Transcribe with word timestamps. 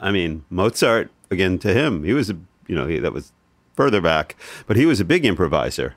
I 0.00 0.10
mean, 0.10 0.44
Mozart 0.50 1.10
again 1.30 1.58
to 1.58 1.72
him, 1.72 2.04
he 2.04 2.12
was 2.12 2.30
a 2.30 2.36
you 2.66 2.74
know 2.74 2.86
he, 2.86 2.98
that 2.98 3.12
was 3.12 3.32
further 3.74 4.00
back, 4.00 4.36
but 4.66 4.76
he 4.76 4.86
was 4.86 5.00
a 5.00 5.04
big 5.04 5.24
improviser. 5.24 5.94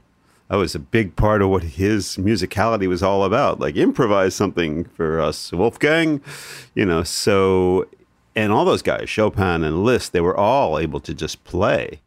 That 0.50 0.58
was 0.58 0.76
a 0.76 0.80
big 0.80 1.16
part 1.16 1.42
of 1.42 1.50
what 1.50 1.64
his 1.64 2.18
musicality 2.18 2.88
was 2.88 3.02
all 3.02 3.24
about. 3.24 3.60
Like 3.60 3.78
improvise 3.78 4.36
something 4.36 4.84
for 4.84 5.22
us, 5.22 5.52
Wolfgang, 5.54 6.22
you 6.76 6.86
know. 6.86 7.04
So, 7.04 7.88
and 8.36 8.52
all 8.52 8.66
those 8.66 8.82
guys, 8.82 9.10
Chopin 9.10 9.64
and 9.64 9.86
Liszt, 9.86 10.12
they 10.12 10.20
were 10.20 10.36
all 10.36 10.78
able 10.78 11.00
to 11.00 11.14
just 11.14 11.44
play. 11.46 12.02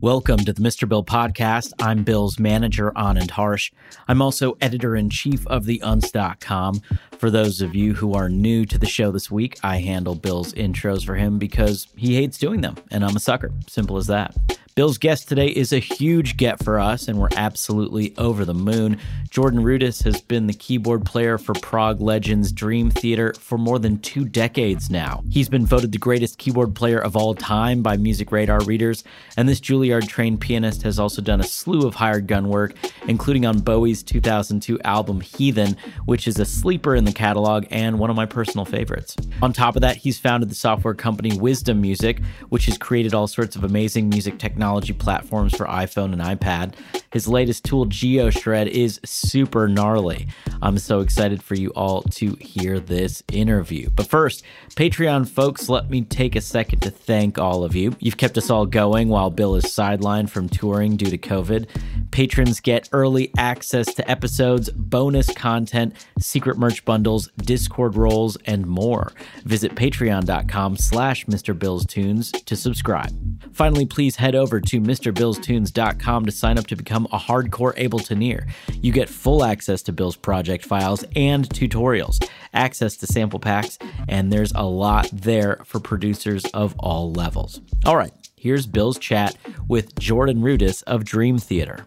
Welcome 0.00 0.44
to 0.44 0.52
the 0.52 0.62
Mr. 0.62 0.88
Bill 0.88 1.02
podcast. 1.02 1.72
I'm 1.80 2.04
Bill's 2.04 2.38
manager, 2.38 2.92
Anand 2.94 3.32
Harsh. 3.32 3.72
I'm 4.06 4.22
also 4.22 4.56
editor 4.60 4.94
in 4.94 5.10
chief 5.10 5.44
of 5.48 5.64
the 5.64 5.80
Untz.com. 5.80 6.82
For 7.18 7.30
those 7.30 7.60
of 7.60 7.74
you 7.74 7.94
who 7.94 8.14
are 8.14 8.28
new 8.28 8.64
to 8.66 8.78
the 8.78 8.86
show 8.86 9.10
this 9.10 9.28
week, 9.28 9.58
I 9.64 9.78
handle 9.78 10.14
Bill's 10.14 10.52
intros 10.52 11.04
for 11.04 11.16
him 11.16 11.38
because 11.38 11.88
he 11.96 12.14
hates 12.14 12.38
doing 12.38 12.60
them, 12.60 12.76
and 12.92 13.04
I'm 13.04 13.16
a 13.16 13.20
sucker. 13.20 13.50
Simple 13.66 13.96
as 13.96 14.06
that. 14.06 14.36
Bill's 14.78 14.98
guest 14.98 15.28
today 15.28 15.48
is 15.48 15.72
a 15.72 15.80
huge 15.80 16.36
get 16.36 16.62
for 16.62 16.78
us, 16.78 17.08
and 17.08 17.18
we're 17.18 17.30
absolutely 17.34 18.16
over 18.16 18.44
the 18.44 18.54
moon. 18.54 19.00
Jordan 19.28 19.64
Rudess 19.64 20.04
has 20.04 20.20
been 20.20 20.46
the 20.46 20.52
keyboard 20.52 21.04
player 21.04 21.36
for 21.36 21.52
prog 21.54 22.00
Legends 22.00 22.52
Dream 22.52 22.88
Theater 22.88 23.34
for 23.40 23.58
more 23.58 23.80
than 23.80 23.98
two 23.98 24.24
decades 24.24 24.88
now. 24.88 25.24
He's 25.28 25.48
been 25.48 25.66
voted 25.66 25.90
the 25.90 25.98
greatest 25.98 26.38
keyboard 26.38 26.76
player 26.76 27.00
of 27.00 27.16
all 27.16 27.34
time 27.34 27.82
by 27.82 27.96
Music 27.96 28.30
Radar 28.30 28.60
readers, 28.60 29.02
and 29.36 29.48
this 29.48 29.58
Juilliard 29.58 30.06
trained 30.06 30.40
pianist 30.40 30.82
has 30.82 31.00
also 31.00 31.22
done 31.22 31.40
a 31.40 31.44
slew 31.44 31.84
of 31.84 31.96
hired 31.96 32.28
gun 32.28 32.48
work, 32.48 32.76
including 33.08 33.46
on 33.46 33.58
Bowie's 33.58 34.04
2002 34.04 34.80
album 34.82 35.20
Heathen, 35.20 35.76
which 36.04 36.28
is 36.28 36.38
a 36.38 36.44
sleeper 36.44 36.94
in 36.94 37.04
the 37.08 37.14
catalog 37.14 37.66
and 37.70 37.98
one 37.98 38.10
of 38.10 38.16
my 38.16 38.26
personal 38.26 38.64
favorites. 38.64 39.16
On 39.42 39.52
top 39.52 39.76
of 39.76 39.82
that, 39.82 39.96
he's 39.96 40.18
founded 40.18 40.50
the 40.50 40.54
software 40.54 40.94
company 40.94 41.30
Wizdom 41.30 41.80
Music, 41.80 42.20
which 42.50 42.66
has 42.66 42.78
created 42.78 43.14
all 43.14 43.26
sorts 43.26 43.56
of 43.56 43.64
amazing 43.64 44.08
music 44.08 44.38
technology 44.38 44.92
platforms 44.92 45.56
for 45.56 45.66
iPhone 45.66 46.12
and 46.12 46.22
iPad. 46.22 46.74
His 47.10 47.26
latest 47.26 47.64
tool, 47.64 47.86
GeoShred, 47.86 48.68
is 48.68 49.00
super 49.04 49.68
gnarly. 49.68 50.28
I'm 50.60 50.78
so 50.78 51.00
excited 51.00 51.42
for 51.42 51.54
you 51.54 51.70
all 51.70 52.02
to 52.02 52.34
hear 52.40 52.78
this 52.80 53.22
interview. 53.32 53.88
But 53.90 54.08
first, 54.08 54.44
Patreon 54.76 55.28
folks, 55.28 55.68
let 55.68 55.88
me 55.88 56.02
take 56.02 56.36
a 56.36 56.40
second 56.40 56.80
to 56.80 56.90
thank 56.90 57.38
all 57.38 57.64
of 57.64 57.74
you. 57.74 57.96
You've 58.00 58.16
kept 58.16 58.36
us 58.36 58.50
all 58.50 58.66
going 58.66 59.08
while 59.08 59.30
Bill 59.30 59.54
is 59.54 59.64
sidelined 59.64 60.30
from 60.30 60.48
touring 60.48 60.96
due 60.96 61.10
to 61.10 61.18
COVID. 61.18 61.68
Patrons 62.10 62.60
get 62.60 62.88
early 62.92 63.30
access 63.38 63.94
to 63.94 64.10
episodes, 64.10 64.70
bonus 64.70 65.32
content, 65.32 65.94
secret 66.18 66.58
merch 66.58 66.84
bundles, 66.84 66.97
Discord 67.02 67.96
roles, 67.96 68.36
and 68.46 68.66
more. 68.66 69.12
Visit 69.44 69.74
patreon.com 69.74 70.76
slash 70.76 71.26
Mr. 71.26 71.58
Bill's 71.58 71.86
Tunes 71.86 72.32
to 72.32 72.56
subscribe. 72.56 73.12
Finally, 73.52 73.86
please 73.86 74.16
head 74.16 74.34
over 74.34 74.60
to 74.60 74.80
MrBillsTunes.com 74.80 76.26
to 76.26 76.32
sign 76.32 76.58
up 76.58 76.66
to 76.68 76.76
become 76.76 77.06
a 77.12 77.18
hardcore 77.18 77.76
Abletoneer. 77.76 78.48
You 78.82 78.92
get 78.92 79.08
full 79.08 79.44
access 79.44 79.82
to 79.82 79.92
Bill's 79.92 80.16
project 80.16 80.64
files 80.64 81.04
and 81.16 81.48
tutorials, 81.48 82.24
access 82.52 82.96
to 82.98 83.06
sample 83.06 83.40
packs, 83.40 83.78
and 84.08 84.32
there's 84.32 84.52
a 84.54 84.64
lot 84.64 85.08
there 85.12 85.60
for 85.64 85.80
producers 85.80 86.44
of 86.46 86.74
all 86.78 87.12
levels. 87.12 87.60
All 87.84 87.96
right, 87.96 88.12
here's 88.36 88.66
Bill's 88.66 88.98
chat 88.98 89.36
with 89.68 89.98
Jordan 89.98 90.40
Rudess 90.40 90.82
of 90.82 91.04
Dream 91.04 91.38
Theater. 91.38 91.86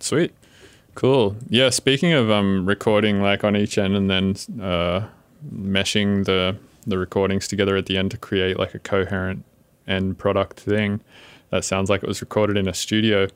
Sweet. 0.00 0.32
Cool. 0.94 1.36
Yeah, 1.48 1.70
speaking 1.70 2.12
of 2.12 2.30
um, 2.30 2.66
recording 2.66 3.20
like 3.20 3.42
on 3.42 3.56
each 3.56 3.78
end 3.78 3.96
and 3.96 4.10
then 4.10 4.36
uh, 4.62 5.06
meshing 5.52 6.24
the 6.24 6.56
the 6.86 6.98
recordings 6.98 7.48
together 7.48 7.76
at 7.76 7.86
the 7.86 7.96
end 7.96 8.10
to 8.10 8.18
create 8.18 8.58
like 8.58 8.74
a 8.74 8.78
coherent 8.78 9.42
end 9.88 10.18
product 10.18 10.60
thing, 10.60 11.00
that 11.50 11.64
sounds 11.64 11.88
like 11.88 12.02
it 12.02 12.08
was 12.08 12.20
recorded 12.20 12.56
in 12.56 12.68
a 12.68 12.74
studio. 12.74 13.26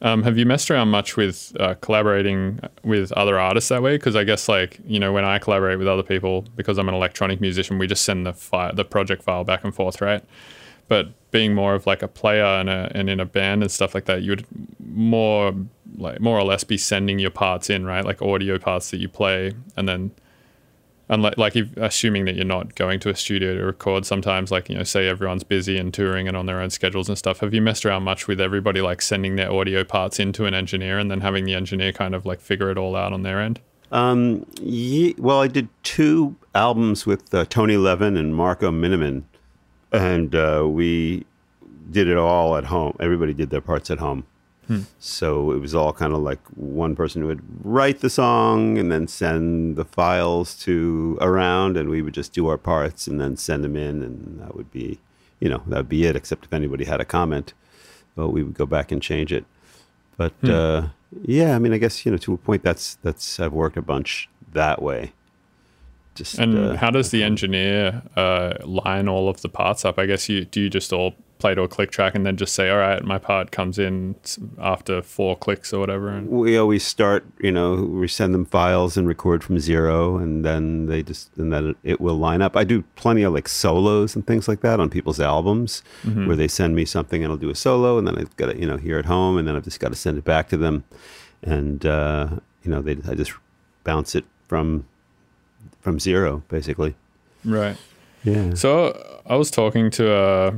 Um, 0.00 0.22
have 0.22 0.36
you 0.38 0.46
messed 0.46 0.70
around 0.70 0.88
much 0.88 1.16
with 1.16 1.56
uh, 1.58 1.74
collaborating 1.80 2.60
with 2.84 3.10
other 3.12 3.38
artists 3.38 3.68
that 3.70 3.82
way? 3.82 3.96
Because 3.96 4.14
I 4.14 4.24
guess 4.24 4.48
like 4.48 4.78
you 4.86 5.00
know 5.00 5.12
when 5.12 5.24
I 5.24 5.38
collaborate 5.38 5.78
with 5.78 5.88
other 5.88 6.02
people, 6.02 6.44
because 6.56 6.78
I'm 6.78 6.88
an 6.88 6.94
electronic 6.94 7.40
musician, 7.40 7.78
we 7.78 7.86
just 7.86 8.04
send 8.04 8.26
the 8.26 8.32
file, 8.32 8.74
the 8.74 8.84
project 8.84 9.22
file 9.22 9.44
back 9.44 9.64
and 9.64 9.74
forth, 9.74 10.00
right? 10.00 10.22
But 10.88 11.08
being 11.30 11.54
more 11.54 11.74
of 11.74 11.86
like 11.86 12.02
a 12.02 12.08
player 12.08 12.44
and, 12.44 12.70
a, 12.70 12.90
and 12.94 13.10
in 13.10 13.20
a 13.20 13.26
band 13.26 13.62
and 13.62 13.70
stuff 13.70 13.94
like 13.94 14.06
that, 14.06 14.22
you 14.22 14.30
would 14.30 14.46
more 14.80 15.54
like 15.96 16.20
more 16.20 16.38
or 16.38 16.44
less 16.44 16.64
be 16.64 16.78
sending 16.78 17.18
your 17.18 17.30
parts 17.30 17.70
in, 17.70 17.84
right? 17.84 18.04
Like 18.04 18.22
audio 18.22 18.58
parts 18.58 18.90
that 18.90 18.98
you 18.98 19.08
play, 19.08 19.52
and 19.76 19.88
then, 19.88 20.12
and 21.08 21.22
like, 21.22 21.38
like 21.38 21.56
if, 21.56 21.76
assuming 21.76 22.24
that 22.26 22.36
you're 22.36 22.44
not 22.44 22.74
going 22.74 23.00
to 23.00 23.10
a 23.10 23.16
studio 23.16 23.56
to 23.56 23.64
record, 23.64 24.06
sometimes 24.06 24.50
like 24.50 24.68
you 24.68 24.76
know, 24.76 24.84
say 24.84 25.08
everyone's 25.08 25.44
busy 25.44 25.76
and 25.78 25.92
touring 25.92 26.28
and 26.28 26.36
on 26.36 26.46
their 26.46 26.60
own 26.60 26.70
schedules 26.70 27.08
and 27.08 27.18
stuff. 27.18 27.40
Have 27.40 27.52
you 27.52 27.62
messed 27.62 27.84
around 27.84 28.04
much 28.04 28.28
with 28.28 28.40
everybody 28.40 28.80
like 28.80 29.02
sending 29.02 29.36
their 29.36 29.50
audio 29.52 29.84
parts 29.84 30.18
into 30.18 30.44
an 30.44 30.54
engineer 30.54 30.98
and 30.98 31.10
then 31.10 31.20
having 31.20 31.44
the 31.44 31.54
engineer 31.54 31.92
kind 31.92 32.14
of 32.14 32.24
like 32.26 32.40
figure 32.40 32.70
it 32.70 32.78
all 32.78 32.94
out 32.94 33.12
on 33.12 33.22
their 33.22 33.40
end? 33.40 33.60
Um, 33.90 34.46
ye, 34.60 35.14
well, 35.18 35.40
I 35.40 35.48
did 35.48 35.68
two 35.82 36.36
albums 36.54 37.06
with 37.06 37.32
uh, 37.32 37.46
Tony 37.46 37.76
Levin 37.76 38.16
and 38.16 38.36
Marco 38.36 38.70
Minnemann, 38.70 39.24
and 39.92 40.34
uh, 40.34 40.64
we 40.68 41.24
did 41.90 42.08
it 42.08 42.16
all 42.16 42.56
at 42.56 42.64
home. 42.64 42.96
Everybody 43.00 43.32
did 43.34 43.50
their 43.50 43.60
parts 43.60 43.90
at 43.90 43.98
home. 43.98 44.24
So 44.98 45.52
it 45.52 45.60
was 45.60 45.74
all 45.74 45.94
kind 45.94 46.12
of 46.12 46.20
like 46.20 46.40
one 46.54 46.94
person 46.94 47.24
would 47.24 47.40
write 47.64 48.00
the 48.00 48.10
song 48.10 48.76
and 48.76 48.92
then 48.92 49.08
send 49.08 49.76
the 49.76 49.84
files 49.86 50.54
to 50.64 51.16
around, 51.22 51.78
and 51.78 51.88
we 51.88 52.02
would 52.02 52.12
just 52.12 52.34
do 52.34 52.48
our 52.48 52.58
parts 52.58 53.06
and 53.06 53.18
then 53.18 53.36
send 53.38 53.64
them 53.64 53.76
in, 53.76 54.02
and 54.02 54.38
that 54.40 54.54
would 54.54 54.70
be, 54.70 54.98
you 55.40 55.48
know, 55.48 55.62
that 55.68 55.76
would 55.78 55.88
be 55.88 56.04
it. 56.04 56.16
Except 56.16 56.44
if 56.44 56.52
anybody 56.52 56.84
had 56.84 57.00
a 57.00 57.06
comment, 57.06 57.54
but 58.14 58.28
we 58.28 58.42
would 58.42 58.52
go 58.52 58.66
back 58.66 58.92
and 58.92 59.00
change 59.00 59.32
it. 59.32 59.46
But 60.18 60.34
uh, 60.44 60.88
yeah, 61.22 61.56
I 61.56 61.58
mean, 61.58 61.72
I 61.72 61.78
guess 61.78 62.04
you 62.04 62.12
know, 62.12 62.18
to 62.18 62.34
a 62.34 62.36
point, 62.36 62.62
that's 62.62 62.96
that's 62.96 63.40
I've 63.40 63.54
worked 63.54 63.78
a 63.78 63.82
bunch 63.82 64.28
that 64.52 64.82
way. 64.82 65.12
Just 66.18 66.38
And 66.38 66.58
uh, 66.58 66.76
how 66.76 66.90
does 66.90 67.10
the 67.10 67.22
engineer 67.22 68.02
uh, 68.16 68.54
line 68.64 69.08
all 69.08 69.28
of 69.28 69.40
the 69.40 69.48
parts 69.48 69.84
up? 69.84 69.98
I 69.98 70.06
guess 70.06 70.28
you 70.28 70.44
do 70.44 70.60
you 70.60 70.68
just 70.68 70.92
all 70.92 71.14
play 71.38 71.54
to 71.54 71.62
a 71.62 71.68
click 71.68 71.92
track 71.92 72.16
and 72.16 72.26
then 72.26 72.36
just 72.36 72.52
say, 72.52 72.68
all 72.68 72.78
right, 72.78 73.02
my 73.04 73.16
part 73.16 73.52
comes 73.52 73.78
in 73.78 74.16
after 74.60 75.00
four 75.00 75.36
clicks 75.36 75.72
or 75.72 75.78
whatever. 75.78 76.08
And 76.08 76.28
we 76.28 76.58
always 76.58 76.84
start, 76.84 77.24
you 77.38 77.52
know, 77.52 77.76
we 77.76 78.08
send 78.08 78.34
them 78.34 78.44
files 78.44 78.96
and 78.96 79.06
record 79.06 79.44
from 79.44 79.60
zero, 79.60 80.16
and 80.16 80.44
then 80.44 80.86
they 80.86 81.00
just, 81.02 81.30
and 81.36 81.52
then 81.52 81.76
it, 81.84 82.00
will 82.00 82.16
line 82.16 82.42
up. 82.42 82.56
I 82.56 82.64
do 82.64 82.82
plenty 82.96 83.22
of 83.22 83.32
like 83.32 83.48
solos 83.48 84.16
and 84.16 84.26
things 84.26 84.48
like 84.48 84.62
that 84.62 84.80
on 84.80 84.90
people's 84.90 85.20
albums 85.20 85.84
where 86.26 86.34
they 86.36 86.48
send 86.48 86.74
me 86.74 86.84
something 86.84 87.22
and 87.22 87.32
I'll 87.32 87.38
do 87.38 87.50
a 87.50 87.54
solo, 87.54 87.98
and 87.98 88.06
then 88.06 88.18
I've 88.18 88.36
got 88.36 88.46
to, 88.46 88.58
you 88.58 88.66
know, 88.66 88.76
here 88.76 88.98
at 88.98 89.06
home, 89.06 89.38
and 89.38 89.46
then 89.46 89.54
I've 89.54 89.64
just 89.64 89.78
got 89.78 89.90
to 89.90 89.96
send 89.96 90.18
it 90.18 90.24
back 90.24 90.48
to 90.48 90.56
them. 90.56 90.82
And, 91.42 91.86
uh, 91.86 92.30
you 92.64 92.70
know, 92.72 92.82
they, 92.82 92.96
I 93.08 93.14
just 93.14 93.32
bounce 93.84 94.16
it 94.16 94.24
from, 94.48 94.86
from 95.80 95.98
zero, 95.98 96.42
basically. 96.48 96.94
right. 97.44 97.76
Yeah. 98.24 98.54
So 98.54 99.20
I 99.26 99.36
was 99.36 99.50
talking 99.50 99.90
to 99.92 100.12
uh, 100.12 100.52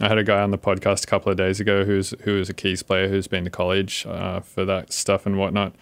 I 0.00 0.08
had 0.08 0.18
a 0.18 0.24
guy 0.24 0.42
on 0.42 0.50
the 0.50 0.58
podcast 0.58 1.04
a 1.04 1.06
couple 1.06 1.30
of 1.30 1.38
days 1.38 1.60
ago 1.60 1.84
who's 1.84 2.10
who 2.22 2.38
is 2.38 2.48
a 2.48 2.54
keys 2.54 2.82
player 2.82 3.08
who's 3.08 3.26
been 3.26 3.44
to 3.44 3.50
college 3.50 4.04
uh, 4.08 4.40
for 4.40 4.64
that 4.64 4.92
stuff 4.92 5.26
and 5.26 5.38
whatnot, 5.38 5.74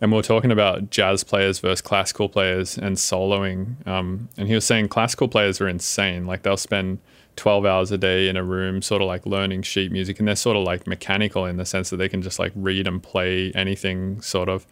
and 0.00 0.10
we 0.12 0.18
are 0.18 0.22
talking 0.22 0.50
about 0.50 0.90
jazz 0.90 1.22
players 1.22 1.60
versus 1.60 1.80
classical 1.80 2.28
players 2.28 2.76
and 2.76 2.96
soloing. 2.96 3.86
Um, 3.86 4.28
and 4.36 4.48
he 4.48 4.54
was 4.54 4.64
saying 4.64 4.88
classical 4.88 5.28
players 5.28 5.60
are 5.60 5.68
insane. 5.68 6.26
Like 6.26 6.42
they'll 6.42 6.56
spend 6.56 6.98
12 7.36 7.64
hours 7.64 7.90
a 7.90 7.98
day 7.98 8.28
in 8.28 8.36
a 8.36 8.42
room, 8.42 8.82
sort 8.82 9.02
of 9.02 9.08
like 9.08 9.24
learning 9.26 9.62
sheet 9.62 9.92
music, 9.92 10.18
and 10.18 10.26
they're 10.26 10.36
sort 10.36 10.56
of 10.56 10.64
like 10.64 10.86
mechanical 10.86 11.46
in 11.46 11.56
the 11.56 11.64
sense 11.64 11.90
that 11.90 11.96
they 11.96 12.08
can 12.08 12.22
just 12.22 12.38
like 12.38 12.52
read 12.54 12.86
and 12.86 13.02
play 13.02 13.52
anything, 13.54 14.20
sort 14.20 14.48
of, 14.48 14.66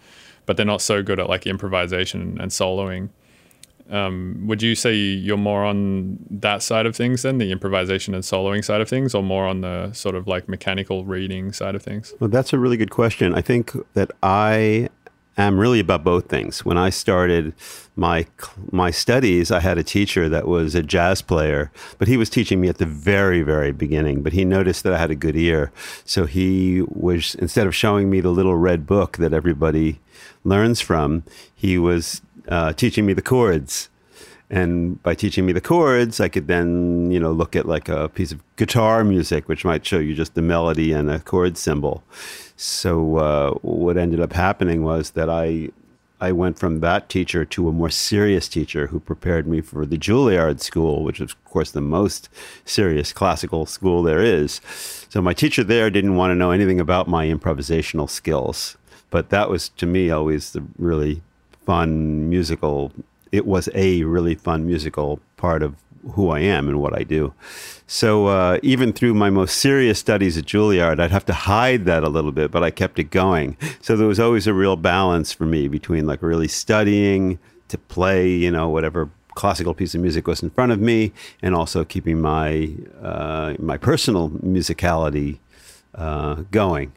but 0.47 0.56
they're 0.56 0.67
not 0.67 0.82
so 0.82 1.03
good 1.03 1.20
at 1.20 1.29
like 1.29 1.47
improvisation 1.47 2.38
and 2.41 2.50
soloing 2.50 3.11
um, 3.92 4.44
would 4.46 4.62
you 4.62 4.74
say 4.74 4.94
you're 4.94 5.36
more 5.36 5.64
on 5.64 6.18
that 6.30 6.62
side 6.62 6.86
of 6.86 6.96
things 6.96 7.22
then, 7.22 7.38
the 7.38 7.52
improvisation 7.52 8.14
and 8.14 8.24
soloing 8.24 8.64
side 8.64 8.80
of 8.80 8.88
things, 8.88 9.14
or 9.14 9.22
more 9.22 9.46
on 9.46 9.60
the 9.60 9.92
sort 9.92 10.14
of 10.14 10.26
like 10.26 10.48
mechanical 10.48 11.04
reading 11.04 11.52
side 11.52 11.74
of 11.74 11.82
things? 11.82 12.14
Well, 12.18 12.30
that's 12.30 12.52
a 12.52 12.58
really 12.58 12.78
good 12.78 12.90
question. 12.90 13.34
I 13.34 13.42
think 13.42 13.72
that 13.92 14.10
I 14.22 14.88
am 15.36 15.58
really 15.58 15.80
about 15.80 16.04
both 16.04 16.28
things. 16.28 16.64
When 16.64 16.78
I 16.78 16.88
started 16.88 17.54
my 17.94 18.26
my 18.70 18.90
studies, 18.90 19.50
I 19.50 19.60
had 19.60 19.76
a 19.76 19.82
teacher 19.82 20.28
that 20.28 20.48
was 20.48 20.74
a 20.74 20.82
jazz 20.82 21.20
player, 21.20 21.70
but 21.98 22.08
he 22.08 22.16
was 22.16 22.30
teaching 22.30 22.62
me 22.62 22.68
at 22.68 22.78
the 22.78 22.86
very 22.86 23.42
very 23.42 23.72
beginning. 23.72 24.22
But 24.22 24.32
he 24.32 24.44
noticed 24.44 24.84
that 24.84 24.94
I 24.94 24.98
had 24.98 25.10
a 25.10 25.14
good 25.14 25.36
ear, 25.36 25.70
so 26.04 26.24
he 26.24 26.82
was 26.88 27.34
instead 27.34 27.66
of 27.66 27.74
showing 27.74 28.08
me 28.08 28.20
the 28.20 28.30
little 28.30 28.56
red 28.56 28.86
book 28.86 29.18
that 29.18 29.34
everybody 29.34 30.00
learns 30.44 30.80
from, 30.80 31.22
he 31.54 31.78
was 31.78 32.22
uh, 32.48 32.72
teaching 32.72 33.06
me 33.06 33.12
the 33.12 33.22
chords. 33.22 33.88
And 34.50 35.02
by 35.02 35.14
teaching 35.14 35.46
me 35.46 35.52
the 35.52 35.62
chords, 35.62 36.20
I 36.20 36.28
could 36.28 36.46
then, 36.46 37.10
you 37.10 37.18
know, 37.18 37.32
look 37.32 37.56
at 37.56 37.66
like 37.66 37.88
a 37.88 38.10
piece 38.10 38.32
of 38.32 38.42
guitar 38.56 39.02
music, 39.02 39.48
which 39.48 39.64
might 39.64 39.86
show 39.86 39.98
you 39.98 40.14
just 40.14 40.34
the 40.34 40.42
melody 40.42 40.92
and 40.92 41.10
a 41.10 41.20
chord 41.20 41.56
symbol. 41.56 42.02
So 42.54 43.16
uh, 43.16 43.50
what 43.62 43.96
ended 43.96 44.20
up 44.20 44.34
happening 44.34 44.84
was 44.84 45.12
that 45.12 45.30
I 45.30 45.70
I 46.20 46.30
went 46.30 46.56
from 46.56 46.78
that 46.78 47.08
teacher 47.08 47.44
to 47.46 47.68
a 47.68 47.72
more 47.72 47.90
serious 47.90 48.46
teacher 48.46 48.86
who 48.86 49.00
prepared 49.00 49.48
me 49.48 49.60
for 49.60 49.84
the 49.84 49.98
Juilliard 49.98 50.60
School, 50.60 51.02
which 51.02 51.20
is, 51.20 51.32
of 51.32 51.44
course, 51.46 51.72
the 51.72 51.80
most 51.80 52.28
serious 52.64 53.12
classical 53.12 53.66
school 53.66 54.04
there 54.04 54.20
is. 54.20 54.60
So 55.08 55.20
my 55.20 55.32
teacher 55.32 55.64
there 55.64 55.90
didn't 55.90 56.14
want 56.14 56.30
to 56.30 56.36
know 56.36 56.52
anything 56.52 56.78
about 56.78 57.08
my 57.08 57.26
improvisational 57.26 58.08
skills, 58.08 58.76
but 59.10 59.30
that 59.30 59.50
was 59.50 59.70
to 59.70 59.84
me 59.84 60.12
always 60.12 60.52
the 60.52 60.62
really 60.78 61.22
fun 61.64 62.29
musical. 62.29 62.93
It 63.31 63.47
was 63.47 63.69
a 63.75 64.03
really 64.05 64.35
fun 64.35 64.67
musical 64.67 65.20
part 65.37 65.62
of 65.62 65.76
who 66.14 66.31
I 66.31 66.41
am 66.41 66.69
and 66.69 66.81
what 66.81 66.99
I 66.99 67.05
do. 67.05 67.32
So 67.87 68.26
uh, 68.26 68.59
even 68.62 68.93
through 68.93 69.14
my 69.14 69.31
most 69.31 69.59
serious 69.59 69.99
studies 69.99 70.37
at 70.37 70.47
Juilliard, 70.47 70.99
I'd 70.99 71.11
have 71.11 71.26
to 71.26 71.32
hide 71.32 71.85
that 71.85 72.03
a 72.03 72.09
little 72.09 72.32
bit, 72.32 72.50
but 72.50 72.62
I 72.62 72.70
kept 72.70 72.99
it 72.99 73.11
going. 73.11 73.56
So 73.81 73.97
there 73.97 74.09
was 74.09 74.19
always 74.19 74.47
a 74.47 74.55
real 74.55 74.76
balance 74.76 75.32
for 75.32 75.47
me 75.47 75.69
between 75.69 76.06
like 76.06 76.23
really 76.23 76.49
studying 76.49 77.38
to 77.69 77.79
play, 77.79 78.29
you 78.29 78.50
know, 78.50 78.69
whatever 78.69 79.11
classical 79.35 79.75
piece 79.75 79.94
of 79.94 80.00
music 80.00 80.26
was 80.26 80.43
in 80.43 80.50
front 80.50 80.73
of 80.73 80.81
me, 80.81 81.12
and 81.41 81.55
also 81.55 81.85
keeping 81.85 82.20
my 82.20 82.70
uh, 83.00 83.55
my 83.59 83.76
personal 83.76 84.31
musicality 84.31 85.38
uh, 85.94 86.35
going, 86.50 86.93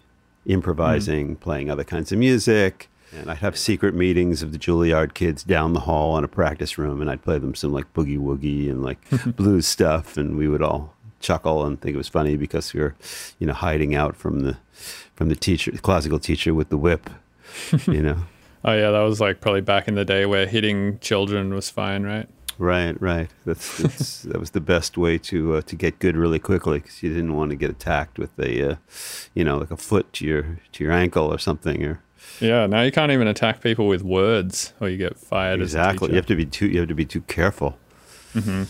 improvising, 0.45 1.35
playing 1.37 1.69
other 1.69 1.83
kinds 1.83 2.11
of 2.11 2.17
music. 2.17 2.89
And 3.15 3.31
I'd 3.31 3.37
have 3.37 3.57
secret 3.57 3.95
meetings 3.95 4.41
of 4.41 4.51
the 4.51 4.57
Juilliard 4.57 5.13
kids 5.13 5.43
down 5.43 5.73
the 5.73 5.81
hall 5.81 6.17
in 6.17 6.23
a 6.23 6.27
practice 6.27 6.77
room, 6.77 7.01
and 7.01 7.09
I'd 7.09 7.21
play 7.21 7.39
them 7.39 7.55
some 7.55 7.71
like 7.71 7.93
boogie 7.93 8.19
woogie 8.19 8.69
and 8.69 8.83
like 8.83 8.99
blues 9.35 9.67
stuff, 9.67 10.17
and 10.17 10.37
we 10.37 10.47
would 10.47 10.61
all 10.61 10.93
chuckle 11.19 11.65
and 11.65 11.79
think 11.81 11.95
it 11.95 11.97
was 11.97 12.07
funny 12.07 12.37
because 12.37 12.73
we 12.73 12.81
were, 12.81 12.95
you 13.39 13.47
know, 13.47 13.53
hiding 13.53 13.95
out 13.95 14.15
from 14.15 14.41
the 14.41 14.57
from 15.15 15.29
the 15.29 15.35
teacher, 15.35 15.71
the 15.71 15.79
classical 15.79 16.19
teacher 16.19 16.53
with 16.53 16.69
the 16.69 16.77
whip, 16.77 17.09
you 17.87 18.01
know. 18.01 18.17
Oh 18.63 18.73
yeah, 18.73 18.91
that 18.91 19.01
was 19.01 19.21
like 19.21 19.41
probably 19.41 19.61
back 19.61 19.87
in 19.87 19.95
the 19.95 20.05
day 20.05 20.25
where 20.25 20.45
hitting 20.47 20.99
children 20.99 21.53
was 21.53 21.69
fine, 21.69 22.03
right? 22.03 22.27
Right, 22.57 22.99
right. 23.01 23.29
That's, 23.45 23.77
that's 23.77 24.21
that 24.23 24.39
was 24.39 24.51
the 24.51 24.61
best 24.61 24.97
way 24.97 25.17
to 25.19 25.55
uh, 25.55 25.61
to 25.61 25.75
get 25.75 25.99
good 25.99 26.15
really 26.15 26.39
quickly 26.39 26.79
because 26.79 27.03
you 27.03 27.09
didn't 27.09 27.35
want 27.35 27.51
to 27.51 27.55
get 27.55 27.69
attacked 27.69 28.17
with 28.17 28.37
a, 28.39 28.71
uh, 28.71 28.75
you 29.33 29.43
know, 29.43 29.57
like 29.57 29.71
a 29.71 29.77
foot 29.77 30.11
to 30.13 30.25
your 30.25 30.59
to 30.73 30.83
your 30.83 30.93
ankle 30.93 31.31
or 31.31 31.37
something 31.37 31.83
or 31.83 32.01
Yeah, 32.39 32.67
now 32.67 32.81
you 32.81 32.91
can't 32.91 33.11
even 33.11 33.27
attack 33.27 33.61
people 33.61 33.87
with 33.87 34.03
words, 34.03 34.73
or 34.79 34.89
you 34.89 34.97
get 34.97 35.17
fired. 35.17 35.61
exactly. 35.61 36.09
You 36.09 36.15
have 36.15 36.25
to 36.27 36.35
be 36.35 36.45
too 36.45 36.67
you 36.67 36.79
have 36.79 36.89
to 36.89 36.95
be 36.95 37.05
too 37.05 37.21
careful. 37.21 37.77
Mm-hmm. 38.33 38.63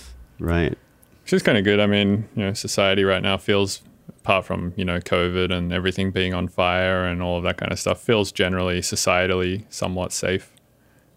Right. 0.44 0.78
Which 1.24 1.34
is 1.34 1.42
kind 1.42 1.57
of 1.57 1.63
good. 1.63 1.80
I 1.80 1.88
mean, 1.88 2.30
you 2.36 2.44
know, 2.44 2.54
society 2.54 3.04
right 3.04 3.22
now 3.22 3.38
feels, 3.38 3.81
apart 4.10 4.46
from 4.46 4.74
you 4.75 4.86
know 4.86 5.00
COVID 5.00 5.52
and 5.52 5.74
everything 5.74 6.12
being 6.12 6.34
on 6.34 6.48
fire 6.48 7.06
and 7.06 7.22
all 7.22 7.38
of 7.38 7.44
that 7.44 7.57
kind 7.57 7.72
of 7.72 7.80
stuff, 7.80 8.00
feels 8.00 8.31
generally 8.31 8.81
societally 8.81 9.66
somewhat 9.69 10.13
safe 10.13 10.51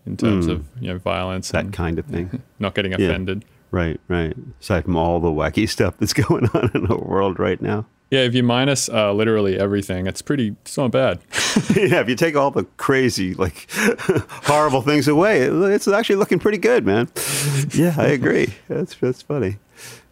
in 0.07 0.17
terms 0.17 0.47
hmm. 0.47 0.53
of 0.53 0.67
you 0.81 0.89
know 0.89 0.99
violence. 0.99 1.51
That 1.51 1.65
and 1.65 1.73
kind 1.73 1.99
of 1.99 2.07
thing. 2.07 2.43
not 2.59 2.75
getting 2.75 2.95
offended. 2.95 3.45
Right, 3.71 4.01
right. 4.09 4.35
Aside 4.61 4.85
from 4.85 4.97
all 4.97 5.21
the 5.21 5.29
wacky 5.29 5.69
stuff 5.77 5.99
that's 5.99 6.15
going 6.15 6.49
on 6.55 6.71
in 6.75 6.87
the 6.87 6.97
world 6.97 7.39
right 7.39 7.61
now. 7.61 7.87
Yeah, 8.11 8.21
if 8.21 8.35
you 8.35 8.43
minus 8.43 8.89
uh, 8.89 9.13
literally 9.13 9.59
everything, 9.59 10.07
it's 10.07 10.23
pretty. 10.23 10.57
It's 10.63 10.79
not 10.79 10.91
bad. 10.91 11.19
yeah, 11.77 12.01
if 12.01 12.09
you 12.09 12.15
take 12.17 12.37
all 12.37 12.51
the 12.51 12.65
crazy, 12.79 13.35
like 13.35 13.67
horrible 14.47 14.81
things 14.81 15.09
away, 15.09 15.43
it's 15.43 15.87
actually 15.87 16.17
looking 16.17 16.39
pretty 16.39 16.59
good, 16.59 16.87
man. 16.87 17.09
Yeah, 17.75 17.95
I 17.99 18.07
agree. 18.07 18.55
That's 18.69 18.95
that's 18.97 19.21
funny. 19.23 19.59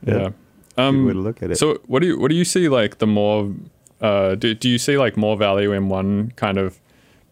Yeah. 0.05 0.31
Good 0.77 0.83
Um, 0.83 1.07
way 1.07 1.13
to 1.15 1.19
look 1.21 1.43
at 1.43 1.51
it. 1.53 1.57
So 1.57 1.81
what 1.87 2.01
do 2.03 2.09
you 2.09 2.19
what 2.19 2.29
do 2.29 2.35
you 2.37 2.45
see 2.45 2.69
like 2.69 2.99
the 2.99 3.07
more 3.07 3.53
uh, 4.03 4.35
do 4.35 4.53
do 4.55 4.69
you 4.69 4.79
see 4.79 4.99
like 4.99 5.17
more 5.17 5.37
value 5.37 5.73
in 5.73 5.89
one 5.89 6.33
kind 6.37 6.59
of 6.59 6.79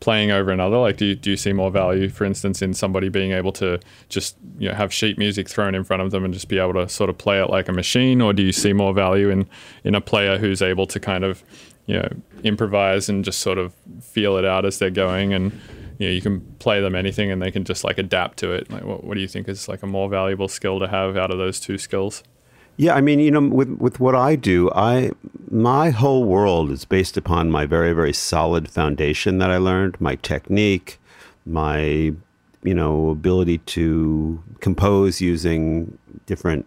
playing 0.05 0.31
over 0.31 0.51
another? 0.51 0.77
Like 0.77 0.99
do 0.99 1.07
you, 1.07 1.15
do 1.15 1.31
you 1.31 1.37
see 1.39 1.55
more 1.55 1.71
value, 1.71 2.11
for 2.11 2.27
instance, 2.27 2.61
in 2.61 2.75
somebody 2.75 3.09
being 3.09 3.33
able 3.33 3.53
to 3.53 3.81
just 4.11 4.37
you 4.59 4.69
know 4.69 4.75
have 4.75 4.93
sheet 4.93 5.17
music 5.17 5.49
thrown 5.49 5.75
in 5.75 5.83
front 5.83 6.03
of 6.03 6.11
them 6.11 6.27
and 6.27 6.35
just 6.35 6.47
be 6.47 6.59
able 6.59 6.75
to 6.75 6.87
sort 6.91 7.09
of 7.09 7.17
play 7.17 7.41
it 7.41 7.49
like 7.49 7.69
a 7.69 7.73
machine, 7.73 8.21
or 8.21 8.35
do 8.35 8.43
you 8.43 8.53
see 8.53 8.75
more 8.75 8.93
value 8.93 9.31
in 9.31 9.49
in 9.83 9.95
a 9.95 10.03
player 10.03 10.37
who's 10.37 10.61
able 10.61 10.87
to 10.87 11.01
kind 11.01 11.25
of 11.25 11.43
you 11.87 11.95
know 11.97 12.09
improvise 12.43 13.09
and 13.09 13.25
just 13.25 13.39
sort 13.39 13.57
of 13.57 13.73
feel 14.03 14.37
it 14.37 14.45
out 14.45 14.67
as 14.67 14.79
they're 14.79 14.91
going 14.91 15.33
and 15.33 15.53
you 15.99 16.09
know, 16.09 16.13
you 16.13 16.21
can 16.21 16.41
play 16.59 16.81
them 16.81 16.95
anything 16.95 17.31
and 17.31 17.41
they 17.41 17.51
can 17.51 17.65
just 17.65 17.83
like 17.85 17.99
adapt 17.99 18.39
to 18.39 18.53
it. 18.53 18.71
Like, 18.71 18.85
what, 18.85 19.05
what 19.05 19.15
do 19.15 19.21
you 19.21 19.29
think 19.29 19.49
is 19.49 19.69
like 19.69 19.83
a 19.83 19.87
more 19.87 20.09
valuable 20.09 20.49
skill 20.49 20.81
to 20.81 20.89
have 20.89 21.17
out 21.17 21.31
of 21.31 21.39
those 21.39 21.61
two 21.61 21.79
skills? 21.79 22.23
Yeah, 22.77 22.95
I 22.95 23.01
mean, 23.01 23.21
you 23.21 23.31
know, 23.31 23.41
with 23.41 23.69
with 23.79 24.01
what 24.01 24.15
I 24.15 24.35
do, 24.35 24.71
I 24.73 25.13
my 25.51 25.91
whole 25.91 26.25
world 26.25 26.71
is 26.71 26.85
based 26.85 27.17
upon 27.17 27.51
my 27.51 27.67
very 27.67 27.93
very 27.93 28.13
solid 28.13 28.69
foundation 28.69 29.39
that 29.39 29.51
I 29.51 29.59
learned, 29.59 30.01
my 30.01 30.17
technique, 30.17 30.99
my 31.47 32.13
you 32.65 32.75
know 32.75 33.11
ability 33.11 33.59
to 33.59 34.43
compose 34.61 35.21
using 35.21 35.99
different 36.27 36.67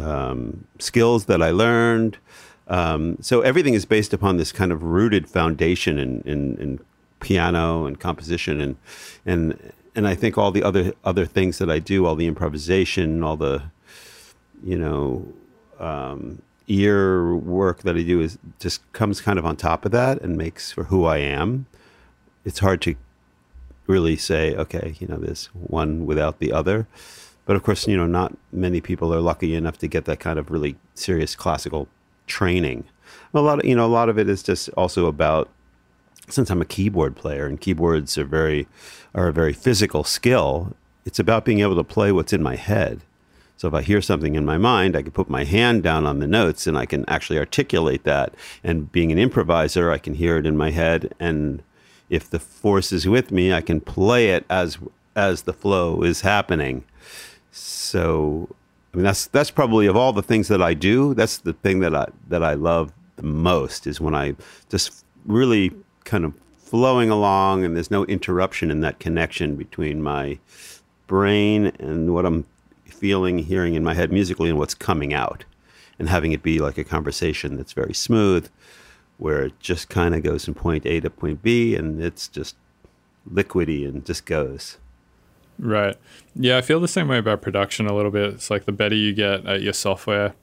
um, 0.00 0.64
skills 0.78 1.26
that 1.26 1.42
I 1.42 1.50
learned. 1.50 2.16
Um, 2.68 3.18
so 3.20 3.42
everything 3.42 3.74
is 3.74 3.84
based 3.84 4.14
upon 4.14 4.38
this 4.38 4.50
kind 4.50 4.72
of 4.72 4.82
rooted 4.82 5.28
foundation 5.28 5.98
in, 5.98 6.22
in, 6.22 6.56
in 6.56 6.80
piano 7.20 7.84
and 7.84 8.00
composition 8.00 8.60
and 8.60 8.76
and 9.26 9.72
and 9.94 10.08
I 10.08 10.14
think 10.14 10.38
all 10.38 10.50
the 10.50 10.62
other 10.62 10.94
other 11.04 11.26
things 11.26 11.58
that 11.58 11.70
I 11.70 11.78
do, 11.78 12.06
all 12.06 12.16
the 12.16 12.26
improvisation, 12.26 13.22
all 13.22 13.36
the 13.36 13.64
you 14.62 14.78
know, 14.78 15.26
um, 15.78 16.42
ear 16.68 17.34
work 17.34 17.82
that 17.82 17.96
I 17.96 18.02
do 18.02 18.20
is 18.20 18.38
just 18.58 18.80
comes 18.92 19.20
kind 19.20 19.38
of 19.38 19.44
on 19.44 19.56
top 19.56 19.84
of 19.84 19.92
that 19.92 20.20
and 20.22 20.36
makes 20.36 20.72
for 20.72 20.84
who 20.84 21.04
I 21.04 21.18
am. 21.18 21.66
It's 22.44 22.58
hard 22.60 22.80
to 22.82 22.94
really 23.86 24.16
say, 24.16 24.54
okay, 24.54 24.94
you 24.98 25.06
know, 25.06 25.18
there's 25.18 25.46
one 25.46 26.06
without 26.06 26.38
the 26.38 26.52
other. 26.52 26.86
But 27.46 27.56
of 27.56 27.62
course, 27.62 27.86
you 27.86 27.96
know, 27.96 28.06
not 28.06 28.36
many 28.52 28.80
people 28.80 29.14
are 29.14 29.20
lucky 29.20 29.54
enough 29.54 29.78
to 29.78 29.88
get 29.88 30.06
that 30.06 30.20
kind 30.20 30.38
of 30.38 30.50
really 30.50 30.76
serious 30.94 31.36
classical 31.36 31.88
training. 32.26 32.84
A 33.34 33.40
lot 33.40 33.58
of, 33.58 33.64
you 33.64 33.74
know, 33.74 33.84
a 33.84 33.88
lot 33.88 34.08
of 34.08 34.18
it 34.18 34.28
is 34.28 34.42
just 34.42 34.70
also 34.70 35.06
about 35.06 35.48
since 36.28 36.48
I'm 36.48 36.62
a 36.62 36.66
keyboard 36.66 37.16
player 37.16 37.46
and 37.46 37.60
keyboards 37.60 38.16
are 38.16 38.24
very 38.24 38.66
are 39.14 39.28
a 39.28 39.32
very 39.32 39.52
physical 39.52 40.04
skill, 40.04 40.74
it's 41.04 41.18
about 41.18 41.44
being 41.44 41.60
able 41.60 41.76
to 41.76 41.84
play 41.84 42.12
what's 42.12 42.32
in 42.32 42.42
my 42.42 42.56
head. 42.56 43.02
So 43.56 43.68
if 43.68 43.74
I 43.74 43.82
hear 43.82 44.02
something 44.02 44.34
in 44.34 44.44
my 44.44 44.58
mind, 44.58 44.96
I 44.96 45.02
can 45.02 45.12
put 45.12 45.30
my 45.30 45.44
hand 45.44 45.82
down 45.82 46.06
on 46.06 46.18
the 46.18 46.26
notes 46.26 46.66
and 46.66 46.76
I 46.76 46.86
can 46.86 47.04
actually 47.08 47.38
articulate 47.38 48.04
that. 48.04 48.34
And 48.62 48.90
being 48.90 49.12
an 49.12 49.18
improviser, 49.18 49.90
I 49.90 49.98
can 49.98 50.14
hear 50.14 50.36
it 50.38 50.46
in 50.46 50.56
my 50.56 50.70
head 50.70 51.14
and 51.20 51.62
if 52.10 52.28
the 52.28 52.38
force 52.38 52.92
is 52.92 53.08
with 53.08 53.30
me, 53.30 53.52
I 53.52 53.60
can 53.60 53.80
play 53.80 54.30
it 54.30 54.44
as 54.50 54.78
as 55.16 55.42
the 55.42 55.52
flow 55.52 56.02
is 56.02 56.22
happening. 56.22 56.84
So 57.50 58.48
I 58.92 58.96
mean 58.96 59.04
that's 59.04 59.26
that's 59.26 59.50
probably 59.50 59.86
of 59.86 59.96
all 59.96 60.12
the 60.12 60.22
things 60.22 60.48
that 60.48 60.62
I 60.62 60.74
do, 60.74 61.14
that's 61.14 61.38
the 61.38 61.52
thing 61.52 61.80
that 61.80 61.94
I 61.94 62.06
that 62.28 62.42
I 62.42 62.54
love 62.54 62.92
the 63.16 63.22
most 63.22 63.86
is 63.86 64.00
when 64.00 64.14
I 64.14 64.34
just 64.68 65.04
really 65.24 65.72
kind 66.04 66.24
of 66.24 66.34
flowing 66.58 67.10
along 67.10 67.64
and 67.64 67.76
there's 67.76 67.90
no 67.90 68.04
interruption 68.06 68.70
in 68.70 68.80
that 68.80 68.98
connection 68.98 69.54
between 69.54 70.02
my 70.02 70.38
brain 71.06 71.66
and 71.78 72.12
what 72.12 72.26
I'm 72.26 72.44
feeling, 72.94 73.38
hearing 73.40 73.74
in 73.74 73.84
my 73.84 73.94
head 73.94 74.12
musically 74.12 74.48
and 74.48 74.58
what's 74.58 74.74
coming 74.74 75.12
out. 75.12 75.44
And 75.98 76.08
having 76.08 76.32
it 76.32 76.42
be 76.42 76.58
like 76.58 76.76
a 76.76 76.84
conversation 76.84 77.56
that's 77.56 77.72
very 77.72 77.94
smooth, 77.94 78.48
where 79.18 79.42
it 79.42 79.60
just 79.60 79.88
kind 79.88 80.14
of 80.14 80.22
goes 80.22 80.44
from 80.44 80.54
point 80.54 80.86
A 80.86 81.00
to 81.00 81.10
point 81.10 81.42
B 81.42 81.76
and 81.76 82.02
it's 82.02 82.26
just 82.26 82.56
liquidy 83.30 83.86
and 83.88 84.04
just 84.04 84.26
goes. 84.26 84.78
Right. 85.58 85.96
Yeah, 86.34 86.56
I 86.56 86.62
feel 86.62 86.80
the 86.80 86.88
same 86.88 87.06
way 87.06 87.18
about 87.18 87.42
production 87.42 87.86
a 87.86 87.94
little 87.94 88.10
bit. 88.10 88.34
It's 88.34 88.50
like 88.50 88.64
the 88.64 88.72
better 88.72 88.96
you 88.96 89.12
get 89.12 89.46
at 89.46 89.62
your 89.62 89.72
software, 89.72 90.34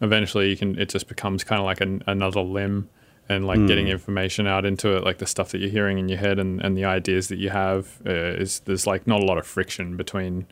eventually 0.00 0.50
you 0.50 0.56
can 0.56 0.78
it 0.78 0.88
just 0.88 1.08
becomes 1.08 1.44
kind 1.44 1.60
of 1.60 1.64
like 1.64 1.80
an, 1.80 2.02
another 2.06 2.40
limb 2.40 2.88
and 3.28 3.46
like 3.46 3.66
getting 3.66 3.88
information 3.88 4.46
out 4.46 4.64
into 4.64 4.96
it 4.96 5.04
like 5.04 5.18
the 5.18 5.26
stuff 5.26 5.50
that 5.50 5.58
you're 5.58 5.68
hearing 5.70 5.98
in 5.98 6.08
your 6.08 6.18
head 6.18 6.38
and, 6.38 6.62
and 6.62 6.78
the 6.78 6.84
ideas 6.84 7.28
that 7.28 7.36
you 7.36 7.50
have 7.50 8.00
uh, 8.06 8.10
is 8.10 8.60
there's 8.60 8.86
like 8.86 9.06
not 9.06 9.20
a 9.20 9.24
lot 9.24 9.36
of 9.36 9.46
friction 9.46 9.96
between 9.96 10.46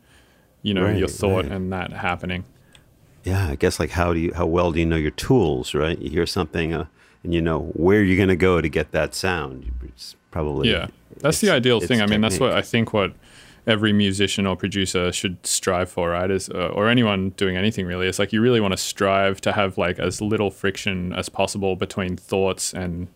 you 0.61 0.73
know 0.73 0.89
your 0.89 1.07
thought 1.07 1.43
right. 1.43 1.51
and 1.51 1.71
that 1.71 1.93
happening. 1.93 2.45
Yeah, 3.23 3.49
I 3.49 3.55
guess 3.55 3.79
like 3.79 3.91
how 3.91 4.13
do 4.13 4.19
you 4.19 4.33
how 4.33 4.45
well 4.45 4.71
do 4.71 4.79
you 4.79 4.85
know 4.85 4.95
your 4.95 5.11
tools, 5.11 5.73
right? 5.73 5.97
You 5.99 6.09
hear 6.09 6.25
something 6.25 6.73
uh, 6.73 6.85
and 7.23 7.33
you 7.33 7.41
know 7.41 7.71
where 7.73 8.03
you're 8.03 8.17
going 8.17 8.29
to 8.29 8.35
go 8.35 8.61
to 8.61 8.69
get 8.69 8.91
that 8.91 9.13
sound. 9.13 9.71
It's 9.83 10.15
probably 10.31 10.71
Yeah, 10.71 10.87
that's 11.17 11.41
the 11.41 11.49
ideal 11.49 11.79
thing. 11.79 12.01
I 12.01 12.05
mean, 12.05 12.21
that's 12.21 12.39
what. 12.39 12.53
I 12.53 12.61
think 12.61 12.93
what 12.93 13.13
every 13.65 13.91
musician 13.91 14.47
or 14.47 14.55
producer 14.55 15.11
should 15.11 15.45
strive 15.45 15.89
for, 15.89 16.11
right? 16.11 16.31
Is 16.31 16.49
uh, 16.49 16.69
or 16.73 16.87
anyone 16.87 17.31
doing 17.31 17.57
anything 17.57 17.85
really. 17.85 18.07
It's 18.07 18.19
like 18.19 18.31
you 18.31 18.41
really 18.41 18.61
want 18.61 18.71
to 18.71 18.77
strive 18.77 19.41
to 19.41 19.51
have 19.51 19.77
like 19.77 19.99
as 19.99 20.21
little 20.21 20.51
friction 20.51 21.13
as 21.13 21.27
possible 21.27 21.75
between 21.75 22.15
thoughts 22.15 22.73
and 22.73 23.07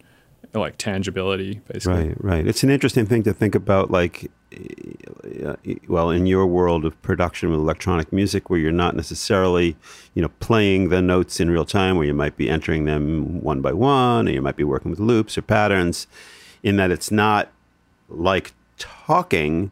like 0.53 0.77
tangibility, 0.77 1.61
basically. 1.71 2.09
Right, 2.09 2.23
right. 2.23 2.47
It's 2.47 2.63
an 2.63 2.69
interesting 2.69 3.05
thing 3.05 3.23
to 3.23 3.33
think 3.33 3.55
about, 3.55 3.91
like, 3.91 4.29
Uh, 4.53 5.47
uh, 5.47 5.55
well, 5.87 6.09
in 6.09 6.25
your 6.25 6.45
world 6.45 6.85
of 6.85 6.99
production 7.01 7.49
with 7.49 7.59
electronic 7.59 8.11
music, 8.11 8.49
where 8.49 8.59
you're 8.59 8.71
not 8.71 8.95
necessarily, 8.95 9.75
you 10.13 10.21
know, 10.21 10.29
playing 10.39 10.89
the 10.89 11.01
notes 11.01 11.39
in 11.39 11.49
real 11.49 11.65
time, 11.65 11.97
where 11.97 12.05
you 12.05 12.13
might 12.13 12.35
be 12.37 12.49
entering 12.49 12.85
them 12.85 13.41
one 13.41 13.61
by 13.61 13.71
one, 13.71 14.27
or 14.27 14.31
you 14.31 14.41
might 14.41 14.57
be 14.57 14.63
working 14.63 14.91
with 14.91 14.99
loops 14.99 15.37
or 15.37 15.41
patterns, 15.41 16.07
in 16.63 16.75
that 16.77 16.91
it's 16.91 17.11
not 17.11 17.49
like 18.09 18.53
talking, 18.77 19.71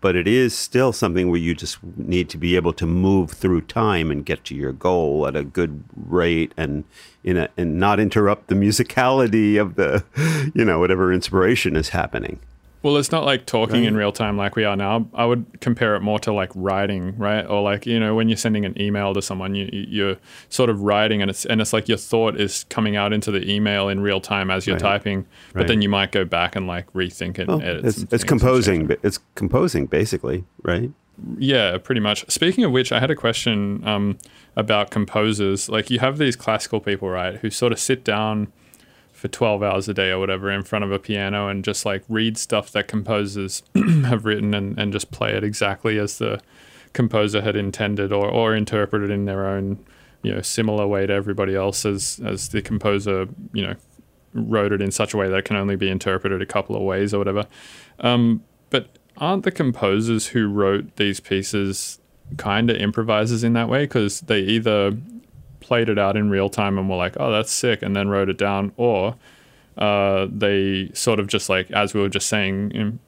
but 0.00 0.14
it 0.14 0.28
is 0.28 0.56
still 0.56 0.92
something 0.92 1.30
where 1.30 1.40
you 1.40 1.54
just 1.54 1.82
need 1.96 2.28
to 2.28 2.38
be 2.38 2.54
able 2.54 2.72
to 2.72 2.86
move 2.86 3.30
through 3.30 3.62
time 3.62 4.10
and 4.10 4.24
get 4.24 4.44
to 4.44 4.54
your 4.54 4.72
goal 4.72 5.26
at 5.26 5.34
a 5.34 5.42
good 5.42 5.82
rate 5.96 6.52
and 6.56 6.84
in 7.24 7.36
a, 7.36 7.48
and 7.56 7.78
not 7.78 7.98
interrupt 7.98 8.48
the 8.48 8.54
musicality 8.54 9.60
of 9.60 9.74
the 9.74 10.04
you 10.54 10.64
know 10.64 10.78
whatever 10.78 11.12
inspiration 11.12 11.74
is 11.74 11.88
happening 11.90 12.38
Well, 12.82 12.96
it's 12.96 13.10
not 13.10 13.24
like 13.24 13.44
talking 13.44 13.84
in 13.84 13.96
real 13.96 14.12
time 14.12 14.36
like 14.36 14.54
we 14.54 14.62
are 14.64 14.76
now. 14.76 15.08
I 15.12 15.24
would 15.26 15.60
compare 15.60 15.96
it 15.96 16.00
more 16.00 16.18
to 16.20 16.32
like 16.32 16.50
writing, 16.54 17.16
right? 17.18 17.44
Or 17.44 17.60
like 17.60 17.86
you 17.86 17.98
know 17.98 18.14
when 18.14 18.28
you're 18.28 18.36
sending 18.36 18.64
an 18.64 18.80
email 18.80 19.12
to 19.14 19.20
someone, 19.22 19.54
you, 19.56 19.68
you- 19.72 19.86
you're 19.88 20.16
sort 20.48 20.70
of 20.70 20.80
writing, 20.82 21.20
and 21.20 21.28
it's 21.30 21.44
and 21.44 21.60
it's 21.60 21.72
like 21.72 21.88
your 21.88 21.98
thought 21.98 22.38
is 22.40 22.64
coming 22.70 22.94
out 22.94 23.12
into 23.12 23.30
the 23.32 23.50
email 23.50 23.88
in 23.88 24.00
real 24.00 24.20
time 24.20 24.50
as 24.50 24.66
you're 24.66 24.76
Right. 24.76 24.82
typing, 24.82 25.26
but 25.52 25.60
Right. 25.60 25.68
then 25.68 25.82
you 25.82 25.88
might 25.88 26.12
go 26.12 26.24
back 26.24 26.54
and 26.54 26.66
like 26.68 26.86
rethink 26.92 27.38
it. 27.38 27.48
well, 27.48 27.58
and 27.58 27.66
edit 27.68 27.84
it's, 27.84 28.04
it's 28.12 28.24
composing 28.24 28.88
it's 29.02 29.18
composing 29.34 29.86
basically 29.86 30.44
right 30.62 30.90
Yeah, 31.36 31.78
pretty 31.78 32.00
much. 32.00 32.24
Speaking 32.30 32.62
of 32.62 32.70
which, 32.70 32.92
I 32.92 33.00
had 33.00 33.10
a 33.10 33.16
question 33.16 33.82
um, 33.84 34.18
about 34.54 34.92
composers. 34.92 35.68
Like, 35.68 35.90
you 35.90 35.98
have 35.98 36.18
these 36.18 36.36
classical 36.36 36.78
people, 36.78 37.08
right, 37.08 37.34
who 37.40 37.50
sort 37.50 37.72
of 37.72 37.80
sit 37.80 38.04
down 38.04 38.52
for 39.18 39.26
12 39.26 39.64
hours 39.64 39.88
a 39.88 39.94
day 39.94 40.10
or 40.10 40.20
whatever 40.20 40.48
in 40.48 40.62
front 40.62 40.84
of 40.84 40.92
a 40.92 40.98
piano 40.98 41.48
and 41.48 41.64
just 41.64 41.84
like 41.84 42.04
read 42.08 42.38
stuff 42.38 42.70
that 42.70 42.86
composers 42.86 43.64
have 44.04 44.24
written 44.24 44.54
and, 44.54 44.78
and 44.78 44.92
just 44.92 45.10
play 45.10 45.32
it 45.34 45.42
exactly 45.42 45.98
as 45.98 46.18
the 46.18 46.40
composer 46.92 47.42
had 47.42 47.56
intended 47.56 48.12
or, 48.12 48.28
or 48.28 48.54
interpreted 48.54 49.10
in 49.10 49.24
their 49.24 49.44
own, 49.44 49.84
you 50.22 50.32
know, 50.32 50.40
similar 50.40 50.86
way 50.86 51.04
to 51.04 51.12
everybody 51.12 51.56
else 51.56 51.84
as, 51.84 52.20
as 52.24 52.50
the 52.50 52.62
composer, 52.62 53.26
you 53.52 53.66
know, 53.66 53.74
wrote 54.34 54.70
it 54.70 54.80
in 54.80 54.92
such 54.92 55.14
a 55.14 55.16
way 55.16 55.28
that 55.28 55.38
it 55.38 55.44
can 55.44 55.56
only 55.56 55.74
be 55.74 55.90
interpreted 55.90 56.40
a 56.40 56.46
couple 56.46 56.76
of 56.76 56.82
ways 56.82 57.12
or 57.12 57.18
whatever. 57.18 57.44
Um, 57.98 58.44
but 58.70 58.98
aren't 59.16 59.42
the 59.42 59.50
composers 59.50 60.28
who 60.28 60.46
wrote 60.46 60.94
these 60.94 61.18
pieces 61.18 61.98
kind 62.36 62.70
of 62.70 62.76
improvisers 62.76 63.42
in 63.42 63.54
that 63.54 63.68
way? 63.68 63.82
Because 63.82 64.20
they 64.20 64.42
either 64.42 64.96
played 65.68 65.90
it 65.90 65.98
out 65.98 66.16
in 66.16 66.30
real 66.30 66.48
time 66.48 66.78
and 66.78 66.88
were 66.88 66.96
like, 66.96 67.14
oh, 67.20 67.30
that's 67.30 67.52
sick, 67.52 67.82
and 67.82 67.94
then 67.94 68.08
wrote 68.08 68.30
it 68.30 68.38
down, 68.38 68.72
or 68.78 69.14
uh, 69.76 70.26
they 70.30 70.90
sort 70.94 71.20
of 71.20 71.26
just 71.26 71.50
like, 71.50 71.70
as 71.72 71.92
we 71.92 72.00
were 72.00 72.08
just 72.08 72.26
saying, 72.26 72.70
in, 72.70 72.98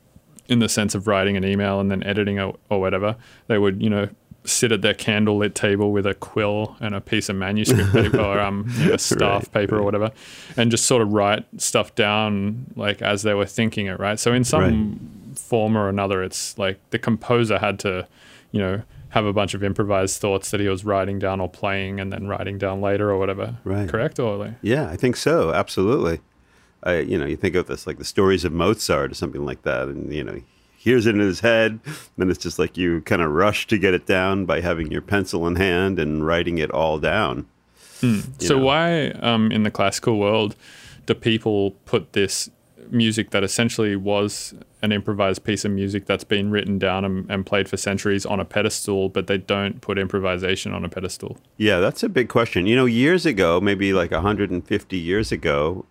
in 0.47 0.59
the 0.59 0.69
sense 0.69 0.95
of 0.95 1.07
writing 1.07 1.38
an 1.38 1.45
email 1.45 1.81
and 1.81 1.90
then 1.90 2.02
editing 2.02 2.37
it 2.37 2.55
or 2.69 2.79
whatever, 2.79 3.17
they 3.47 3.57
would, 3.57 3.83
you 3.83 3.88
know, 3.88 4.11
sit 4.45 4.73
at 4.73 4.83
their 4.83 4.93
candlelit 4.93 5.55
table 5.55 5.90
with 5.90 6.07
a 6.07 6.12
quill 6.12 6.76
and 6.81 6.95
a 6.95 7.00
piece 7.00 7.31
of 7.31 7.37
manuscript 7.37 7.93
paper 7.95 8.21
or 8.21 8.38
um, 8.38 8.71
you 8.76 8.90
know, 8.90 8.97
staff 8.99 9.45
Right, 9.45 9.52
paper 9.52 9.79
or 9.79 9.83
whatever, 9.83 10.11
and 10.59 10.71
just 10.71 10.85
sort 10.85 11.00
of 11.00 11.14
write 11.14 11.47
stuff 11.57 11.95
down 11.95 12.67
like 12.76 13.00
as 13.00 13.23
they 13.23 13.33
were 13.33 13.47
thinking 13.47 13.87
it, 13.87 13.99
right? 13.99 14.21
So 14.21 14.35
in 14.35 14.45
some 14.45 15.00
form 15.35 15.79
or 15.79 15.88
another, 15.88 16.23
it's 16.23 16.59
like 16.59 16.79
the 16.90 16.99
composer 16.99 17.59
had 17.59 17.79
to, 17.81 18.07
you 18.52 18.61
know, 18.61 18.83
have 19.11 19.25
a 19.25 19.33
bunch 19.33 19.55
of 19.55 19.62
improvised 19.62 20.21
thoughts 20.21 20.50
that 20.50 20.61
he 20.61 20.69
was 20.69 20.85
writing 20.85 21.19
down 21.19 21.40
or 21.40 21.49
playing 21.49 22.00
and 22.00 22.12
then 22.12 22.26
writing 22.29 22.59
down 22.59 22.81
later 22.81 23.11
or 23.11 23.19
whatever. 23.19 23.57
Right. 23.64 23.88
Correct? 23.88 24.19
Or 24.19 24.57
Yeah, 24.62 24.88
I 24.88 24.97
think 24.97 25.17
so. 25.17 25.52
Absolutely. 25.52 26.21
I, 26.83 26.99
you 26.99 27.19
know, 27.19 27.26
you 27.26 27.37
think 27.37 27.55
of 27.57 27.67
this 27.67 27.87
like 27.87 27.99
the 27.99 28.05
stories 28.05 28.45
of 28.45 28.52
Mozart 28.52 29.11
or 29.11 29.14
something 29.14 29.45
like 29.45 29.62
that, 29.62 29.88
and 29.88 30.12
you 30.12 30.25
know, 30.25 30.35
he 30.35 30.45
hears 30.79 31.07
it 31.07 31.14
in 31.14 31.21
his 31.21 31.40
head, 31.40 31.79
then 32.17 32.31
it's 32.31 32.38
just 32.38 32.59
like 32.59 32.76
you 32.76 33.02
kind 33.02 33.21
of 33.21 33.31
rush 33.31 33.67
to 33.67 33.79
get 33.79 33.93
it 33.93 34.07
down 34.07 34.47
by 34.47 34.61
having 34.61 34.90
your 34.90 35.02
pencil 35.02 35.47
in 35.47 35.57
hand 35.57 35.99
and 35.99 36.26
writing 36.26 36.57
it 36.57 36.71
all 36.71 36.99
down. 36.99 37.47
you 38.00 38.23
so 38.38 38.57
know. 38.57 38.64
why 38.64 39.11
um, 39.11 39.52
in 39.52 39.62
the 39.62 39.71
classical 39.71 40.19
world 40.19 40.57
do 41.05 41.14
people 41.14 41.73
put 41.85 42.14
this 42.14 42.49
music 42.92 43.30
that 43.30 43.42
essentially 43.42 43.97
was 43.97 44.54
an 44.82 44.92
improvised 44.92 45.44
piece 45.44 45.64
of 45.64 45.70
music 45.70 46.06
that's 46.06 46.25
been 46.25 46.50
written 46.50 46.78
down 46.78 47.04
and, 47.04 47.30
and 47.30 47.47
played 47.47 47.68
for 47.68 47.76
centuries 47.76 48.25
on 48.25 48.40
a 48.40 48.44
pedestal, 48.44 49.09
but 49.09 49.26
they 49.26 49.38
don't 49.38 49.80
put 49.80 49.99
improvisation 49.99 50.73
on 50.73 50.85
a 50.85 50.88
pedestal? 50.88 51.38
Yeah, 51.56 51.80
that's 51.80 52.02
a 52.02 52.09
big 52.09 52.28
question. 52.28 52.66
You 52.66 52.76
know, 52.76 52.87
years 52.87 53.26
ago, 53.26 53.61
maybe 53.61 53.92
like 53.92 54.11
150 54.11 54.97
years 54.97 55.32
ago, 55.32 55.85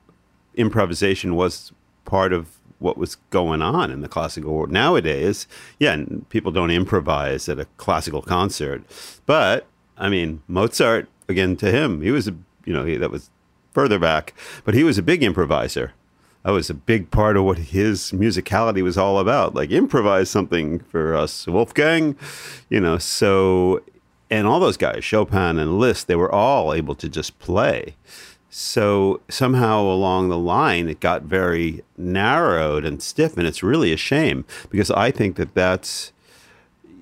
improvisation 0.55 1.35
was 1.35 1.71
part 2.05 2.33
of 2.33 2.59
what 2.79 2.97
was 2.97 3.15
going 3.29 3.61
on 3.61 3.91
in 3.91 4.01
the 4.01 4.07
classical 4.07 4.53
world. 4.53 4.71
Nowadays, 4.71 5.47
yeah, 5.79 6.03
people 6.29 6.51
don't 6.51 6.71
improvise 6.71 7.47
at 7.49 7.59
a 7.59 7.65
classical 7.77 8.21
concert. 8.21 8.83
But, 9.25 9.67
I 9.97 10.09
mean, 10.09 10.41
Mozart, 10.47 11.09
again, 11.27 11.55
to 11.57 11.71
him, 11.71 12.01
he 12.01 12.11
was, 12.11 12.27
you 12.65 12.73
know, 12.73 12.85
he, 12.85 12.95
that 12.95 13.11
was 13.11 13.29
further 13.73 13.99
back, 13.99 14.33
but 14.63 14.73
he 14.73 14.83
was 14.83 14.97
a 14.97 15.03
big 15.03 15.23
improviser. 15.23 15.93
That 16.43 16.51
was 16.51 16.69
a 16.69 16.73
big 16.73 17.11
part 17.11 17.35
of 17.35 17.43
what 17.43 17.57
his 17.57 18.11
musicality 18.11 18.81
was 18.81 18.97
all 18.97 19.19
about. 19.19 19.55
Like, 19.55 19.71
improvise 19.71 20.29
something 20.29 20.79
for 20.79 21.15
us, 21.15 21.47
Wolfgang, 21.47 22.15
you 22.69 22.79
know, 22.79 22.97
so 22.97 23.81
and 24.29 24.47
all 24.47 24.59
those 24.59 24.77
guys, 24.77 25.03
Chopin 25.03 25.57
and 25.57 25.79
Liszt, 25.79 26.07
they 26.07 26.15
were 26.15 26.31
all 26.31 26.73
able 26.73 26.95
to 26.95 27.09
just 27.09 27.39
play. 27.39 27.95
So 28.49 29.21
somehow 29.29 29.81
along 29.81 30.29
the 30.29 30.37
line, 30.37 30.87
it 30.87 30.99
got 30.99 31.23
very 31.23 31.83
narrowed 31.97 32.85
and 32.85 33.01
stiff, 33.01 33.37
and 33.37 33.47
it's 33.47 33.63
really 33.63 33.93
a 33.93 33.97
shame 33.97 34.45
because 34.69 34.91
I 34.91 35.11
think 35.11 35.35
that 35.37 35.53
that's 35.53 36.11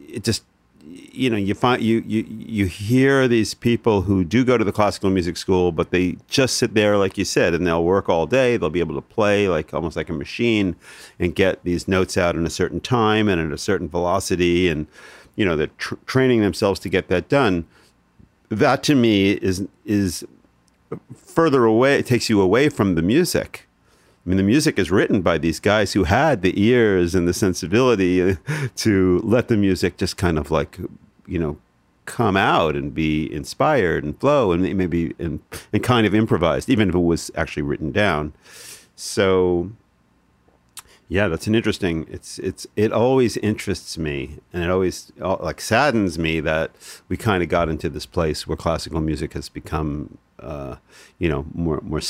it. 0.07 0.23
Just 0.23 0.43
you 0.89 1.29
know, 1.29 1.37
you 1.37 1.53
find 1.53 1.81
you 1.81 2.03
you 2.05 2.25
you 2.29 2.65
hear 2.65 3.27
these 3.27 3.53
people 3.53 4.01
who 4.01 4.23
do 4.23 4.45
go 4.45 4.57
to 4.57 4.63
the 4.63 4.71
classical 4.71 5.09
music 5.09 5.37
school, 5.37 5.71
but 5.71 5.91
they 5.91 6.17
just 6.27 6.57
sit 6.57 6.73
there, 6.73 6.97
like 6.97 7.17
you 7.17 7.25
said, 7.25 7.53
and 7.53 7.65
they'll 7.65 7.83
work 7.83 8.09
all 8.09 8.25
day. 8.25 8.57
They'll 8.57 8.69
be 8.69 8.79
able 8.79 8.95
to 8.95 9.01
play 9.01 9.47
like 9.47 9.73
almost 9.73 9.95
like 9.95 10.09
a 10.09 10.13
machine 10.13 10.75
and 11.19 11.35
get 11.35 11.63
these 11.63 11.87
notes 11.87 12.17
out 12.17 12.35
in 12.35 12.45
a 12.45 12.49
certain 12.49 12.79
time 12.79 13.27
and 13.27 13.41
at 13.41 13.51
a 13.51 13.57
certain 13.57 13.89
velocity, 13.89 14.69
and 14.69 14.87
you 15.35 15.45
know, 15.45 15.55
they're 15.55 15.67
tr- 15.77 15.95
training 16.05 16.41
themselves 16.41 16.79
to 16.81 16.89
get 16.89 17.07
that 17.09 17.29
done. 17.29 17.65
That 18.49 18.83
to 18.83 18.95
me 18.95 19.31
is 19.31 19.67
is 19.85 20.25
further 21.15 21.65
away. 21.65 21.99
It 21.99 22.05
takes 22.05 22.29
you 22.29 22.41
away 22.41 22.69
from 22.69 22.95
the 22.95 23.01
music. 23.01 23.66
I 24.27 24.29
mean, 24.29 24.37
the 24.37 24.43
music 24.43 24.77
is 24.77 24.91
written 24.91 25.21
by 25.21 25.37
these 25.37 25.61
guys 25.61 25.93
who 25.93 26.03
had 26.03 26.41
the 26.41 26.61
ears 26.61 27.15
and 27.15 27.25
the 27.25 27.33
sensibility 27.33 28.35
to 28.75 29.21
let 29.23 29.47
the 29.47 29.55
music 29.55 29.95
just 29.95 30.17
kind 30.17 30.37
of 30.37 30.51
like, 30.51 30.77
you 31.25 31.39
know, 31.39 31.57
come 32.03 32.35
out 32.35 32.75
and 32.75 32.93
be 32.93 33.31
inspired 33.33 34.03
and 34.03 34.19
flow 34.19 34.51
and 34.51 34.63
maybe 34.75 35.15
and, 35.17 35.39
and 35.71 35.81
kind 35.81 36.05
of 36.05 36.13
improvised, 36.13 36.69
even 36.69 36.89
if 36.89 36.95
it 36.95 36.99
was 36.99 37.31
actually 37.35 37.63
written 37.63 37.93
down. 37.93 38.33
So, 38.97 39.71
yeah, 41.07 41.29
that's 41.29 41.47
an 41.47 41.55
interesting. 41.55 42.05
It's 42.09 42.37
it's 42.39 42.67
it 42.75 42.91
always 42.91 43.37
interests 43.37 43.97
me, 43.97 44.39
and 44.51 44.61
it 44.61 44.69
always 44.69 45.13
uh, 45.21 45.37
like 45.37 45.61
saddens 45.61 46.19
me 46.19 46.41
that 46.41 46.71
we 47.07 47.15
kind 47.15 47.43
of 47.43 47.47
got 47.47 47.69
into 47.69 47.87
this 47.87 48.05
place 48.05 48.45
where 48.45 48.57
classical 48.57 48.99
music 48.99 49.31
has 49.35 49.47
become, 49.47 50.17
uh, 50.37 50.75
you 51.17 51.29
know, 51.29 51.45
more 51.53 51.79
more. 51.81 52.01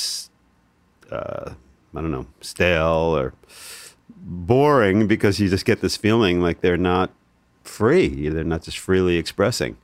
Uh, 1.12 1.54
I 1.98 2.02
don't 2.02 2.12
know, 2.12 2.28
stale 2.42 3.18
or 3.18 3.34
boring 4.10 5.08
because 5.08 5.40
you 5.40 5.50
just 5.50 5.66
get 5.66 5.82
this 5.82 5.98
feeling 5.98 6.42
like 6.42 6.62
they're 6.62 6.78
not 6.78 7.12
free. 7.64 8.30
They're 8.30 8.44
not 8.44 8.64
just 8.64 8.78
freely 8.78 9.18
expressing. 9.18 9.78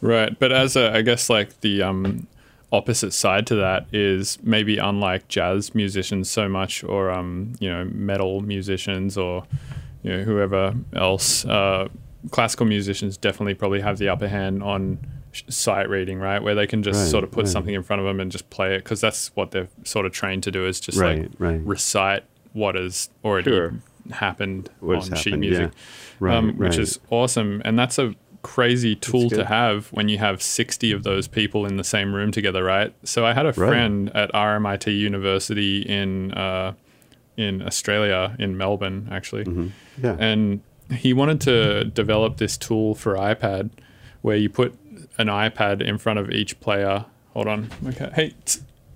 Right, 0.00 0.36
but 0.38 0.52
as 0.52 0.76
a, 0.76 0.94
I 0.94 1.02
guess 1.02 1.30
like 1.30 1.60
the 1.60 1.82
um, 1.82 2.26
opposite 2.72 3.12
side 3.12 3.46
to 3.48 3.54
that 3.56 3.86
is 3.92 4.38
maybe 4.42 4.78
unlike 4.78 5.28
jazz 5.28 5.74
musicians 5.74 6.30
so 6.30 6.48
much, 6.48 6.82
or 6.82 7.10
um, 7.10 7.52
you 7.60 7.70
know 7.70 7.84
metal 7.84 8.40
musicians, 8.40 9.16
or 9.16 9.44
you 10.02 10.16
know 10.16 10.24
whoever 10.24 10.74
else. 10.94 11.44
Uh, 11.44 11.88
classical 12.30 12.66
musicians 12.66 13.16
definitely 13.16 13.54
probably 13.54 13.80
have 13.80 13.98
the 13.98 14.08
upper 14.08 14.28
hand 14.28 14.62
on 14.62 14.98
sight 15.48 15.88
reading, 15.88 16.18
right? 16.18 16.42
Where 16.42 16.54
they 16.54 16.66
can 16.66 16.82
just 16.82 17.00
Right, 17.00 17.08
sort 17.10 17.24
of 17.24 17.30
put 17.30 17.44
right. 17.44 17.52
something 17.52 17.74
in 17.74 17.82
front 17.82 18.00
of 18.00 18.06
them 18.06 18.20
and 18.20 18.30
just 18.30 18.48
play 18.50 18.74
it 18.74 18.78
because 18.84 19.00
that's 19.00 19.30
what 19.34 19.50
they're 19.50 19.68
sort 19.84 20.06
of 20.06 20.12
trained 20.12 20.42
to 20.44 20.50
do 20.50 20.66
is 20.66 20.80
just 20.80 20.98
Right, 20.98 21.22
like 21.22 21.30
right. 21.38 21.60
recite 21.64 22.24
has 22.54 23.08
already 23.24 23.50
Sure. 23.50 23.74
happened 24.10 24.68
What 24.80 25.04
on 25.04 25.10
has 25.10 25.20
sheet 25.20 25.30
happened, 25.30 25.40
music, 25.40 25.70
yeah. 25.72 25.78
Right, 26.20 26.36
um, 26.36 26.56
which 26.58 26.76
is 26.78 27.00
awesome. 27.10 27.62
And 27.64 27.78
that's 27.78 27.98
a 27.98 28.14
crazy 28.42 28.94
tool 28.96 29.30
to 29.30 29.44
have 29.44 29.86
when 29.92 30.08
you 30.08 30.18
have 30.18 30.42
60 30.42 30.90
of 30.92 31.04
those 31.04 31.28
people 31.28 31.64
in 31.64 31.76
the 31.76 31.84
same 31.84 32.12
room 32.14 32.30
together, 32.32 32.62
right? 32.64 32.92
So 33.04 33.24
I 33.24 33.32
had 33.32 33.46
a 33.46 33.52
Right. 33.52 33.68
friend 33.68 34.10
at 34.14 34.30
RMIT 34.34 34.86
University 34.98 35.82
in 35.82 36.32
uh, 36.32 36.72
in 37.38 37.62
Australia, 37.62 38.36
in 38.38 38.56
Melbourne, 38.58 39.08
actually 39.10 39.44
Mm-hmm. 39.44 39.68
Yeah. 40.04 40.16
and 40.18 40.60
he 40.90 41.14
wanted 41.14 41.40
to 41.42 41.84
develop 41.86 42.36
this 42.36 42.58
tool 42.58 42.94
for 42.94 43.14
iPad 43.14 43.70
where 44.20 44.36
you 44.36 44.50
put 44.50 44.74
an 45.22 45.28
iPad 45.28 45.80
in 45.80 45.96
front 45.98 46.18
of 46.18 46.30
each 46.30 46.58
player. 46.60 47.06
Hold 47.32 47.48
on. 47.48 47.70
Okay. 47.88 48.10
Hey. 48.14 48.34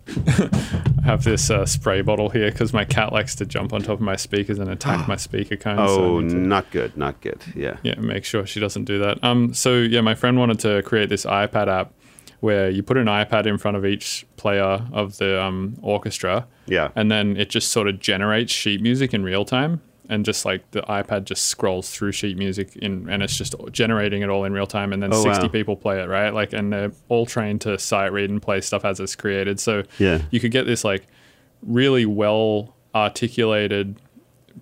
I 0.28 1.02
have 1.02 1.24
this 1.24 1.50
uh, 1.50 1.66
spray 1.66 2.00
bottle 2.00 2.28
here 2.30 2.50
because 2.50 2.72
my 2.72 2.84
cat 2.84 3.12
likes 3.12 3.34
to 3.36 3.46
jump 3.46 3.72
on 3.72 3.80
top 3.82 3.94
of 3.94 4.00
my 4.00 4.14
speakers 4.16 4.58
and 4.58 4.70
attack 4.70 5.08
my 5.08 5.16
speaker 5.16 5.56
cones. 5.56 5.90
so 5.90 6.00
oh, 6.16 6.20
need 6.20 6.30
to- 6.30 6.36
not 6.36 6.70
good. 6.70 6.96
Not 6.96 7.20
good. 7.20 7.42
Yeah. 7.56 7.78
yeah, 7.82 7.94
make 7.98 8.24
sure 8.24 8.46
she 8.46 8.60
doesn't 8.60 8.84
do 8.84 8.98
that. 9.00 9.22
Um, 9.24 9.52
so 9.52 9.78
yeah, 9.78 10.00
my 10.02 10.14
friend 10.14 10.38
wanted 10.38 10.60
to 10.60 10.82
create 10.82 11.08
this 11.08 11.24
iPad 11.24 11.66
app 11.68 11.92
where 12.40 12.68
you 12.70 12.82
put 12.82 12.96
an 12.98 13.06
iPad 13.06 13.46
in 13.46 13.58
front 13.58 13.76
of 13.76 13.84
each 13.86 14.26
player 14.36 14.86
of 14.92 15.16
the 15.16 15.42
um, 15.42 15.76
orchestra, 15.82 16.46
Yeah. 16.66 16.90
and 16.94 17.10
then 17.10 17.36
it 17.36 17.48
just 17.50 17.70
sort 17.70 17.88
of 17.88 17.98
generates 17.98 18.52
sheet 18.52 18.80
music 18.82 19.14
in 19.14 19.24
real 19.24 19.44
time, 19.44 19.80
and 20.08 20.24
just 20.24 20.44
like 20.44 20.70
the 20.70 20.82
iPad 20.82 21.24
just 21.24 21.46
scrolls 21.46 21.90
through 21.90 22.12
sheet 22.12 22.36
music 22.36 22.76
in, 22.76 23.08
and 23.08 23.22
it's 23.22 23.36
just 23.36 23.54
generating 23.72 24.22
it 24.22 24.28
all 24.28 24.44
in 24.44 24.52
real 24.52 24.66
time, 24.66 24.92
and 24.92 25.02
then 25.02 25.12
oh, 25.12 25.22
sixty 25.22 25.46
wow. 25.46 25.52
people 25.52 25.76
play 25.76 26.00
it, 26.00 26.06
right? 26.08 26.30
Like, 26.32 26.52
and 26.52 26.72
they're 26.72 26.92
all 27.08 27.26
trained 27.26 27.60
to 27.62 27.78
sight 27.78 28.12
read 28.12 28.30
and 28.30 28.40
play 28.40 28.60
stuff 28.60 28.84
as 28.84 29.00
it's 29.00 29.16
created. 29.16 29.58
So 29.60 29.82
Yeah. 29.98 30.22
you 30.30 30.40
could 30.40 30.50
get 30.52 30.66
this 30.66 30.84
like 30.84 31.06
really 31.62 32.06
well 32.06 32.74
articulated 32.94 33.96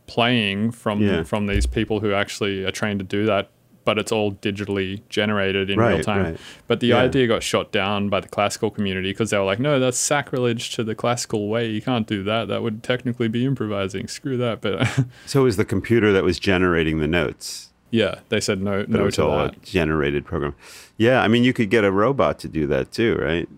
playing 0.06 0.70
from 0.70 1.00
Yeah. 1.00 1.22
from 1.22 1.46
these 1.46 1.66
people 1.66 2.00
who 2.00 2.12
actually 2.12 2.64
are 2.64 2.70
trained 2.70 2.98
to 3.00 3.04
do 3.04 3.26
that 3.26 3.50
but 3.84 3.98
it's 3.98 4.10
all 4.12 4.32
digitally 4.32 5.00
generated 5.08 5.68
in 5.70 5.78
real 5.78 6.00
time 6.00 6.22
right. 6.24 6.36
but 6.66 6.80
the 6.80 6.88
Yeah. 6.88 6.98
idea 6.98 7.26
got 7.26 7.42
shot 7.42 7.70
down 7.72 8.08
by 8.08 8.20
the 8.20 8.28
classical 8.28 8.70
community 8.70 9.10
because 9.10 9.30
they 9.30 9.38
were 9.38 9.44
like 9.44 9.58
no 9.60 9.78
that's 9.78 9.98
sacrilege 9.98 10.74
to 10.76 10.84
the 10.84 10.94
classical 10.94 11.48
way 11.48 11.68
you 11.70 11.82
can't 11.82 12.06
do 12.06 12.22
that 12.24 12.48
that 12.48 12.62
would 12.62 12.82
technically 12.82 13.28
be 13.28 13.44
improvising 13.44 14.08
screw 14.08 14.36
that 14.38 14.60
but 14.60 14.88
So 15.26 15.40
it 15.40 15.44
was 15.44 15.56
the 15.56 15.64
computer 15.64 16.12
that 16.12 16.24
was 16.24 16.38
generating 16.38 16.98
the 16.98 17.08
notes. 17.08 17.70
yeah 17.90 18.20
they 18.30 18.40
said 18.40 18.60
no 18.62 18.80
But 18.82 18.90
it 18.96 18.98
no 18.98 19.04
was 19.04 19.14
to 19.16 19.24
all 19.24 19.38
that 19.38 19.56
a 19.56 19.60
generated 19.60 20.24
program. 20.24 20.54
Yeah, 20.96 21.22
I 21.22 21.28
mean, 21.28 21.42
you 21.42 21.52
could 21.52 21.70
get 21.70 21.82
a 21.84 21.90
robot 21.90 22.38
to 22.40 22.48
do 22.48 22.68
that 22.68 22.92
too, 22.92 23.16
right? 23.16 23.48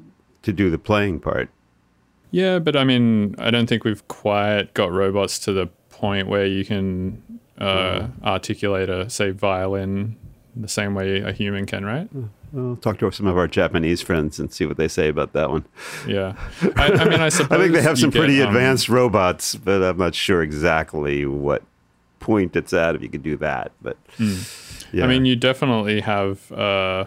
To 0.42 0.52
do 0.54 0.71
the 0.71 0.78
playing 0.78 1.21
part. 1.21 1.50
Yeah, 2.30 2.59
but 2.61 2.76
I 2.76 2.85
mean, 2.85 3.35
I 3.38 3.50
don't 3.50 3.66
think 3.68 3.85
we've 3.85 4.06
quite 4.09 4.73
got 4.75 4.90
robots 4.90 5.38
to 5.40 5.52
the 5.52 5.66
point 5.90 6.28
where 6.28 6.47
you 6.47 6.64
can 6.64 7.23
uh, 7.59 8.09
articulate 8.23 8.89
a, 8.89 9.09
say, 9.11 9.31
violin 9.31 10.17
the 10.55 10.69
same 10.69 10.95
way 10.95 11.21
a 11.21 11.33
human 11.33 11.67
can, 11.67 11.85
right? 11.85 12.09
Well, 12.53 12.77
talk 12.77 12.99
to 13.01 13.11
some 13.11 13.27
of 13.27 13.37
our 13.37 13.49
Japanese 13.49 14.01
friends 14.01 14.41
and 14.41 14.53
see 14.53 14.65
what 14.65 14.79
they 14.79 14.89
say 14.89 15.09
about 15.09 15.33
that 15.35 15.51
one. 15.51 15.67
Yeah. 16.07 16.35
I, 16.77 16.87
I 16.93 17.05
mean, 17.05 17.21
I 17.21 17.29
suppose. 17.29 17.51
I 17.59 17.63
think 17.63 17.75
they 17.75 17.83
have 17.83 17.99
you 17.99 18.03
some 18.03 18.11
get, 18.11 18.21
pretty 18.21 18.41
um, 18.41 18.49
advanced 18.49 18.89
robots, 18.89 19.55
but 19.55 19.83
I'm 19.83 19.99
not 19.99 20.15
sure 20.15 20.43
exactly 20.43 21.27
what 21.27 21.63
point 22.21 22.57
it's 22.57 22.73
at 22.73 22.95
if 22.95 23.03
you 23.03 23.09
could 23.09 23.23
do 23.23 23.37
that. 23.37 23.73
But 23.83 23.99
yeah. 24.19 24.27
Hmm. 24.27 25.03
I 25.03 25.07
mean, 25.07 25.25
you 25.27 25.37
definitely 25.37 26.01
have 26.01 26.51
uh, 26.53 27.07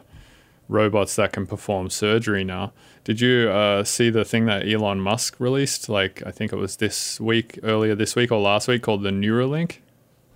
robots 0.68 1.16
that 1.16 1.34
can 1.34 1.48
perform 1.48 1.90
surgery 1.90 2.44
now. 2.44 2.72
Did 3.04 3.22
you 3.22 3.50
uh, 3.50 3.84
see 3.84 4.12
the 4.12 4.24
thing 4.24 4.46
that 4.46 4.68
Elon 4.68 5.00
Musk 5.00 5.40
released? 5.40 5.90
Like, 5.90 6.22
I 6.26 6.32
think 6.32 6.54
it 6.54 6.58
was 6.58 6.76
this 6.76 7.20
week, 7.20 7.58
earlier 7.64 7.96
this 7.96 8.16
week 8.16 8.32
or 8.32 8.40
last 8.40 8.68
week, 8.68 8.84
called 8.84 9.02
the 9.02 9.10
Neuralink? 9.10 9.78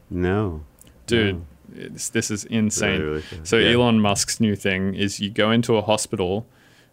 No. 0.10 0.64
dude 1.08 1.44
it's, 1.76 2.10
this 2.10 2.30
is 2.30 2.46
insane 2.46 3.00
Really, 3.02 3.12
really 3.32 3.46
so 3.46 3.58
Yeah. 3.58 3.72
elon 3.74 4.00
musk's 4.00 4.40
new 4.40 4.56
thing 4.56 4.94
is 4.94 5.20
you 5.20 5.30
go 5.30 5.50
into 5.52 5.76
a 5.78 5.82
hospital 5.82 6.46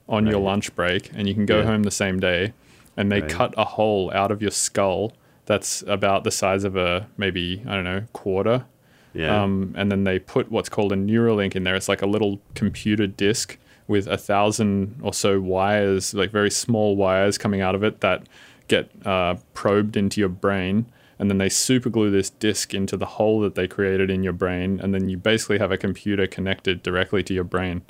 on 0.09 0.27
your 0.27 0.41
lunch 0.41 0.75
break 0.75 1.11
and 1.15 1.29
you 1.29 1.35
can 1.35 1.47
go 1.47 1.59
Yeah. 1.59 1.65
home 1.67 1.83
the 1.83 1.91
same 1.91 2.19
day 2.19 2.53
and 2.97 3.13
they 3.13 3.21
Right. 3.21 3.31
cut 3.31 3.55
a 3.57 3.65
hole 3.65 4.11
out 4.15 4.31
of 4.31 4.41
your 4.43 4.51
skull 4.51 5.13
that's 5.47 5.83
about 5.87 6.25
the 6.25 6.31
size 6.31 6.65
of 6.65 6.77
a 6.77 7.07
maybe 7.17 7.63
i 7.67 7.75
don't 7.75 7.85
know 7.85 8.03
quarter 8.13 8.65
Yeah. 9.13 9.43
um, 9.43 9.75
and 9.77 9.91
then 9.91 10.05
they 10.05 10.19
put 10.19 10.51
what's 10.51 10.69
called 10.69 10.93
a 10.93 10.97
Neuralink 10.97 11.57
in 11.57 11.65
there. 11.65 11.75
It's 11.75 11.89
like 11.89 12.01
a 12.01 12.07
little 12.07 12.41
computer 12.55 13.09
disk 13.09 13.59
with 13.89 14.07
a 14.07 14.17
thousand 14.17 14.95
or 15.03 15.13
so 15.13 15.41
wires, 15.41 16.15
like 16.15 16.31
very 16.31 16.51
small 16.51 16.95
wires 16.95 17.37
coming 17.37 17.61
out 17.61 17.75
of 17.75 17.83
it 17.83 18.03
that 18.03 18.23
get 18.69 18.89
uh, 19.05 19.35
probed 19.53 19.97
into 19.97 20.21
your 20.21 20.29
brain. 20.29 20.87
And 21.21 21.31
then 21.31 21.37
they 21.39 21.49
superglue 21.51 22.11
this 22.11 22.31
disk 22.31 22.73
into 22.75 22.97
the 22.97 23.05
hole 23.05 23.41
that 23.43 23.55
they 23.55 23.69
created 23.69 24.09
in 24.11 24.23
your 24.25 24.33
brain. 24.33 24.81
And 24.83 24.93
then 24.95 25.09
you 25.11 25.19
basically 25.19 25.59
have 25.59 25.71
a 25.71 25.77
computer 25.77 26.27
connected 26.27 26.83
directly 26.83 27.23
to 27.25 27.35
your 27.35 27.45
brain. 27.45 27.83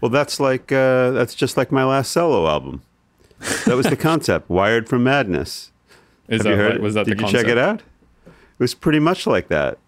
well, 0.00 0.10
that's 0.10 0.40
like 0.40 0.72
uh, 0.72 1.10
that's 1.10 1.34
just 1.34 1.56
like 1.58 1.70
my 1.70 1.84
last 1.84 2.10
solo 2.10 2.48
album. 2.48 2.80
That 3.66 3.76
was 3.76 3.86
the 3.86 3.96
concept. 4.08 4.48
Wired 4.48 4.88
from 4.88 5.04
Madness. 5.04 5.70
Is 6.28 6.38
Have 6.38 6.44
that 6.44 6.50
you 6.50 6.56
heard 6.56 6.72
like- 6.72 6.80
was 6.82 6.94
that 6.94 7.04
Did 7.06 7.18
you 7.18 7.24
concept? 7.26 7.42
check 7.44 7.52
it 7.52 7.58
out? 7.58 7.82
It 8.26 8.32
was 8.58 8.74
pretty 8.74 8.98
much 9.00 9.26
like 9.26 9.48
that. 9.48 9.78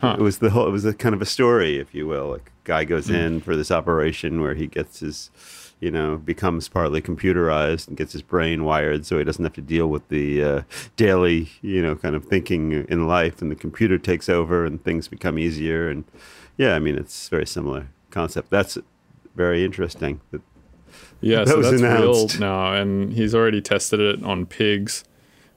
Huh. 0.00 0.16
It 0.18 0.22
was 0.22 0.38
the 0.38 0.50
whole. 0.50 0.66
It 0.66 0.70
was 0.70 0.84
a 0.84 0.94
kind 0.94 1.14
of 1.14 1.22
a 1.22 1.26
story, 1.26 1.78
if 1.78 1.94
you 1.94 2.06
will. 2.06 2.28
Like 2.30 2.48
a 2.64 2.68
guy 2.68 2.84
goes 2.84 3.08
Hmm. 3.08 3.14
in 3.14 3.40
for 3.40 3.56
this 3.56 3.70
operation 3.70 4.40
where 4.40 4.54
he 4.54 4.66
gets 4.66 5.00
his, 5.00 5.30
you 5.80 5.90
know, 5.90 6.16
becomes 6.16 6.68
partly 6.68 7.00
computerized 7.02 7.88
and 7.88 7.96
gets 7.96 8.12
his 8.12 8.22
brain 8.22 8.64
wired, 8.64 9.04
so 9.06 9.18
he 9.18 9.24
doesn't 9.24 9.44
have 9.44 9.54
to 9.54 9.60
deal 9.62 9.88
with 9.88 10.06
the 10.08 10.42
uh, 10.42 10.62
daily, 10.96 11.48
you 11.62 11.82
know, 11.82 11.96
kind 11.96 12.14
of 12.14 12.24
thinking 12.24 12.72
in 12.88 13.06
life, 13.08 13.42
and 13.42 13.50
the 13.50 13.56
computer 13.56 13.98
takes 13.98 14.28
over 14.28 14.64
and 14.64 14.82
things 14.84 15.08
become 15.08 15.38
easier. 15.38 15.88
And 15.88 16.04
yeah, 16.56 16.74
I 16.74 16.78
mean, 16.78 16.96
it's 16.96 17.28
very 17.28 17.46
similar 17.46 17.88
concept. 18.10 18.50
That's 18.50 18.78
very 19.34 19.64
interesting. 19.64 20.20
That- 20.30 20.42
Yeah, 21.20 21.38
That 21.44 21.48
so 21.48 21.56
was 21.58 21.70
that's 21.70 21.82
announced. 21.82 22.34
real 22.38 22.40
now, 22.48 22.72
and 22.74 23.12
he's 23.14 23.34
already 23.34 23.60
tested 23.62 23.98
it 24.00 24.22
on 24.22 24.46
pigs, 24.46 25.04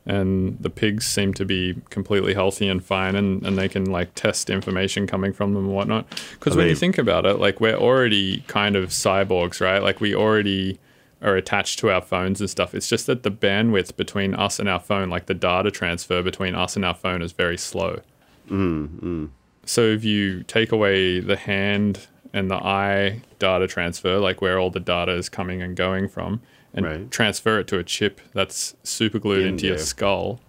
and 0.05 0.57
the 0.59 0.69
pigs 0.69 1.05
seem 1.05 1.33
to 1.33 1.45
be 1.45 1.75
completely 1.89 2.33
healthy 2.33 2.67
and 2.67 2.83
fine, 2.83 3.15
and, 3.15 3.45
and 3.45 3.57
they 3.57 3.67
can 3.67 3.85
like 3.85 4.13
test 4.15 4.49
information 4.49 5.07
coming 5.07 5.33
from 5.33 5.53
them 5.53 5.65
and 5.65 5.73
whatnot. 5.73 6.07
Because 6.33 6.55
when 6.55 6.67
you 6.67 6.75
think 6.75 6.97
about 6.97 7.25
it, 7.25 7.39
like 7.39 7.59
we're 7.59 7.77
already 7.77 8.41
kind 8.47 8.75
of 8.75 8.89
cyborgs, 8.89 9.59
right? 9.59 9.81
Like 9.81 9.99
we 9.99 10.13
already 10.13 10.79
are 11.21 11.35
attached 11.35 11.79
to 11.79 11.89
our 11.89 12.01
phones 12.01 12.39
and 12.39 12.49
stuff. 12.49 12.75
It's 12.75 12.87
just 12.87 13.07
that 13.07 13.23
the 13.23 13.31
bandwidth 13.31 13.95
between 13.95 14.35
us 14.35 14.59
and 14.59 14.69
our 14.69 14.79
phone, 14.79 15.09
like 15.09 15.25
the 15.25 15.33
data 15.33 15.71
transfer 15.71 16.21
between 16.21 16.53
us 16.53 16.75
and 16.75 16.85
our 16.85 16.93
phone, 16.93 17.21
is 17.23 17.31
very 17.31 17.57
slow. 17.57 18.01
Mm, 18.49 18.99
mm. 18.99 19.29
So 19.65 19.81
if 19.81 20.03
you 20.03 20.43
take 20.43 20.71
away 20.71 21.19
the 21.19 21.35
hand 21.35 22.07
and 22.31 22.51
the 22.51 22.55
eye 22.55 23.21
data 23.39 23.65
transfer, 23.65 24.19
like 24.19 24.41
where 24.41 24.59
all 24.59 24.69
the 24.69 24.79
data 24.79 25.13
is 25.13 25.29
coming 25.29 25.63
and 25.63 25.75
going 25.75 26.07
from, 26.07 26.41
and 26.75 26.85
Right. 26.85 27.09
transfer 27.09 27.57
it 27.59 27.67
to 27.67 27.79
a 27.79 27.83
chip 27.83 28.21
that's 28.33 28.75
super 28.83 29.17
glued 29.17 29.41
In 29.43 29.47
into 29.53 29.65
your 29.67 29.77
skull, 29.79 30.39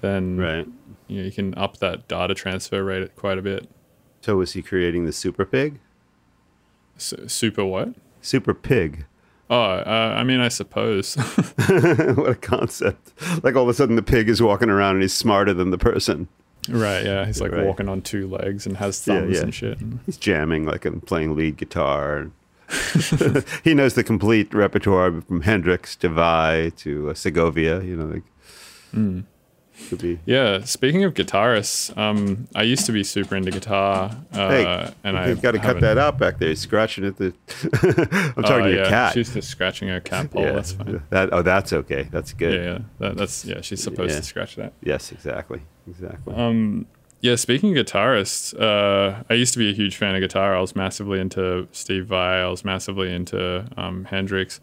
then 0.00 0.38
right. 0.38 0.66
you, 1.08 1.18
know, 1.18 1.24
you 1.24 1.32
can 1.32 1.54
up 1.56 1.78
that 1.78 2.08
data 2.08 2.32
transfer 2.34 2.82
rate 2.84 3.14
quite 3.16 3.36
a 3.38 3.42
bit. 3.42 3.68
So 4.22 4.36
was 4.36 4.52
he 4.54 4.62
creating 4.62 5.04
the 5.04 5.12
super 5.12 5.44
pig? 5.44 5.80
Su 6.96 7.28
super 7.28 7.64
what? 7.64 7.90
Super 8.22 8.54
pig. 8.54 9.04
Oh, 9.50 9.56
uh, 9.60 10.14
I 10.16 10.24
mean, 10.24 10.40
I 10.40 10.48
suppose. 10.48 11.14
what 12.16 12.30
a 12.30 12.34
concept. 12.40 13.12
Like 13.44 13.56
all 13.56 13.64
of 13.64 13.68
a 13.68 13.74
sudden 13.74 13.96
the 13.96 14.02
pig 14.02 14.28
is 14.30 14.40
walking 14.40 14.70
around 14.70 14.94
and 14.94 15.02
he's 15.02 15.12
smarter 15.12 15.52
than 15.52 15.70
the 15.70 15.76
person. 15.78 16.28
right, 16.70 17.04
yeah. 17.04 17.26
He's 17.26 17.40
like 17.42 17.52
Right. 17.52 17.66
walking 17.66 17.88
on 17.90 18.00
two 18.00 18.26
legs 18.26 18.64
and 18.66 18.78
has 18.78 19.06
Yeah, 19.06 19.20
thumbs 19.20 19.36
yeah. 19.36 19.42
and 19.42 19.54
shit. 19.54 19.78
He's 20.06 20.16
jamming 20.16 20.64
like 20.64 20.84
and 20.86 21.04
playing 21.04 21.36
lead 21.36 21.58
guitar. 21.58 22.30
he 23.64 23.74
knows 23.74 23.94
the 23.94 24.04
complete 24.04 24.52
repertoire 24.54 25.20
from 25.22 25.42
Hendrix 25.42 25.96
to 25.96 26.08
Vai 26.08 26.70
to 26.76 27.10
uh, 27.10 27.14
Segovia, 27.14 27.82
you 27.82 27.96
know, 27.96 28.06
like 28.06 28.22
Hmm. 28.92 29.20
could 29.88 30.00
be 30.00 30.20
Yeah, 30.24 30.62
speaking 30.64 31.02
of 31.02 31.14
guitarists, 31.14 31.96
um, 31.98 32.46
I 32.54 32.62
used 32.62 32.86
to 32.86 32.92
be 32.92 33.02
super 33.02 33.34
into 33.34 33.50
guitar, 33.50 34.16
uh, 34.32 34.48
Hey, 34.48 34.92
and 35.02 35.18
I 35.18 35.28
you've 35.28 35.42
got 35.42 35.52
to 35.52 35.58
cut 35.58 35.80
that 35.80 35.98
out 35.98 36.16
back 36.18 36.38
there. 36.38 36.48
He's 36.50 36.60
scratching 36.60 37.04
at 37.04 37.16
the. 37.16 37.34
I'm 38.36 38.44
Oh, 38.44 38.48
talking 38.48 38.64
to 38.66 38.70
your 38.70 38.84
yeah, 38.84 38.88
cat. 38.88 39.14
She's 39.14 39.34
just 39.34 39.48
scratching 39.48 39.88
her 39.88 40.00
cat 40.00 40.30
pole. 40.30 40.42
yeah, 40.44 40.52
That's 40.52 40.72
fine. 40.72 41.02
that. 41.10 41.32
Oh, 41.32 41.42
that's 41.42 41.72
okay. 41.72 42.08
That's 42.12 42.32
good. 42.32 42.54
Yeah, 42.54 42.72
yeah. 42.72 42.78
That, 43.00 43.16
that's 43.16 43.44
yeah. 43.44 43.60
She's 43.62 43.82
supposed 43.82 44.12
Yeah. 44.12 44.18
to 44.20 44.22
scratch 44.24 44.54
that. 44.56 44.72
Yes, 44.82 45.10
exactly, 45.10 45.62
exactly. 45.88 46.34
Um, 46.36 46.86
yeah. 47.24 47.36
Speaking 47.36 47.76
of 47.76 47.84
guitarists, 47.86 48.54
uh, 48.60 49.22
I 49.30 49.34
used 49.34 49.52
to 49.54 49.58
be 49.58 49.70
a 49.70 49.72
huge 49.74 49.96
fan 49.96 50.14
of 50.14 50.20
guitar. 50.20 50.54
I 50.56 50.60
was 50.60 50.76
massively 50.76 51.18
into 51.20 51.66
Steve 51.72 52.06
Vai. 52.06 52.40
I 52.42 52.48
was 52.48 52.64
massively 52.64 53.12
into 53.12 53.66
um, 53.76 54.04
Hendrix, 54.04 54.60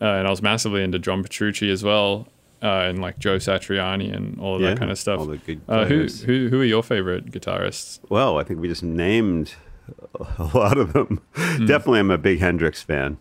uh, 0.00 0.04
and 0.04 0.26
I 0.26 0.30
was 0.30 0.42
massively 0.42 0.82
into 0.82 0.98
John 0.98 1.22
Petrucci 1.22 1.70
as 1.70 1.84
well, 1.84 2.26
uh, 2.62 2.66
and 2.88 3.00
like 3.00 3.18
Joe 3.18 3.36
Satriani 3.36 4.14
and 4.14 4.40
all 4.40 4.56
of 4.56 4.60
Yeah, 4.62 4.70
that 4.70 4.78
kind 4.78 4.90
of 4.90 4.98
stuff. 4.98 5.20
all 5.20 5.26
the 5.26 5.36
good 5.36 5.60
uh, 5.68 5.84
who, 5.84 6.06
who 6.26 6.48
who 6.48 6.60
are 6.60 6.64
your 6.64 6.82
favorite 6.82 7.30
guitarists? 7.30 8.00
Well, 8.08 8.38
I 8.38 8.44
think 8.44 8.60
we 8.60 8.68
just 8.68 8.82
named 8.82 9.54
a 10.38 10.44
lot 10.54 10.78
of 10.78 10.92
them. 10.94 11.20
Hmm. 11.34 11.66
Definitely, 11.66 12.00
I'm 12.00 12.10
a 12.10 12.18
big 12.18 12.40
Hendrix 12.40 12.82
fan. 12.82 13.18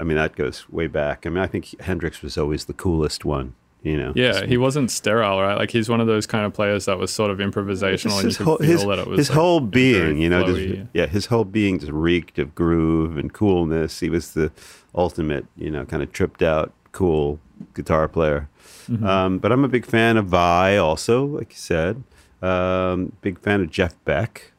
I 0.00 0.04
mean, 0.04 0.16
that 0.16 0.34
goes 0.34 0.68
way 0.68 0.86
back. 0.88 1.26
I 1.26 1.28
mean, 1.30 1.38
I 1.38 1.46
think 1.46 1.80
Hendrix 1.82 2.22
was 2.22 2.36
always 2.36 2.64
the 2.64 2.72
coolest 2.72 3.24
one. 3.24 3.54
You 3.82 3.96
know. 3.96 4.12
Yeah, 4.14 4.46
he 4.46 4.56
wasn't 4.56 4.90
sterile, 4.90 5.40
right? 5.40 5.56
Like 5.56 5.72
he's 5.72 5.88
one 5.88 6.00
of 6.00 6.06
those 6.06 6.26
kind 6.26 6.46
of 6.46 6.54
players 6.54 6.84
that 6.84 6.98
was 6.98 7.12
sort 7.12 7.32
of 7.32 7.38
improvisational, 7.38 8.22
his 8.22 8.36
whole, 8.36 8.58
his, 8.58 8.84
that 8.84 8.98
it 9.00 9.06
was 9.08 9.18
his 9.18 9.28
like, 9.28 9.38
whole 9.38 9.58
being, 9.58 10.18
you 10.18 10.28
know, 10.28 10.46
just, 10.46 10.88
yeah, 10.92 11.06
his 11.06 11.26
whole 11.26 11.44
being 11.44 11.80
just 11.80 11.90
reeked 11.90 12.38
of 12.38 12.54
groove 12.54 13.16
and 13.16 13.32
coolness. 13.32 13.98
He 13.98 14.08
was 14.08 14.34
the 14.34 14.52
ultimate, 14.94 15.46
you 15.56 15.70
know, 15.70 15.84
kind 15.84 16.00
of 16.02 16.12
tripped 16.12 16.42
out, 16.42 16.72
cool 16.92 17.40
guitar 17.74 18.06
player. 18.06 18.48
Mm-hmm. 18.88 19.04
Um, 19.04 19.38
but 19.38 19.50
I'm 19.50 19.64
a 19.64 19.68
big 19.68 19.86
fan 19.86 20.16
of 20.16 20.26
Vai, 20.26 20.76
also, 20.76 21.24
like 21.24 21.50
you 21.50 21.58
said. 21.58 22.02
Um, 22.40 23.12
big 23.20 23.40
fan 23.40 23.60
of 23.60 23.70
Jeff 23.70 23.96
Beck. 24.04 24.52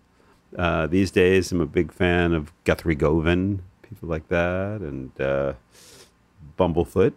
Uh, 0.58 0.88
these 0.88 1.12
days, 1.12 1.52
I'm 1.52 1.62
a 1.62 1.66
big 1.66 1.92
fan 1.92 2.34
of 2.34 2.52
Guthrie 2.64 2.96
Govan, 2.96 3.64
people 3.82 4.08
like 4.08 4.28
that, 4.30 4.82
and 4.82 5.20
uh, 5.20 5.54
Bumblefoot, 6.58 7.14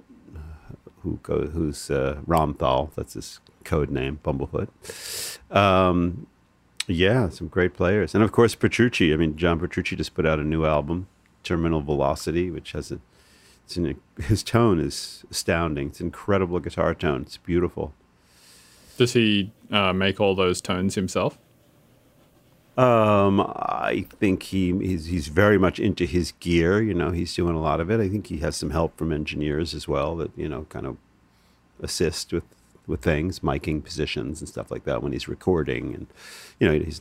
who 1.07 1.19
go, 1.23 1.47
who's 1.47 1.90
uh, 1.90 2.19
Ron 2.27 2.55
Thal. 2.55 2.90
That's 2.97 3.14
his 3.14 3.40
code 3.64 3.90
name, 3.90 4.19
Bumblefoot. 4.25 4.69
Um, 5.55 6.27
yeah, 6.88 7.29
some 7.29 7.49
great 7.49 7.75
players, 7.75 8.14
and 8.14 8.23
of 8.25 8.33
course 8.33 8.55
Petrucci. 8.55 9.12
I 9.12 9.16
mean, 9.16 9.37
John 9.37 9.59
Petrucci 9.59 9.97
just 9.97 10.14
put 10.14 10.27
out 10.27 10.38
a 10.40 10.45
new 10.45 10.64
album, 10.64 11.07
Terminal 11.42 11.81
Velocity, 11.81 12.51
which 12.51 12.73
has 12.73 12.90
a, 12.90 12.99
it's 13.64 13.77
an, 13.77 14.01
his 14.21 14.42
tone 14.42 14.81
is 14.81 15.25
astounding. 15.31 15.88
It's 15.88 16.01
incredible 16.01 16.59
guitar 16.61 16.95
tone. 16.95 17.23
It's 17.23 17.37
beautiful. 17.37 17.95
Does 18.99 19.12
he 19.12 19.53
uh, 19.71 19.92
make 19.92 20.21
all 20.21 20.35
those 20.35 20.61
tones 20.61 20.95
himself? 20.95 21.38
Um, 22.77 23.41
I 23.41 24.07
think 24.21 24.43
he 24.45 24.77
he's, 24.79 25.07
he's 25.07 25.29
very 25.29 25.57
much 25.57 25.81
into 25.81 26.05
his 26.05 26.33
gear. 26.41 26.83
You 26.83 26.93
know, 26.93 27.11
he's 27.11 27.35
doing 27.35 27.57
a 27.57 27.61
lot 27.61 27.81
of 27.81 27.91
it. 27.91 28.01
I 28.01 28.09
think 28.09 28.27
he 28.27 28.39
has 28.39 28.57
some 28.57 28.71
help 28.71 28.99
from 28.99 29.12
engineers 29.12 29.75
as 29.75 29.89
well 29.89 30.17
that 30.17 30.31
you 30.37 30.49
know 30.49 30.67
kind 30.69 30.87
of 30.87 30.99
assist 31.81 32.33
with 32.33 32.45
with 32.87 33.01
things, 33.01 33.41
miking 33.41 33.83
positions 33.83 34.41
and 34.41 34.49
stuff 34.49 34.71
like 34.71 34.85
that 34.85 35.03
when 35.03 35.12
he's 35.12 35.27
recording. 35.27 35.95
And 35.95 36.07
you 36.61 36.69
know, 36.69 36.85
he's 36.85 37.01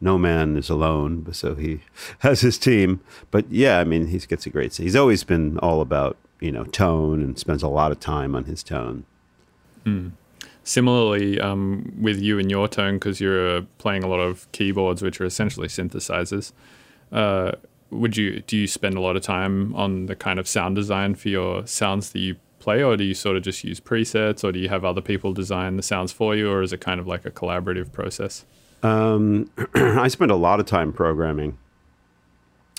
no 0.00 0.18
man 0.18 0.56
is 0.56 0.70
alone, 0.70 1.32
so 1.32 1.54
he 1.54 1.80
has 2.20 2.40
his 2.40 2.58
team. 2.58 3.00
But 3.30 3.50
yeah, 3.50 3.78
I 3.78 3.84
mean, 3.84 4.08
he 4.08 4.18
gets 4.18 4.46
a 4.46 4.50
great. 4.50 4.76
He's 4.76 4.96
always 4.96 5.24
been 5.24 5.58
all 5.58 5.80
about 5.80 6.16
you 6.40 6.50
know 6.50 6.64
tone 6.64 7.22
and 7.22 7.38
spends 7.38 7.62
a 7.62 7.68
lot 7.68 7.92
of 7.92 8.00
time 8.00 8.34
on 8.34 8.44
his 8.44 8.62
tone. 8.62 9.04
Similarly, 10.62 11.40
um, 11.40 11.92
with 11.98 12.20
you 12.20 12.38
and 12.38 12.50
your 12.50 12.68
tone, 12.68 12.94
because 12.94 13.20
you're 13.20 13.58
uh, 13.58 13.62
playing 13.78 14.04
a 14.04 14.08
lot 14.08 14.20
of 14.20 14.50
keyboards, 14.52 15.02
which 15.02 15.20
are 15.20 15.24
essentially 15.24 15.68
synthesizers. 15.68 16.52
Uh, 17.10 17.52
would 17.90 18.16
you 18.16 18.40
do 18.40 18.56
you 18.56 18.66
spend 18.66 18.96
a 18.96 19.00
lot 19.00 19.16
of 19.16 19.22
time 19.22 19.74
on 19.74 20.06
the 20.06 20.14
kind 20.14 20.38
of 20.38 20.46
sound 20.46 20.76
design 20.76 21.14
for 21.14 21.28
your 21.28 21.66
sounds 21.66 22.10
that 22.12 22.20
you 22.20 22.36
play, 22.60 22.82
or 22.82 22.96
do 22.96 23.04
you 23.04 23.14
sort 23.14 23.36
of 23.36 23.42
just 23.42 23.64
use 23.64 23.80
presets, 23.80 24.44
or 24.44 24.52
do 24.52 24.58
you 24.58 24.68
have 24.68 24.84
other 24.84 25.00
people 25.00 25.32
design 25.32 25.76
the 25.76 25.82
sounds 25.82 26.12
for 26.12 26.36
you, 26.36 26.50
or 26.50 26.62
is 26.62 26.72
it 26.72 26.80
kind 26.80 27.00
of 27.00 27.06
like 27.06 27.24
a 27.24 27.30
collaborative 27.30 27.90
process? 27.90 28.44
Um, 28.82 29.50
I 29.74 30.08
spend 30.08 30.30
a 30.30 30.36
lot 30.36 30.60
of 30.60 30.66
time 30.66 30.92
programming. 30.92 31.58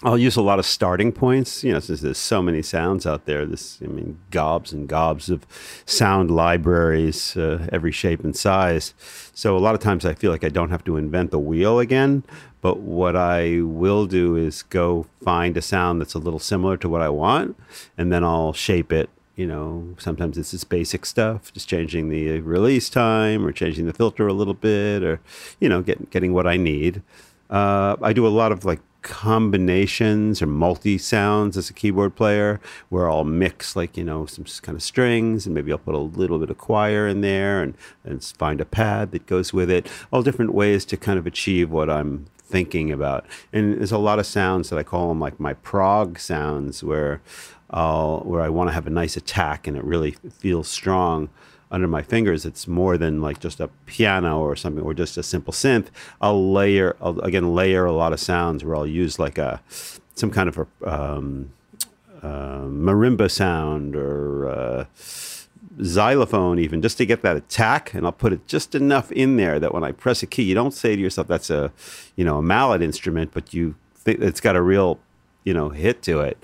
I'll 0.04 0.18
use 0.18 0.36
a 0.36 0.42
lot 0.42 0.58
of 0.58 0.66
starting 0.66 1.12
points, 1.12 1.64
you 1.64 1.74
know, 1.74 1.80
since 1.80 2.02
there's 2.02 2.18
so 2.18 2.42
many 2.42 2.64
sounds 2.64 3.06
out 3.06 3.26
there. 3.26 3.46
This, 3.46 3.78
I 3.84 3.88
mean, 3.88 4.18
gobs 4.32 4.74
and 4.74 4.88
gobs 4.88 5.30
of 5.30 5.46
sound 5.86 6.32
libraries, 6.32 7.38
uh, 7.38 7.68
every 7.72 7.92
shape 7.92 8.24
and 8.24 8.36
size. 8.36 8.96
So 9.36 9.56
a 9.56 9.60
lot 9.60 9.76
of 9.76 9.82
times 9.82 10.04
I 10.04 10.16
feel 10.16 10.32
like 10.32 10.44
I 10.44 10.50
don't 10.50 10.72
have 10.72 10.84
to 10.86 10.98
invent 10.98 11.30
the 11.30 11.38
wheel 11.38 11.78
again. 11.80 12.24
But 12.62 12.80
what 12.80 13.16
I 13.16 13.62
will 13.62 14.08
do 14.08 14.36
is 14.36 14.64
go 14.64 15.06
find 15.24 15.56
a 15.58 15.62
sound 15.62 16.02
that's 16.02 16.14
a 16.14 16.20
little 16.20 16.40
similar 16.40 16.78
to 16.78 16.90
what 16.90 17.02
I 17.02 17.10
want, 17.10 17.60
and 17.98 18.12
then 18.12 18.24
I'll 18.24 18.54
shape 18.54 18.92
it. 18.92 19.10
You 19.36 19.48
know, 19.48 19.96
sometimes 19.98 20.38
it's 20.38 20.52
just 20.52 20.70
basic 20.70 21.06
stuff, 21.06 21.52
just 21.54 21.68
changing 21.68 22.10
the 22.10 22.40
release 22.42 22.90
time 22.90 23.46
or 23.46 23.52
changing 23.52 23.86
the 23.88 23.94
filter 23.94 24.28
a 24.28 24.34
little 24.34 24.54
bit, 24.54 25.04
or 25.04 25.20
you 25.60 25.70
know, 25.70 25.82
get, 25.82 26.12
getting 26.12 26.34
what 26.34 26.46
I 26.46 26.58
need. 26.58 27.02
Uh, 27.50 27.98
I 28.02 28.14
do 28.14 28.26
a 28.28 28.30
lot 28.30 28.52
of 28.52 28.64
like 28.64 28.80
combinations 29.02 30.42
or 30.42 30.48
multi 30.48 30.98
sounds 30.98 31.58
as 31.58 31.70
a 31.70 31.74
keyboard 31.74 32.16
player. 32.16 32.60
Where 32.90 33.10
I'll 33.10 33.24
mix 33.24 33.76
like 33.76 33.98
you 33.98 34.04
know 34.04 34.26
some 34.26 34.46
kind 34.62 34.76
of 34.76 34.84
strings 34.84 35.46
and 35.46 35.56
maybe 35.56 35.72
I'll 35.72 35.78
put 35.78 35.96
a 35.96 35.98
little 35.98 36.40
bit 36.40 36.50
of 36.50 36.58
choir 36.58 37.08
in 37.08 37.22
there 37.22 37.62
and, 37.62 37.74
and 38.04 38.24
find 38.24 38.62
a 38.62 38.66
pad 38.66 39.12
that 39.12 39.26
goes 39.26 39.54
with 39.54 39.70
it. 39.70 39.90
All 40.12 40.24
different 40.24 40.54
ways 40.54 40.86
to 40.86 40.98
kind 40.98 41.20
of 41.20 41.28
achieve 41.28 41.70
what 41.72 41.90
I'm 41.90 42.28
thinking 42.52 42.92
about. 42.92 43.26
And 43.54 43.78
there's 43.78 43.92
a 43.92 43.98
lot 43.98 44.20
of 44.20 44.26
sounds 44.26 44.70
that 44.70 44.78
I 44.78 44.84
call 44.84 45.10
them 45.10 45.20
like 45.20 45.40
my 45.40 45.54
prog 45.54 46.20
sounds 46.20 46.84
where 46.84 47.22
I'll 47.70 48.20
where 48.20 48.42
I 48.42 48.50
want 48.50 48.70
to 48.70 48.74
have 48.74 48.88
a 48.88 48.92
nice 48.92 49.16
attack 49.16 49.68
and 49.68 49.78
it 49.78 49.84
really 49.84 50.12
feels 50.40 50.68
strong 50.68 51.30
under 51.71 51.88
my 51.88 52.01
fingers 52.01 52.45
it's 52.45 52.67
more 52.67 52.97
than 52.97 53.21
like 53.21 53.39
just 53.39 53.60
a 53.60 53.69
piano 53.86 54.39
or 54.39 54.55
something 54.55 54.84
or 54.84 54.93
just 54.93 55.17
a 55.17 55.23
simple 55.23 55.53
synth. 55.53 55.88
I'll 56.19 56.51
layer 56.51 56.95
I'll 57.01 57.19
again 57.21 57.55
layer 57.55 57.86
a 57.86 57.91
lot 57.91 58.13
of 58.13 58.19
sounds 58.19 58.63
where 58.63 58.75
i'll 58.75 58.88
use 58.88 59.17
like 59.17 59.38
a 59.38 59.62
some 60.15 60.31
kind 60.31 60.49
of 60.49 60.57
a 60.57 60.67
um, 60.84 61.53
uh, 62.21 62.65
marimba 62.65 63.31
sound 63.31 63.95
or 63.95 64.49
uh, 64.49 64.86
xylophone 65.81 66.60
even 66.60 66.81
just 66.81 66.97
to 66.97 67.05
get 67.05 67.21
that 67.21 67.38
attack 67.38 67.93
and 67.93 68.05
i'll 68.05 68.12
put 68.12 68.34
it 68.34 68.45
just 68.45 68.75
enough 68.75 69.12
in 69.13 69.38
there 69.38 69.60
that 69.60 69.73
when 69.73 69.84
i 69.84 69.91
press 69.91 70.21
a 70.21 70.27
key 70.27 70.43
you 70.43 70.53
don't 70.53 70.73
say 70.73 70.95
to 70.95 71.01
yourself 71.01 71.27
that's 71.27 71.49
a 71.49 71.71
you 72.15 72.25
know 72.25 72.38
a 72.38 72.41
mallet 72.41 72.81
instrument 72.81 73.31
but 73.34 73.53
you 73.53 73.73
think 73.95 74.19
it's 74.19 74.41
got 74.41 74.55
a 74.55 74.62
real 74.62 74.99
you 75.43 75.53
know 75.53 75.69
hit 75.69 76.01
to 76.03 76.19
it. 76.19 76.38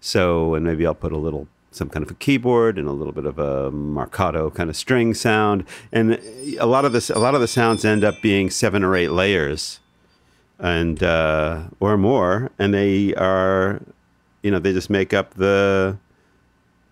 So 0.00 0.54
and 0.54 0.64
maybe 0.64 0.86
i'll 0.86 0.94
put 0.94 1.12
a 1.12 1.18
little 1.18 1.48
some 1.72 1.88
kind 1.88 2.04
of 2.04 2.10
a 2.10 2.14
keyboard 2.14 2.78
and 2.78 2.86
a 2.86 2.92
little 2.92 3.12
bit 3.12 3.26
of 3.26 3.38
a 3.38 3.70
marcato 3.70 4.54
kind 4.54 4.70
of 4.70 4.76
string 4.76 5.14
sound. 5.14 5.64
And 5.90 6.20
a 6.58 6.66
lot 6.66 6.84
of 6.84 6.92
this 6.92 7.10
a 7.10 7.18
lot 7.18 7.34
of 7.34 7.40
the 7.40 7.48
sounds 7.48 7.84
end 7.84 8.04
up 8.04 8.14
being 8.22 8.50
seven 8.50 8.84
or 8.84 8.94
eight 8.94 9.10
layers 9.10 9.80
and 10.58 11.02
uh, 11.02 11.64
or 11.80 11.96
more. 11.96 12.50
And 12.58 12.72
they 12.72 13.14
are 13.14 13.80
you 14.42 14.50
know 14.50 14.58
they 14.58 14.72
just 14.72 14.90
make 14.90 15.12
up 15.12 15.34
the 15.34 15.98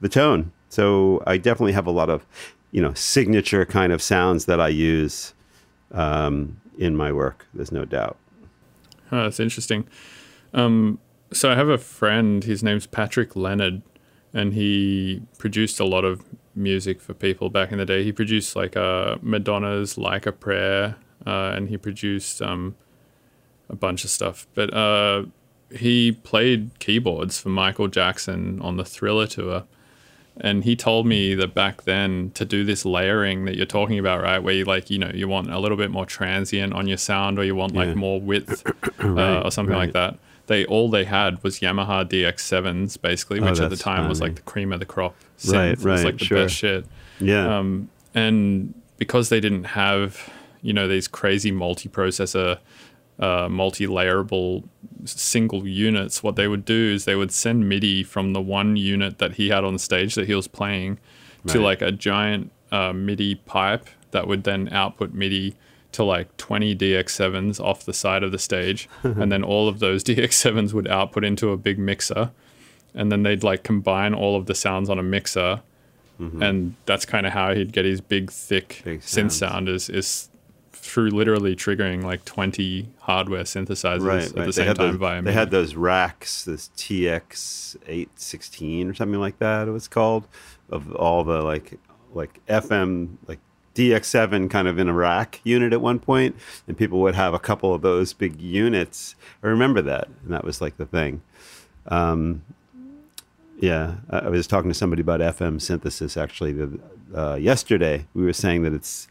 the 0.01 0.09
tone. 0.09 0.53
So 0.69 1.23
i 1.27 1.37
definitely 1.37 1.73
have 1.73 1.87
a 1.87 1.91
lot 1.91 2.09
of 2.09 2.27
you 2.71 2.81
know 2.81 2.95
signature 2.95 3.65
kind 3.65 3.93
of 3.93 4.01
sounds 4.01 4.45
that 4.45 4.61
i 4.61 4.69
use 4.69 5.35
um, 5.93 6.61
in 6.79 6.97
my 6.97 7.13
work. 7.13 7.47
There's 7.53 7.73
no 7.73 7.85
doubt. 7.85 8.17
Oh, 9.13 9.25
that's 9.25 9.41
interesting. 9.41 9.87
Um, 10.55 10.99
so 11.33 11.51
I 11.51 11.55
have 11.57 11.69
a 11.69 11.79
friend. 11.79 12.43
His 12.45 12.63
name's 12.63 12.87
Patrick 12.87 13.37
Leonard, 13.37 13.83
and 14.33 14.53
he 14.55 15.23
produced 15.39 15.81
a 15.81 15.85
lot 15.85 16.05
of 16.05 16.23
music 16.55 17.01
for 17.01 17.15
people 17.15 17.49
back 17.51 17.73
in 17.73 17.79
the 17.79 17.87
day. 17.87 18.05
He 18.05 18.13
produced 18.13 18.57
like 18.57 18.77
uh, 18.77 19.17
Madonna's 19.23 19.97
"Like 19.99 20.27
a 20.27 20.33
Prayer," 20.33 20.97
uh, 21.27 21.53
and 21.57 21.69
he 21.69 21.77
produced 21.77 22.41
um, 22.43 22.75
a 23.69 23.77
bunch 23.77 24.05
of 24.05 24.11
stuff. 24.11 24.47
But 24.55 24.73
uh, 24.75 25.25
he 25.75 26.13
played 26.13 26.79
keyboards 26.81 27.41
for 27.41 27.49
Michael 27.49 27.89
Jackson 27.89 28.61
on 28.61 28.77
the 28.77 28.85
Thriller 28.85 29.27
tour. 29.27 29.65
And 30.43 30.65
he 30.65 30.75
told 30.75 31.07
me 31.07 31.35
that 31.35 31.53
back 31.55 31.83
then 31.83 32.31
to 32.35 32.47
do 32.47 32.65
this 32.65 32.87
layering 32.87 33.45
that 33.45 33.57
you're 33.57 33.67
talking 33.67 33.99
about, 33.99 34.23
right, 34.23 34.39
where 34.39 34.55
you 34.55 34.65
like, 34.65 34.89
you 34.89 34.97
know, 34.99 35.11
you 35.13 35.29
want 35.29 35.51
a 35.53 35.59
little 35.59 35.77
bit 35.77 35.91
more 35.91 36.07
transient 36.07 36.73
on 36.73 36.87
your 36.89 36.97
sound, 36.97 37.39
or 37.39 37.45
you 37.45 37.55
want 37.55 37.75
like 37.75 37.89
Yeah. 37.89 37.95
more 37.95 38.21
width, 38.21 38.65
Right, 38.99 39.37
uh, 39.37 39.43
or 39.43 39.51
something 39.51 39.77
like 39.77 39.93
that. 39.93 40.19
They 40.51 40.65
all 40.65 40.91
they 40.91 41.05
had 41.05 41.41
was 41.45 41.61
Yamaha 41.61 42.05
DX7s, 42.11 43.01
basically, 43.01 43.39
Oh, 43.39 43.45
which 43.45 43.61
at 43.61 43.71
the 43.71 43.77
time 43.77 44.09
was 44.09 44.21
like 44.21 44.35
the 44.35 44.43
cream 44.43 44.73
of 44.73 44.81
the 44.81 44.85
crop. 44.85 45.15
Synth. 45.39 45.55
Right, 45.55 45.69
It 45.69 45.77
was 45.79 45.85
right, 45.85 46.05
like 46.07 46.19
the 46.19 46.25
sure. 46.25 46.43
best 46.43 46.57
shit. 46.57 46.87
yeah 47.21 47.59
Um, 47.59 47.89
and 48.17 48.75
because 48.99 49.29
they 49.29 49.39
didn't 49.39 49.63
have, 49.63 50.29
you 50.61 50.73
know, 50.73 50.89
these 50.89 51.07
crazy 51.07 51.53
multi-processor, 51.53 52.59
uh, 53.21 53.49
multi-layerable 53.49 54.65
single 55.05 55.69
units, 55.69 56.21
what 56.25 56.35
they 56.35 56.49
would 56.49 56.65
do 56.65 56.93
is 56.95 57.05
they 57.05 57.15
would 57.15 57.31
send 57.31 57.69
MIDI 57.69 58.03
from 58.03 58.33
the 58.33 58.41
one 58.41 58.75
unit 58.77 59.19
that 59.19 59.35
he 59.35 59.51
had 59.51 59.63
on 59.63 59.79
stage 59.79 60.17
that 60.17 60.27
he 60.27 60.35
was 60.35 60.49
playing 60.49 60.99
to 61.47 61.61
like 61.61 61.81
a 61.81 61.93
giant 61.93 62.51
uh, 62.73 62.93
MIDI 62.93 63.37
pipe 63.37 63.87
that 64.11 64.27
would 64.27 64.43
then 64.43 64.69
output 64.73 65.15
MIDI 65.15 65.55
to 65.93 66.05
like 66.05 66.37
20 66.37 66.77
DX7s 66.77 67.61
off 67.63 67.85
the 67.85 67.93
side 67.93 68.23
of 68.23 68.33
the 68.33 68.39
stage. 68.39 68.89
and 69.03 69.31
then 69.31 69.43
all 69.43 69.69
of 69.69 69.79
those 69.79 70.05
DX7s 70.05 70.73
would 70.73 70.89
output 70.89 71.25
into 71.25 71.51
a 71.51 71.57
big 71.57 71.79
mixer. 71.79 72.31
And 72.95 73.11
then 73.11 73.23
they'd 73.23 73.45
like 73.45 73.63
combine 73.63 74.15
all 74.15 74.37
of 74.37 74.47
the 74.47 74.55
sounds 74.55 74.91
on 74.91 74.99
a 74.99 75.03
mixer 75.03 75.63
mm-hmm. 76.21 76.43
and 76.43 76.75
that's 76.87 77.05
kind 77.05 77.27
of 77.27 77.33
how 77.33 77.55
he'd 77.55 77.73
get 77.73 77.85
his 77.85 78.01
big 78.01 78.31
thick 78.31 78.83
Big 78.85 79.01
synth 79.01 79.33
sounds. 79.33 79.37
sound 79.37 79.69
is 79.69 79.89
is 79.89 80.29
through 80.73 81.11
literally 81.11 81.55
triggering 81.55 82.03
like 82.03 82.25
20 82.25 82.89
hardware 83.01 83.43
synthesizers 83.43 84.03
right, 84.03 84.25
at 84.25 84.37
right. 84.37 84.47
the 84.47 84.53
same 84.53 84.75
time 84.75 84.99
via 84.99 85.23
they 85.23 85.33
had 85.33 85.51
those 85.51 85.75
racks, 85.75 86.45
this 86.45 86.71
TX 86.77 87.77
eight 87.87 88.09
sixteen 88.19 88.89
or 88.89 88.95
something 88.95 89.21
like 89.21 89.39
that. 89.39 89.69
It 89.69 89.73
was 89.73 89.89
called 89.89 90.27
of 90.71 90.95
all 90.97 91.23
the 91.23 91.43
like 91.43 91.79
like 92.13 92.45
FM 92.47 93.17
like 93.27 93.41
DX7 93.75 94.51
kind 94.51 94.69
of 94.69 94.79
in 94.79 94.89
a 94.89 94.93
rack 94.95 95.41
unit 95.45 95.73
at 95.73 95.81
one 95.81 95.99
point, 95.99 96.37
and 96.67 96.77
people 96.77 97.01
would 97.01 97.15
have 97.15 97.35
a 97.35 97.39
couple 97.39 97.73
of 97.75 97.83
those 97.83 98.13
big 98.13 98.41
units. 98.41 99.15
I 99.43 99.47
remember 99.47 99.81
that, 99.83 100.09
and 100.25 100.33
that 100.33 100.45
was 100.45 100.61
like 100.61 100.77
the 100.77 100.87
thing. 100.87 101.23
Um, 101.87 102.43
Yeah, 103.61 103.97
I 104.09 104.29
was 104.31 104.47
talking 104.47 104.71
to 104.71 104.75
somebody 104.75 105.03
about 105.03 105.21
FM 105.21 105.61
synthesis 105.61 106.17
actually 106.17 106.53
the, 106.55 106.81
uh, 107.15 107.35
yesterday. 107.35 108.07
We 108.15 108.25
were 108.25 108.33
saying 108.33 108.63
that 108.63 108.73
it's 108.73 109.07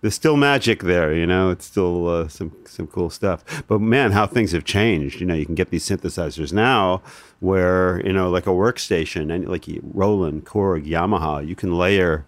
there's 0.00 0.14
still 0.14 0.36
magic 0.36 0.82
there, 0.82 1.12
you 1.14 1.26
know. 1.26 1.50
It's 1.50 1.64
still 1.64 2.08
uh, 2.08 2.28
some 2.28 2.52
some 2.66 2.86
cool 2.86 3.10
stuff. 3.10 3.64
But 3.66 3.80
man, 3.80 4.12
how 4.12 4.26
things 4.26 4.52
have 4.52 4.64
changed. 4.64 5.18
You 5.20 5.26
know, 5.26 5.34
you 5.34 5.46
can 5.46 5.54
get 5.56 5.70
these 5.70 5.88
synthesizers 5.88 6.52
now, 6.52 7.02
where 7.40 8.00
you 8.06 8.12
know, 8.12 8.30
like 8.30 8.46
a 8.46 8.50
workstation, 8.50 9.34
and 9.34 9.48
like 9.48 9.64
Roland, 9.82 10.44
Korg, 10.44 10.86
Yamaha, 10.86 11.46
you 11.46 11.56
can 11.56 11.76
layer 11.76 12.26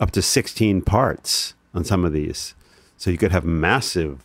up 0.00 0.10
to 0.12 0.22
16 0.22 0.82
parts 0.82 1.54
on 1.74 1.84
some 1.84 2.04
of 2.04 2.12
these, 2.12 2.54
so 2.96 3.10
you 3.10 3.18
could 3.18 3.32
have 3.32 3.44
massive 3.44 4.20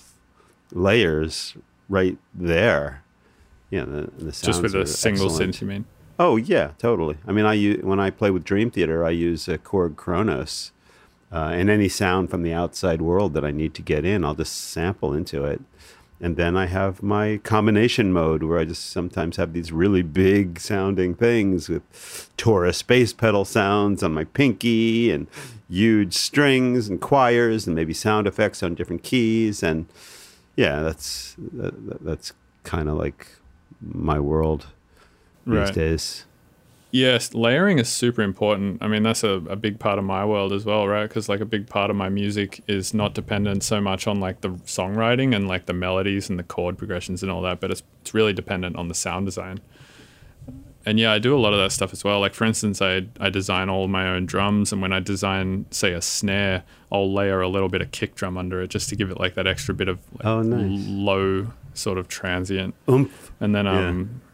layers 0.72 1.56
right 1.90 2.18
there. 2.34 3.04
Yeah, 3.70 3.86
the, 3.86 4.10
the 4.18 4.32
Just 4.32 4.62
with 4.62 4.74
a 4.74 4.88
single 4.88 5.26
excellent. 5.28 5.56
synth, 5.56 5.62
you 5.62 5.68
mean? 5.68 5.86
Oh 6.18 6.38
yeah, 6.38 6.72
totally. 6.78 7.18
I 7.28 7.32
mean, 7.34 7.46
I 7.46 7.54
use, 7.54 7.84
when 7.84 8.00
I 8.00 8.10
play 8.10 8.32
with 8.32 8.44
Dream 8.46 8.72
Theater, 8.72 9.04
I 9.04 9.10
use 9.10 9.48
a 9.48 9.58
Korg 9.58 9.96
Kronos, 9.98 10.72
uh, 11.32 11.50
and 11.54 11.70
any 11.70 11.90
sound 11.90 12.30
from 12.30 12.44
the 12.44 12.54
outside 12.54 13.02
world 13.02 13.34
that 13.34 13.44
I 13.44 13.52
need 13.52 13.74
to 13.76 13.82
get 13.82 14.06
in, 14.06 14.24
I'll 14.24 14.36
just 14.36 14.56
sample 14.56 15.14
into 15.14 15.44
it, 15.44 15.62
and 16.22 16.38
then 16.38 16.56
I 16.56 16.66
have 16.68 17.04
my 17.04 17.38
combination 17.44 18.12
mode 18.14 18.42
where 18.44 18.58
I 18.58 18.66
just 18.66 18.90
sometimes 18.90 19.36
have 19.38 19.54
these 19.54 19.72
really 19.72 20.02
big 20.02 20.60
sounding 20.60 21.14
things 21.14 21.68
with 21.70 22.30
Taurus 22.38 22.82
bass 22.82 23.12
pedal 23.14 23.44
sounds 23.46 24.02
on 24.02 24.14
my 24.14 24.24
pinky 24.24 25.12
and 25.12 25.28
huge 25.70 26.14
strings 26.14 26.88
and 26.88 27.02
choirs 27.02 27.68
and 27.68 27.76
maybe 27.76 27.94
sound 27.94 28.28
effects 28.28 28.64
on 28.64 28.76
different 28.76 29.04
keys 29.04 29.62
and 29.62 29.88
yeah, 30.56 30.82
that's 30.82 31.36
that, 31.54 31.88
that- 31.90 32.06
that's 32.06 32.32
kind 32.64 32.88
of 32.88 32.96
like 32.98 33.28
my 33.82 34.20
world 34.20 34.68
these 35.46 35.56
Right. 35.58 35.74
days. 35.74 36.26
Yes, 36.96 37.34
layering 37.34 37.78
is 37.78 37.90
super 37.90 38.22
important. 38.22 38.82
I 38.82 38.88
mean, 38.88 39.04
that's 39.04 39.22
a, 39.26 39.32
a 39.50 39.58
big 39.58 39.80
part 39.80 40.00
of 40.00 40.06
my 40.06 40.24
world 40.24 40.54
as 40.54 40.64
well, 40.64 40.88
right? 40.88 41.06
Because 41.06 41.28
like 41.28 41.42
a 41.42 41.46
big 41.46 41.68
part 41.68 41.90
of 41.90 41.98
my 41.98 42.08
music 42.08 42.64
is 42.70 42.94
not 42.94 43.14
dependent 43.14 43.64
so 43.64 43.82
much 43.82 44.08
on 44.08 44.22
like 44.22 44.40
the 44.40 44.52
songwriting 44.64 45.36
and 45.36 45.46
like 45.46 45.66
the 45.66 45.74
melodies 45.74 46.30
and 46.30 46.40
the 46.40 46.44
chord 46.44 46.78
progressions 46.78 47.22
and 47.22 47.30
all 47.30 47.42
that, 47.42 47.60
but 47.60 47.70
it's, 47.70 47.84
it's 48.02 48.14
really 48.14 48.32
dependent 48.32 48.78
on 48.78 48.88
the 48.88 48.94
sound 48.94 49.26
design. 49.26 49.60
And 50.86 50.98
yeah, 50.98 51.12
I 51.12 51.20
do 51.20 51.36
a 51.36 51.42
lot 51.46 51.52
of 51.52 51.60
that 51.60 51.74
stuff 51.74 51.92
as 51.92 52.06
well. 52.06 52.22
Like 52.22 52.34
for 52.34 52.46
instance, 52.46 52.82
I 52.82 53.08
I 53.20 53.30
design 53.30 53.68
all 53.68 53.90
my 53.90 54.08
own 54.08 54.26
drums, 54.26 54.72
and 54.72 54.82
when 54.82 54.94
I 54.94 55.02
design, 55.02 55.66
say, 55.72 55.92
a 55.92 56.02
snare, 56.02 56.64
I'll 56.94 57.12
layer 57.14 57.42
a 57.42 57.50
little 57.50 57.68
bit 57.68 57.82
of 57.82 57.92
kick 57.92 58.16
drum 58.16 58.38
under 58.38 58.62
it 58.62 58.70
just 58.70 58.88
to 58.90 58.96
give 58.96 59.12
it 59.12 59.20
like 59.20 59.34
that 59.34 59.48
extra 59.48 59.74
bit 59.76 59.90
of 59.90 60.00
like, 60.14 60.26
Oh, 60.26 60.42
nice. 60.44 60.86
low 60.88 61.48
sort 61.74 61.98
of 61.98 62.08
transient 62.08 62.74
Oomph. 62.90 63.34
and 63.42 63.54
then 63.54 63.68
um 63.68 63.76
yeah. 64.00 64.25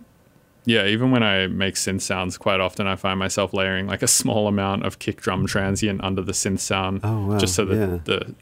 Even 0.65 1.09
when 1.11 1.23
I 1.23 1.47
make 1.47 1.73
synth 1.75 2.01
sounds 2.01 2.37
quite 2.37 2.59
often 2.59 2.85
I 2.87 2.95
find 2.95 3.17
myself 3.17 3.53
layering 3.53 3.87
like 3.87 4.03
a 4.03 4.07
small 4.07 4.47
amount 4.47 4.85
of 4.85 4.99
kick 4.99 5.19
drum 5.21 5.47
transient 5.47 6.03
under 6.03 6.21
the 6.21 6.33
synth 6.33 6.59
sound 6.59 7.01
Oh, 7.03 7.27
wow, 7.27 7.37
just 7.39 7.55
so 7.55 7.65
that 7.65 7.75
yeah. 7.75 7.97
the 8.05 8.35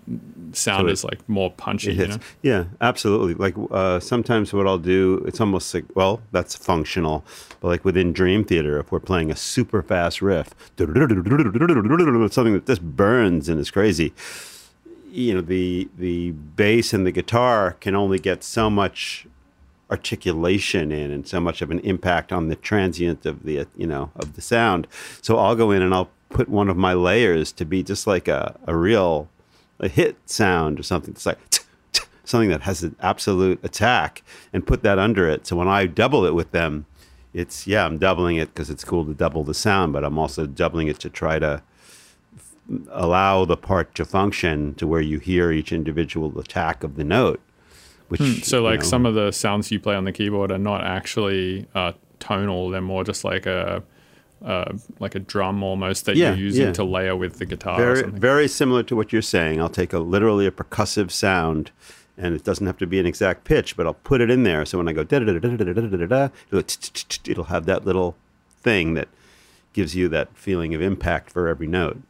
sound 0.52 0.82
So 0.84 0.88
it- 0.88 0.92
is 0.92 1.04
like 1.06 1.28
more 1.30 1.50
punchy, 1.52 1.94
you 1.94 2.08
know? 2.08 2.18
Yeah, 2.42 2.66
absolutely. 2.82 3.36
Like 3.36 3.56
uh, 3.72 4.00
sometimes 4.00 4.52
what 4.54 4.68
I'll 4.68 4.78
do, 4.78 5.24
it's 5.28 5.40
almost 5.40 5.74
like, 5.74 5.86
well, 5.96 6.22
that's 6.32 6.56
functional. 6.56 7.24
But 7.62 7.68
like 7.70 7.86
within 7.86 8.12
Dream 8.14 8.44
Theater, 8.44 8.80
if 8.80 8.92
we're 8.92 9.00
playing 9.00 9.32
a 9.32 9.36
super 9.36 9.82
fast 9.82 10.22
riff, 10.22 10.50
something 10.78 12.54
that 12.54 12.64
just 12.66 12.82
burns 12.82 13.50
and 13.50 13.60
is 13.60 13.72
crazy, 13.72 14.14
you 15.12 15.34
know, 15.34 15.42
the 15.42 15.90
the 15.98 16.32
bass 16.32 16.94
and 16.94 17.06
the 17.06 17.12
guitar 17.12 17.76
can 17.80 17.96
only 17.96 18.20
get 18.20 18.44
so 18.44 18.70
much 18.70 19.26
articulation 19.92 20.92
in 20.92 21.12
and 21.12 21.28
so 21.28 21.40
much 21.40 21.62
of 21.62 21.72
an 21.72 21.80
impact 21.80 22.32
on 22.32 22.48
the 22.48 22.56
transient 22.56 23.26
of 23.26 23.44
the 23.44 23.66
you 23.76 23.88
know 23.88 24.12
of 24.16 24.36
the 24.36 24.42
sound. 24.42 24.88
So 25.22 25.38
I'll 25.38 25.56
go 25.56 25.72
in 25.72 25.82
and 25.82 25.94
I'll 25.94 26.10
put 26.30 26.48
one 26.48 26.70
of 26.70 26.78
my 26.78 26.94
layers 26.94 27.52
to 27.54 27.66
be 27.66 27.82
just 27.84 28.06
like 28.06 28.28
a, 28.28 28.56
a 28.68 28.76
real 28.76 29.30
a 29.80 29.88
hit 29.88 30.18
sound 30.26 30.80
or 30.80 30.84
something. 30.84 31.14
It's 31.14 31.26
like 31.26 31.40
something 32.24 32.50
that 32.50 32.62
has 32.62 32.84
an 32.84 32.96
absolute 33.00 33.60
attack 33.64 34.24
and 34.54 34.68
put 34.68 34.84
that 34.84 35.00
under 35.00 35.28
it. 35.28 35.48
So 35.48 35.56
when 35.56 35.68
I 35.68 35.86
double 35.86 36.26
it 36.26 36.36
with 36.36 36.52
them, 36.52 36.86
it's 37.34 37.68
yeah, 37.68 37.86
I'm 37.86 37.98
doubling 37.98 38.38
it 38.38 38.54
because 38.54 38.70
it's 38.70 38.84
cool 38.84 39.06
to 39.06 39.14
double 39.14 39.44
the 39.44 39.54
sound, 39.54 39.94
but 39.94 40.04
I'm 40.04 40.18
also 40.18 40.46
doubling 40.46 40.88
it 40.88 41.00
to 41.00 41.10
try 41.10 41.40
to 41.40 41.64
allow 42.92 43.46
the 43.46 43.58
part 43.58 43.96
to 43.96 44.06
function 44.06 44.76
to 44.76 44.86
where 44.86 45.02
you 45.02 45.18
hear 45.20 45.52
each 45.52 45.72
individual 45.72 46.38
attack 46.40 46.84
of 46.84 46.96
the 46.96 47.04
note. 47.04 47.42
Which 48.10 48.20
Hmm, 48.22 48.34
So 48.44 48.58
you 48.58 48.64
like 48.64 48.80
know, 48.82 48.86
some 48.86 49.06
of 49.06 49.16
the 49.16 49.32
sounds 49.32 49.72
you 49.72 49.80
play 49.80 49.96
on 49.96 50.04
the 50.04 50.12
keyboard 50.12 50.52
are 50.52 50.58
not 50.58 50.84
actually 50.84 51.68
uh, 51.74 51.94
tonal; 52.20 52.70
they're 52.70 52.82
more 52.82 53.04
just 53.04 53.24
like 53.24 53.46
a 53.46 53.82
uh, 54.44 54.74
like 55.00 55.16
a 55.16 55.20
drum 55.20 55.64
almost 55.64 56.06
that 56.06 56.16
Yeah, 56.16 56.30
you're 56.30 56.38
using 56.46 56.68
yeah. 56.68 56.74
to 56.74 56.84
layer 56.84 57.16
with 57.16 57.40
the 57.40 57.46
guitar. 57.46 57.82
or 57.82 57.96
very 57.96 58.10
very 58.12 58.48
similar 58.48 58.84
to 58.84 58.96
what 58.96 59.12
you're 59.14 59.22
saying. 59.22 59.62
I'll 59.62 59.70
take 59.70 59.94
a 59.94 60.00
literally 60.00 60.46
a 60.48 60.52
percussive 60.52 61.12
sound, 61.12 61.72
and 62.18 62.34
it 62.36 62.44
doesn't 62.44 62.66
have 62.66 62.78
to 62.80 62.88
be 62.88 63.00
an 63.00 63.06
exact 63.06 63.44
pitch, 63.44 63.76
but 63.78 63.86
I'll 63.86 63.94
put 63.96 64.22
it 64.22 64.30
in 64.30 64.44
there. 64.44 64.66
So 64.66 64.78
when 64.78 64.88
I 64.88 64.94
go 64.94 65.04
da 65.04 65.20
da 65.20 65.26
da 65.26 65.40
da 65.40 65.50
da 65.56 65.64
da 65.64 65.74
da 65.74 65.98
da 66.06 66.30
da 66.52 66.62
it'll 67.26 67.44
have 67.46 67.66
that 67.66 67.86
little 67.86 68.16
thing 68.62 68.94
that 68.96 69.08
gives 69.74 69.96
you 69.96 70.08
that 70.10 70.36
feeling 70.36 70.74
of 70.74 70.82
impact 70.82 71.32
for 71.32 71.48
every 71.48 71.68
note. 71.68 72.02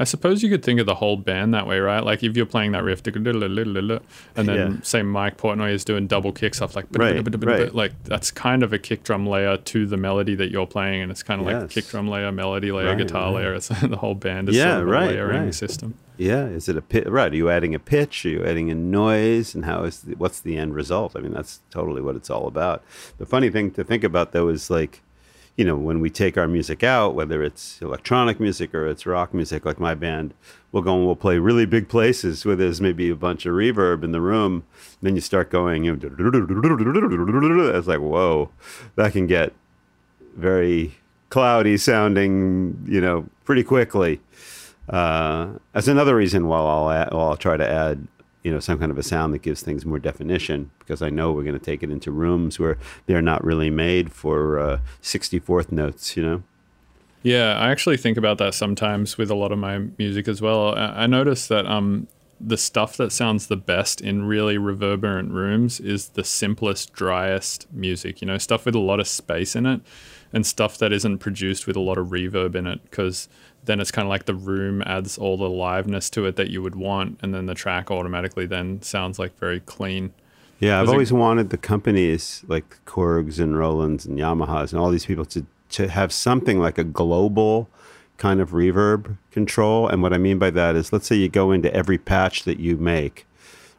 I 0.00 0.04
suppose 0.04 0.42
you 0.42 0.48
could 0.48 0.62
think 0.64 0.80
of 0.80 0.86
the 0.86 0.94
whole 0.94 1.18
band 1.18 1.52
that 1.52 1.66
way, 1.66 1.78
right? 1.78 2.02
Like 2.02 2.22
if 2.22 2.34
you're 2.36 2.46
playing 2.46 2.72
that 2.72 2.82
riff, 2.82 3.02
and 3.06 4.48
then 4.48 4.56
Yeah. 4.56 4.76
say 4.82 5.02
Mike 5.02 5.36
Portnoy 5.36 5.72
is 5.72 5.84
doing 5.84 6.06
double 6.06 6.32
kicks 6.32 6.62
off 6.62 6.74
like, 6.74 6.86
Right, 6.92 7.22
right. 7.44 7.74
like 7.74 7.92
that's 8.04 8.30
kind 8.30 8.62
of 8.62 8.72
a 8.72 8.78
kick 8.78 9.02
drum 9.04 9.26
layer 9.26 9.58
to 9.58 9.86
the 9.86 9.96
melody 9.98 10.34
that 10.36 10.50
you're 10.50 10.66
playing, 10.66 11.02
and 11.02 11.10
it's 11.10 11.22
kind 11.22 11.40
of 11.40 11.46
like 11.46 11.60
Yes. 11.60 11.72
kick 11.74 11.86
drum 11.88 12.08
layer, 12.08 12.32
melody 12.32 12.72
layer, 12.72 12.88
Right, 12.88 12.98
guitar 12.98 13.30
layer. 13.30 13.54
It's 13.60 13.68
the 13.68 13.96
whole 13.96 14.14
band 14.14 14.48
is 14.48 14.56
Yeah, 14.56 14.72
sort 14.76 14.82
of 14.82 14.88
a 14.88 14.90
right, 14.90 15.10
layering 15.10 15.52
system. 15.52 15.94
Yeah, 16.16 16.46
is 16.46 16.68
it 16.68 16.76
a 16.76 16.82
pit? 16.82 17.08
Right? 17.10 17.32
Are 17.32 17.36
you 17.36 17.50
adding 17.50 17.74
a 17.74 17.78
pitch? 17.78 18.24
Are 18.26 18.30
you 18.30 18.44
adding 18.44 18.70
a 18.70 18.74
noise? 18.74 19.54
And 19.54 19.64
how 19.64 19.84
is 19.84 20.00
the, 20.00 20.14
what's 20.16 20.40
the 20.40 20.56
end 20.56 20.74
result? 20.74 21.14
I 21.16 21.20
mean, 21.20 21.32
that's 21.32 21.60
totally 21.70 22.00
what 22.02 22.16
it's 22.16 22.30
all 22.30 22.46
about. 22.46 22.82
The 23.18 23.26
funny 23.26 23.50
thing 23.50 23.70
to 23.72 23.84
think 23.84 24.02
about 24.04 24.32
though 24.32 24.48
is 24.48 24.70
like, 24.70 25.02
you 25.60 25.66
know, 25.66 25.76
when 25.76 26.00
we 26.00 26.08
take 26.08 26.38
our 26.38 26.48
music 26.48 26.82
out, 26.82 27.14
whether 27.14 27.42
it's 27.42 27.82
electronic 27.82 28.40
music 28.40 28.74
or 28.74 28.86
it's 28.86 29.04
rock 29.04 29.34
music, 29.34 29.66
like 29.66 29.78
my 29.78 29.94
band, 29.94 30.32
we'll 30.72 30.82
go 30.82 30.96
and 30.96 31.04
we'll 31.04 31.14
play 31.14 31.38
really 31.38 31.66
big 31.66 31.86
places 31.86 32.46
where 32.46 32.56
there's 32.56 32.80
maybe 32.80 33.10
a 33.10 33.14
bunch 33.14 33.44
of 33.44 33.52
reverb 33.52 34.02
in 34.02 34.12
the 34.12 34.22
room. 34.22 34.64
then 35.02 35.14
you 35.14 35.20
start 35.20 35.50
going, 35.50 35.84
you 35.84 35.94
know, 35.94 37.76
it's 37.76 37.86
like, 37.86 38.00
whoa, 38.00 38.48
that 38.96 39.12
can 39.12 39.26
get 39.26 39.52
very 40.34 40.94
cloudy 41.28 41.76
sounding, 41.76 42.82
you 42.88 43.02
know, 43.02 43.26
pretty 43.44 43.62
quickly. 43.62 44.18
Uh, 44.88 45.50
that's 45.74 45.88
another 45.88 46.16
reason 46.16 46.46
why 46.46 46.56
I'll 46.56 46.88
add, 46.88 47.12
well, 47.12 47.28
I'll 47.28 47.36
try 47.36 47.58
to 47.58 47.68
add, 47.68 48.08
you 48.42 48.50
know, 48.50 48.60
some 48.60 48.78
kind 48.78 48.90
of 48.90 48.98
a 48.98 49.02
sound 49.02 49.34
that 49.34 49.42
gives 49.42 49.62
things 49.62 49.84
more 49.84 49.98
definition 49.98 50.70
because 50.78 51.02
I 51.02 51.10
know 51.10 51.32
we're 51.32 51.42
going 51.42 51.58
to 51.58 51.64
take 51.64 51.82
it 51.82 51.90
into 51.90 52.10
rooms 52.10 52.58
where 52.58 52.78
they're 53.06 53.22
not 53.22 53.44
really 53.44 53.70
made 53.70 54.12
for 54.12 54.58
uh, 54.58 54.80
64th 55.02 55.70
notes, 55.70 56.16
you 56.16 56.22
know. 56.22 56.42
Yeah, 57.22 57.58
I 57.58 57.70
actually 57.70 57.98
think 57.98 58.16
about 58.16 58.38
that 58.38 58.54
sometimes 58.54 59.18
with 59.18 59.30
a 59.30 59.34
lot 59.34 59.52
of 59.52 59.58
my 59.58 59.78
music 59.98 60.26
as 60.26 60.40
well. 60.40 60.74
I, 60.74 61.02
I 61.02 61.06
notice 61.06 61.48
that 61.48 61.66
um, 61.66 62.06
the 62.40 62.56
stuff 62.56 62.96
that 62.96 63.12
sounds 63.12 63.48
the 63.48 63.56
best 63.56 64.00
in 64.00 64.24
really 64.24 64.56
reverberant 64.56 65.30
rooms 65.30 65.80
is 65.80 66.10
the 66.10 66.24
simplest, 66.24 66.94
driest 66.94 67.70
music. 67.72 68.22
You 68.22 68.26
know, 68.26 68.38
stuff 68.38 68.64
with 68.64 68.74
a 68.74 68.80
lot 68.80 69.00
of 69.00 69.08
space 69.08 69.54
in 69.54 69.66
it, 69.66 69.82
and 70.32 70.46
stuff 70.46 70.78
that 70.78 70.92
isn't 70.92 71.18
produced 71.18 71.66
with 71.66 71.76
a 71.76 71.80
lot 71.80 71.98
of 71.98 72.08
reverb 72.08 72.54
in 72.54 72.66
it, 72.66 72.82
because 72.84 73.28
then 73.64 73.80
it's 73.80 73.90
kind 73.90 74.06
of 74.06 74.10
like 74.10 74.24
the 74.24 74.34
room 74.34 74.82
adds 74.86 75.18
all 75.18 75.36
the 75.36 75.48
liveness 75.48 76.10
to 76.10 76.24
it 76.24 76.36
that 76.36 76.50
you 76.50 76.62
would 76.62 76.76
want, 76.76 77.18
and 77.22 77.34
then 77.34 77.46
the 77.46 77.54
track 77.54 77.90
automatically 77.90 78.46
then 78.46 78.80
sounds 78.82 79.18
like 79.18 79.38
very 79.38 79.60
clean. 79.60 80.12
Yeah, 80.60 80.80
I've 80.80 80.88
always 80.90 81.12
wanted 81.12 81.50
the 81.50 81.56
companies 81.56 82.44
like 82.46 82.84
Korgs 82.84 83.40
and 83.40 83.58
Rolands 83.58 84.04
and 84.04 84.18
Yamahas 84.18 84.72
and 84.72 84.80
all 84.80 84.90
these 84.90 85.06
people 85.06 85.24
to, 85.26 85.46
to 85.70 85.88
have 85.88 86.12
something 86.12 86.58
like 86.58 86.76
a 86.76 86.84
global 86.84 87.68
kind 88.18 88.40
of 88.40 88.50
reverb 88.50 89.16
control. 89.30 89.88
And 89.88 90.02
what 90.02 90.12
I 90.12 90.18
mean 90.18 90.38
by 90.38 90.50
that 90.50 90.76
is, 90.76 90.92
let's 90.92 91.06
say 91.06 91.16
you 91.16 91.30
go 91.30 91.50
into 91.50 91.72
every 91.74 91.96
patch 91.96 92.44
that 92.44 92.60
you 92.60 92.76
make, 92.76 93.26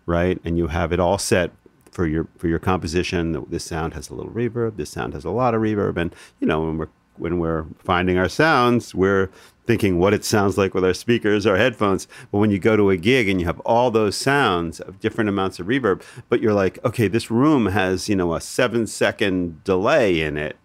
right, 0.08 0.40
and 0.44 0.58
you 0.58 0.68
have 0.68 0.92
it 0.92 1.00
all 1.00 1.20
set 1.20 1.52
for 1.92 2.08
your 2.08 2.28
for 2.38 2.48
your 2.48 2.60
composition. 2.60 3.46
This 3.50 3.64
sound 3.64 3.94
has 3.94 4.10
a 4.10 4.16
little 4.16 4.32
reverb. 4.32 4.78
This 4.78 4.90
sound 4.90 5.14
has 5.14 5.26
a 5.26 5.30
lot 5.30 5.54
of 5.54 5.62
reverb. 5.62 5.98
And 5.98 6.16
you 6.40 6.48
know, 6.48 6.62
when 6.62 6.78
we're 6.78 6.90
when 7.18 7.40
we're 7.40 7.66
finding 7.78 8.18
our 8.18 8.30
sounds, 8.30 8.96
we're 8.96 9.30
thinking 9.68 10.00
what 10.00 10.14
it 10.14 10.26
sounds 10.26 10.58
like 10.58 10.74
with 10.74 10.84
our 10.84 10.94
speakers, 10.94 11.46
our 11.46 11.58
headphones. 11.58 12.08
But 12.32 12.40
when 12.40 12.50
you 12.50 12.58
go 12.58 12.76
to 12.76 12.90
a 12.90 12.98
gig 12.98 13.30
and 13.30 13.40
you 13.40 13.46
have 13.46 13.60
all 13.60 13.92
those 13.92 14.16
sounds 14.16 14.80
of 14.80 15.00
different 15.00 15.30
amounts 15.30 15.60
of 15.60 15.68
reverb, 15.68 16.02
but 16.30 16.42
you're 16.42 16.54
like, 16.54 16.84
okay, 16.84 17.08
this 17.08 17.30
room 17.30 17.68
has, 17.68 18.10
you 18.10 18.16
know, 18.16 18.34
a 18.34 18.42
seven 18.42 18.88
second 18.88 19.64
delay 19.64 20.22
in 20.22 20.36
it, 20.36 20.58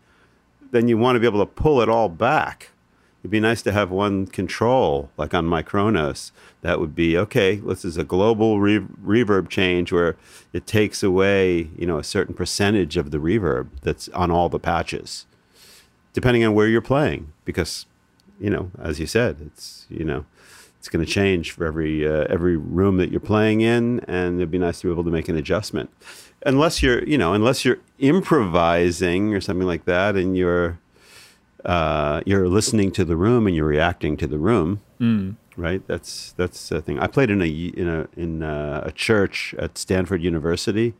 then 0.70 0.88
you 0.88 0.96
want 0.96 1.16
to 1.16 1.20
be 1.20 1.26
able 1.26 1.44
to 1.44 1.52
pull 1.52 1.82
it 1.82 1.88
all 1.88 2.08
back. 2.08 2.70
It'd 3.26 3.32
be 3.32 3.40
nice 3.40 3.60
to 3.62 3.72
have 3.72 3.90
one 3.90 4.28
control, 4.28 5.10
like 5.16 5.34
on 5.34 5.46
my 5.46 5.60
Kronos. 5.60 6.30
That 6.62 6.78
would 6.78 6.94
be 6.94 7.18
okay. 7.18 7.56
This 7.56 7.84
is 7.84 7.96
a 7.96 8.04
global 8.04 8.60
re- 8.60 8.78
reverb 8.78 9.48
change 9.48 9.90
where 9.90 10.14
it 10.52 10.64
takes 10.64 11.02
away, 11.02 11.70
you 11.76 11.88
know, 11.88 11.98
a 11.98 12.04
certain 12.04 12.36
percentage 12.36 12.96
of 12.96 13.10
the 13.10 13.18
reverb 13.18 13.66
that's 13.82 14.08
on 14.10 14.30
all 14.30 14.48
the 14.48 14.60
patches. 14.60 15.26
depending 16.12 16.44
on 16.44 16.54
where 16.54 16.68
you're 16.68 16.80
playing, 16.80 17.32
because 17.44 17.84
you 18.40 18.48
know, 18.48 18.70
as 18.80 19.00
you 19.00 19.06
said, 19.06 19.36
it's 19.44 19.86
you 19.90 20.04
know, 20.04 20.24
it's 20.78 20.88
going 20.88 21.04
to 21.04 21.10
change 21.10 21.50
for 21.50 21.66
every 21.66 22.06
uh, 22.08 22.26
every 22.30 22.56
room 22.56 22.96
that 22.98 23.10
you're 23.10 23.20
playing 23.20 23.60
in, 23.60 24.00
and 24.06 24.38
it'd 24.38 24.52
be 24.52 24.58
nice 24.58 24.80
to 24.80 24.86
be 24.86 24.92
able 24.92 25.04
to 25.04 25.10
make 25.10 25.28
an 25.28 25.36
adjustment. 25.36 25.90
Unless 26.44 26.80
you're, 26.80 27.02
you 27.04 27.18
know, 27.18 27.34
unless 27.34 27.64
you're 27.64 27.80
improvising 27.98 29.34
or 29.34 29.40
something 29.40 29.66
like 29.66 29.84
that, 29.86 30.14
and 30.14 30.36
you're 30.36 30.78
uh, 31.66 32.22
you're 32.24 32.48
listening 32.48 32.90
to 32.92 33.04
the 33.04 33.16
room 33.16 33.46
and 33.46 33.54
you're 33.56 33.66
reacting 33.66 34.16
to 34.18 34.26
the 34.26 34.38
room, 34.38 34.80
right? 35.56 35.82
That's 35.86 36.32
that's 36.32 36.68
the 36.68 36.80
thing. 36.80 36.98
I 36.98 37.06
played 37.08 37.30
in 37.30 37.42
a 37.42 37.46
in 37.46 37.88
a 37.88 38.08
in 38.16 38.42
a, 38.42 38.82
a 38.86 38.92
church 38.92 39.54
at 39.58 39.76
Stanford 39.76 40.22
University, 40.22 40.94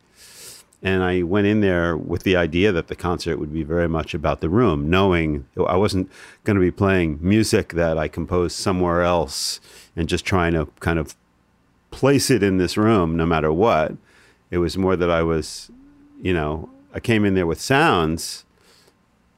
and 0.83 1.03
I 1.03 1.23
went 1.23 1.47
in 1.47 1.61
there 1.61 1.97
with 1.97 2.23
the 2.25 2.37
idea 2.37 2.73
that 2.73 2.89
the 2.89 2.97
concert 2.97 3.39
would 3.39 3.53
be 3.53 3.63
very 3.63 3.89
much 3.89 4.13
about 4.15 4.41
the 4.41 4.49
room, 4.49 4.91
knowing 4.91 5.47
I 5.57 5.77
wasn't 5.77 6.11
going 6.45 6.57
to 6.57 6.61
be 6.61 6.71
playing 6.73 7.19
music 7.21 7.73
that 7.75 7.97
I 7.97 8.09
composed 8.09 8.57
somewhere 8.57 9.03
else 9.03 9.61
and 9.95 10.09
just 10.09 10.25
trying 10.25 10.53
to 10.55 10.67
kind 10.81 10.99
of 10.99 11.15
place 11.91 12.31
it 12.31 12.43
in 12.43 12.59
this 12.59 12.77
room 12.77 13.17
no 13.17 13.25
matter 13.25 13.53
what. 13.53 13.97
It 14.51 14.59
was 14.59 14.77
more 14.77 14.97
that 14.97 15.11
I 15.11 15.23
was, 15.23 15.71
you 16.23 16.33
know, 16.35 16.69
I 16.95 17.01
came 17.01 17.25
in 17.25 17.35
there 17.35 17.47
with 17.47 17.61
sounds, 17.61 18.45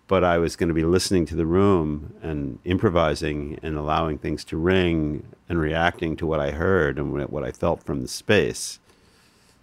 but 0.09 0.25
I 0.25 0.39
was 0.39 0.57
going 0.57 0.69
to 0.69 0.75
be 0.75 0.85
listening 0.85 1.27
to 1.27 1.37
the 1.37 1.47
room 1.47 2.15
and 2.23 2.59
improvising 2.65 3.59
and 3.63 3.77
allowing 3.77 4.19
things 4.19 4.45
to 4.47 4.57
ring 4.57 5.23
and 5.49 5.61
reacting 5.61 6.17
to 6.17 6.27
what 6.27 6.41
I 6.41 6.51
heard 6.51 6.99
and 6.99 7.13
what 7.31 7.45
I 7.45 7.53
felt 7.53 7.83
from 7.85 8.03
the 8.03 8.09
space. 8.09 8.81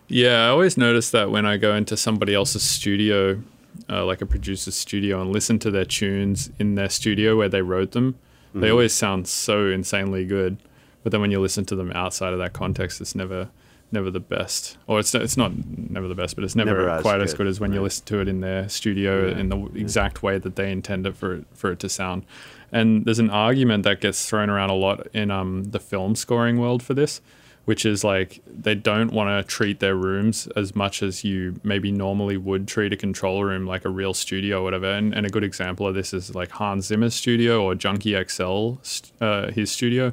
Yeah, 0.08 0.46
I 0.46 0.50
always 0.50 0.78
notice 0.78 1.10
that 1.12 1.32
when 1.32 1.46
I 1.46 1.58
go 1.58 1.76
into 1.76 1.98
somebody 1.98 2.36
else's 2.36 2.62
studio, 2.62 3.42
uh, 3.90 4.06
like 4.06 4.22
a 4.22 4.26
producer's 4.26 4.76
studio, 4.76 5.20
and 5.20 5.32
listen 5.32 5.58
to 5.60 5.72
their 5.72 5.84
tunes 5.84 6.52
in 6.60 6.76
their 6.76 6.90
studio 6.90 7.36
where 7.36 7.50
they 7.50 7.64
wrote 7.64 7.92
them, 7.92 8.16
they 8.54 8.70
always 8.70 8.94
sound 8.94 9.28
so 9.28 9.68
insanely 9.68 10.26
good. 10.26 10.58
But 11.04 11.12
then 11.12 11.20
when 11.20 11.30
you 11.30 11.42
listen 11.42 11.66
to 11.66 11.76
them 11.76 11.92
outside 11.94 12.32
of 12.32 12.40
that 12.40 12.54
context, 12.54 13.02
it's 13.02 13.14
never, 13.14 13.50
never 13.96 14.12
the 14.12 14.20
best. 14.20 14.78
Or 14.86 15.00
it's 15.00 15.16
it's 15.16 15.38
not 15.38 15.52
never 15.76 16.08
the 16.08 16.14
best, 16.14 16.36
but 16.36 16.44
it's 16.44 16.56
never, 16.56 16.70
Never 16.70 16.90
as 16.90 17.02
quite 17.02 17.22
as 17.22 17.34
good, 17.34 17.40
good 17.40 17.48
as 17.48 17.60
when 17.60 17.74
you 17.74 17.82
listen 17.82 18.06
to 18.06 18.20
it 18.20 18.28
in 18.28 18.42
their 18.42 18.70
studio 18.70 19.28
Yeah, 19.28 19.40
in 19.40 19.50
the 19.50 19.66
exact 19.74 20.22
way 20.22 20.38
that 20.38 20.56
they 20.56 20.72
intended 20.72 21.18
for 21.18 21.34
it, 21.38 21.46
for 21.54 21.72
it 21.72 21.80
to 21.80 21.90
sound. 21.90 22.26
And 22.72 23.06
there's 23.06 23.20
an 23.20 23.32
argument 23.32 23.84
that 23.86 24.02
gets 24.02 24.30
thrown 24.30 24.50
around 24.50 24.70
a 24.70 24.76
lot 24.76 25.08
in 25.14 25.32
um, 25.32 25.64
the 25.64 25.80
film 25.80 26.16
scoring 26.16 26.60
world 26.60 26.84
for 26.84 26.94
this, 26.94 27.22
which 27.64 27.86
is 27.86 28.04
like 28.04 28.42
they 28.46 28.76
don't 28.76 29.12
want 29.12 29.30
to 29.30 29.50
treat 29.50 29.80
their 29.80 29.96
rooms 29.96 30.48
as 30.56 30.76
much 30.76 31.02
as 31.02 31.24
you 31.24 31.60
maybe 31.64 31.92
normally 31.92 32.38
would 32.38 32.68
treat 32.68 32.94
a 32.94 32.98
control 32.98 33.44
room 33.44 33.66
like 33.66 33.86
a 33.86 33.90
real 33.90 34.14
studio 34.14 34.60
or 34.60 34.64
whatever. 34.64 34.92
And, 34.92 35.16
and 35.16 35.26
a 35.26 35.30
good 35.30 35.44
example 35.44 35.88
of 35.88 35.96
this 35.96 36.14
is 36.14 36.36
like 36.36 36.52
Hans 36.52 36.88
Zimmer's 36.88 37.16
studio 37.16 37.64
or 37.64 37.76
Junkie 37.76 38.22
XL, 38.26 38.74
uh, 39.22 39.52
his 39.52 39.72
studio. 39.72 40.12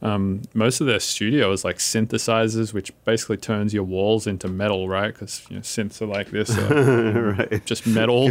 Um, 0.00 0.42
most 0.54 0.80
of 0.80 0.86
their 0.86 1.00
studio 1.00 1.50
is 1.50 1.64
like 1.64 1.78
synthesizers, 1.78 2.72
which 2.72 2.92
basically 3.04 3.36
turns 3.36 3.74
your 3.74 3.82
walls 3.82 4.26
into 4.28 4.46
metal, 4.46 4.88
right? 4.88 5.12
Because 5.12 5.44
you 5.50 5.56
know, 5.56 5.62
synths 5.62 6.00
are 6.00 6.06
like 6.06 6.30
this, 6.30 6.56
uh, 6.56 7.34
right. 7.50 7.64
just 7.64 7.86
metal 7.86 8.30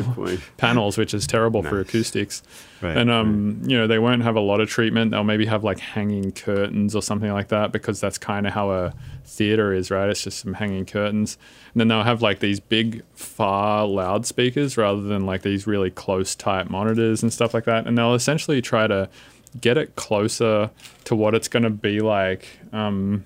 panels, 0.56 0.98
which 0.98 1.14
is 1.14 1.28
terrible 1.28 1.64
for 1.64 1.82
acoustics. 1.82 2.42
Right, 2.82 2.96
and 2.96 3.12
um, 3.12 3.62
you 3.66 3.78
know, 3.78 3.88
they 3.88 4.00
won't 4.00 4.24
have 4.24 4.36
a 4.36 4.42
lot 4.42 4.62
of 4.62 4.70
treatment. 4.70 5.12
They'll 5.12 5.24
maybe 5.24 5.46
have 5.48 5.64
like 5.64 5.80
hanging 5.80 6.32
curtains 6.32 6.96
or 6.96 7.02
something 7.02 7.32
like 7.32 7.50
that 7.50 7.72
because 7.72 8.00
that's 8.00 8.18
kind 8.18 8.48
of 8.48 8.54
how 8.54 8.72
a 8.72 8.94
theater 9.26 9.74
is, 9.74 9.92
right? 9.92 10.10
It's 10.10 10.24
just 10.24 10.40
some 10.40 10.54
hanging 10.54 10.86
curtains. 10.86 11.38
And 11.74 11.82
then 11.82 11.88
they'll 11.90 12.04
have 12.04 12.22
like 12.22 12.40
these 12.40 12.60
big 12.60 13.04
far 13.14 13.86
loudspeakers 13.86 14.78
rather 14.78 15.02
than 15.02 15.26
like 15.26 15.42
these 15.42 15.68
really 15.68 15.92
close 15.92 16.34
tight 16.36 16.70
monitors 16.70 17.24
and 17.24 17.34
stuff 17.34 17.54
like 17.54 17.66
that. 17.66 17.88
And 17.88 17.98
they'll 17.98 18.14
essentially 18.14 18.62
try 18.62 18.88
to 18.88 19.10
get 19.62 19.78
it 19.78 19.96
closer 19.96 20.70
to 21.06 21.16
what 21.16 21.34
it's 21.36 21.48
going 21.48 21.64
to 21.64 21.70
be 21.70 22.00
like 22.00 22.48
um, 22.74 23.26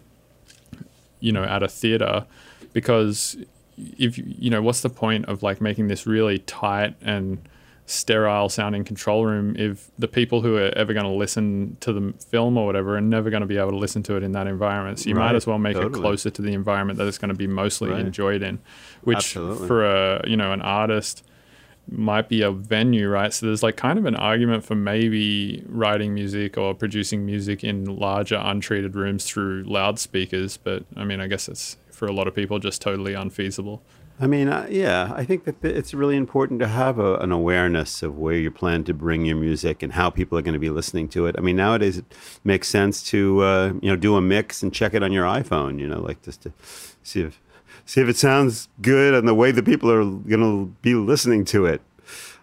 you 1.20 1.32
know 1.32 1.44
at 1.44 1.64
a 1.64 1.68
theater 1.68 2.26
because 2.74 3.38
if 3.78 4.18
you 4.18 4.50
know 4.50 4.62
what's 4.62 4.82
the 4.82 4.90
point 4.90 5.26
of 5.26 5.44
like 5.44 5.62
making 5.62 5.88
this 5.88 6.06
really 6.06 6.40
tight 6.40 6.96
and 7.02 7.40
sterile 7.88 8.48
sounding 8.48 8.86
control 8.86 9.26
room 9.26 9.56
if 9.58 9.92
the 10.00 10.08
people 10.08 10.42
who 10.42 10.56
are 10.56 10.72
ever 10.78 10.94
going 10.94 11.06
to 11.06 11.12
listen 11.12 11.76
to 11.82 11.92
the 11.92 12.14
film 12.30 12.58
or 12.58 12.66
whatever 12.66 12.96
are 12.96 13.02
never 13.02 13.30
going 13.30 13.42
to 13.42 13.48
be 13.48 13.58
able 13.58 13.72
to 13.72 13.78
listen 13.78 14.02
to 14.02 14.16
it 14.16 14.24
in 14.24 14.32
that 14.32 14.48
environment 14.48 14.98
so 15.00 15.10
you 15.10 15.16
might 15.16 15.36
as 15.36 15.46
well 15.46 15.58
make 15.58 15.76
it 15.76 15.92
closer 15.92 16.30
to 16.30 16.42
the 16.42 16.54
environment 16.54 16.98
that 16.98 17.08
it's 17.08 17.18
going 17.18 17.30
to 17.30 17.36
be 17.36 17.48
mostly 17.48 17.90
Right. 17.90 18.00
enjoyed 18.00 18.44
in 18.44 18.60
which 19.02 19.18
Absolutely. 19.18 19.68
for 19.68 19.86
a 19.86 20.24
you 20.30 20.38
know 20.38 20.54
an 20.54 20.62
artist 20.62 21.24
might 21.92 22.30
be 22.30 22.42
a 22.42 22.52
venue, 22.52 23.10
right? 23.10 23.34
So 23.34 23.46
there's 23.46 23.64
like 23.64 23.76
kind 23.76 24.00
of 24.00 24.06
an 24.06 24.16
argument 24.16 24.64
for 24.64 24.76
maybe 24.76 25.64
writing 25.68 26.14
music 26.14 26.58
or 26.58 26.74
producing 26.74 27.26
music 27.26 27.64
in 27.64 27.86
larger 27.86 28.40
untreated 28.42 28.96
rooms 28.96 29.26
through 29.26 29.64
loudspeakers. 29.68 30.58
But 30.58 30.86
I 30.96 31.04
mean, 31.04 31.20
I 31.20 31.28
guess 31.28 31.48
it's 31.48 31.78
for 31.92 32.06
a 32.06 32.14
lot 32.14 32.28
of 32.28 32.34
people 32.34 32.60
just 32.60 32.82
totally 32.82 33.14
unfeasible. 33.14 33.84
I 34.20 34.28
mean, 34.28 34.50
uh, 34.50 34.68
yeah, 34.70 35.12
I 35.16 35.26
think 35.26 35.46
that 35.46 35.64
it's 35.66 35.96
really 35.96 36.16
important 36.16 36.60
to 36.60 36.68
have 36.68 37.00
a, 37.00 37.16
an 37.18 37.32
awareness 37.32 38.04
of 38.04 38.20
where 38.20 38.36
you 38.36 38.52
plan 38.52 38.84
to 38.84 38.94
bring 38.94 39.26
your 39.26 39.36
music 39.36 39.82
and 39.82 39.94
how 39.94 40.12
people 40.12 40.38
are 40.38 40.44
going 40.44 40.54
to 40.54 40.60
be 40.60 40.70
listening 40.70 41.10
to 41.10 41.26
it. 41.26 41.36
I 41.40 41.42
mean, 41.42 41.56
nowadays 41.56 41.98
it 41.98 42.06
makes 42.44 42.68
sense 42.68 43.02
to 43.10 43.42
uh, 43.42 43.74
you 43.82 43.90
know 43.90 43.96
do 43.96 44.16
a 44.16 44.22
mix 44.22 44.62
and 44.62 44.72
check 44.72 44.94
it 44.94 45.02
on 45.02 45.12
your 45.12 45.26
iPhone. 45.26 45.80
You 45.80 45.88
know, 45.88 46.00
like 46.00 46.22
just 46.22 46.44
to 46.44 46.54
see 47.02 47.22
if 47.22 47.42
see 47.86 48.02
if 48.02 48.08
it 48.08 48.18
sounds 48.18 48.68
good 48.82 49.14
and 49.14 49.28
the 49.28 49.36
way 49.36 49.52
the 49.52 49.64
people 49.64 49.92
are 49.92 50.04
going 50.04 50.40
to 50.40 50.74
be 50.82 50.96
listening 50.96 51.46
to 51.46 51.66
it. 51.66 51.82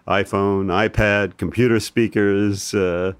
iPhone, 0.07 0.65
iPad, 0.67 1.37
computer 1.37 1.79
speakers. 1.79 2.73
Uh, 2.73 3.13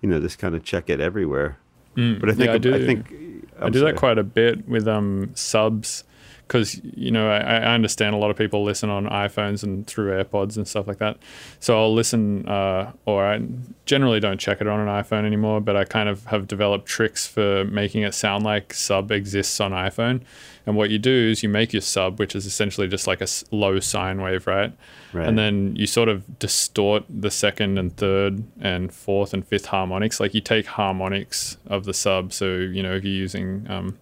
you 0.00 0.08
know, 0.08 0.20
just 0.20 0.38
kind 0.38 0.54
of 0.54 0.62
check 0.62 0.90
it 0.90 1.00
everywhere. 1.00 1.56
But 1.94 2.28
I 2.28 2.34
think 2.34 2.38
Mm. 2.38 2.46
Yeah, 2.46 2.52
I 2.52 2.58
do. 2.58 2.74
I 2.74 2.84
think 2.84 3.14
i 3.60 3.70
do 3.70 3.78
sorry. 3.78 3.92
that 3.92 3.98
quite 3.98 4.18
a 4.18 4.24
bit 4.24 4.68
with 4.68 4.88
um, 4.88 5.30
subs 5.34 6.04
because 6.46 6.80
you 6.84 7.10
know 7.10 7.30
I, 7.30 7.38
I 7.38 7.74
understand 7.74 8.14
a 8.14 8.18
lot 8.18 8.30
of 8.30 8.36
people 8.36 8.64
listen 8.64 8.90
on 8.90 9.06
iPhones 9.06 9.62
and 9.62 9.86
through 9.86 10.12
AirPods 10.12 10.56
and 10.56 10.68
stuff 10.68 10.86
like 10.86 10.98
that. 10.98 11.18
So 11.60 11.78
I'll 11.78 11.94
listen, 11.94 12.46
uh, 12.46 12.92
or 13.06 13.24
I 13.24 13.40
generally 13.86 14.20
don't 14.20 14.38
check 14.38 14.60
it 14.60 14.66
on 14.66 14.80
an 14.80 14.88
iPhone 14.88 15.24
anymore. 15.24 15.60
But 15.60 15.76
I 15.76 15.84
kind 15.84 16.08
of 16.08 16.26
have 16.26 16.46
developed 16.46 16.86
tricks 16.86 17.26
for 17.26 17.64
making 17.64 18.02
it 18.02 18.14
sound 18.14 18.44
like 18.44 18.74
sub 18.74 19.10
exists 19.10 19.60
on 19.60 19.72
iPhone. 19.72 20.22
And 20.66 20.76
what 20.76 20.90
you 20.90 20.98
do 20.98 21.30
is 21.30 21.42
you 21.42 21.48
make 21.48 21.72
your 21.72 21.82
sub, 21.82 22.18
which 22.18 22.34
is 22.34 22.46
essentially 22.46 22.88
just 22.88 23.06
like 23.06 23.20
a 23.20 23.26
low 23.50 23.80
sine 23.80 24.20
wave, 24.22 24.46
right? 24.46 24.72
Right. 25.12 25.28
And 25.28 25.38
then 25.38 25.76
you 25.76 25.86
sort 25.86 26.08
of 26.08 26.38
distort 26.38 27.04
the 27.08 27.30
second 27.30 27.78
and 27.78 27.94
third 27.96 28.44
and 28.60 28.92
fourth 28.92 29.34
and 29.34 29.46
fifth 29.46 29.66
harmonics. 29.66 30.20
Like 30.20 30.34
you 30.34 30.40
take 30.40 30.66
harmonics 30.66 31.58
of 31.66 31.84
the 31.84 31.92
sub. 31.94 32.32
So, 32.32 32.46
you 32.56 32.82
know, 32.82 32.94
if 32.94 33.04
you're 33.04 33.12
using 33.12 33.66
um, 33.68 33.98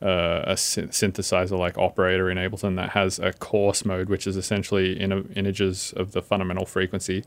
uh, 0.00 0.44
a 0.46 0.52
synthesizer 0.54 1.58
like 1.58 1.76
Operator 1.76 2.30
in 2.30 2.38
Ableton 2.38 2.76
that 2.76 2.90
has 2.90 3.18
a 3.18 3.32
coarse 3.32 3.84
mode, 3.84 4.08
which 4.08 4.26
is 4.26 4.36
essentially 4.36 4.98
in 5.00 5.10
integers 5.34 5.92
of 5.96 6.12
the 6.12 6.22
fundamental 6.22 6.64
frequency, 6.66 7.24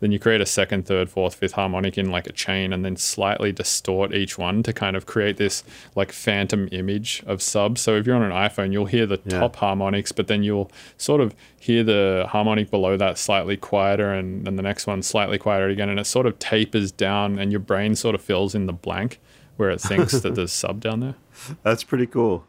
then 0.00 0.10
you 0.10 0.18
create 0.18 0.40
a 0.40 0.46
second, 0.46 0.86
third, 0.86 1.10
fourth, 1.10 1.34
fifth 1.34 1.52
harmonic 1.52 1.98
in 1.98 2.10
like 2.10 2.26
a 2.26 2.32
chain 2.32 2.72
and 2.72 2.84
then 2.84 2.96
slightly 2.96 3.52
distort 3.52 4.14
each 4.14 4.38
one 4.38 4.62
to 4.62 4.72
kind 4.72 4.96
of 4.96 5.04
create 5.06 5.36
this 5.36 5.64
like 5.94 6.12
phantom 6.12 6.68
image 6.72 7.22
of 7.26 7.42
subs. 7.42 7.80
So 7.82 7.96
if 7.96 8.06
you're 8.06 8.16
on 8.16 8.22
an 8.22 8.30
iPhone, 8.32 8.72
you'll 8.72 8.86
hear 8.86 9.06
the 9.06 9.20
Yeah. 9.26 9.40
top 9.40 9.56
harmonics, 9.56 10.12
but 10.12 10.26
then 10.26 10.42
you'll 10.42 10.70
sort 10.96 11.20
of 11.20 11.34
hear 11.60 11.82
the 11.84 12.26
harmonic 12.28 12.70
below 12.70 12.96
that 12.96 13.18
slightly 13.18 13.56
quieter 13.56 14.12
and 14.12 14.46
then 14.46 14.56
the 14.56 14.62
next 14.62 14.86
one 14.86 15.02
slightly 15.02 15.38
quieter 15.38 15.68
again. 15.68 15.88
And 15.88 16.00
it 16.00 16.06
sort 16.06 16.26
of 16.26 16.38
tapers 16.38 16.90
down 16.90 17.38
and 17.38 17.50
your 17.50 17.60
brain 17.60 17.94
sort 17.96 18.14
of 18.14 18.20
fills 18.22 18.54
in 18.54 18.66
the 18.66 18.72
blank 18.72 19.20
where 19.56 19.70
it 19.70 19.80
thinks 19.80 20.12
that 20.20 20.34
there's 20.34 20.52
sub 20.52 20.80
down 20.80 21.00
there. 21.00 21.14
That's 21.62 21.84
pretty 21.84 22.06
cool. 22.06 22.46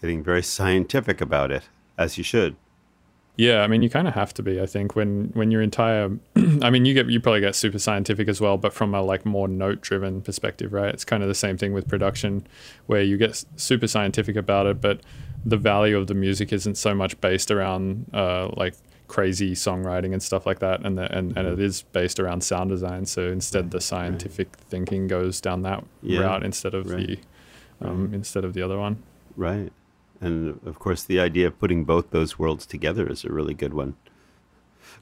Getting 0.00 0.22
very 0.22 0.42
scientific 0.42 1.20
about 1.20 1.50
it, 1.50 1.64
as 1.96 2.18
you 2.18 2.24
should. 2.24 2.56
Yeah, 3.36 3.62
I 3.62 3.66
mean, 3.66 3.82
you 3.82 3.88
kind 3.88 4.06
of 4.06 4.14
have 4.14 4.34
to 4.34 4.42
be. 4.42 4.60
I 4.60 4.66
think 4.66 4.94
when 4.94 5.30
when 5.32 5.50
your 5.50 5.62
entire, 5.62 6.10
I 6.62 6.68
mean, 6.68 6.84
you 6.84 6.92
get 6.92 7.08
you 7.08 7.18
probably 7.18 7.40
get 7.40 7.54
super 7.54 7.78
scientific 7.78 8.28
as 8.28 8.40
well, 8.40 8.58
but 8.58 8.74
from 8.74 8.94
a 8.94 9.00
like 9.00 9.24
more 9.24 9.48
note 9.48 9.80
driven 9.80 10.20
perspective, 10.20 10.72
right? 10.72 10.92
It's 10.92 11.04
kind 11.04 11.22
of 11.22 11.28
the 11.28 11.34
same 11.34 11.56
thing 11.56 11.72
with 11.72 11.88
production, 11.88 12.46
where 12.86 13.02
you 13.02 13.16
get 13.16 13.42
super 13.56 13.86
scientific 13.86 14.36
about 14.36 14.66
it, 14.66 14.80
but 14.80 15.00
the 15.44 15.56
value 15.56 15.96
of 15.96 16.08
the 16.08 16.14
music 16.14 16.52
isn't 16.52 16.76
so 16.76 16.94
much 16.94 17.18
based 17.20 17.50
around 17.50 18.06
uh, 18.12 18.50
like 18.56 18.74
crazy 19.16 19.52
songwriting 19.54 20.12
and 20.14 20.22
stuff 20.22 20.46
like 20.46 20.58
that, 20.60 20.78
and 20.86 20.96
the, 20.98 21.06
and 21.16 21.36
and 21.36 21.46
it 21.46 21.60
is 21.60 21.82
based 21.92 22.18
around 22.18 22.40
sound 22.42 22.70
design. 22.70 23.04
So 23.06 23.20
instead, 23.38 23.70
the 23.70 23.80
scientific 23.80 24.48
thinking 24.70 25.06
goes 25.08 25.40
down 25.40 25.62
that 25.62 25.84
Yeah, 26.02 26.20
route 26.20 26.44
instead 26.44 26.74
of 26.74 26.88
right. 26.90 27.06
the 27.80 27.86
um, 27.88 28.14
instead 28.14 28.44
of 28.44 28.52
the 28.54 28.62
other 28.62 28.78
one. 28.78 28.96
Right. 29.36 29.70
And 30.20 30.60
of 30.66 30.78
course, 30.78 31.02
the 31.04 31.18
idea 31.20 31.46
of 31.48 31.58
putting 31.58 31.84
both 31.84 32.10
those 32.10 32.38
worlds 32.38 32.64
together 32.66 33.04
is 33.10 33.24
a 33.24 33.32
really 33.32 33.54
good 33.54 33.74
one. 33.74 33.94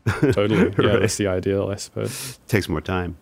Totally, 0.32 0.56
yeah, 0.56 0.86
Right. 0.88 1.00
that's 1.00 1.16
the 1.16 1.26
ideal, 1.26 1.68
I 1.70 1.76
suppose. 1.76 2.38
takes 2.48 2.68
more 2.68 2.80
time 2.80 3.16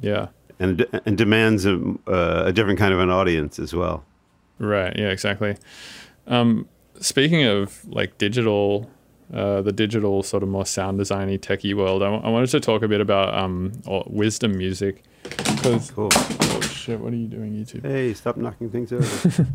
Yeah. 0.00 0.28
and 0.60 0.86
and 1.06 1.18
demands 1.18 1.66
a, 1.66 1.74
uh, 2.06 2.44
a 2.46 2.52
different 2.52 2.78
kind 2.78 2.94
of 2.94 3.00
an 3.00 3.10
audience 3.10 3.58
as 3.58 3.74
well. 3.74 4.04
Right. 4.58 4.94
Yeah. 4.96 5.10
Exactly. 5.10 5.56
Um, 6.28 6.68
speaking 7.00 7.44
of 7.44 7.84
like 7.88 8.16
digital 8.18 8.88
uh, 9.32 9.62
the 9.62 9.72
digital 9.72 10.22
sort 10.22 10.42
of 10.42 10.48
more 10.48 10.66
sound 10.66 11.00
designy 11.00 11.38
techie 11.38 11.74
world, 11.74 12.02
I, 12.02 12.06
w- 12.06 12.22
I 12.24 12.28
wanted 12.30 12.50
to 12.50 12.60
talk 12.60 12.82
a 12.82 12.88
bit 12.88 13.00
about 13.00 13.34
um, 13.36 13.72
Wizdom 13.86 14.54
Music. 14.56 15.02
'Cause- 15.62 15.90
Cool. 15.92 16.10
oh 16.12 16.60
shit! 16.60 17.00
What 17.00 17.12
are 17.14 17.16
you 17.16 17.26
doing, 17.28 17.52
YouTube? 17.54 17.82
Hey, 17.82 18.12
stop 18.12 18.36
knocking 18.36 18.68
things 18.70 18.92
over. 18.92 19.46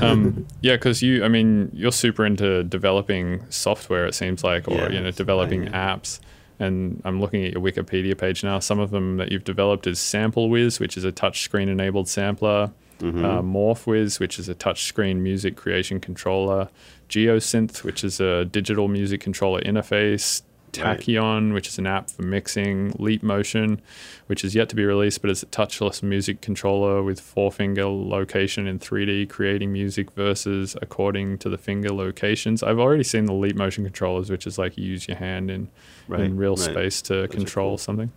um, 0.04 0.46
yeah, 0.62 0.74
because 0.74 1.00
you, 1.02 1.24
I 1.24 1.28
mean, 1.28 1.70
you're 1.72 1.92
super 1.92 2.26
into 2.26 2.64
developing 2.64 3.44
software. 3.50 4.06
It 4.06 4.14
seems 4.14 4.42
like, 4.42 4.66
or 4.66 4.90
you 4.90 5.00
know, 5.00 5.10
developing 5.12 5.66
apps. 5.66 6.18
And 6.58 7.00
I'm 7.04 7.20
looking 7.20 7.44
at 7.44 7.52
your 7.52 7.62
Wikipedia 7.62 8.16
page 8.18 8.42
now. 8.44 8.58
Some 8.58 8.78
of 8.80 8.90
them 8.90 9.16
that 9.16 9.32
you've 9.32 9.44
developed 9.44 9.86
is 9.86 9.98
SampleWiz, 9.98 10.78
which 10.80 10.96
is 10.96 11.04
a 11.04 11.10
touchscreen 11.12 11.68
enabled 11.68 12.08
sampler. 12.08 12.70
Mm-hmm. 13.02 13.24
Uh, 13.24 13.42
MorphWiz, 13.42 14.20
which 14.20 14.38
is 14.38 14.48
a 14.48 14.54
touchscreen 14.54 15.16
music 15.16 15.56
creation 15.56 15.98
controller. 16.00 16.68
GeoSynth, 17.08 17.82
which 17.84 18.04
is 18.04 18.20
a 18.20 18.44
digital 18.44 18.88
music 18.88 19.20
controller 19.20 19.60
interface. 19.60 20.42
Right. 20.78 20.98
Tachyon, 20.98 21.52
which 21.52 21.68
is 21.68 21.76
an 21.78 21.86
app 21.86 22.08
for 22.08 22.22
mixing, 22.22 22.94
Leap 22.98 23.22
Motion, 23.22 23.82
which 24.26 24.42
is 24.42 24.54
yet 24.54 24.70
to 24.70 24.76
be 24.76 24.86
released, 24.86 25.20
but 25.20 25.30
is 25.30 25.42
a 25.42 25.46
touchless 25.46 26.02
music 26.02 26.40
controller 26.40 27.02
with 27.02 27.20
four 27.20 27.52
finger 27.52 27.84
location 27.84 28.66
in 28.66 28.78
3D, 28.78 29.28
creating 29.28 29.70
music 29.70 30.10
verses 30.12 30.74
according 30.80 31.36
to 31.38 31.50
the 31.50 31.58
finger 31.58 31.90
locations. 31.90 32.62
I've 32.62 32.78
already 32.78 33.04
seen 33.04 33.26
the 33.26 33.34
Leap 33.34 33.54
Motion 33.54 33.84
controllers, 33.84 34.30
which 34.30 34.46
is 34.46 34.56
like 34.56 34.78
you 34.78 34.84
use 34.86 35.06
your 35.06 35.18
hand 35.18 35.50
in, 35.50 35.68
Right, 36.08 36.20
in 36.22 36.38
real 36.38 36.56
right. 36.56 36.64
space 36.70 37.02
to 37.02 37.24
are 37.24 37.28
control 37.28 37.72
cool. 37.72 37.78
something. 37.78 38.10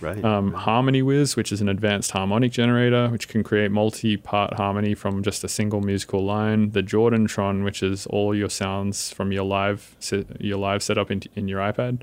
Right. 0.00 0.24
Um, 0.24 0.52
Harmony 0.52 1.02
Wiz, 1.02 1.36
which 1.36 1.52
is 1.52 1.60
an 1.60 1.68
advanced 1.68 2.10
harmonic 2.12 2.52
generator, 2.52 3.08
which 3.08 3.28
can 3.28 3.42
create 3.42 3.70
multi-part 3.70 4.54
harmony 4.54 4.94
from 4.94 5.22
just 5.22 5.44
a 5.44 5.48
single 5.48 5.80
musical 5.80 6.24
line. 6.24 6.70
The 6.70 6.82
Jordantron, 6.82 7.64
which 7.64 7.82
is 7.82 8.06
all 8.06 8.34
your 8.34 8.50
sounds 8.50 9.10
from 9.12 9.32
your 9.32 9.44
live 9.44 9.94
se- 10.00 10.26
your 10.40 10.58
live 10.58 10.82
setup 10.82 11.10
in, 11.10 11.22
in 11.34 11.48
your 11.48 11.60
iPad. 11.60 12.00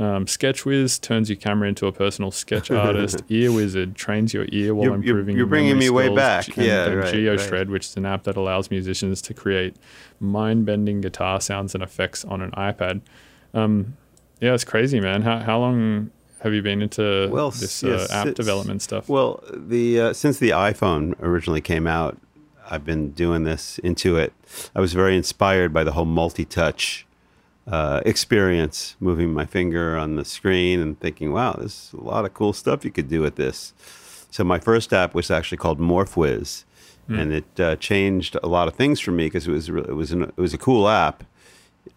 Um, 0.00 0.26
SketchWiz 0.26 1.00
turns 1.00 1.28
your 1.28 1.34
camera 1.34 1.68
into 1.68 1.88
a 1.88 1.92
personal 1.92 2.30
sketch 2.30 2.70
artist. 2.86 3.20
Ear 3.30 3.50
Wizard 3.50 3.96
trains 3.96 4.32
your 4.32 4.46
ear 4.52 4.72
while 4.72 4.84
You're- 4.84 4.98
you're- 4.98 5.10
improving. 5.10 5.34
you're 5.34 5.38
your 5.38 5.46
bringing 5.48 5.76
me 5.78 5.90
way 5.90 6.04
skills. 6.04 6.16
back. 6.16 6.56
And 6.56 6.66
Yeah, 6.66 6.86
right, 6.92 7.12
GeoShred, 7.12 7.50
right. 7.52 7.68
which 7.68 7.86
is 7.86 7.96
an 7.96 8.06
app 8.06 8.22
that 8.22 8.36
allows 8.36 8.70
musicians 8.70 9.20
to 9.22 9.34
create 9.34 9.74
mind-bending 10.20 11.00
guitar 11.00 11.40
sounds 11.40 11.74
and 11.74 11.82
effects 11.82 12.24
on 12.24 12.40
an 12.42 12.50
iPad. 12.52 13.00
Um, 13.54 13.96
yeah, 14.40 14.54
it's 14.54 14.62
crazy, 14.64 15.00
man. 15.00 15.22
How 15.22 15.38
how 15.40 15.58
long 15.58 16.10
have 16.40 16.54
you 16.54 16.62
been 16.62 16.82
into 16.82 17.28
Well, 17.30 17.50
this 17.50 17.82
yes, 17.82 18.10
uh, 18.10 18.14
app 18.14 18.34
development 18.34 18.82
stuff? 18.82 19.08
Well, 19.08 19.42
the 19.52 20.00
uh, 20.00 20.12
since 20.12 20.38
the 20.38 20.50
iPhone 20.50 21.14
originally 21.20 21.60
came 21.60 21.86
out, 21.86 22.18
I've 22.70 22.84
been 22.84 23.10
doing 23.10 23.44
this 23.44 23.78
into 23.80 24.16
it. 24.16 24.32
I 24.74 24.80
was 24.80 24.92
very 24.92 25.16
inspired 25.16 25.72
by 25.72 25.84
the 25.84 25.92
whole 25.92 26.04
multi-touch 26.04 27.06
uh, 27.66 28.00
experience, 28.06 28.96
moving 29.00 29.32
my 29.32 29.44
finger 29.46 29.96
on 29.96 30.16
the 30.16 30.24
screen 30.24 30.80
and 30.80 30.98
thinking, 31.00 31.32
"Wow, 31.32 31.52
there's 31.58 31.90
a 31.96 32.00
lot 32.02 32.24
of 32.24 32.34
cool 32.34 32.52
stuff 32.52 32.84
you 32.84 32.90
could 32.90 33.08
do 33.08 33.20
with 33.20 33.36
this." 33.36 33.74
So 34.30 34.44
my 34.44 34.58
first 34.58 34.92
app 34.92 35.14
was 35.14 35.30
actually 35.30 35.58
called 35.58 35.78
MorphWiz, 35.80 36.64
and 37.08 37.32
it 37.32 37.60
uh, 37.60 37.76
changed 37.76 38.36
a 38.42 38.46
lot 38.46 38.68
of 38.68 38.74
things 38.74 39.00
for 39.00 39.12
me 39.12 39.26
because 39.26 39.48
it 39.48 39.50
was 39.50 39.68
it 39.70 39.94
was 39.94 40.12
an, 40.12 40.22
it 40.24 40.36
was 40.36 40.52
a 40.52 40.58
cool 40.58 40.88
app. 40.88 41.24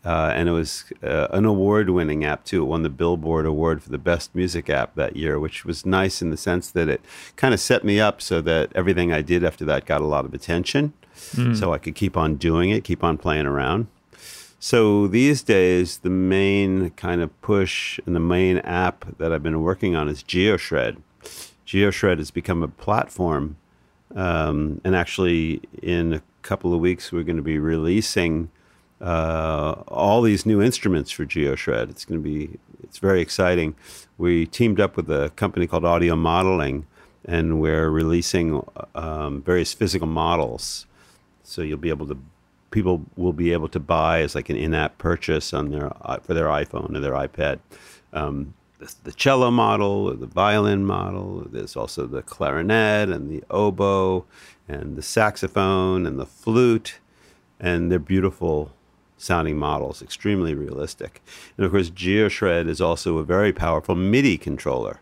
Uh, 0.04 0.32
and 0.36 0.50
it 0.50 0.52
was 0.52 0.86
uh, 1.04 1.28
an 1.32 1.46
award-winning 1.46 2.26
app 2.26 2.44
too. 2.44 2.64
It 2.64 2.66
won 2.66 2.84
the 2.84 2.89
Billboard 2.89 3.46
Award 3.46 3.84
for 3.84 3.89
the 3.89 3.98
best 3.98 4.34
music 4.34 4.70
app 4.70 4.96
that 4.96 5.16
year, 5.16 5.39
which 5.39 5.66
was 5.66 5.86
nice 5.86 6.22
in 6.22 6.30
the 6.30 6.38
sense 6.38 6.72
that 6.72 6.89
it 6.89 7.02
kind 7.36 7.54
of 7.54 7.60
set 7.60 7.84
me 7.84 8.00
up 8.00 8.22
so 8.22 8.42
that 8.42 8.72
everything 8.76 9.12
I 9.12 9.22
did 9.22 9.44
after 9.44 9.66
that 9.66 9.86
got 9.86 10.02
a 10.02 10.06
lot 10.06 10.26
of 10.26 10.34
attention, 10.34 10.94
so 11.56 11.74
I 11.74 11.78
could 11.78 11.96
keep 11.96 12.18
on 12.18 12.36
doing 12.36 12.70
it, 12.72 12.84
keep 12.84 13.04
on 13.04 13.18
playing 13.18 13.46
around. 13.46 13.88
So 14.60 15.08
these 15.08 15.42
days, 15.42 16.00
the 16.00 16.10
main 16.10 16.92
kind 16.92 17.22
of 17.22 17.42
push 17.42 18.00
and 18.06 18.16
the 18.16 18.20
main 18.20 18.58
app 18.60 19.18
that 19.18 19.32
I've 19.32 19.44
been 19.44 19.62
working 19.62 19.96
on 19.96 20.08
is 20.08 20.24
GeoShred. 20.24 20.98
GeoShred 21.66 22.18
has 22.18 22.32
become 22.32 22.62
a 22.64 22.68
platform, 22.68 23.58
um, 24.16 24.82
and 24.84 24.96
actually, 24.96 25.62
in 25.82 26.14
a 26.14 26.22
couple 26.42 26.74
of 26.74 26.80
weeks, 26.80 27.12
we're 27.12 27.24
going 27.24 27.38
to 27.38 27.42
be 27.42 27.60
releasing 27.60 28.52
uh, 29.02 29.84
all 29.88 30.22
these 30.22 30.45
new 30.45 30.62
instruments 30.62 31.12
for 31.12 31.26
GeoShred. 31.26 31.89
It's 31.89 32.06
going 32.06 32.22
to 32.22 32.24
be 32.24 32.60
it's 32.84 32.99
very 32.99 33.22
exciting. 33.22 33.76
We 34.18 34.45
teamed 34.45 34.80
up 34.80 34.95
with 34.95 35.10
a 35.10 35.32
company 35.36 35.66
called 35.66 35.86
Audio 35.86 36.16
Modeling, 36.16 36.86
and 37.26 37.60
we're 37.60 37.89
releasing 37.89 38.62
um, 38.95 39.41
various 39.41 39.74
physical 39.74 40.08
models. 40.08 40.86
So 41.43 41.62
you'll 41.62 41.78
be 41.78 41.89
able 41.89 42.08
to 42.08 42.18
people 42.70 43.06
will 43.16 43.34
be 43.34 43.52
able 43.54 43.68
to 43.70 43.80
buy 43.80 44.22
as 44.22 44.34
like 44.36 44.49
an 44.49 44.56
in-app 44.56 44.97
purchase 44.97 45.54
on 45.54 45.72
their 45.72 45.91
for 46.22 46.34
their 46.34 46.47
iPhone 46.47 46.95
or 46.95 46.99
their 46.99 47.14
iPad. 47.14 47.60
Um, 48.14 48.54
the, 48.80 48.93
the 49.04 49.12
cello 49.12 49.52
model, 49.52 50.16
the 50.16 50.28
violin 50.28 50.86
model. 50.86 51.47
There's 51.49 51.76
also 51.76 52.06
the 52.06 52.22
clarinet 52.22 53.10
and 53.10 53.30
the 53.30 53.43
oboe, 53.49 54.26
and 54.68 54.95
the 54.95 55.02
saxophone 55.02 56.06
and 56.06 56.20
the 56.20 56.26
flute, 56.26 56.99
and 57.60 57.91
they're 57.91 57.99
beautiful 57.99 58.74
sounding 59.22 59.57
models, 59.57 60.01
extremely 60.01 60.53
realistic. 60.53 61.22
And 61.57 61.65
of 61.65 61.72
course, 61.72 61.89
GeoShred 61.89 62.67
is 62.67 62.82
also 62.82 63.17
a 63.17 63.24
very 63.24 63.53
powerful 63.53 63.95
MIDI 63.95 64.38
controller. 64.38 64.99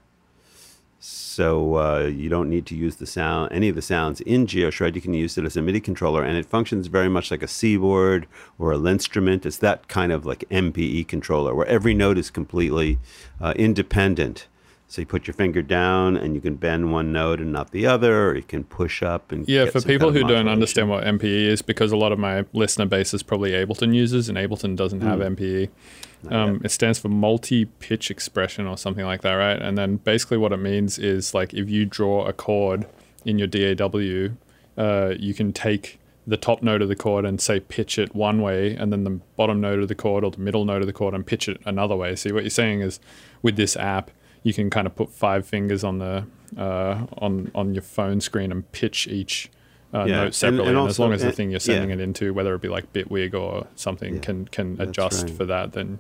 So 1.00 1.78
uh, 1.78 2.12
you 2.14 2.28
don't 2.28 2.50
need 2.50 2.66
to 2.66 2.76
use 2.76 2.98
the 2.98 3.06
sound, 3.06 3.54
any 3.54 3.70
of 3.70 3.76
the 3.76 3.82
sounds 3.82 4.20
in 4.22 4.46
GeoShred. 4.46 4.96
You 4.96 5.02
can 5.02 5.14
use 5.14 5.38
it 5.38 5.46
as 5.46 5.56
a 5.56 5.62
MIDI 5.62 5.80
controller, 5.80 6.22
and 6.22 6.38
it 6.38 6.46
functions 6.46 6.88
very 6.88 7.08
much 7.08 7.32
like 7.32 7.42
a 7.42 7.48
keyboard 7.48 8.28
or 8.58 8.74
a 8.74 8.84
instrument. 8.84 9.46
It's 9.46 9.58
that 9.60 9.88
kind 9.88 10.12
of 10.12 10.26
like 10.26 10.44
MPE 10.52 11.08
controller 11.08 11.56
where 11.56 11.68
every 11.68 11.94
note 11.94 12.18
is 12.18 12.30
completely 12.30 13.00
uh, 13.40 13.54
independent. 13.56 14.48
So 14.92 15.02
you 15.04 15.06
put 15.06 15.28
your 15.28 15.36
finger 15.36 15.62
down, 15.62 16.18
and 16.18 16.34
you 16.34 16.42
can 16.42 16.56
bend 16.56 16.92
one 16.92 17.12
note 17.14 17.40
and 17.40 17.54
not 17.54 17.70
the 17.70 17.86
other, 17.86 18.30
or 18.30 18.36
you 18.36 18.42
can 18.42 18.64
push 18.64 19.04
up 19.04 19.32
and 19.32 19.48
yeah, 19.48 19.66
for 19.66 19.74
some 19.74 19.82
kind 19.84 19.88
people 19.88 20.08
of 20.10 20.16
who 20.16 20.24
don't 20.24 20.48
understand 20.48 20.90
what 20.90 21.04
MPE 21.04 21.46
is, 21.46 21.62
because 21.62 21.92
a 21.92 21.96
lot 21.96 22.12
of 22.12 22.18
my 22.18 22.44
listener 22.54 22.88
base 22.88 23.14
is 23.14 23.22
probably 23.22 23.52
Ableton 23.52 23.94
users, 23.94 24.30
and 24.30 24.38
Ableton 24.38 24.76
doesn't 24.76 25.02
have 25.02 25.20
Hmm. 25.20 25.36
MPE. 25.36 25.70
Um, 26.30 26.60
it 26.66 26.72
stands 26.72 26.98
for 26.98 27.08
multi-pitch 27.08 28.10
expression 28.10 28.66
or 28.66 28.78
something 28.78 29.06
like 29.06 29.22
that, 29.22 29.34
right? 29.34 29.62
And 29.62 29.78
then 29.78 29.98
basically 29.98 30.38
what 30.38 30.52
it 30.52 30.58
means 30.58 30.98
is 30.98 31.34
like 31.36 31.54
if 31.54 31.70
you 31.70 31.86
draw 31.86 32.26
a 32.26 32.34
chord 32.34 32.88
in 33.26 33.38
your 33.38 33.48
DAW, 33.48 34.30
uh, 34.78 35.14
you 35.20 35.34
can 35.36 35.54
take 35.54 36.00
the 36.26 36.36
top 36.38 36.62
note 36.62 36.82
of 36.82 36.90
the 36.90 36.96
chord 36.96 37.26
and 37.26 37.40
say 37.40 37.60
pitch 37.60 37.98
it 38.00 38.14
one 38.16 38.42
way, 38.42 38.74
and 38.76 38.92
then 38.92 39.04
the 39.04 39.20
bottom 39.36 39.62
note 39.62 39.80
of 39.80 39.88
the 39.88 39.96
chord 39.96 40.24
or 40.24 40.32
the 40.32 40.40
middle 40.40 40.66
note 40.66 40.82
of 40.82 40.88
the 40.88 40.94
chord 40.94 41.14
and 41.14 41.26
pitch 41.28 41.48
it 41.48 41.62
another 41.66 41.96
way. 41.96 42.16
See 42.16 42.32
what 42.32 42.44
you're 42.44 42.50
saying 42.50 42.82
is 42.82 43.00
with 43.42 43.56
this 43.56 43.78
app, 43.78 44.12
you 44.44 44.54
can 44.54 44.70
kind 44.70 44.88
of 44.88 44.96
put 44.96 45.10
five 45.12 45.46
fingers 45.46 45.84
on 45.84 46.00
the 46.00 46.26
uh, 46.58 47.06
on 47.18 47.52
on 47.56 47.74
your 47.74 47.84
phone 47.84 48.22
screen 48.22 48.52
and 48.52 48.70
pitch 48.72 49.08
each 49.08 49.50
uh, 49.94 50.06
Yeah, 50.06 50.24
note 50.24 50.36
separately. 50.36 50.68
and 50.70 50.78
And, 50.78 50.88
as 50.88 51.00
also- 51.00 51.04
long 51.04 51.14
as 51.14 51.22
the 51.22 51.32
thing 51.32 51.52
you're 51.52 51.60
sending 51.60 51.90
yeah. 51.90 51.96
it 51.96 52.02
into, 52.02 52.34
whether 52.34 52.54
it 52.56 52.62
be 52.62 52.68
like 52.70 52.92
Bitwig 52.94 53.34
or 53.34 53.68
something, 53.76 54.16
Yeah, 54.16 54.22
can 54.22 54.46
can 54.48 54.78
adjust 54.80 55.24
right. 55.28 55.34
for 55.38 55.46
that, 55.46 55.74
then 55.74 56.00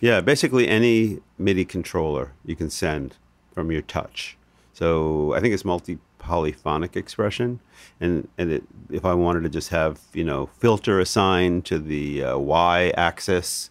Yeah, 0.00 0.20
basically 0.20 0.68
any 0.68 1.18
MIDI 1.38 1.64
controller 1.64 2.32
you 2.44 2.56
can 2.56 2.70
send 2.70 3.16
from 3.54 3.70
your 3.70 3.82
touch. 3.82 4.36
So 4.72 5.34
I 5.34 5.40
think 5.40 5.52
it's 5.54 5.64
multi 5.64 5.98
polyphonic 6.18 6.96
expression, 6.96 7.60
and 8.00 8.28
and 8.38 8.50
it, 8.52 8.62
if 8.90 9.04
I 9.04 9.14
wanted 9.14 9.42
to 9.44 9.48
just 9.48 9.70
have 9.70 10.00
you 10.12 10.24
know 10.24 10.46
filter 10.58 11.00
assigned 11.00 11.64
to 11.66 11.78
the 11.78 12.24
uh, 12.24 12.38
y 12.38 12.92
axis, 12.96 13.70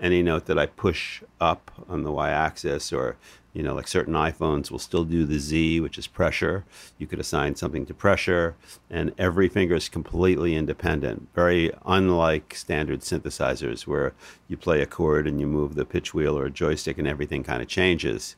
any 0.00 0.22
note 0.22 0.46
that 0.46 0.58
I 0.58 0.66
push 0.66 1.22
up 1.40 1.70
on 1.88 2.02
the 2.04 2.12
y 2.12 2.30
axis, 2.30 2.92
or 2.92 3.16
you 3.58 3.64
know 3.64 3.74
like 3.74 3.88
certain 3.88 4.14
iPhones 4.14 4.70
will 4.70 4.78
still 4.78 5.02
do 5.02 5.24
the 5.24 5.40
Z, 5.40 5.80
which 5.80 5.98
is 5.98 6.06
pressure. 6.06 6.64
You 6.96 7.08
could 7.08 7.18
assign 7.18 7.56
something 7.56 7.86
to 7.86 7.92
pressure, 7.92 8.54
and 8.88 9.12
every 9.18 9.48
finger 9.48 9.74
is 9.74 9.88
completely 9.88 10.54
independent. 10.54 11.26
Very 11.34 11.72
unlike 11.84 12.54
standard 12.54 13.00
synthesizers 13.00 13.84
where 13.84 14.12
you 14.46 14.56
play 14.56 14.80
a 14.80 14.86
chord 14.86 15.26
and 15.26 15.40
you 15.40 15.48
move 15.48 15.74
the 15.74 15.84
pitch 15.84 16.14
wheel 16.14 16.38
or 16.38 16.46
a 16.46 16.50
joystick 16.50 16.98
and 16.98 17.08
everything 17.08 17.42
kind 17.42 17.60
of 17.60 17.66
changes. 17.66 18.36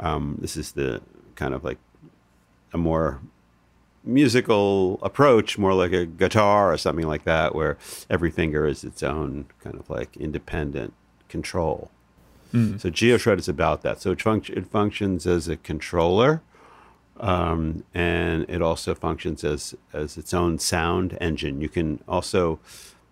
Um, 0.00 0.38
this 0.40 0.56
is 0.56 0.72
the 0.72 1.00
kind 1.36 1.54
of 1.54 1.62
like 1.62 1.78
a 2.72 2.78
more 2.78 3.20
musical 4.02 4.98
approach, 5.00 5.58
more 5.58 5.74
like 5.74 5.92
a 5.92 6.06
guitar 6.06 6.72
or 6.72 6.76
something 6.76 7.06
like 7.06 7.22
that, 7.22 7.54
where 7.54 7.78
every 8.10 8.32
finger 8.32 8.66
is 8.66 8.82
its 8.82 9.04
own 9.04 9.46
kind 9.62 9.76
of 9.76 9.88
like 9.88 10.16
independent 10.16 10.92
control. 11.28 11.92
So 12.52 12.90
GeoShred 12.90 13.38
is 13.38 13.48
about 13.48 13.82
that. 13.82 14.00
So 14.00 14.12
it, 14.12 14.18
func- 14.18 14.50
it 14.50 14.66
functions 14.66 15.26
as 15.26 15.48
a 15.48 15.56
controller, 15.56 16.42
um, 17.18 17.84
and 17.94 18.44
it 18.48 18.60
also 18.62 18.94
functions 18.94 19.44
as 19.44 19.74
as 19.92 20.16
its 20.16 20.34
own 20.34 20.58
sound 20.58 21.16
engine. 21.20 21.60
You 21.60 21.68
can 21.68 22.02
also 22.08 22.58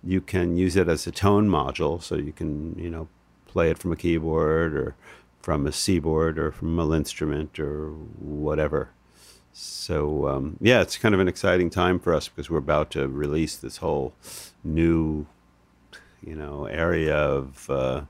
you 0.03 0.21
can 0.21 0.57
use 0.57 0.77
it 0.77 0.89
as 0.89 1.07
a 1.07 1.13
tone 1.13 1.49
module, 1.49 2.03
so 2.03 2.17
you 2.17 2.33
can 2.33 2.77
you 2.79 2.91
know 2.91 3.09
play 3.47 3.71
it 3.71 3.79
from 3.79 3.93
a 3.93 3.97
keyboard 3.97 4.75
or 4.75 4.95
from 5.41 5.67
a 5.67 5.73
Seaboard 5.73 6.39
or 6.39 6.51
from 6.53 6.79
a 6.79 6.95
instrument 6.95 7.59
or 7.59 7.91
whatever. 7.91 8.91
So 9.53 10.29
um, 10.29 10.57
yeah, 10.61 10.83
it's 10.83 10.99
kind 10.99 11.15
of 11.15 11.21
an 11.21 11.29
exciting 11.29 11.71
time 11.71 11.99
for 11.99 12.15
us 12.15 12.29
because 12.29 12.51
we're 12.51 12.59
about 12.59 12.91
to 12.93 13.09
release 13.09 13.57
this 13.57 13.79
whole 13.79 14.15
new 14.63 15.27
you 16.23 16.35
know 16.35 16.67
area 16.67 17.17
of 17.17 17.69
uh, 17.71 18.03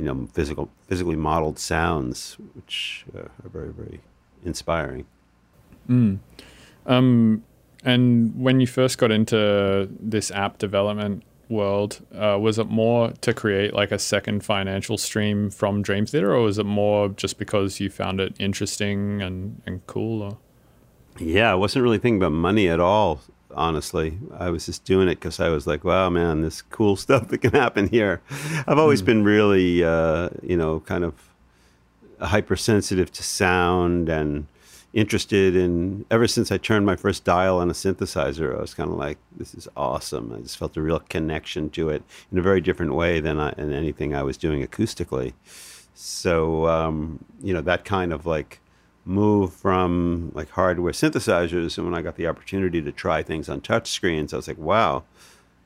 you 0.00 0.06
know 0.06 0.26
physical 0.32 0.70
physically 0.88 1.16
modeled 1.16 1.58
sounds, 1.58 2.38
which 2.54 3.04
uh, 3.14 3.20
are 3.20 3.48
very 3.52 3.72
very 3.72 4.00
inspiring. 4.44 5.04
Um, 6.86 7.44
and 7.84 8.34
when 8.34 8.60
you 8.60 8.66
first 8.66 8.96
got 8.96 9.10
into 9.10 9.88
this 10.00 10.30
app 10.30 10.56
development 10.56 11.22
world, 11.50 12.00
uh, 12.14 12.38
was 12.40 12.58
it 12.58 12.68
more 12.68 13.10
to 13.20 13.34
create 13.34 13.74
like 13.74 13.92
a 13.92 13.98
second 13.98 14.42
financial 14.42 14.96
stream 14.96 15.50
from 15.50 15.82
Dream 15.82 16.06
Theater, 16.06 16.34
or 16.34 16.42
was 16.42 16.58
it 16.58 16.66
more 16.66 17.10
just 17.10 17.38
because 17.38 17.78
you 17.78 17.90
found 17.90 18.20
it 18.20 18.34
interesting 18.38 19.20
and, 19.20 19.60
and 19.66 19.86
cool? 19.86 20.22
Or? 20.22 20.38
Yeah, 21.18 21.52
I 21.52 21.54
wasn't 21.56 21.82
really 21.82 21.98
thinking 21.98 22.22
about 22.22 22.32
money 22.32 22.68
at 22.68 22.80
all. 22.80 23.20
Honestly, 23.54 24.18
I 24.38 24.50
was 24.50 24.66
just 24.66 24.84
doing 24.84 25.08
it 25.08 25.16
because 25.16 25.40
I 25.40 25.48
was 25.48 25.66
like, 25.66 25.84
"Wow, 25.84 26.10
man, 26.10 26.42
this 26.42 26.62
cool 26.62 26.96
stuff 27.04 27.28
that 27.28 27.38
can 27.38 27.52
happen 27.52 27.88
here." 27.88 28.20
I've 28.66 28.78
always 28.78 29.02
been 29.02 29.24
really, 29.24 29.82
uh, 29.84 30.30
you 30.42 30.56
know, 30.56 30.80
kind 30.80 31.04
of 31.04 31.14
hypersensitive 32.20 33.10
to 33.12 33.22
sound 33.22 34.08
and 34.08 34.46
interested 34.92 35.56
in. 35.56 36.04
Ever 36.10 36.26
since 36.26 36.52
I 36.52 36.58
turned 36.58 36.86
my 36.86 36.96
first 36.96 37.24
dial 37.24 37.58
on 37.58 37.70
a 37.70 37.74
synthesizer, 37.74 38.56
I 38.56 38.60
was 38.60 38.74
kind 38.74 38.90
of 38.90 38.96
like, 38.96 39.18
"This 39.36 39.54
is 39.54 39.68
awesome." 39.76 40.32
I 40.32 40.40
just 40.40 40.58
felt 40.58 40.76
a 40.76 40.82
real 40.82 41.00
connection 41.00 41.70
to 41.70 41.90
it 41.90 42.02
in 42.30 42.38
a 42.38 42.42
very 42.42 42.60
different 42.60 42.94
way 42.94 43.20
than 43.20 43.40
I, 43.40 43.52
in 43.56 43.72
anything 43.72 44.14
I 44.14 44.22
was 44.22 44.36
doing 44.36 44.66
acoustically. 44.66 45.32
So, 45.94 46.66
um, 46.66 47.24
you 47.42 47.52
know, 47.52 47.60
that 47.60 47.84
kind 47.84 48.12
of 48.12 48.24
like 48.24 48.60
move 49.04 49.52
from 49.52 50.30
like 50.34 50.50
hardware 50.50 50.92
synthesizers 50.92 51.78
and 51.78 51.86
when 51.86 51.94
I 51.94 52.02
got 52.02 52.16
the 52.16 52.26
opportunity 52.26 52.82
to 52.82 52.92
try 52.92 53.22
things 53.22 53.48
on 53.48 53.60
touch 53.60 53.90
screens, 53.90 54.32
I 54.32 54.36
was 54.36 54.48
like, 54.48 54.58
wow, 54.58 55.04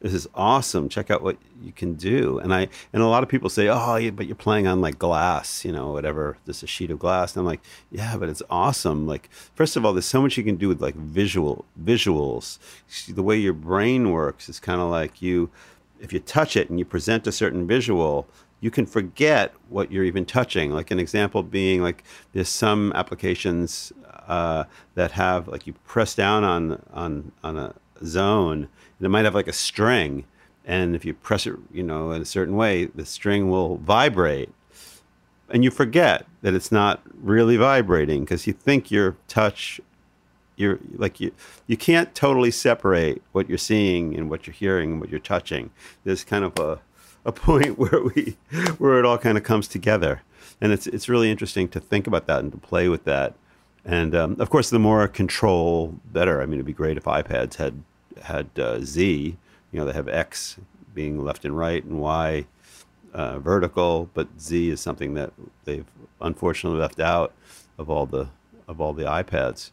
this 0.05 0.12
is 0.12 0.28
awesome. 0.35 0.91
Check 0.91 1.11
out 1.11 1.22
what 1.22 1.39
you 1.62 1.72
can 1.72 1.95
do. 1.95 2.39
And 2.39 2.53
I 2.53 2.68
and 2.93 3.03
a 3.03 3.07
lot 3.07 3.22
of 3.22 3.30
people 3.30 3.49
say, 3.49 3.68
oh, 3.68 3.97
yeah, 3.97 4.11
but 4.11 4.26
you're 4.26 4.37
playing 4.37 4.66
on 4.66 4.82
like 4.82 4.99
glass, 4.99 5.64
you 5.64 5.72
know, 5.72 5.93
whatever, 5.93 6.37
just 6.45 6.62
a 6.62 6.66
sheet 6.66 6.91
of 6.91 6.99
glass. 6.99 7.35
And 7.35 7.41
I'm 7.41 7.47
like, 7.47 7.62
yeah, 7.91 8.18
but 8.18 8.28
it's 8.28 8.43
awesome. 8.51 9.07
Like, 9.07 9.30
first 9.55 9.76
of 9.76 9.85
all, 9.87 9.95
there's 9.95 10.05
so 10.05 10.20
much 10.20 10.37
you 10.37 10.45
can 10.45 10.57
do 10.57 10.68
with 10.68 10.82
like 10.82 10.95
visual 10.95 11.64
visuals. 11.82 12.59
The 13.09 13.22
way 13.22 13.39
your 13.39 13.55
brain 13.55 14.12
works 14.12 14.51
is 14.51 14.61
kind 14.61 14.78
of 14.78 14.91
like 14.91 15.22
you, 15.22 15.49
if 16.01 16.12
you 16.12 16.20
touch 16.20 16.55
it 16.55 16.68
and 16.68 16.78
you 16.78 16.85
present 16.85 17.26
a 17.26 17.32
certain 17.32 17.66
visual, 17.66 18.28
you 18.65 18.71
can 18.71 18.87
forget 18.87 19.53
what 19.69 19.93
you're 19.93 20.05
even 20.05 20.25
touching. 20.25 20.71
Like 20.71 20.91
an 20.91 20.99
example 20.99 21.43
being 21.43 21.83
like 21.83 22.03
there's 22.33 22.49
some 22.49 22.93
applications 22.95 23.93
uh, 24.27 24.65
that 24.95 25.11
have 25.11 25.49
like 25.49 25.67
you 25.67 25.75
press 25.85 26.15
down 26.15 26.45
on 26.45 26.83
on 26.95 27.31
on 27.43 27.59
a 27.59 27.75
zone 28.03 28.69
and 28.99 29.07
it 29.07 29.11
might 29.11 29.27
have 29.27 29.35
like 29.35 29.49
a 29.49 29.53
string, 29.53 30.25
and 30.65 30.97
if 30.97 31.05
you 31.05 31.12
press 31.12 31.47
it, 31.47 31.57
you 31.75 31.83
know, 31.83 32.11
in 32.12 32.23
a 32.23 32.25
certain 32.25 32.57
way, 32.57 32.87
the 32.87 33.05
string 33.05 33.51
will 33.51 33.77
vibrate, 33.77 34.49
and 35.51 35.62
you 35.62 35.71
forget 35.71 36.25
that 36.41 36.55
it's 36.55 36.73
not 36.73 37.03
really 37.21 37.59
vibrating 37.59 38.25
because 38.25 38.47
you 38.47 38.55
think 38.55 38.91
your 38.91 39.15
touch. 39.29 39.79
You're 40.57 40.79
like 40.95 41.21
you, 41.21 41.33
you 41.67 41.77
can't 41.77 42.15
totally 42.15 42.53
separate 42.53 43.21
what 43.33 43.47
you're 43.47 43.59
seeing 43.59 44.17
and 44.17 44.31
what 44.31 44.47
you're 44.47 44.55
hearing 44.55 44.93
and 44.93 45.01
what 45.03 45.11
you're 45.11 45.21
touching. 45.21 45.71
There's 46.05 46.25
kind 46.25 46.45
of 46.45 46.59
a 46.59 46.81
a 47.25 47.33
point 47.33 47.79
where 47.79 48.03
we 48.03 48.37
where 48.79 48.99
it 48.99 49.05
all 49.05 49.18
kind 49.18 49.39
of 49.39 49.45
comes 49.45 49.68
together. 49.68 50.22
And 50.61 50.72
it's 50.72 50.87
it's 50.87 51.09
really 51.09 51.31
interesting 51.31 51.68
to 51.68 51.81
think 51.81 52.07
about 52.07 52.27
that 52.27 52.41
and 52.41 52.53
to 52.53 52.59
play 52.59 52.89
with 52.89 53.05
that. 53.05 53.35
And 53.85 54.14
um, 54.14 54.37
of 54.39 54.51
course 54.51 54.70
the 54.70 54.79
more 54.79 55.07
control 55.09 55.95
better. 56.12 56.41
I 56.41 56.47
mean 56.47 56.55
it'd 56.55 56.66
be 56.66 56.72
great 56.72 56.97
if 56.97 57.05
ipads 57.05 57.55
had 57.57 57.83
had 58.22 58.49
uh, 58.59 58.81
z 58.81 59.37
you 59.72 59.79
know 59.79 59.85
they 59.85 59.93
have 59.93 60.09
x 60.09 60.57
being 60.95 61.22
left 61.25 61.45
and 61.45 61.59
right 61.59 61.85
and 61.85 62.01
y 62.01 62.47
uh, 63.12 63.39
vertical 63.41 64.09
but 64.14 64.29
z 64.41 64.70
is 64.70 64.81
something 64.81 65.14
that 65.14 65.33
they've 65.64 65.87
unfortunately 66.20 66.79
left 66.79 67.01
out 67.01 67.33
of 67.77 67.91
all 67.91 68.07
the 68.07 68.29
of 68.68 68.81
all 68.81 68.93
the 68.93 69.05
ipads. 69.05 69.70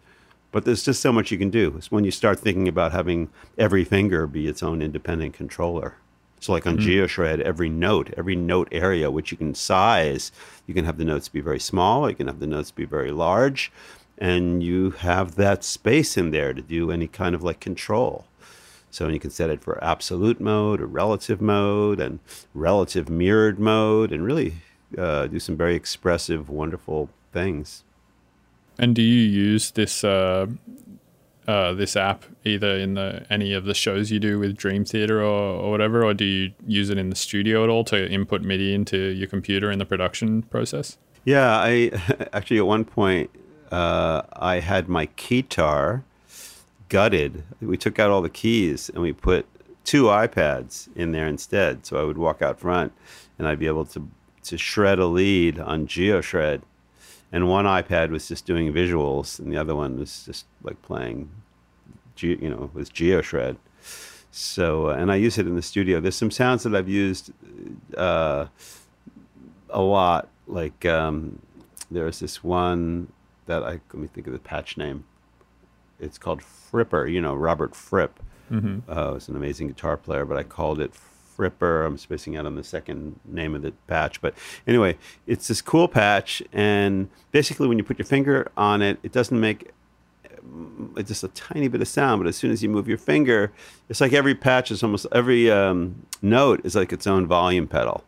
But 0.51 0.65
there's 0.65 0.83
just 0.83 1.01
so 1.01 1.13
much 1.13 1.31
you 1.31 1.37
can 1.37 1.49
do. 1.49 1.75
It's 1.77 1.91
when 1.91 2.03
you 2.03 2.11
start 2.11 2.37
thinking 2.37 2.67
about 2.67 2.91
having 2.91 3.29
every 3.57 3.85
finger 3.85 4.27
be 4.27 4.47
its 4.47 4.61
own 4.61 4.81
independent 4.81 5.33
controller 5.33 5.95
so, 6.41 6.53
like 6.53 6.65
on 6.65 6.79
GeoShred, 6.79 7.39
every 7.41 7.69
note, 7.69 8.11
every 8.17 8.35
note 8.35 8.67
area, 8.71 9.11
which 9.11 9.31
you 9.31 9.37
can 9.37 9.53
size, 9.53 10.31
you 10.65 10.73
can 10.73 10.85
have 10.85 10.97
the 10.97 11.05
notes 11.05 11.29
be 11.29 11.39
very 11.39 11.59
small, 11.59 12.09
you 12.09 12.15
can 12.15 12.25
have 12.25 12.39
the 12.39 12.47
notes 12.47 12.71
be 12.71 12.83
very 12.83 13.11
large, 13.11 13.71
and 14.17 14.63
you 14.63 14.89
have 14.89 15.35
that 15.35 15.63
space 15.63 16.17
in 16.17 16.31
there 16.31 16.51
to 16.55 16.61
do 16.63 16.89
any 16.89 17.07
kind 17.07 17.35
of 17.35 17.43
like 17.43 17.59
control. 17.59 18.25
So 18.89 19.07
you 19.07 19.19
can 19.19 19.29
set 19.29 19.51
it 19.51 19.61
for 19.61 19.81
absolute 19.83 20.41
mode 20.41 20.81
or 20.81 20.87
relative 20.87 21.41
mode 21.41 21.99
and 21.99 22.19
relative 22.55 23.07
mirrored 23.07 23.59
mode, 23.59 24.11
and 24.11 24.25
really 24.25 24.55
uh, 24.97 25.27
do 25.27 25.39
some 25.39 25.55
very 25.55 25.75
expressive, 25.75 26.49
wonderful 26.49 27.11
things. 27.31 27.83
And 28.79 28.95
do 28.95 29.03
you 29.03 29.21
use 29.21 29.69
this 29.69 30.03
uh, 30.03 30.47
uh, 31.47 31.73
this 31.73 31.95
app 31.95 32.23
either 32.45 32.75
in 32.75 32.93
the 32.93 33.25
any 33.29 33.53
of 33.53 33.65
the 33.65 33.73
shows 33.73 34.11
you 34.11 34.19
do 34.19 34.39
with 34.39 34.55
Dream 34.55 34.85
Theater 34.85 35.21
or, 35.21 35.61
or 35.61 35.71
whatever, 35.71 36.03
or 36.03 36.13
do 36.13 36.25
you 36.25 36.51
use 36.65 36.89
it 36.89 36.97
in 36.97 37.09
the 37.09 37.15
studio 37.15 37.63
at 37.63 37.69
all 37.69 37.83
to 37.85 38.09
input 38.09 38.41
MIDI 38.41 38.73
into 38.73 38.97
your 38.97 39.27
computer 39.27 39.71
in 39.71 39.79
the 39.79 39.85
production 39.85 40.43
process? 40.43 40.97
Yeah, 41.25 41.57
I 41.57 41.91
actually 42.33 42.57
at 42.57 42.67
one 42.67 42.85
point 42.85 43.29
uh, 43.71 44.23
I 44.33 44.59
had 44.59 44.87
my 44.87 45.07
keytar 45.07 46.03
gutted. 46.89 47.43
We 47.61 47.77
took 47.77 47.99
out 47.99 48.11
all 48.11 48.21
the 48.21 48.29
keys 48.29 48.89
and 48.89 49.01
we 49.01 49.13
put 49.13 49.45
two 49.83 50.03
iPads 50.03 50.89
in 50.95 51.11
there 51.11 51.27
instead. 51.27 51.85
So 51.85 51.99
I 51.99 52.03
would 52.03 52.17
walk 52.17 52.41
out 52.41 52.59
front 52.59 52.91
and 53.39 53.47
I'd 53.47 53.59
be 53.59 53.67
able 53.67 53.85
to 53.85 54.07
to 54.43 54.57
shred 54.57 54.97
a 54.99 55.05
lead 55.05 55.59
on 55.59 55.85
GeoShred. 55.87 56.61
And 57.31 57.47
one 57.47 57.65
iPad 57.65 58.09
was 58.09 58.27
just 58.27 58.45
doing 58.45 58.73
visuals, 58.73 59.39
and 59.39 59.51
the 59.51 59.57
other 59.57 59.75
one 59.75 59.97
was 59.97 60.25
just 60.25 60.45
like 60.63 60.81
playing, 60.81 61.29
you 62.17 62.49
know, 62.49 62.69
was 62.73 62.89
GeoShred. 62.89 63.57
So, 64.31 64.89
uh, 64.89 64.93
and 64.95 65.11
I 65.11 65.15
use 65.15 65.37
it 65.37 65.47
in 65.47 65.55
the 65.55 65.61
studio. 65.61 65.99
There's 65.99 66.15
some 66.15 66.31
sounds 66.31 66.63
that 66.63 66.73
I've 66.73 66.89
used 66.89 67.31
uh, 67.97 68.47
a 69.69 69.81
lot. 69.81 70.29
Like 70.47 70.85
um, 70.85 71.41
there's 71.89 72.19
this 72.19 72.43
one 72.43 73.11
that 73.45 73.63
I 73.63 73.71
let 73.71 73.95
me 73.95 74.07
think 74.07 74.27
of 74.27 74.33
the 74.33 74.39
patch 74.39 74.77
name. 74.77 75.05
It's 75.99 76.17
called 76.17 76.41
Fripper. 76.41 77.11
You 77.11 77.21
know, 77.21 77.35
Robert 77.35 77.75
Fripp. 77.75 78.19
Uh, 78.89 79.11
was 79.13 79.29
an 79.29 79.35
amazing 79.37 79.67
guitar 79.67 79.95
player, 79.95 80.25
but 80.25 80.37
I 80.37 80.43
called 80.43 80.81
it 80.81 80.93
Fripper. 81.41 81.85
I'm 81.85 81.97
spacing 81.97 82.37
out 82.37 82.45
on 82.45 82.55
the 82.55 82.63
second 82.63 83.19
name 83.25 83.55
of 83.55 83.63
the 83.63 83.71
patch, 83.87 84.21
but 84.21 84.35
anyway, 84.67 84.97
it's 85.25 85.47
this 85.47 85.61
cool 85.61 85.87
patch, 85.87 86.43
and 86.53 87.09
basically, 87.31 87.67
when 87.67 87.79
you 87.79 87.83
put 87.83 87.97
your 87.97 88.05
finger 88.05 88.51
on 88.55 88.83
it, 88.83 88.99
it 89.01 89.11
doesn't 89.11 89.39
make 89.39 89.71
it's 90.97 91.07
just 91.07 91.23
a 91.23 91.27
tiny 91.29 91.67
bit 91.67 91.81
of 91.81 91.87
sound, 91.87 92.19
but 92.21 92.27
as 92.27 92.35
soon 92.35 92.51
as 92.51 92.63
you 92.63 92.69
move 92.69 92.87
your 92.87 92.97
finger, 92.97 93.51
it's 93.89 94.01
like 94.01 94.13
every 94.13 94.35
patch 94.35 94.71
is 94.71 94.83
almost 94.83 95.05
every 95.11 95.51
um, 95.51 96.07
note 96.21 96.61
is 96.63 96.75
like 96.75 96.91
its 96.91 97.07
own 97.07 97.27
volume 97.27 97.67
pedal. 97.67 98.03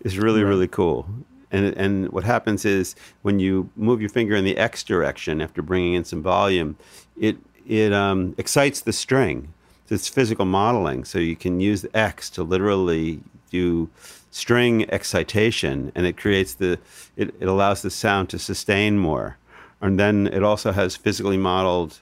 It's 0.00 0.16
really 0.16 0.42
really 0.42 0.68
cool. 0.68 1.06
And 1.50 1.76
and 1.76 2.08
what 2.10 2.24
happens 2.24 2.64
is 2.64 2.94
when 3.22 3.38
you 3.38 3.70
move 3.76 4.00
your 4.00 4.10
finger 4.10 4.34
in 4.34 4.44
the 4.44 4.56
X 4.56 4.82
direction 4.82 5.40
after 5.40 5.62
bringing 5.62 5.94
in 5.94 6.04
some 6.04 6.22
volume, 6.22 6.76
it 7.18 7.36
it 7.66 7.92
um, 7.92 8.34
excites 8.38 8.80
the 8.80 8.92
string. 8.92 9.52
It's 9.88 10.08
physical 10.08 10.44
modeling. 10.44 11.04
So 11.04 11.18
you 11.18 11.36
can 11.36 11.60
use 11.60 11.86
X 11.94 12.30
to 12.30 12.42
literally 12.42 13.20
do 13.50 13.90
string 14.30 14.88
excitation, 14.90 15.92
and 15.94 16.06
it 16.06 16.16
creates 16.16 16.54
the 16.54 16.78
it, 17.16 17.34
it 17.38 17.46
allows 17.46 17.82
the 17.82 17.90
sound 17.90 18.30
to 18.30 18.38
sustain 18.38 18.98
more. 18.98 19.36
And 19.80 19.98
then 19.98 20.28
it 20.28 20.42
also 20.42 20.72
has 20.72 20.96
physically 20.96 21.36
modeled 21.36 22.00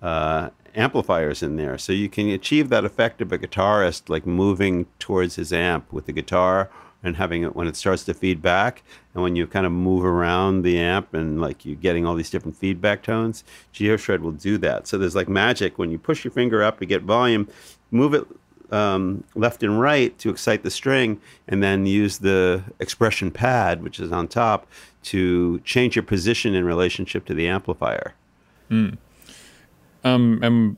uh, 0.00 0.50
amplifiers 0.74 1.42
in 1.42 1.56
there. 1.56 1.78
So 1.78 1.92
you 1.92 2.08
can 2.08 2.28
achieve 2.28 2.68
that 2.68 2.84
effect 2.84 3.20
of 3.20 3.32
a 3.32 3.38
guitarist 3.38 4.08
like 4.08 4.26
moving 4.26 4.86
towards 4.98 5.36
his 5.36 5.52
amp 5.52 5.92
with 5.92 6.06
the 6.06 6.12
guitar 6.12 6.70
and 7.02 7.16
having 7.16 7.42
it 7.42 7.56
when 7.56 7.66
it 7.66 7.76
starts 7.76 8.04
to 8.04 8.14
feed 8.14 8.40
back 8.40 8.82
and 9.14 9.22
when 9.22 9.36
you 9.36 9.46
kind 9.46 9.66
of 9.66 9.72
move 9.72 10.04
around 10.04 10.62
the 10.62 10.78
amp 10.78 11.12
and 11.14 11.40
like 11.40 11.64
you're 11.64 11.76
getting 11.76 12.06
all 12.06 12.14
these 12.14 12.30
different 12.30 12.56
feedback 12.56 13.02
tones 13.02 13.44
geoshred 13.74 14.20
will 14.20 14.32
do 14.32 14.58
that. 14.58 14.86
So 14.86 14.98
there's 14.98 15.16
like 15.16 15.28
magic 15.28 15.78
when 15.78 15.90
you 15.90 15.98
push 15.98 16.24
your 16.24 16.32
finger 16.32 16.62
up 16.62 16.78
to 16.78 16.86
get 16.86 17.02
volume 17.02 17.48
move 17.90 18.14
it 18.14 18.26
um, 18.72 19.22
left 19.34 19.62
and 19.62 19.78
right 19.80 20.16
to 20.18 20.30
excite 20.30 20.62
the 20.62 20.70
string 20.70 21.20
and 21.46 21.62
then 21.62 21.84
use 21.84 22.18
the 22.18 22.62
expression 22.80 23.30
pad 23.30 23.82
which 23.82 24.00
is 24.00 24.10
on 24.10 24.28
top 24.28 24.66
to 25.02 25.58
change 25.60 25.96
your 25.96 26.02
position 26.02 26.54
in 26.54 26.64
relationship 26.64 27.24
to 27.26 27.34
the 27.34 27.48
amplifier. 27.48 28.14
Um, 30.04 30.40
and 30.42 30.76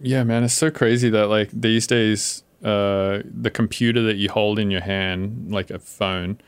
yeah, 0.00 0.24
man, 0.24 0.44
it's 0.44 0.54
so 0.54 0.70
crazy 0.70 1.10
that 1.10 1.28
like 1.28 1.50
these 1.52 1.86
days, 1.86 2.42
uh, 2.62 3.20
the 3.24 3.50
computer 3.52 4.02
that 4.02 4.16
you 4.16 4.28
hold 4.28 4.58
in 4.58 4.70
your 4.70 4.82
hand, 4.82 5.52
like 5.52 5.70
a 5.70 5.78
phone, 5.78 6.38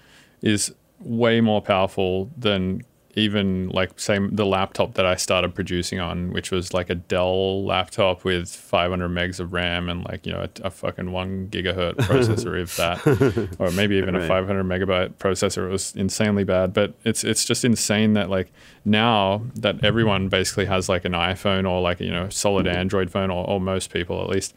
is 0.43 0.75
way 1.01 1.41
more 1.41 1.61
powerful 1.61 2.31
than 2.37 2.83
even 3.15 3.69
like 3.69 3.99
same 4.01 4.35
the 4.35 4.47
laptop 4.47 4.95
that 4.95 5.05
I 5.05 5.17
started 5.17 5.55
producing 5.55 6.01
on, 6.01 6.33
which 6.33 6.51
was 6.51 6.73
like 6.73 6.89
a 6.89 6.95
Dell 6.95 7.65
laptop 7.65 8.25
with 8.25 8.49
500 8.49 9.09
megs 9.09 9.39
of 9.39 9.53
RAM 9.53 9.89
and 9.89 10.05
like 10.05 10.27
you 10.27 10.33
know 10.33 10.43
a, 10.43 10.67
a 10.67 10.71
fucking 10.71 11.13
one 11.13 11.49
gigahertz 11.49 11.97
processor, 11.97 12.61
if 12.61 12.77
that, 12.77 13.57
or 13.59 13.71
maybe 13.73 13.97
even 13.97 14.15
a 14.15 14.27
500 14.27 14.65
megabyte 14.65 15.15
processor. 15.15 15.67
It 15.67 15.71
was 15.71 15.95
insanely 15.95 16.45
bad, 16.45 16.73
but 16.73 16.95
it's 17.05 17.23
it's 17.25 17.45
just 17.45 17.65
insane 17.65 18.15
that 18.15 18.31
like 18.31 18.51
now 18.85 19.43
that 19.57 19.85
everyone 19.85 20.29
basically 20.29 20.67
has 20.67 20.89
like 20.89 21.05
an 21.05 21.13
iPhone 21.13 21.69
or 21.69 21.81
like 21.81 22.01
you 22.01 22.11
know 22.11 22.29
solid 22.31 22.67
Android 22.67 23.11
phone, 23.11 23.31
or, 23.31 23.47
or 23.47 23.61
most 23.61 23.93
people 23.93 24.23
at 24.23 24.31
least, 24.31 24.55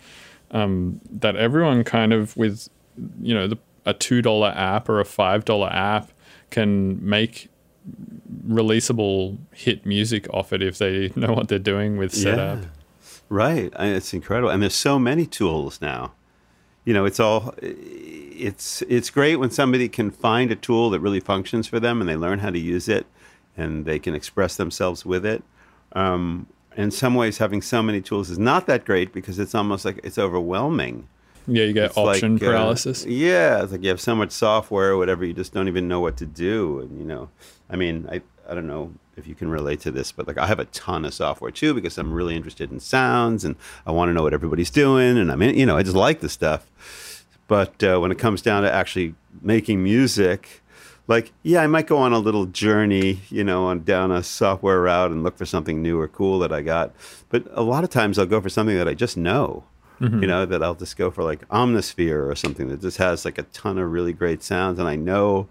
um, 0.56 1.02
that 1.12 1.36
everyone 1.36 1.84
kind 1.84 2.14
of 2.14 2.36
with 2.38 2.70
you 3.22 3.34
know 3.34 3.48
the, 3.48 3.58
a 3.86 3.94
two 3.94 4.22
dollar 4.22 4.54
app 4.56 4.88
or 4.88 5.00
a 5.00 5.06
five 5.06 5.44
dollar 5.46 5.68
app 5.68 6.12
can 6.50 6.98
make 7.08 7.50
releasable 8.48 9.38
hit 9.52 9.86
music 9.86 10.28
off 10.34 10.54
it 10.54 10.64
if 10.64 10.78
they 10.78 11.12
know 11.16 11.34
what 11.34 11.50
they're 11.50 11.60
doing 11.60 11.98
with 11.98 12.14
setup. 12.14 12.66
Right. 13.28 13.74
I, 13.76 13.88
it's 13.88 14.14
incredible. 14.14 14.50
And 14.50 14.62
there's 14.62 14.76
so 14.76 14.98
many 14.98 15.26
tools 15.26 15.82
now. 15.82 16.14
You 16.86 16.94
know, 16.94 17.06
it's 17.06 17.20
all 17.20 17.54
it's 17.62 18.82
it's 18.84 19.10
great 19.10 19.38
when 19.38 19.50
somebody 19.50 19.90
can 19.90 20.12
find 20.12 20.52
a 20.52 20.56
tool 20.56 20.90
that 20.92 21.00
really 21.00 21.20
functions 21.20 21.68
for 21.68 21.80
them 21.80 22.00
and 22.00 22.10
they 22.10 22.16
learn 22.16 22.40
how 22.40 22.52
to 22.52 22.60
use 22.60 22.88
it 22.88 23.08
and 23.58 23.86
they 23.86 24.00
can 24.00 24.16
express 24.16 24.56
themselves 24.56 25.06
with 25.06 25.26
it. 25.26 25.44
Um, 25.94 26.48
in 26.76 26.92
some 26.92 27.16
ways, 27.16 27.38
having 27.38 27.62
so 27.62 27.82
many 27.82 28.02
tools 28.02 28.30
is 28.30 28.38
not 28.40 28.68
that 28.68 28.86
great 28.86 29.14
because 29.14 29.40
it's 29.40 29.56
almost 29.56 29.86
like 29.86 30.00
it's 30.04 30.18
overwhelming. 30.18 31.08
Yeah, 31.48 31.66
you 31.66 31.74
get 31.74 31.86
It's 31.92 31.98
like, 31.98 32.16
option 32.16 32.36
uh, 32.38 32.40
paralysis. 32.40 33.06
yeah, 33.06 33.62
it's 33.62 33.72
like 33.72 33.84
you 33.84 33.90
have 33.90 34.02
so 34.02 34.16
much 34.16 34.32
software 34.32 34.92
or 34.92 34.98
whatever, 34.98 35.24
you 35.26 35.34
just 35.34 35.54
don't 35.54 35.68
even 35.68 35.88
know 35.88 36.00
what 36.00 36.18
to 36.18 36.26
do. 36.26 36.80
And 36.80 36.98
you 36.98 37.06
know, 37.06 37.30
I 37.70 37.76
mean, 37.76 38.08
I 38.12 38.22
I 38.50 38.56
don't 38.56 38.68
know 38.68 38.94
if 39.16 39.28
you 39.28 39.36
can 39.36 39.50
relate 39.50 39.80
to 39.82 39.92
this, 39.92 40.12
but 40.12 40.28
like 40.28 40.38
I 40.40 40.48
have 40.48 40.60
a 40.60 40.66
ton 40.66 41.06
of 41.06 41.14
software 41.14 41.52
too 41.52 41.74
because 41.74 41.98
I'm 41.98 42.12
really 42.14 42.36
interested 42.36 42.72
in 42.72 42.80
sounds 42.80 43.46
and 43.46 43.56
I 43.86 43.92
want 43.92 44.10
to 44.10 44.14
know 44.14 44.24
what 44.24 44.34
everybody's 44.34 44.72
doing, 44.72 45.18
and 45.20 45.32
I 45.32 45.36
mean, 45.36 45.56
you 45.56 45.66
know, 45.68 45.78
I 45.78 45.84
just 45.84 45.96
like 45.96 46.20
the 46.20 46.30
stuff. 46.30 46.68
But 47.48 47.84
uh, 47.84 48.00
when 48.00 48.12
it 48.12 48.18
comes 48.18 48.42
down 48.42 48.64
to 48.64 48.74
actually 48.74 49.14
making 49.42 49.84
music, 49.84 50.64
like 51.08 51.32
yeah, 51.44 51.62
I 51.62 51.68
might 51.68 51.88
go 51.88 51.98
on 51.98 52.14
a 52.14 52.20
little 52.20 52.46
journey, 52.46 53.22
you 53.30 53.44
know, 53.44 53.66
on 53.66 53.84
down 53.84 54.12
a 54.12 54.24
software 54.24 54.82
route 54.82 55.12
and 55.12 55.24
look 55.24 55.38
for 55.38 55.46
something 55.46 55.82
new 55.82 56.00
or 56.00 56.08
cool 56.08 56.40
that 56.40 56.52
I 56.52 56.62
got. 56.62 56.94
But 57.30 57.46
a 57.52 57.62
lot 57.62 57.84
of 57.84 57.90
times 57.90 58.18
I'll 58.18 58.26
go 58.26 58.42
for 58.42 58.50
something 58.50 58.76
that 58.78 58.88
I 58.88 58.94
just 58.94 59.18
know 59.18 59.64
you 60.22 60.28
know 60.28 60.46
that 60.46 60.62
i'll 60.62 60.76
just 60.76 60.98
go 60.98 61.10
for 61.10 61.24
like 61.24 61.48
omnisphere 61.50 62.30
or 62.30 62.36
something 62.36 62.68
that 62.68 62.82
just 62.82 62.98
has 62.98 63.24
like 63.26 63.38
a 63.38 63.44
ton 63.44 63.78
of 63.78 63.90
really 63.90 64.14
great 64.14 64.44
sounds 64.44 64.80
and 64.80 64.88
i 64.88 64.96
know 64.96 65.48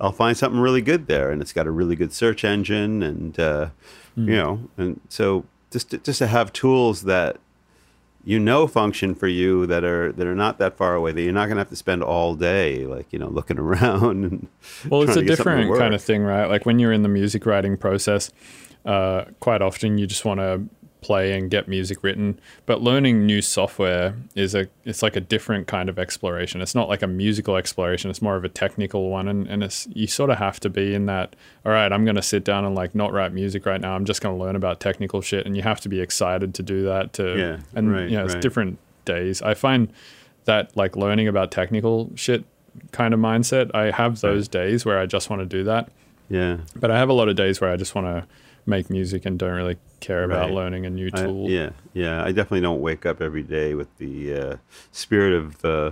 i'll 0.00 0.12
find 0.12 0.36
something 0.36 0.60
really 0.60 0.80
good 0.80 1.06
there 1.06 1.30
and 1.30 1.42
it's 1.42 1.52
got 1.52 1.66
a 1.66 1.70
really 1.70 1.96
good 1.96 2.12
search 2.12 2.44
engine 2.44 3.02
and 3.02 3.38
uh, 3.38 3.68
you 4.16 4.36
know 4.36 4.68
and 4.76 5.00
so 5.08 5.44
just 5.70 5.90
to, 5.90 5.98
just 5.98 6.18
to 6.18 6.26
have 6.26 6.52
tools 6.52 7.02
that 7.02 7.38
you 8.24 8.38
know 8.38 8.66
function 8.66 9.14
for 9.14 9.26
you 9.26 9.66
that 9.66 9.84
are 9.84 10.12
that 10.12 10.26
are 10.26 10.34
not 10.34 10.58
that 10.58 10.76
far 10.76 10.94
away 10.94 11.12
that 11.12 11.22
you're 11.22 11.32
not 11.32 11.46
going 11.46 11.56
to 11.56 11.60
have 11.60 11.68
to 11.68 11.76
spend 11.76 12.02
all 12.02 12.34
day 12.34 12.86
like 12.86 13.12
you 13.12 13.18
know 13.18 13.28
looking 13.28 13.58
around 13.66 14.24
and 14.24 14.48
Well, 14.88 15.02
it's 15.02 15.16
a 15.16 15.20
to 15.20 15.26
get 15.26 15.38
something 15.38 15.56
to 15.56 15.62
different 15.62 15.78
kind 15.78 15.94
of 15.94 16.02
thing, 16.02 16.22
right? 16.22 16.46
Like 16.46 16.66
when 16.66 16.78
you're 16.78 16.92
in 16.92 17.02
the 17.02 17.08
music 17.08 17.46
writing 17.46 17.76
process, 17.76 18.30
uh, 18.84 19.24
quite 19.40 19.62
often 19.62 19.98
you 19.98 20.06
just 20.06 20.24
want 20.24 20.40
to 20.40 20.62
play 21.02 21.36
and 21.36 21.50
get 21.50 21.68
music 21.68 22.02
written. 22.02 22.40
But 22.64 22.80
learning 22.80 23.26
new 23.26 23.42
software 23.42 24.14
is 24.34 24.54
a 24.54 24.68
it's 24.84 25.02
like 25.02 25.16
a 25.16 25.20
different 25.20 25.66
kind 25.66 25.88
of 25.88 25.98
exploration. 25.98 26.62
It's 26.62 26.74
not 26.74 26.88
like 26.88 27.02
a 27.02 27.06
musical 27.06 27.56
exploration. 27.56 28.10
It's 28.10 28.22
more 28.22 28.36
of 28.36 28.44
a 28.44 28.48
technical 28.48 29.10
one, 29.10 29.28
and 29.28 29.46
and 29.46 29.62
it's 29.62 29.86
you 29.92 30.06
sort 30.06 30.30
of 30.30 30.38
have 30.38 30.60
to 30.60 30.70
be 30.70 30.94
in 30.94 31.06
that. 31.06 31.36
All 31.66 31.72
right, 31.72 31.92
I'm 31.92 32.04
going 32.04 32.16
to 32.16 32.22
sit 32.22 32.44
down 32.44 32.64
and 32.64 32.74
like 32.74 32.94
not 32.94 33.12
write 33.12 33.32
music 33.32 33.66
right 33.66 33.80
now. 33.80 33.94
I'm 33.94 34.04
just 34.04 34.22
going 34.22 34.36
to 34.36 34.42
learn 34.42 34.56
about 34.56 34.80
technical 34.80 35.20
shit, 35.20 35.44
and 35.44 35.56
you 35.56 35.62
have 35.62 35.80
to 35.82 35.88
be 35.88 36.00
excited 36.00 36.54
to 36.54 36.62
do 36.62 36.84
that. 36.84 37.12
To 37.14 37.38
Yeah, 37.38 37.58
and 37.74 37.92
right, 37.92 38.08
you 38.08 38.16
know 38.16 38.24
it's 38.24 38.34
right. 38.34 38.42
different 38.42 38.78
days. 39.04 39.42
I 39.42 39.54
find 39.54 39.92
that 40.44 40.76
like 40.76 40.96
learning 40.96 41.28
about 41.28 41.50
technical 41.50 42.10
shit 42.14 42.44
kind 42.92 43.12
of 43.12 43.20
mindset. 43.20 43.70
I 43.74 43.90
have 43.90 44.20
those 44.20 44.48
days 44.48 44.84
where 44.84 44.98
I 44.98 45.06
just 45.06 45.28
want 45.28 45.40
to 45.40 45.46
do 45.46 45.64
that, 45.64 45.90
yeah 46.28 46.58
but 46.74 46.90
I 46.90 46.98
have 46.98 47.08
a 47.08 47.12
lot 47.12 47.28
of 47.28 47.36
days 47.36 47.60
where 47.60 47.70
I 47.70 47.76
just 47.76 47.94
want 47.94 48.06
to 48.06 48.26
make 48.66 48.88
music 48.90 49.26
and 49.26 49.38
don't 49.38 49.54
really 49.54 49.76
care 50.00 50.24
about 50.24 50.46
Right. 50.46 50.54
learning 50.54 50.86
a 50.86 50.90
new 50.90 51.10
I- 51.12 51.22
tool. 51.24 51.50
yeah, 51.50 51.70
yeah. 51.94 52.22
I 52.24 52.28
definitely 52.32 52.60
don't 52.60 52.80
wake 52.80 53.04
up 53.06 53.20
every 53.20 53.42
day 53.42 53.74
with 53.74 53.88
the 53.98 54.34
uh, 54.34 54.56
spirit 54.92 55.32
of 55.34 55.64
uh, 55.64 55.90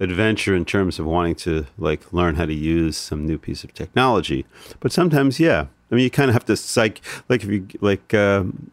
adventure 0.00 0.54
in 0.54 0.64
terms 0.64 0.98
of 0.98 1.06
wanting 1.06 1.34
to 1.36 1.66
like 1.78 2.12
learn 2.12 2.36
how 2.36 2.46
to 2.46 2.54
use 2.54 2.96
some 2.96 3.26
new 3.26 3.38
piece 3.38 3.64
of 3.64 3.74
technology. 3.74 4.44
But 4.80 4.92
sometimes, 4.92 5.38
yeah. 5.40 5.66
I 5.90 5.94
mean, 5.96 6.04
you 6.04 6.10
kind 6.10 6.28
of 6.30 6.34
have 6.34 6.44
to 6.46 6.56
psych. 6.56 7.00
Like 7.28 7.42
if 7.42 7.48
you 7.50 7.66
like, 7.80 8.14
um, 8.14 8.70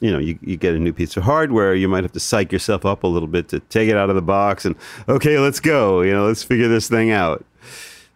you 0.00 0.10
know, 0.10 0.18
you, 0.18 0.38
you 0.42 0.56
get 0.56 0.74
a 0.74 0.78
new 0.78 0.92
piece 0.92 1.16
of 1.16 1.22
hardware, 1.22 1.74
you 1.74 1.88
might 1.88 2.04
have 2.04 2.12
to 2.12 2.20
psych 2.20 2.52
yourself 2.52 2.84
up 2.84 3.04
a 3.04 3.06
little 3.06 3.28
bit 3.28 3.48
to 3.48 3.60
take 3.60 3.88
it 3.88 3.96
out 3.96 4.10
of 4.10 4.16
the 4.16 4.22
box 4.22 4.64
and 4.64 4.74
okay, 5.08 5.38
let's 5.38 5.60
go. 5.60 6.02
You 6.02 6.12
know, 6.12 6.26
let's 6.26 6.42
figure 6.42 6.68
this 6.68 6.88
thing 6.88 7.10
out. 7.10 7.44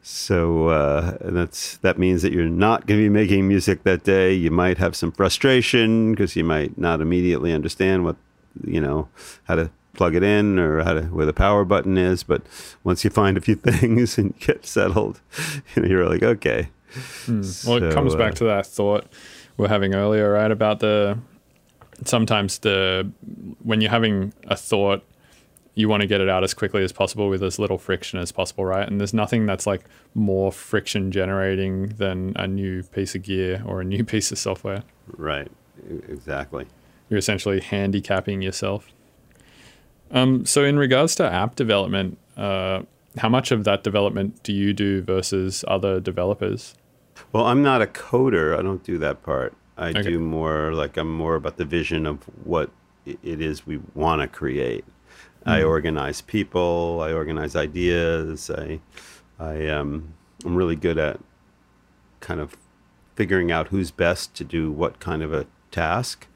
So 0.03 0.69
uh, 0.69 1.19
that's 1.21 1.77
that 1.79 1.99
means 1.99 2.23
that 2.23 2.33
you're 2.33 2.49
not 2.49 2.87
going 2.87 3.01
to 3.01 3.05
be 3.05 3.09
making 3.11 3.47
music 3.47 3.83
that 3.83 4.05
day. 4.05 4.33
You 4.33 4.51
might 4.51 4.79
have 4.79 4.97
some 4.97 5.13
frustration 5.13 6.13
because 6.13 6.35
you 6.37 6.45
might 6.45 6.79
not 6.79 7.01
immediately 7.01 7.53
understand 7.53 8.05
what 8.05 8.17
you 8.65 8.81
know 8.81 9.09
how 9.45 9.57
to 9.57 9.71
plug 9.95 10.15
it 10.15 10.23
in 10.23 10.59
or 10.59 10.83
how 10.85 10.95
to 10.95 11.03
where 11.03 11.27
the 11.27 11.33
power 11.33 11.65
button 11.65 11.99
is. 11.99 12.23
But 12.23 12.43
once 12.85 13.05
you 13.05 13.11
find 13.11 13.37
a 13.37 13.41
few 13.41 13.55
things 13.71 14.17
and 14.17 14.39
get 14.39 14.65
settled, 14.65 15.21
you 15.77 15.83
know, 15.83 15.89
you're 15.89 16.09
like, 16.09 16.23
okay. 16.23 16.69
Well, 17.27 17.83
it 17.83 17.93
comes 17.93 18.13
So, 18.13 18.19
back 18.19 18.33
uh, 18.33 18.37
to 18.37 18.45
that 18.45 18.67
thought 18.67 19.07
we 19.59 19.67
are 19.67 19.69
having 19.69 19.95
earlier, 19.95 20.33
right? 20.33 20.51
About 20.51 20.81
the 20.81 21.19
sometimes 22.05 22.61
the 22.61 23.11
when 23.63 23.81
you're 23.83 23.91
having 23.91 24.33
a 24.47 24.57
thought, 24.57 25.03
you 25.79 25.89
want 25.89 26.01
to 26.01 26.07
get 26.09 26.21
it 26.21 26.29
out 26.29 26.43
as 26.43 26.55
quickly 26.55 26.83
as 26.83 26.93
possible 26.93 27.29
with 27.29 27.41
as 27.43 27.59
little 27.59 27.79
friction 27.79 28.19
as 28.19 28.33
possible, 28.33 28.65
right? 28.65 28.87
And 28.89 28.99
there's 29.01 29.15
nothing 29.15 29.47
that's 29.47 29.65
like 29.65 29.85
more 30.15 30.51
friction 30.51 31.13
generating 31.13 31.89
than 31.99 32.33
a 32.35 32.49
new 32.49 32.83
piece 32.83 33.15
of 33.15 33.23
gear 33.23 33.63
or 33.65 33.81
a 33.81 33.85
new 33.85 34.05
piece 34.13 34.33
of 34.33 34.39
software. 34.39 34.83
Right. 35.17 35.49
Exactly. 36.09 36.67
You're 37.09 37.19
essentially 37.19 37.61
handicapping 37.61 38.43
yourself. 38.43 38.89
Um, 40.11 40.45
so, 40.45 40.65
in 40.65 40.79
regards 40.79 41.15
to 41.17 41.31
app 41.31 41.55
development, 41.55 42.19
uh, 42.37 42.83
how 43.19 43.29
much 43.29 43.53
of 43.53 43.65
that 43.65 43.85
development 43.85 44.43
do 44.43 44.53
you 44.53 44.73
do 44.73 45.01
versus 45.03 45.65
other 45.69 46.01
developers? 46.01 46.75
Well, 47.33 47.45
I'm 47.47 47.63
not 47.63 47.83
a 47.83 47.87
coder. 47.87 48.59
I 48.59 48.63
don't 48.63 48.83
do 48.83 48.99
that 48.99 49.23
part. 49.23 49.55
I 49.77 49.91
Okay. 49.91 50.03
do 50.03 50.19
more 50.19 50.73
like 50.73 50.97
I'm 50.97 51.13
more 51.13 51.37
about 51.37 51.57
the 51.57 51.65
vision 51.65 52.05
of 52.07 52.19
what 52.45 52.71
it 53.07 53.41
is 53.41 53.67
we 53.67 53.79
want 53.95 54.23
to 54.23 54.29
create. 54.29 54.85
I 55.49 55.63
organize 55.63 56.21
people. 56.21 57.01
I 57.03 57.13
organize 57.13 57.57
ideas. 57.57 58.51
I, 58.51 58.81
I 59.39 59.69
um, 59.69 60.15
I'm 60.45 60.55
really 60.55 60.77
good 60.77 60.99
at 60.99 61.21
kind 62.21 62.41
of 62.41 62.57
figuring 63.17 63.51
out 63.51 63.69
who's 63.69 63.91
best 63.91 64.35
to 64.35 64.45
do 64.45 64.71
what 64.71 65.01
kind 65.01 65.23
of 65.23 65.33
a 65.33 65.47
task 65.71 66.27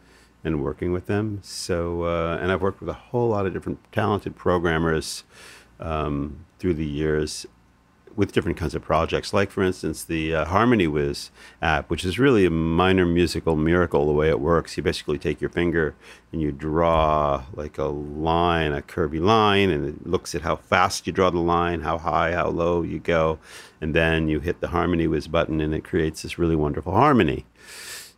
and 0.44 0.62
working 0.62 0.92
with 0.92 1.06
them. 1.06 1.38
So, 1.42 2.02
uh, 2.02 2.38
and 2.40 2.50
I've 2.50 2.62
worked 2.62 2.80
with 2.80 2.88
a 2.88 2.94
whole 2.94 3.28
lot 3.28 3.46
of 3.46 3.52
different 3.52 3.78
talented 3.92 4.36
programmers 4.36 5.24
um, 5.78 6.44
through 6.58 6.74
the 6.74 6.86
years 6.86 7.46
with 8.16 8.32
different 8.32 8.56
kinds 8.56 8.74
of 8.74 8.82
projects. 8.82 9.32
Like, 9.32 9.50
for 9.50 9.62
instance, 9.62 10.04
the 10.04 10.34
uh, 10.34 10.44
Harmony 10.44 10.86
Wiz 10.86 11.30
app, 11.60 11.90
which 11.90 12.04
is 12.04 12.18
really 12.18 12.44
a 12.44 12.50
minor 12.50 13.06
musical 13.06 13.56
miracle 13.56 14.06
the 14.06 14.12
way 14.12 14.28
it 14.28 14.40
works. 14.40 14.76
You 14.76 14.82
basically 14.82 15.18
take 15.18 15.40
your 15.40 15.50
finger 15.50 15.94
and 16.32 16.40
you 16.40 16.52
draw 16.52 17.44
like 17.54 17.78
a 17.78 17.84
line, 17.84 18.72
a 18.72 18.82
curvy 18.82 19.20
line, 19.20 19.70
and 19.70 19.88
it 19.88 20.06
looks 20.06 20.34
at 20.34 20.42
how 20.42 20.56
fast 20.56 21.06
you 21.06 21.12
draw 21.12 21.30
the 21.30 21.38
line, 21.38 21.80
how 21.80 21.98
high, 21.98 22.32
how 22.32 22.48
low 22.48 22.82
you 22.82 22.98
go. 22.98 23.38
And 23.80 23.94
then 23.94 24.28
you 24.28 24.40
hit 24.40 24.60
the 24.60 24.68
Harmony 24.68 25.06
Wiz 25.06 25.28
button 25.28 25.60
and 25.60 25.74
it 25.74 25.84
creates 25.84 26.22
this 26.22 26.38
really 26.38 26.56
wonderful 26.56 26.92
harmony. 26.92 27.46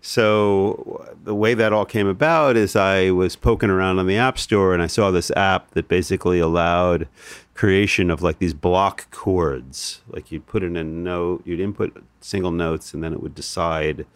So 0.06 1.14
the 1.24 1.34
way 1.34 1.54
that 1.54 1.72
all 1.72 1.86
came 1.86 2.06
about 2.06 2.58
is 2.58 2.76
I 2.76 3.10
was 3.10 3.36
poking 3.36 3.70
around 3.70 3.98
on 3.98 4.06
the 4.06 4.18
App 4.18 4.38
Store 4.38 4.74
and 4.74 4.82
I 4.82 4.86
saw 4.86 5.10
this 5.10 5.30
app 5.30 5.70
that 5.70 5.88
basically 5.88 6.38
allowed 6.38 7.08
creation 7.54 8.10
of 8.10 8.22
like 8.22 8.38
these 8.38 8.54
block 8.54 9.10
chords. 9.10 10.02
Like 10.08 10.30
you'd 10.30 10.46
put 10.46 10.62
in 10.62 10.76
a 10.76 10.84
note, 10.84 11.42
you'd 11.46 11.60
input 11.60 12.04
single 12.20 12.50
notes, 12.50 12.92
and 12.92 13.02
then 13.02 13.12
it 13.12 13.22
would 13.22 13.34
decide 13.34 14.06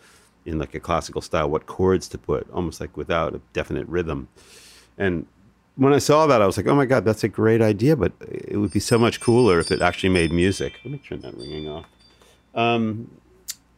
in 0.45 0.59
like 0.59 0.74
a 0.74 0.80
classical 0.80 1.20
style 1.20 1.49
what 1.49 1.66
chords 1.66 2.09
to 2.09 2.18
put, 2.18 2.51
almost 2.51 2.80
like 2.80 2.97
without 2.97 3.34
a 3.34 3.41
definite 3.53 3.86
rhythm. 3.86 4.28
And 4.97 5.26
when 5.76 5.93
I 5.93 5.99
saw 5.99 6.26
that, 6.26 6.43
I 6.43 6.47
was 6.47 6.57
like, 6.57 6.66
oh 6.66 6.74
my 6.74 6.86
God, 6.86 7.05
that's 7.05 7.22
a 7.22 7.28
great 7.28 7.62
idea, 7.62 7.95
but 7.95 8.12
it 8.20 8.57
would 8.57 8.72
be 8.72 8.80
so 8.80 8.99
much 8.99 9.20
cooler 9.20 9.61
if 9.61 9.70
it 9.70 9.80
actually 9.80 10.09
made 10.09 10.32
music. 10.32 10.80
Let 10.84 10.93
me 10.93 10.99
turn 10.99 11.20
that 11.20 11.36
ringing 11.36 11.68
off. 11.68 11.86
Um, 12.55 13.11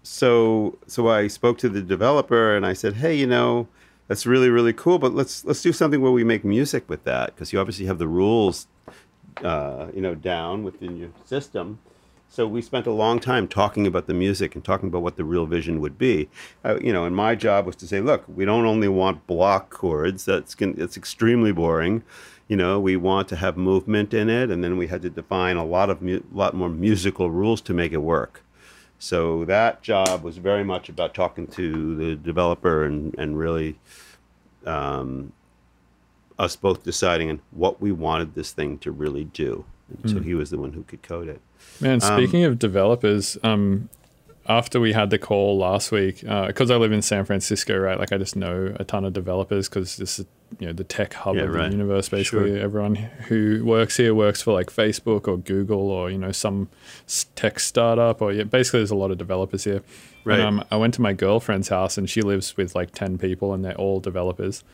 so 0.02 0.78
so 0.86 1.08
I 1.08 1.26
spoke 1.26 1.58
to 1.58 1.68
the 1.68 1.82
developer 1.82 2.56
and 2.56 2.64
I 2.64 2.72
said, 2.72 2.94
"Hey, 2.94 3.14
you 3.14 3.26
know, 3.26 3.68
that's 4.08 4.24
really 4.26 4.48
really 4.48 4.72
cool, 4.72 4.98
but 4.98 5.14
let's 5.14 5.44
let's 5.44 5.60
do 5.60 5.72
something 5.72 6.00
where 6.00 6.12
we 6.12 6.24
make 6.24 6.44
music 6.44 6.88
with 6.88 7.04
that 7.04 7.34
because 7.34 7.52
you 7.52 7.60
obviously 7.60 7.86
have 7.86 7.98
the 7.98 8.08
rules, 8.08 8.66
uh, 9.42 9.88
you 9.94 10.00
know, 10.00 10.14
down 10.14 10.62
within 10.62 10.96
your 10.96 11.10
system. 11.24 11.78
So 12.32 12.46
we 12.46 12.62
spent 12.62 12.86
a 12.86 12.92
long 12.92 13.18
time 13.18 13.48
talking 13.48 13.88
about 13.88 14.06
the 14.06 14.14
music 14.14 14.54
and 14.54 14.64
talking 14.64 14.88
about 14.88 15.02
what 15.02 15.16
the 15.16 15.24
real 15.24 15.46
vision 15.46 15.80
would 15.80 15.98
be. 15.98 16.28
Uh, 16.64 16.78
you 16.80 16.92
know, 16.92 17.04
and 17.04 17.14
my 17.14 17.34
job 17.34 17.66
was 17.66 17.74
to 17.76 17.88
say, 17.88 18.00
look, 18.00 18.22
we 18.28 18.44
don't 18.44 18.66
only 18.66 18.86
want 18.86 19.26
block 19.26 19.70
chords. 19.70 20.24
That's 20.26 20.54
gon- 20.54 20.74
that's 20.74 20.96
extremely 20.96 21.50
boring. 21.50 22.04
You 22.46 22.56
know, 22.56 22.78
we 22.78 22.96
want 22.96 23.28
to 23.28 23.36
have 23.36 23.56
movement 23.56 24.14
in 24.14 24.30
it, 24.30 24.48
and 24.50 24.62
then 24.62 24.76
we 24.76 24.86
had 24.86 25.02
to 25.02 25.10
define 25.10 25.56
a 25.56 25.64
lot 25.64 25.90
of 25.90 26.02
mu- 26.02 26.22
lot 26.32 26.54
more 26.54 26.68
musical 26.68 27.30
rules 27.30 27.60
to 27.62 27.74
make 27.74 27.92
it 27.92 27.98
work. 27.98 28.44
So 29.00 29.44
that 29.46 29.82
job 29.82 30.22
was 30.22 30.36
very 30.36 30.62
much 30.62 30.88
about 30.88 31.14
talking 31.14 31.48
to 31.48 31.96
the 31.96 32.14
developer 32.14 32.84
and 32.84 33.12
and 33.18 33.36
really 33.38 33.78
um, 34.64 35.32
us 36.40 36.56
both 36.56 36.82
deciding 36.82 37.30
on 37.30 37.40
what 37.52 37.80
we 37.80 37.92
wanted 37.92 38.34
this 38.34 38.50
thing 38.50 38.78
to 38.78 38.90
really 38.90 39.24
do. 39.24 39.64
And 40.02 40.10
so 40.10 40.20
he 40.20 40.34
was 40.34 40.50
the 40.50 40.58
one 40.58 40.72
who 40.72 40.82
could 40.84 41.02
code 41.02 41.28
it. 41.28 41.40
Man, 41.80 42.00
speaking 42.00 42.44
of 42.44 42.58
developers, 42.58 43.36
um, 43.42 43.88
after 44.48 44.80
we 44.80 44.92
had 44.92 45.10
the 45.10 45.18
call 45.18 45.58
last 45.58 45.92
week, 45.92 46.20
because 46.22 46.70
I 46.70 46.76
live 46.76 46.92
in 46.92 47.02
San 47.02 47.24
Francisco, 47.24 47.76
right? 47.78 47.98
Like 47.98 48.12
I 48.12 48.16
just 48.18 48.36
know 48.36 48.74
a 48.80 48.84
ton 48.84 49.04
of 49.04 49.12
developers 49.12 49.68
because 49.68 49.96
this 49.96 50.18
is 50.18 50.26
you 50.58 50.66
know 50.66 50.72
the 50.72 50.82
tech 50.84 51.12
hub 51.14 51.36
Yeah, 51.36 51.42
of 51.42 51.54
right. 51.54 51.66
the 51.66 51.76
universe. 51.76 52.08
Basically, 52.08 52.50
Sure. 52.50 52.58
everyone 52.58 52.94
who 52.96 53.64
works 53.64 53.96
here 53.96 54.14
works 54.14 54.40
for 54.42 54.52
like 54.52 54.68
Facebook 54.70 55.28
or 55.28 55.36
Google 55.36 55.90
or 55.90 56.10
you 56.10 56.18
know 56.18 56.32
some 56.32 56.68
tech 57.34 57.60
startup 57.60 58.22
or 58.22 58.32
yeah, 58.32 58.44
basically 58.44 58.80
there's 58.80 58.90
a 58.90 58.96
lot 58.96 59.10
of 59.10 59.18
developers 59.18 59.64
here. 59.64 59.82
Right. 60.24 60.40
And, 60.40 60.60
um, 60.60 60.64
I 60.70 60.76
went 60.76 60.94
to 60.94 61.02
my 61.02 61.12
girlfriend's 61.12 61.68
house 61.68 61.98
and 61.98 62.08
she 62.08 62.22
lives 62.22 62.56
with 62.56 62.74
like 62.74 62.92
ten 62.92 63.18
people 63.18 63.52
and 63.52 63.64
they're 63.64 63.74
all 63.74 64.00
developers. 64.00 64.64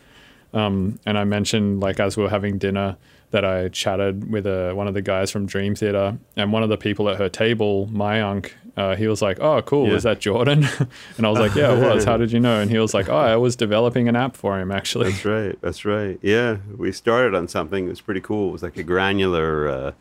Um, 0.57 0.99
and 1.05 1.19
I 1.19 1.25
mentioned 1.25 1.81
like 1.81 2.01
as 2.01 2.17
we 2.17 2.23
were 2.23 2.31
having 2.31 2.59
dinner 2.59 2.97
that 3.33 3.45
I 3.45 3.69
chatted 3.69 4.31
with 4.31 4.47
uh, 4.47 4.73
one 4.73 4.87
of 4.89 4.95
the 4.95 5.03
guys 5.03 5.31
from 5.31 5.47
Dream 5.47 5.75
Theater, 5.75 6.17
and 6.37 6.53
one 6.53 6.63
of 6.63 6.69
the 6.69 6.77
people 6.79 7.09
at 7.09 7.17
her 7.19 7.29
table, 7.29 7.89
Mayank, 7.93 8.53
uh, 8.77 8.95
he 8.95 9.09
was 9.09 9.21
like, 9.21 9.41
"Oh, 9.41 9.61
cool, 9.63 9.89
Yeah. 9.89 9.95
is 9.95 10.03
that 10.05 10.21
Jordan?" 10.21 10.67
and 11.17 11.27
I 11.27 11.31
was 11.31 11.39
like, 11.41 11.55
"Yeah, 11.55 11.75
it 11.75 11.81
was. 11.95 12.05
How 12.11 12.17
did 12.17 12.31
you 12.33 12.41
know?" 12.41 12.61
And 12.61 12.71
he 12.71 12.79
was 12.79 12.95
like, 12.95 13.09
"Oh, 13.09 13.17
I 13.17 13.37
was 13.37 13.57
developing 13.57 14.09
an 14.09 14.15
app 14.17 14.37
for 14.37 14.59
him 14.61 14.71
actually." 14.71 15.11
That's 15.11 15.25
right. 15.25 15.59
That's 15.61 15.85
right. 15.85 16.19
Yeah, 16.23 16.59
we 16.77 16.93
started 16.93 17.35
on 17.35 17.49
something. 17.49 17.87
It 17.87 17.91
was 17.91 18.01
pretty 18.01 18.21
cool. 18.21 18.51
It 18.51 18.53
was 18.53 18.63
like 18.63 18.77
a 18.77 18.83
granular 18.85 19.69
uh, 19.69 19.93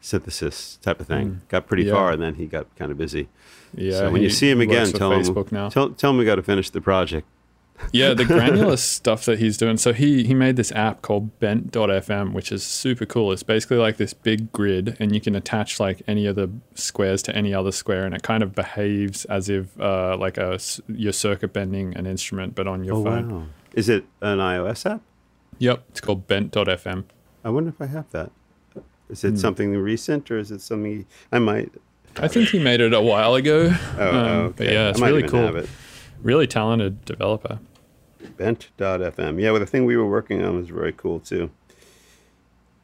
synthesis 0.00 0.78
type 0.82 1.00
of 1.00 1.06
thing. 1.06 1.40
Got 1.48 1.66
pretty 1.66 1.84
Mm. 1.84 1.88
Yeah. 1.88 1.92
far, 1.94 2.12
and 2.12 2.22
then 2.22 2.34
he 2.34 2.46
got 2.46 2.66
kind 2.76 2.90
of 2.92 2.98
busy. 2.98 3.28
Yeah. 3.76 3.98
so 3.98 4.10
when 4.10 4.22
you 4.22 4.30
see 4.30 4.50
him 4.50 4.60
again, 4.60 4.92
tell 4.92 5.10
Facebook 5.10 5.50
him 5.50 5.56
now. 5.58 5.68
tell, 5.68 5.90
tell 5.90 6.10
him 6.10 6.18
we 6.18 6.24
got 6.24 6.36
to 6.36 6.42
finish 6.42 6.70
the 6.70 6.80
project. 6.80 7.26
Yeah, 7.92 8.14
the 8.14 8.24
granular 8.34 8.76
stuff 8.76 9.24
that 9.26 9.38
he's 9.38 9.56
doing. 9.56 9.76
So 9.76 9.92
he 9.92 10.24
he 10.24 10.34
made 10.34 10.56
this 10.56 10.72
app 10.72 11.02
called 11.02 11.38
Bent.fm, 11.40 12.32
which 12.32 12.52
is 12.52 12.62
super 12.64 13.04
cool. 13.06 13.32
It's 13.32 13.42
basically 13.42 13.78
like 13.78 13.96
this 13.96 14.14
big 14.14 14.52
grid, 14.52 14.96
and 15.00 15.14
you 15.14 15.20
can 15.20 15.34
attach 15.34 15.80
like 15.80 16.02
any 16.06 16.26
of 16.26 16.36
the 16.36 16.50
squares 16.74 17.22
to 17.24 17.36
any 17.36 17.52
other 17.54 17.72
square, 17.72 18.04
and 18.04 18.14
it 18.14 18.22
kind 18.22 18.42
of 18.42 18.54
behaves 18.54 19.24
as 19.26 19.48
if 19.48 19.78
uh, 19.80 20.16
like 20.16 20.38
a 20.38 20.58
you're 20.88 21.12
circuit 21.12 21.52
bending 21.52 21.96
an 21.96 22.06
instrument, 22.06 22.54
but 22.54 22.66
on 22.66 22.84
your 22.84 23.04
phone. 23.04 23.32
Oh, 23.32 23.46
Is 23.74 23.88
it 23.88 24.04
an 24.20 24.38
iOS 24.38 24.88
app? 24.90 25.00
Yep, 25.58 25.84
it's 25.90 26.00
called 26.00 26.26
Bent.fm. 26.26 27.04
I 27.44 27.50
wonder 27.50 27.70
if 27.70 27.80
I 27.80 27.86
have 27.86 28.10
that. 28.12 28.30
Is 29.10 29.22
it 29.22 29.38
something 29.38 29.76
recent, 29.76 30.30
or 30.30 30.38
is 30.38 30.50
it 30.50 30.60
something 30.62 31.06
I 31.30 31.38
might? 31.38 31.70
I 32.16 32.26
think 32.28 32.48
he 32.48 32.58
made 32.58 32.80
it 32.80 32.92
a 32.94 33.00
while 33.00 33.34
ago. 33.34 33.70
Oh, 33.98 34.08
Um, 34.08 34.14
oh, 34.16 34.54
But 34.56 34.66
okay. 34.66 34.72
yeah, 34.74 34.88
it's 34.90 34.98
might 35.00 35.08
really 35.10 35.28
cool. 35.28 35.62
Really 36.22 36.46
talented 36.46 37.04
developer. 37.04 37.58
Bent.fm. 38.36 39.40
Yeah, 39.40 39.50
well, 39.50 39.60
the 39.60 39.66
thing 39.66 39.84
we 39.84 39.96
were 39.96 40.08
working 40.08 40.42
on 40.42 40.56
was 40.56 40.68
very 40.68 40.92
cool 40.92 41.20
too. 41.20 41.50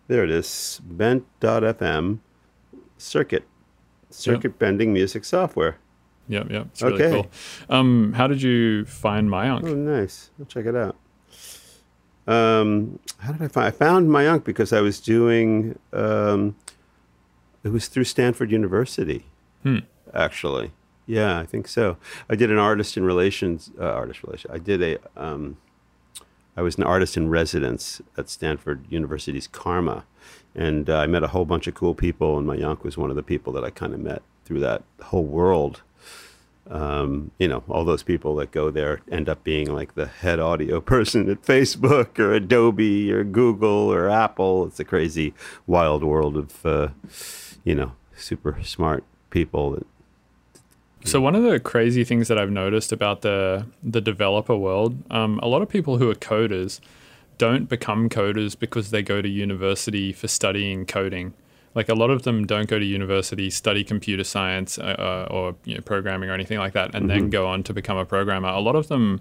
There 0.09 0.25
it 0.25 0.31
is. 0.31 0.81
Bent.fm 0.85 2.19
circuit. 2.99 3.45
Circuit 4.11 4.59
bending 4.59 4.93
music 4.93 5.25
software. 5.25 5.77
Yep, 6.29 6.51
yep. 6.51 6.67
It's 6.73 6.83
really 6.83 7.03
Okay. 7.03 7.11
cool. 7.23 7.31
Um, 7.77 8.13
how 8.13 8.27
did 8.27 8.43
you 8.43 8.85
find 8.85 9.29
Mayank? 9.29 9.65
Oh, 9.65 9.75
nice. 9.75 10.31
I'll 10.39 10.47
check 10.47 10.67
it 10.67 10.77
out. 10.77 10.97
Um, 12.27 12.99
how 13.19 13.33
did 13.33 13.43
I 13.43 13.49
find? 13.49 13.67
I 13.67 13.71
found 13.71 14.09
Mayank 14.09 14.45
because 14.45 14.73
I 14.73 14.81
was 14.81 15.01
doing. 15.01 15.79
Um, 15.93 16.55
it 17.65 17.71
was 17.71 17.89
through 17.89 18.05
Stanford 18.05 18.51
University, 18.53 19.25
Hmm. 19.63 19.79
actually. 20.15 20.71
Yeah, 21.11 21.39
I 21.41 21.47
think 21.47 21.67
so. 21.67 21.97
I 22.29 22.37
did 22.37 22.51
an 22.51 22.59
artist 22.59 22.97
in 22.97 23.05
relations. 23.05 23.71
Uh, 23.79 23.85
artist 23.85 24.23
relation. 24.23 24.51
I 24.53 24.59
did 24.59 24.83
a. 24.83 24.99
Um, 25.17 25.57
I 26.57 26.63
was 26.63 26.77
an 26.77 26.85
artist 26.85 27.17
in 27.17 27.29
residence 27.29 28.03
at 28.17 28.29
Stanford 28.29 28.85
University's 28.91 29.49
CCRMA, 29.49 30.05
and 30.55 30.89
uh, 30.89 30.99
I 30.99 31.07
met 31.07 31.23
a 31.23 31.29
whole 31.29 31.45
bunch 31.45 31.67
of 31.67 31.75
cool 31.75 31.95
people. 31.95 32.39
And 32.39 32.47
Mayank 32.47 32.83
was 32.83 32.97
one 32.97 33.11
of 33.11 33.17
the 33.17 33.23
people 33.23 33.53
that 33.55 33.65
I 33.65 33.71
kind 33.71 33.93
of 33.93 34.01
met 34.01 34.23
through 34.45 34.61
that 34.61 34.83
whole 35.03 35.25
world 35.25 35.83
um, 36.71 37.33
you 37.39 37.49
know, 37.49 37.65
all 37.69 37.85
those 37.85 38.05
people 38.05 38.37
that 38.37 38.53
go 38.53 38.71
there 38.71 39.01
end 39.11 39.29
up 39.29 39.43
being 39.43 39.73
like 39.73 39.95
the 39.97 40.07
head 40.07 40.39
audio 40.39 40.81
person 40.95 41.29
at 41.29 41.43
Facebook 41.43 42.19
or 42.19 42.33
Adobe 42.33 43.13
or 43.13 43.25
Google 43.25 43.93
or 43.93 44.09
Apple. 44.09 44.67
It's 44.67 44.79
a 44.79 44.85
crazy, 44.85 45.35
wild 45.67 46.05
world 46.05 46.37
of, 46.37 46.65
uh, 46.65 46.89
you 47.65 47.75
know, 47.75 47.93
super 48.17 48.59
smart 48.63 49.03
people. 49.31 49.73
That, 49.73 49.87
So 51.05 51.21
one 51.21 51.35
of 51.35 51.43
the 51.43 51.59
crazy 51.59 52.05
things 52.05 52.29
that 52.29 52.39
I've 52.39 52.51
noticed 52.51 52.93
about 52.93 53.23
the 53.23 53.67
the 53.83 54.01
developer 54.01 54.57
world, 54.57 54.97
um, 55.11 55.39
a 55.43 55.49
lot 55.49 55.63
of 55.63 55.69
people 55.69 55.99
who 55.99 56.11
are 56.11 56.15
coders 56.15 56.81
don't 57.39 57.69
become 57.69 58.09
coders 58.11 58.59
because 58.59 58.91
they 58.91 59.03
go 59.03 59.23
to 59.23 59.29
university 59.29 60.13
for 60.13 60.29
studying 60.29 60.85
coding. 60.85 61.33
Like 61.75 61.89
a 61.89 61.95
lot 61.95 62.11
of 62.11 62.25
them 62.25 62.47
don't 62.47 62.69
go 62.69 62.79
to 62.79 62.85
university, 62.85 63.49
study 63.49 63.83
computer 63.85 64.25
science 64.25 64.79
uh, 64.79 64.83
uh, 64.83 65.33
or 65.33 65.55
you 65.65 65.75
know, 65.75 65.81
programming 65.81 66.29
or 66.29 66.35
anything 66.35 66.59
like 66.59 66.75
that, 66.75 66.95
and 66.95 67.09
then 67.09 67.31
go 67.31 67.47
on 67.47 67.63
to 67.63 67.73
become 67.73 67.97
a 67.97 68.05
programmer. 68.05 68.49
A 68.49 68.61
lot 68.61 68.77
of 68.77 68.89
them 68.89 69.21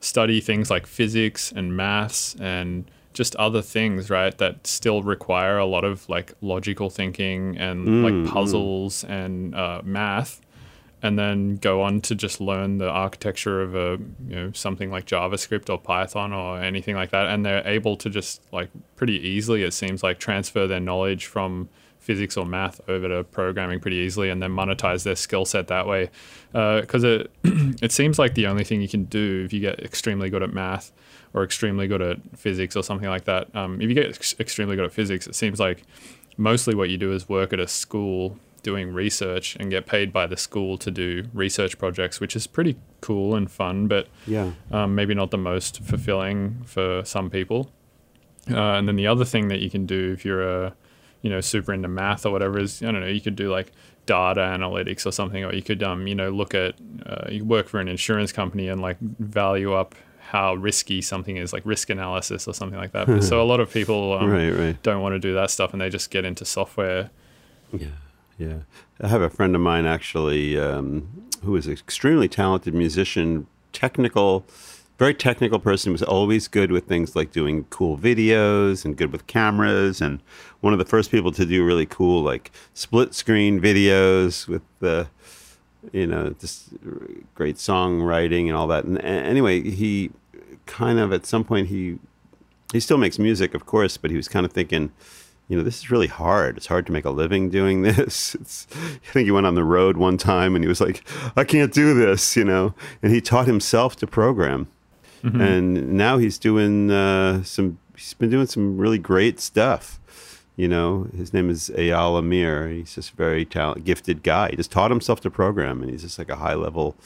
study 0.00 0.40
things 0.40 0.70
like 0.70 0.86
physics 0.86 1.52
and 1.52 1.76
maths 1.76 2.34
and 2.40 2.90
just 3.12 3.36
other 3.36 3.62
things, 3.62 4.10
right? 4.10 4.36
That 4.38 4.66
still 4.66 5.02
require 5.02 5.58
a 5.58 5.66
lot 5.66 5.84
of 5.84 6.08
like 6.08 6.32
logical 6.40 6.90
thinking 6.90 7.56
and 7.58 8.02
like 8.02 8.32
puzzles 8.32 9.04
and 9.04 9.54
uh, 9.54 9.82
math, 9.84 10.40
and 11.02 11.18
then 11.18 11.56
go 11.56 11.82
on 11.82 12.00
to 12.02 12.14
just 12.14 12.40
learn 12.40 12.78
the 12.78 12.88
architecture 12.88 13.60
of 13.60 13.74
a 13.74 13.98
you 14.26 14.36
know 14.36 14.52
something 14.52 14.90
like 14.90 15.06
JavaScript 15.06 15.68
or 15.68 15.78
Python 15.78 16.32
or 16.32 16.60
anything 16.60 16.94
like 16.94 17.10
that, 17.10 17.26
and 17.28 17.44
they're 17.44 17.66
able 17.66 17.96
to 17.96 18.08
just 18.08 18.42
like 18.52 18.70
pretty 18.96 19.18
easily, 19.20 19.62
it 19.62 19.72
seems 19.72 20.02
like, 20.02 20.18
transfer 20.18 20.66
their 20.66 20.80
knowledge 20.80 21.26
from 21.26 21.68
physics 21.98 22.36
or 22.36 22.44
math 22.44 22.80
over 22.88 23.08
to 23.08 23.22
programming 23.24 23.78
pretty 23.78 23.96
easily 23.96 24.28
and 24.28 24.42
then 24.42 24.50
monetize 24.50 25.04
their 25.04 25.14
skill 25.14 25.44
set 25.44 25.68
that 25.68 25.86
way. 25.86 26.10
Because 26.52 27.04
it 27.04 27.30
it 27.44 27.92
seems 27.92 28.18
like 28.18 28.34
the 28.34 28.46
only 28.46 28.64
thing 28.64 28.80
you 28.80 28.88
can 28.88 29.04
do 29.04 29.42
if 29.44 29.52
you 29.52 29.60
get 29.60 29.80
extremely 29.80 30.28
good 30.28 30.42
at 30.42 30.52
math 30.52 30.92
or 31.32 31.44
extremely 31.44 31.86
good 31.86 32.02
at 32.02 32.18
physics 32.36 32.76
or 32.76 32.82
something 32.82 33.08
like 33.08 33.24
that 33.24 33.54
um, 33.56 33.80
if 33.80 33.88
you 33.88 33.94
get 33.94 34.08
ex- 34.08 34.38
extremely 34.38 34.76
good 34.76 34.84
at 34.84 34.92
physics 34.92 35.26
it 35.26 35.34
seems 35.34 35.58
like 35.58 35.84
mostly 36.36 36.74
what 36.74 36.90
you 36.90 36.98
do 36.98 37.12
is 37.12 37.28
work 37.28 37.52
at 37.52 37.60
a 37.60 37.68
school 37.68 38.36
doing 38.62 38.92
research 38.92 39.56
and 39.56 39.70
get 39.70 39.86
paid 39.86 40.12
by 40.12 40.26
the 40.26 40.36
school 40.36 40.78
to 40.78 40.90
do 40.90 41.24
research 41.34 41.78
projects 41.78 42.20
which 42.20 42.36
is 42.36 42.46
pretty 42.46 42.76
cool 43.00 43.34
and 43.34 43.50
fun 43.50 43.88
but 43.88 44.06
yeah. 44.26 44.52
um, 44.70 44.94
maybe 44.94 45.14
not 45.14 45.30
the 45.30 45.38
most 45.38 45.82
fulfilling 45.82 46.62
for 46.64 47.04
some 47.04 47.30
people. 47.30 47.70
Uh, 48.50 48.74
and 48.74 48.88
then 48.88 48.96
the 48.96 49.06
other 49.06 49.24
thing 49.24 49.48
that 49.48 49.60
you 49.60 49.70
can 49.70 49.86
do 49.86 50.12
if 50.12 50.24
you're 50.24 50.64
a, 50.64 50.74
you 51.20 51.30
know, 51.30 51.40
super 51.40 51.72
into 51.72 51.88
math 51.88 52.26
or 52.26 52.30
whatever 52.30 52.58
is, 52.58 52.82
I 52.82 52.86
don't 52.86 53.00
know, 53.00 53.06
you 53.06 53.20
could 53.20 53.36
do 53.36 53.50
like 53.50 53.72
data 54.06 54.40
analytics 54.40 55.06
or 55.06 55.12
something, 55.12 55.44
or 55.44 55.54
you 55.54 55.62
could, 55.62 55.82
um, 55.82 56.06
you 56.06 56.14
know, 56.14 56.30
look 56.30 56.54
at, 56.54 56.74
uh, 57.06 57.28
you 57.30 57.44
work 57.44 57.68
for 57.68 57.78
an 57.78 57.88
insurance 57.88 58.32
company 58.32 58.68
and 58.68 58.80
like 58.80 58.98
value 59.00 59.72
up 59.72 59.94
how 60.18 60.54
risky 60.54 61.00
something 61.02 61.36
is, 61.36 61.52
like 61.52 61.62
risk 61.64 61.90
analysis 61.90 62.48
or 62.48 62.54
something 62.54 62.78
like 62.78 62.92
that. 62.92 63.22
So 63.22 63.40
a 63.42 63.44
lot 63.44 63.60
of 63.60 63.70
people 63.70 64.14
um, 64.14 64.30
Right, 64.30 64.50
right. 64.50 64.82
don't 64.82 65.02
want 65.02 65.14
to 65.14 65.20
do 65.20 65.34
that 65.34 65.50
stuff 65.50 65.72
and 65.72 65.80
they 65.80 65.90
just 65.90 66.10
get 66.10 66.24
into 66.24 66.44
software. 66.44 67.10
Yeah, 67.72 67.88
yeah. 68.38 68.58
I 69.00 69.08
have 69.08 69.22
a 69.22 69.30
friend 69.30 69.54
of 69.54 69.60
mine 69.60 69.86
actually 69.86 70.58
um, 70.58 71.28
who 71.44 71.56
is 71.56 71.66
an 71.66 71.72
extremely 71.72 72.28
talented 72.28 72.74
musician, 72.74 73.46
technical, 73.72 74.44
very 74.98 75.14
technical 75.14 75.58
person. 75.58 75.92
Was 75.92 76.02
always 76.02 76.48
good 76.48 76.70
with 76.70 76.86
things 76.86 77.16
like 77.16 77.32
doing 77.32 77.64
cool 77.70 77.98
videos 77.98 78.84
and 78.84 78.96
good 78.96 79.12
with 79.12 79.26
cameras, 79.26 80.00
and 80.00 80.20
one 80.60 80.72
of 80.72 80.78
the 80.78 80.84
first 80.84 81.10
people 81.10 81.32
to 81.32 81.44
do 81.44 81.64
really 81.64 81.86
cool 81.86 82.22
like 82.22 82.50
split 82.74 83.14
screen 83.14 83.60
videos 83.60 84.48
with 84.48 84.62
the. 84.80 85.08
You 85.92 86.06
know, 86.06 86.30
just 86.38 86.68
great 87.34 87.56
songwriting 87.56 88.46
and 88.46 88.52
all 88.52 88.68
that. 88.68 88.84
And 88.84 89.02
anyway, 89.02 89.68
he 89.68 90.12
kind 90.64 91.00
of 91.00 91.12
at 91.12 91.26
some 91.26 91.42
point 91.42 91.66
he 91.66 91.98
he 92.72 92.78
still 92.78 92.98
makes 92.98 93.18
music, 93.18 93.52
of 93.52 93.66
course, 93.66 93.96
but 93.96 94.12
he 94.12 94.16
was 94.16 94.28
kind 94.28 94.46
of 94.46 94.52
thinking, 94.52 94.92
you 95.52 95.58
know, 95.58 95.62
this 95.62 95.80
is 95.80 95.90
really 95.90 96.06
hard. 96.06 96.56
It's 96.56 96.68
hard 96.68 96.86
to 96.86 96.92
make 96.92 97.04
a 97.04 97.10
living 97.10 97.50
doing 97.50 97.82
this. 97.88 98.34
It's, 98.36 98.66
I 98.72 99.12
think 99.12 99.26
he 99.26 99.30
went 99.30 99.44
on 99.44 99.54
the 99.54 99.62
road 99.62 99.98
one 99.98 100.16
time 100.16 100.54
and 100.56 100.64
he 100.64 100.68
was 100.68 100.80
like, 100.80 101.04
I 101.36 101.44
can't 101.44 101.74
do 101.74 101.92
this, 101.92 102.36
you 102.36 102.44
know. 102.44 102.72
And 103.02 103.12
he 103.12 103.20
taught 103.20 103.46
himself 103.46 103.94
to 103.96 104.06
program. 104.06 104.68
And 105.22 105.92
now 105.92 106.16
he's 106.16 106.38
doing 106.38 106.90
uh, 106.90 107.44
some, 107.44 107.78
he's 107.94 108.14
been 108.14 108.30
doing 108.30 108.46
some 108.46 108.78
really 108.78 108.96
great 108.96 109.40
stuff. 109.40 110.00
You 110.56 110.68
know, 110.68 111.08
his 111.14 111.34
name 111.34 111.50
is 111.50 111.70
Eyal 111.76 112.18
Amir. 112.18 112.68
He's 112.68 112.94
just 112.94 113.12
a 113.12 113.16
very 113.16 113.44
talented, 113.44 113.84
gifted 113.84 114.22
guy. 114.22 114.50
He 114.50 114.56
just 114.56 114.72
taught 114.72 114.90
himself 114.90 115.20
to 115.20 115.30
program, 115.30 115.80
and 115.80 115.90
he's 115.90 116.02
just 116.02 116.18
like 116.18 116.28
a 116.28 116.36
high 116.36 116.54
level, 116.54 116.96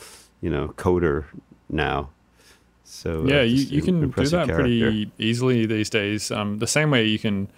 you 0.40 0.50
know, 0.50 0.68
coder 0.76 1.24
now. 1.68 2.10
So 2.84 3.22
uh, 3.22 3.24
yeah, 3.24 3.42
you, 3.42 3.64
you 3.64 3.82
can 3.82 4.08
do 4.10 4.26
that 4.28 4.48
pretty 4.48 5.10
easily 5.18 5.66
these 5.66 5.90
days. 5.90 6.30
Um, 6.30 6.58
the 6.58 6.66
same 6.66 6.90
way 6.90 7.04
you 7.04 7.18
can 7.18 7.48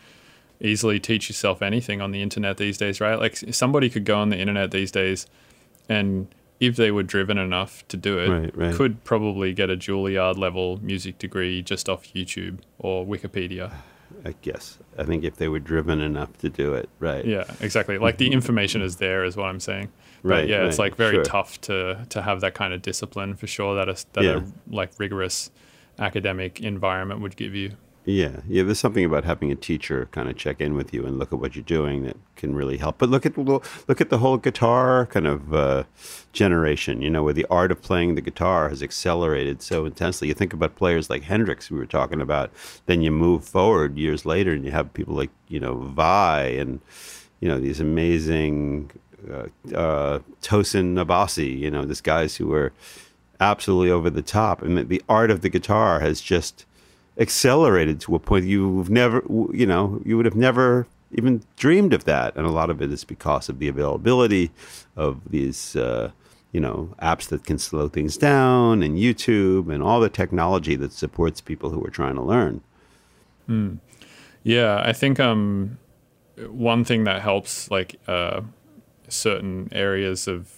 easily 0.61 0.99
teach 1.01 1.29
yourself 1.29 1.63
anything 1.63 2.01
on 2.01 2.11
the 2.11 2.23
internet 2.23 2.57
these 2.57 2.77
days, 2.79 3.01
right? 3.01 3.19
Like 3.19 3.37
somebody 3.37 3.89
could 3.91 4.05
go 4.05 4.19
on 4.19 4.29
the 4.31 4.39
internet 4.39 4.71
these 4.71 4.91
days, 4.91 5.27
and 5.89 6.29
if 6.61 6.75
they 6.77 6.91
were 6.91 7.05
driven 7.05 7.39
enough 7.39 7.87
to 7.89 7.97
do 7.97 8.19
it, 8.19 8.29
Right, 8.29 8.57
right. 8.57 8.75
could 8.75 9.05
probably 9.05 9.53
get 9.53 9.71
a 9.71 9.77
Juilliard 9.77 10.37
level 10.39 10.79
music 10.83 11.19
degree 11.19 11.63
just 11.63 11.89
off 11.89 12.13
YouTube 12.13 12.59
or 12.79 13.07
Wikipedia. 13.07 13.73
I 14.25 14.35
guess. 14.43 14.79
I 14.99 15.05
think 15.05 15.23
if 15.23 15.37
they 15.37 15.47
were 15.49 15.61
driven 15.61 16.01
enough 16.01 16.37
to 16.39 16.49
do 16.49 16.75
it, 16.75 16.89
right? 16.99 17.25
Yeah, 17.25 17.45
exactly. 17.61 17.99
Like 17.99 18.19
the 18.19 18.33
information 18.33 18.83
is 18.83 18.97
there, 18.97 19.23
is 19.25 19.37
what 19.37 19.45
I'm 19.47 19.61
saying. 19.61 19.91
But 20.23 20.29
Right, 20.31 20.49
yeah, 20.49 20.65
it's 20.65 20.81
like 20.81 20.97
very 20.97 21.17
sure. 21.17 21.23
tough 21.25 21.61
to 21.63 22.05
to 22.09 22.23
have 22.23 22.41
that 22.41 22.55
kind 22.55 22.73
of 22.75 22.83
discipline 22.83 23.37
for 23.37 23.47
sure. 23.47 23.77
That 23.77 23.89
a 23.89 24.05
that 24.15 24.25
Yeah. 24.25 24.39
a 24.39 24.75
like 24.75 24.91
rigorous 24.99 25.53
academic 26.01 26.61
environment 26.61 27.21
would 27.21 27.37
give 27.37 27.55
you. 27.55 27.73
Yeah, 28.09 28.41
yeah. 28.49 28.63
There's 28.63 28.79
something 28.79 29.05
about 29.05 29.25
having 29.25 29.53
a 29.53 29.55
teacher 29.55 30.09
kind 30.13 30.31
of 30.31 30.37
check 30.39 30.63
in 30.63 30.75
with 30.75 30.95
you 30.95 31.05
and 31.05 31.19
look 31.19 31.31
at 31.31 31.41
what 31.41 31.55
you're 31.55 31.63
doing 31.63 32.05
that 32.05 32.17
can 32.37 32.55
really 32.55 32.79
help. 32.79 32.97
But 32.97 33.11
look 33.11 33.27
at 33.27 33.35
the 33.35 33.43
look 33.43 34.01
at 34.01 34.09
the 34.09 34.17
whole 34.17 34.39
guitar 34.39 35.05
kind 35.05 35.27
of 35.27 35.53
uh, 35.53 35.85
generation. 36.33 37.03
You 37.03 37.11
know, 37.11 37.23
where 37.23 37.35
the 37.35 37.45
art 37.51 37.71
of 37.71 37.83
playing 37.83 38.15
the 38.15 38.23
guitar 38.23 38.71
has 38.71 38.83
accelerated 38.83 39.61
so 39.61 39.85
intensely. 39.85 40.29
You 40.29 40.33
think 40.33 40.55
about 40.55 40.75
players 40.75 41.11
like 41.11 41.25
Hendrix, 41.25 41.71
we 41.71 41.77
were 41.77 41.85
talking 41.85 42.23
about. 42.23 42.51
Then 42.87 43.03
you 43.03 43.11
move 43.11 43.45
forward 43.45 43.99
years 43.99 44.25
later, 44.25 44.55
and 44.55 44.65
you 44.65 44.71
have 44.71 44.95
people 44.95 45.15
like 45.15 45.31
you 45.49 45.61
know 45.61 45.75
Vai 45.75 46.57
and 46.59 46.81
you 47.41 47.49
know 47.51 47.61
these 47.61 47.79
amazing 47.79 48.91
uh, 49.31 49.49
uh, 49.77 50.21
Tosin 50.41 50.95
Abasi. 50.95 51.59
You 51.59 51.71
know, 51.71 51.85
these 51.85 52.01
guys 52.01 52.37
who 52.37 52.47
were 52.47 52.73
absolutely 53.39 53.91
over 53.91 54.09
the 54.09 54.23
top, 54.23 54.63
and 54.63 54.89
the 54.89 55.03
art 55.11 55.31
of 55.31 55.43
the 55.43 55.51
guitar 55.51 56.01
has 56.01 56.23
just 56.23 56.65
accelerated 57.19 58.01
to 58.01 58.15
a 58.15 58.19
point 58.19 58.47
you've 58.47 58.91
never, 58.91 59.23
you 59.53 59.67
know, 59.67 60.01
you 60.05 60.17
would 60.17 60.25
have 60.27 60.37
never 60.37 60.87
even 61.13 61.43
dreamed 61.57 61.93
of 61.93 62.05
that. 62.05 62.37
And 62.37 62.47
a 62.47 62.51
lot 62.51 62.71
of 62.71 62.81
it 62.83 62.93
is 62.93 63.05
because 63.05 63.49
of 63.49 63.59
the 63.59 63.69
availability 63.69 64.51
of 64.97 65.21
these, 65.31 65.75
uh, 65.77 66.11
you 66.53 66.61
know, 66.61 66.95
apps 67.03 67.29
that 67.29 67.45
can 67.45 67.59
slow 67.59 67.89
things 67.89 68.17
down 68.17 68.83
and 68.83 68.97
YouTube 68.97 69.73
and 69.73 69.83
all 69.83 70.01
the 70.01 70.09
technology 70.09 70.77
that 70.77 70.93
supports 70.93 71.41
people 71.41 71.71
who 71.71 71.85
are 71.85 71.91
trying 71.91 72.15
to 72.15 72.23
learn. 72.23 72.61
Yeah, 74.45 74.83
I 74.85 74.93
think 74.93 75.19
um, 75.19 75.79
one 76.49 76.85
thing 76.85 77.05
that 77.05 77.23
helps 77.23 77.71
like 77.71 77.97
uh, 78.07 78.43
certain 79.09 79.69
areas 79.73 80.29
of 80.29 80.58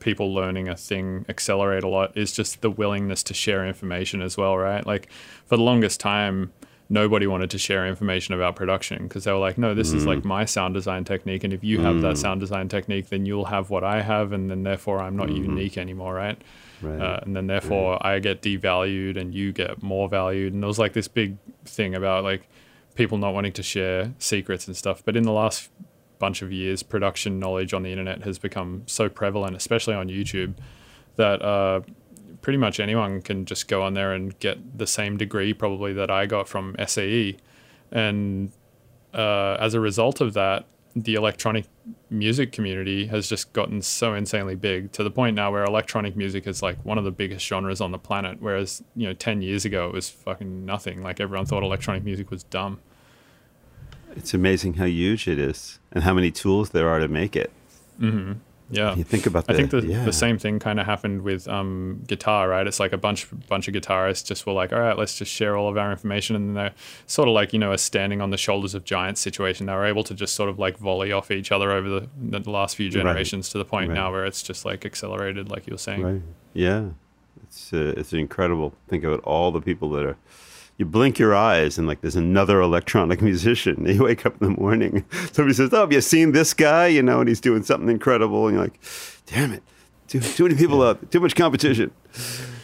people 0.00 0.34
learning 0.34 0.68
a 0.68 0.76
thing 0.76 1.24
accelerate 1.28 1.84
a 1.84 1.88
lot 1.88 2.16
is 2.16 2.32
just 2.32 2.62
the 2.62 2.70
willingness 2.70 3.22
to 3.24 3.34
share 3.34 3.66
information 3.66 4.22
as 4.22 4.36
well, 4.36 4.56
right? 4.56 4.84
Like 4.86 5.08
for 5.46 5.56
the 5.56 5.62
longest 5.62 6.00
time, 6.00 6.52
nobody 6.88 7.26
wanted 7.26 7.50
to 7.50 7.58
share 7.58 7.86
information 7.86 8.34
about 8.34 8.56
production 8.56 9.04
because 9.04 9.24
they 9.24 9.32
were 9.32 9.38
like, 9.38 9.56
no, 9.56 9.74
this 9.74 9.92
is 9.92 10.04
like 10.04 10.20
mm. 10.20 10.24
my 10.24 10.44
sound 10.44 10.74
design 10.74 11.04
technique, 11.04 11.44
and 11.44 11.52
if 11.52 11.62
you 11.62 11.80
have 11.80 12.00
that 12.00 12.14
mm. 12.14 12.18
sound 12.18 12.40
design 12.40 12.68
technique, 12.68 13.08
then 13.10 13.24
you'll 13.24 13.44
have 13.44 13.70
what 13.70 13.84
I 13.84 14.02
have, 14.02 14.32
and 14.32 14.50
then 14.50 14.64
therefore 14.64 15.00
I'm 15.00 15.16
not 15.16 15.28
mm-hmm. 15.28 15.44
unique 15.44 15.78
anymore, 15.78 16.14
right? 16.14 16.40
Right. 16.82 17.00
Uh, 17.00 17.20
and 17.22 17.36
then 17.36 17.46
therefore 17.46 18.04
I 18.04 18.18
get 18.18 18.42
devalued 18.42 19.18
and 19.18 19.34
you 19.34 19.52
get 19.52 19.82
more 19.82 20.08
valued. 20.08 20.52
And 20.52 20.62
there 20.62 20.68
was 20.68 20.78
like 20.78 20.94
this 20.94 21.08
big 21.08 21.36
thing 21.64 21.94
about 21.94 22.24
like 22.24 22.48
people 22.94 23.18
not 23.18 23.34
wanting 23.34 23.52
to 23.52 23.62
share 23.62 24.12
secrets 24.18 24.66
and 24.66 24.76
stuff. 24.76 25.02
But 25.04 25.16
in 25.16 25.24
the 25.24 25.32
last 25.32 25.68
bunch 26.20 26.42
of 26.42 26.52
years, 26.52 26.84
production 26.84 27.40
knowledge 27.40 27.74
on 27.74 27.82
the 27.82 27.90
internet 27.90 28.22
has 28.22 28.38
become 28.38 28.84
so 28.86 29.08
prevalent, 29.08 29.56
especially 29.56 29.94
on 29.94 30.08
YouTube, 30.08 30.54
that 31.16 31.42
uh, 31.42 31.80
pretty 32.42 32.58
much 32.58 32.78
anyone 32.78 33.20
can 33.20 33.44
just 33.44 33.66
go 33.66 33.82
on 33.82 33.94
there 33.94 34.12
and 34.12 34.38
get 34.38 34.78
the 34.78 34.86
same 34.86 35.16
degree 35.16 35.52
probably 35.52 35.92
that 35.94 36.10
I 36.10 36.26
got 36.26 36.48
from 36.48 36.76
SAE. 36.86 37.38
And 37.90 38.52
uh, 39.12 39.56
as 39.58 39.74
a 39.74 39.80
result 39.80 40.20
of 40.20 40.34
that, 40.34 40.66
the 40.94 41.14
electronic 41.14 41.66
music 42.10 42.52
community 42.52 43.06
has 43.06 43.28
just 43.28 43.52
gotten 43.52 43.80
so 43.80 44.14
insanely 44.14 44.56
big 44.56 44.90
to 44.92 45.04
the 45.04 45.10
point 45.10 45.36
now 45.36 45.50
where 45.50 45.64
electronic 45.64 46.16
music 46.16 46.46
is 46.46 46.62
like 46.62 46.84
one 46.84 46.98
of 46.98 47.04
the 47.04 47.10
biggest 47.10 47.46
genres 47.46 47.80
on 47.80 47.92
the 47.92 47.98
planet. 47.98 48.38
Whereas, 48.40 48.82
you 48.96 49.06
know, 49.06 49.12
10 49.12 49.42
years 49.42 49.64
ago, 49.64 49.86
it 49.86 49.92
was 49.92 50.08
fucking 50.08 50.64
nothing. 50.64 51.02
Like 51.02 51.20
everyone 51.20 51.46
thought 51.46 51.62
electronic 51.62 52.04
music 52.04 52.30
was 52.30 52.42
dumb. 52.44 52.80
It's 54.16 54.34
amazing 54.34 54.74
how 54.74 54.86
huge 54.86 55.28
it 55.28 55.38
is 55.38 55.78
and 55.92 56.04
how 56.04 56.14
many 56.14 56.30
tools 56.30 56.70
there 56.70 56.88
are 56.88 56.98
to 56.98 57.08
make 57.08 57.36
it. 57.36 57.50
Yeah. 58.72 58.94
You 58.94 59.02
think 59.02 59.26
about 59.26 59.46
I 59.48 59.54
think 59.54 59.70
the- 59.72 59.80
the, 59.80 59.86
yeah. 59.88 60.04
the 60.04 60.12
same 60.12 60.38
thing 60.38 60.60
kind 60.60 60.78
of 60.78 60.86
happened 60.86 61.22
with 61.22 61.48
um, 61.48 62.02
guitar, 62.06 62.48
right? 62.48 62.64
It's 62.64 62.78
like 62.78 62.92
a 62.92 62.96
bunch 62.96 63.26
bunch 63.48 63.66
of 63.66 63.74
guitarists 63.74 64.24
just 64.24 64.46
were 64.46 64.52
like, 64.52 64.72
all 64.72 64.78
right, 64.78 64.96
let's 64.96 65.18
just 65.18 65.32
share 65.32 65.56
all 65.56 65.68
of 65.68 65.76
our 65.76 65.90
information, 65.90 66.36
and 66.36 66.56
they're 66.56 66.72
sort 67.06 67.26
of 67.28 67.34
like 67.34 67.52
you 67.52 67.58
know 67.58 67.72
a 67.72 67.78
standing 67.78 68.20
on 68.20 68.30
the 68.30 68.36
shoulders 68.36 68.74
of 68.76 68.84
giants 68.84 69.20
situation. 69.20 69.66
They 69.66 69.72
were 69.72 69.86
able 69.86 70.04
to 70.04 70.14
just 70.14 70.34
sort 70.34 70.48
of 70.48 70.60
like 70.60 70.78
volley 70.78 71.10
off 71.10 71.32
each 71.32 71.50
other 71.50 71.72
over 71.72 71.88
the, 72.00 72.08
the 72.40 72.50
last 72.50 72.76
few 72.76 72.88
generations 72.90 73.48
to 73.50 73.58
the 73.58 73.64
point 73.64 73.88
Right. 73.88 73.94
now 73.96 74.12
where 74.12 74.24
it's 74.24 74.40
just 74.42 74.64
like 74.64 74.86
accelerated, 74.86 75.50
like 75.50 75.66
you 75.66 75.72
were 75.74 75.78
saying. 75.78 76.02
Right. 76.04 76.22
Yeah. 76.54 76.90
It's 77.42 77.72
uh, 77.72 77.94
it's 77.96 78.12
incredible. 78.12 78.72
Think 78.88 79.02
about 79.02 79.20
all 79.24 79.50
the 79.50 79.60
people 79.60 79.90
that 79.90 80.06
are. 80.06 80.16
You 80.80 80.86
blink 80.86 81.18
your 81.18 81.34
eyes 81.34 81.76
and 81.76 81.86
like 81.86 82.00
there's 82.00 82.16
another 82.16 82.58
electronic 82.62 83.20
musician. 83.30 83.84
You 83.84 84.04
wake 84.04 84.24
up 84.24 84.40
in 84.40 84.54
the 84.54 84.58
morning, 84.58 85.04
somebody 85.32 85.52
says, 85.52 85.74
"Oh, 85.74 85.80
have 85.80 85.92
you 85.92 86.00
seen 86.00 86.32
this 86.32 86.54
guy?" 86.54 86.86
You 86.86 87.02
know, 87.02 87.20
and 87.20 87.28
he's 87.28 87.38
doing 87.38 87.62
something 87.64 87.90
incredible, 87.90 88.46
and 88.46 88.54
you're 88.54 88.64
like, 88.64 88.80
"Damn 89.26 89.52
it, 89.52 89.62
too 90.08 90.20
too 90.20 90.44
many 90.44 90.54
people 90.54 90.82
out, 90.82 91.02
there, 91.02 91.10
too 91.10 91.20
much 91.20 91.36
competition." 91.36 91.90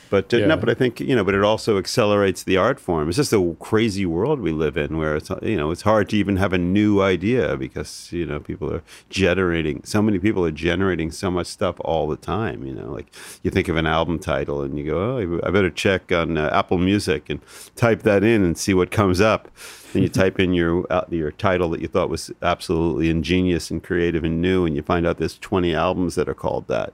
But 0.09 0.33
uh, 0.33 0.39
Yeah. 0.39 0.47
no, 0.47 0.57
but 0.57 0.69
I 0.69 0.75
think 0.75 1.01
you 1.01 1.15
know, 1.17 1.25
but 1.25 1.35
it 1.35 1.43
also 1.43 1.79
accelerates 1.79 2.43
the 2.45 2.57
art 2.57 2.79
form. 2.79 3.09
It's 3.09 3.17
just 3.17 3.33
a 3.33 3.57
crazy 3.61 4.07
world 4.07 4.41
we 4.41 4.53
live 4.53 4.77
in, 4.77 4.97
where 4.99 5.17
it's 5.17 5.31
you 5.43 5.57
know, 5.57 5.71
it's 5.71 5.83
hard 5.83 6.09
to 6.11 6.17
even 6.17 6.37
have 6.37 6.53
a 6.53 6.59
new 6.59 7.01
idea 7.03 7.57
because 7.57 8.13
you 8.13 8.27
know 8.27 8.41
people 8.41 8.73
are 8.73 8.83
generating. 9.11 9.83
So 9.85 10.03
many 10.03 10.19
people 10.19 10.45
are 10.45 10.51
generating 10.51 11.11
so 11.11 11.31
much 11.31 11.47
stuff 11.47 11.77
all 11.81 12.07
the 12.09 12.17
time. 12.17 12.65
You 12.65 12.75
know, 12.75 12.91
like 12.93 13.07
you 13.43 13.51
think 13.51 13.69
of 13.69 13.77
an 13.77 13.87
album 13.87 14.19
title 14.19 14.63
and 14.63 14.79
you 14.79 14.85
go, 14.85 14.99
"Oh, 14.99 15.41
I 15.43 15.51
better 15.51 15.71
check 15.71 16.13
on 16.13 16.37
uh, 16.39 16.51
Apple 16.53 16.79
Music 16.79 17.29
and 17.29 17.41
type 17.75 18.03
that 18.03 18.23
in 18.23 18.45
and 18.45 18.57
see 18.57 18.75
what 18.75 18.91
comes 18.91 19.21
up." 19.21 19.49
And 19.95 20.03
you 20.03 20.09
type 20.23 20.39
in 20.39 20.53
your 20.53 20.87
uh, 20.93 21.05
your 21.11 21.33
title 21.33 21.71
that 21.71 21.81
you 21.81 21.89
thought 21.89 22.11
was 22.11 22.31
absolutely 22.43 23.09
ingenious 23.11 23.71
and 23.71 23.83
creative 23.83 24.25
and 24.25 24.41
new, 24.41 24.65
and 24.67 24.77
you 24.77 24.83
find 24.83 25.07
out 25.07 25.19
there's 25.19 25.39
20 25.39 25.75
albums 25.75 26.15
that 26.15 26.29
are 26.29 26.35
called 26.35 26.69
that. 26.69 26.93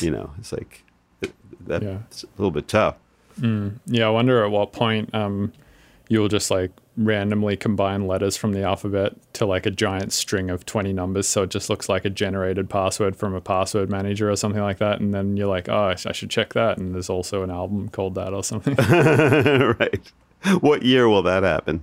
You 0.00 0.10
know, 0.10 0.30
it's 0.38 0.52
like 0.52 0.84
that's 1.66 1.84
Yeah. 1.84 1.98
a 2.22 2.34
little 2.38 2.50
bit 2.50 2.68
tough. 2.68 2.96
Yeah, 3.86 4.06
I 4.06 4.10
wonder 4.10 4.44
at 4.44 4.50
what 4.50 4.72
point 4.72 5.14
um, 5.14 5.52
you'll 6.08 6.28
just 6.28 6.50
like 6.50 6.72
randomly 6.96 7.56
combine 7.56 8.06
letters 8.06 8.36
from 8.36 8.52
the 8.52 8.62
alphabet 8.62 9.14
to 9.32 9.46
like 9.46 9.64
a 9.64 9.70
giant 9.70 10.12
string 10.12 10.50
of 10.50 10.66
20 10.66 10.92
numbers. 10.92 11.26
So 11.26 11.44
it 11.44 11.50
just 11.50 11.70
looks 11.70 11.88
like 11.88 12.04
a 12.04 12.10
generated 12.10 12.68
password 12.68 13.16
from 13.16 13.34
a 13.34 13.40
password 13.40 13.88
manager 13.88 14.30
or 14.30 14.36
something 14.36 14.60
like 14.60 14.78
that. 14.78 15.00
And 15.00 15.14
then 15.14 15.38
you're 15.38 15.46
like, 15.48 15.68
oh, 15.70 15.94
I 16.04 16.12
should 16.12 16.28
check 16.28 16.52
that. 16.52 16.76
And 16.76 16.94
there's 16.94 17.08
also 17.08 17.42
an 17.42 17.50
album 17.50 17.88
called 17.88 18.16
that 18.16 18.34
or 18.34 18.44
something. 18.44 18.74
right. 19.78 20.12
What 20.60 20.82
year 20.82 21.08
will 21.08 21.22
that 21.24 21.42
happen? 21.42 21.82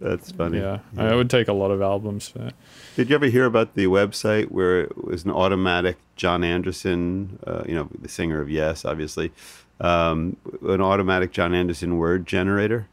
That's 0.00 0.30
funny. 0.30 0.58
yeah. 0.58 0.78
It 0.96 1.16
would 1.16 1.28
take 1.30 1.48
a 1.48 1.52
lot 1.52 1.70
of 1.72 1.82
albums 1.82 2.28
for 2.28 2.38
that. 2.38 2.54
Did 2.94 3.10
you 3.10 3.16
ever 3.16 3.26
hear 3.26 3.44
about 3.44 3.74
the 3.74 3.86
website 3.86 4.50
where 4.50 4.82
it 4.82 5.04
was 5.04 5.24
an 5.24 5.30
automatic 5.32 5.96
Jon 6.14 6.44
Anderson, 6.44 7.38
uh, 7.46 7.64
you 7.66 7.74
know, 7.74 7.88
the 8.00 8.08
singer 8.08 8.40
of 8.40 8.48
Yes, 8.48 8.84
obviously, 8.84 9.32
um, 9.80 10.36
an 10.62 10.80
automatic 10.80 11.32
Jon 11.32 11.52
Anderson 11.54 11.98
word 11.98 12.26
generator? 12.26 12.86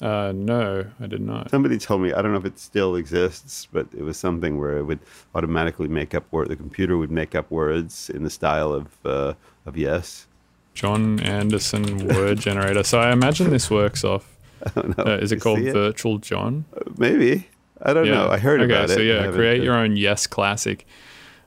Uh, 0.00 0.32
no, 0.34 0.84
I 1.00 1.06
did 1.06 1.20
not. 1.20 1.50
Somebody 1.50 1.78
told 1.78 2.02
me, 2.02 2.12
I 2.12 2.22
don't 2.22 2.32
know 2.32 2.38
if 2.38 2.44
it 2.44 2.58
still 2.58 2.94
exists, 2.94 3.66
but 3.72 3.86
it 3.96 4.02
was 4.02 4.16
something 4.16 4.58
where 4.58 4.78
it 4.78 4.84
would 4.84 5.00
automatically 5.34 5.88
make 5.88 6.14
up 6.14 6.24
word. 6.32 6.48
The 6.48 6.56
computer 6.56 6.96
would 6.96 7.10
make 7.10 7.34
up 7.34 7.50
words 7.50 8.08
in 8.10 8.22
the 8.24 8.30
style 8.30 8.72
of 8.72 8.86
uh, 9.04 9.34
of 9.66 9.76
Yes. 9.76 10.26
Jon 10.74 11.18
Anderson 11.20 12.06
word 12.06 12.38
generator. 12.38 12.84
So 12.84 13.00
I 13.00 13.10
imagine 13.12 13.50
this 13.50 13.68
works 13.70 14.04
off. 14.04 14.36
I 14.66 14.80
don't 14.80 14.98
know. 14.98 15.04
Uh, 15.04 15.18
is 15.18 15.32
it 15.32 15.40
called 15.40 15.60
Virtual 15.60 16.18
John? 16.18 16.64
Maybe. 16.96 17.48
I 17.82 17.92
don't 17.92 18.08
know. 18.08 18.28
I 18.28 18.38
heard 18.38 18.60
okay, 18.60 18.72
about 18.72 18.90
it. 18.90 18.94
Okay, 18.94 18.94
so 18.94 19.00
yeah, 19.00 19.30
create 19.30 19.62
your 19.62 19.74
own 19.74 19.96
Yes 19.96 20.26
classic. 20.26 20.86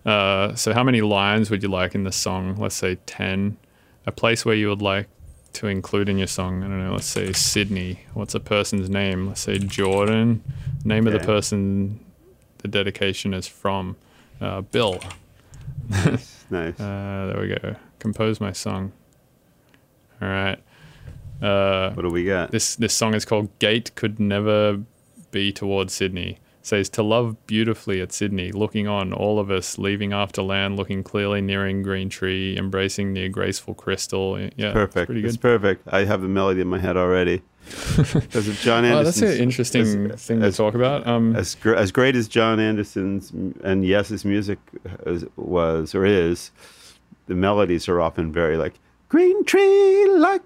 Uh, 0.06 0.56
so 0.56 0.74
how 0.74 0.84
many 0.84 1.02
lines 1.02 1.52
would 1.52 1.62
you 1.62 1.70
like 1.70 1.94
in 1.94 2.04
the 2.04 2.12
song? 2.12 2.56
Let's 2.56 2.76
say 2.76 2.96
ten. 3.06 3.58
A 4.06 4.12
place 4.12 4.46
where 4.46 4.56
you 4.56 4.70
would 4.70 4.82
like 4.82 5.08
to 5.54 5.68
include 5.68 6.10
in 6.10 6.18
your 6.18 6.28
song. 6.28 6.64
I 6.64 6.68
don't 6.68 6.84
know. 6.84 6.94
Let's 6.94 7.06
say 7.06 7.34
Sydney. 7.34 8.00
What's 8.14 8.34
a 8.34 8.40
person's 8.40 8.90
name? 8.90 9.28
Let's 9.28 9.42
say 9.42 9.60
Jordan. 9.60 10.44
Name 10.84 11.06
of 11.06 11.14
the 11.14 11.20
person 11.20 12.00
the 12.60 12.68
dedication 12.68 13.34
is 13.34 13.48
from. 13.48 13.96
Uh, 14.40 14.62
Bill. 14.62 15.00
Nice. 15.90 16.46
nice. 16.50 16.74
Uh, 16.80 17.28
there 17.28 17.42
we 17.42 17.48
go. 17.48 17.76
Compose 18.00 18.40
my 18.40 18.52
song. 18.52 18.92
All 20.22 20.28
right. 20.28 20.60
Uh, 21.42 21.92
what 21.94 22.04
do 22.04 22.10
we 22.10 22.26
got? 22.26 22.52
this 22.52 22.76
this 22.76 22.94
song 22.94 23.14
is 23.14 23.26
called 23.26 23.50
"Gate 23.60 23.94
Could 23.96 24.20
Never 24.20 24.82
Be 25.32 25.52
Towards 25.52 25.94
Sydney." 25.94 26.38
says 26.64 26.90
to 26.90 27.02
love 27.04 27.36
beautifully 27.48 28.02
at 28.02 28.12
Sydney, 28.12 28.52
looking 28.52 28.88
on 28.88 29.14
all 29.14 29.40
of 29.40 29.50
us 29.50 29.78
leaving 29.78 30.14
after 30.14 30.42
land, 30.42 30.78
looking 30.78 31.04
clearly 31.04 31.42
nearing 31.42 31.82
green 31.82 32.10
tree, 32.10 32.56
embracing 32.58 33.14
near 33.14 33.30
graceful 33.30 33.74
crystal. 33.74 34.40
Yeah, 34.40 34.50
it's 34.56 34.74
perfect. 34.74 35.06
pretty 35.08 35.26
It's 35.26 35.38
perfect. 35.38 35.88
I 35.88 36.06
have 36.06 36.22
the 36.22 36.28
melody 36.28 36.62
in 36.62 36.68
my 36.68 36.80
head 36.80 36.98
already. 36.98 37.42
Because 38.14 38.48
of 38.48 38.58
Jon 38.60 38.86
Oh, 38.86 39.04
that's 39.04 39.22
an 39.22 39.38
interesting 39.38 40.10
thing 40.18 40.42
to 40.42 40.52
talk 40.52 40.74
about. 40.74 41.06
Um, 41.08 41.36
as 41.36 41.56
gr- 41.56 41.76
as 41.76 41.92
great 41.92 42.16
as 42.16 42.28
Jon 42.28 42.60
Anderson's 42.60 43.32
and 43.64 43.86
Yes's 43.86 44.26
music 44.26 44.58
is, 45.06 45.26
was 45.38 45.94
or 45.94 46.04
is, 46.06 46.52
the 47.28 47.36
melodies 47.36 47.88
are 47.88 48.02
often 48.02 48.32
very 48.32 48.58
like 48.58 48.74
green 49.10 49.44
tree 49.46 50.08
like 50.10 50.42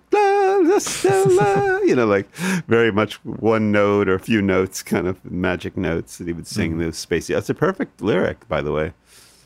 la, 0.64 0.74
la, 0.74 0.80
stella, 0.80 1.82
you 1.86 1.96
know, 1.96 2.06
like 2.06 2.30
very 2.68 2.92
much 2.92 3.16
one 3.26 3.72
note 3.72 4.10
or 4.10 4.16
a 4.16 4.20
few 4.20 4.42
notes, 4.42 4.84
kind 4.84 5.08
of 5.08 5.24
magic 5.30 5.78
notes 5.78 6.18
that 6.18 6.28
he 6.28 6.34
would 6.34 6.48
sing 6.48 6.78
those 6.78 7.04
spacey. 7.04 7.34
That's 7.34 7.50
a 7.50 7.54
perfect 7.54 8.02
lyric, 8.02 8.48
by 8.48 8.62
the 8.62 8.72
way. 8.72 8.94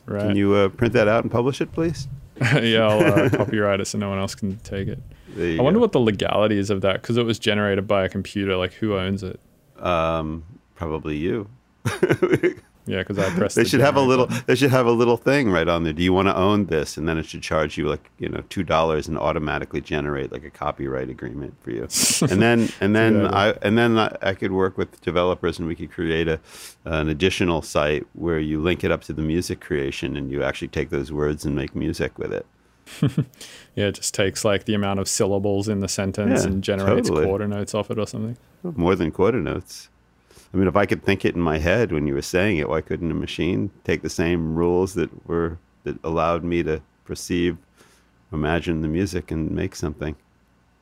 right. 0.06 0.22
Can 0.22 0.36
you 0.36 0.54
uh, 0.54 0.70
print 0.70 0.94
that 0.94 1.08
out 1.08 1.24
and 1.24 1.32
publish 1.32 1.62
it, 1.62 1.72
please? 1.72 2.08
yeah, 2.42 2.88
I'll 2.88 3.26
uh, 3.26 3.30
copyright 3.38 3.80
it 3.80 3.86
so 3.86 3.98
no 3.98 4.10
one 4.10 4.20
else 4.20 4.36
can 4.36 4.58
take 4.60 4.88
it. 4.88 5.00
I 5.38 5.62
wonder 5.62 5.78
go. 5.78 5.82
what 5.82 5.92
the 5.92 6.00
legality 6.00 6.58
is 6.58 6.70
of 6.70 6.82
that 6.82 7.02
because 7.02 7.18
it 7.18 7.24
was 7.24 7.38
generated 7.38 7.88
by 7.88 8.06
a 8.06 8.10
computer. 8.10 8.56
Like, 8.56 8.74
who 8.74 8.98
owns 8.98 9.24
it? 9.24 9.40
Um, 9.78 10.44
probably 10.76 11.18
you. 11.18 11.50
Yeah, 12.90 13.00
because 13.00 13.20
I 13.20 13.30
pressed. 13.30 13.56
They 13.56 13.64
the 13.64 13.70
should 13.70 13.82
have 13.82 13.96
a 13.96 14.02
little. 14.02 14.26
button. 14.26 14.44
They 14.48 14.56
should 14.56 14.72
have 14.72 14.88
a 14.88 14.92
little 14.92 15.16
thing 15.18 15.52
right 15.52 15.68
on 15.68 15.84
there. 15.84 15.94
Do 15.94 16.02
you 16.02 16.12
want 16.12 16.28
to 16.28 16.36
own 16.36 16.66
this? 16.66 16.98
And 16.98 17.08
then 17.08 17.18
it 17.20 17.26
should 17.28 17.42
charge 17.44 17.78
you 17.78 17.88
like 17.88 18.10
you 18.18 18.28
know 18.30 18.42
two 18.50 18.64
dollars 18.64 19.08
and 19.08 19.18
automatically 19.18 19.80
generate 19.82 20.32
like 20.32 20.44
a 20.44 20.50
copyright 20.50 21.10
agreement 21.10 21.54
for 21.62 21.72
you. 21.72 21.88
And 22.32 22.42
then 22.42 22.70
and 22.82 22.96
then 22.96 23.22
Yeah. 23.22 23.30
I 23.32 23.50
and 23.62 23.78
then 23.78 23.98
I, 24.00 24.16
I 24.22 24.34
could 24.34 24.52
work 24.52 24.78
with 24.78 25.00
developers 25.02 25.60
and 25.60 25.68
we 25.68 25.76
could 25.76 25.92
create 25.92 26.28
a 26.28 26.40
an 26.86 27.10
additional 27.10 27.62
site 27.62 28.08
where 28.14 28.40
you 28.40 28.60
link 28.62 28.84
it 28.84 28.92
up 28.92 29.02
to 29.04 29.14
the 29.14 29.22
music 29.22 29.60
creation 29.62 30.18
and 30.18 30.32
you 30.32 30.44
actually 30.44 30.70
take 30.70 30.90
those 30.90 31.12
words 31.12 31.46
and 31.46 31.56
make 31.56 31.76
music 31.76 32.18
with 32.18 32.34
it. 32.34 32.46
Yeah, 33.76 33.86
it 33.88 33.96
just 33.96 34.14
takes 34.14 34.44
like 34.44 34.66
the 34.66 34.74
amount 34.74 35.00
of 35.00 35.08
syllables 35.08 35.70
in 35.70 35.80
the 35.80 35.88
sentence 35.88 36.42
Yeah, 36.42 36.50
and 36.50 36.64
generates 36.64 37.08
totally. 37.08 37.26
quarter 37.28 37.48
notes 37.48 37.74
off 37.74 37.90
it 37.92 37.98
or 38.00 38.06
something. 38.08 38.36
More 38.64 38.96
than 38.96 39.12
quarter 39.12 39.40
notes. 39.40 39.90
I 40.54 40.58
mean, 40.58 40.68
if 40.68 40.76
I 40.76 40.86
could 40.86 41.04
think 41.04 41.26
it 41.26 41.36
in 41.36 41.42
my 41.42 41.60
head 41.60 41.92
when 41.92 42.08
you 42.08 42.16
were 42.16 42.22
saying 42.22 42.58
it, 42.58 42.70
why 42.70 42.82
couldn't 42.82 43.12
a 43.12 43.16
machine 43.16 43.70
take 43.84 44.02
the 44.02 44.10
same 44.10 44.56
rules 44.56 44.96
that 44.96 45.28
were 45.28 45.58
that 45.84 45.98
allowed 46.04 46.44
me 46.44 46.64
to 46.64 46.82
perceive, 47.06 47.58
imagine 48.34 48.82
the 48.82 48.88
music 48.88 49.32
and 49.32 49.52
make 49.52 49.76
something? 49.76 50.16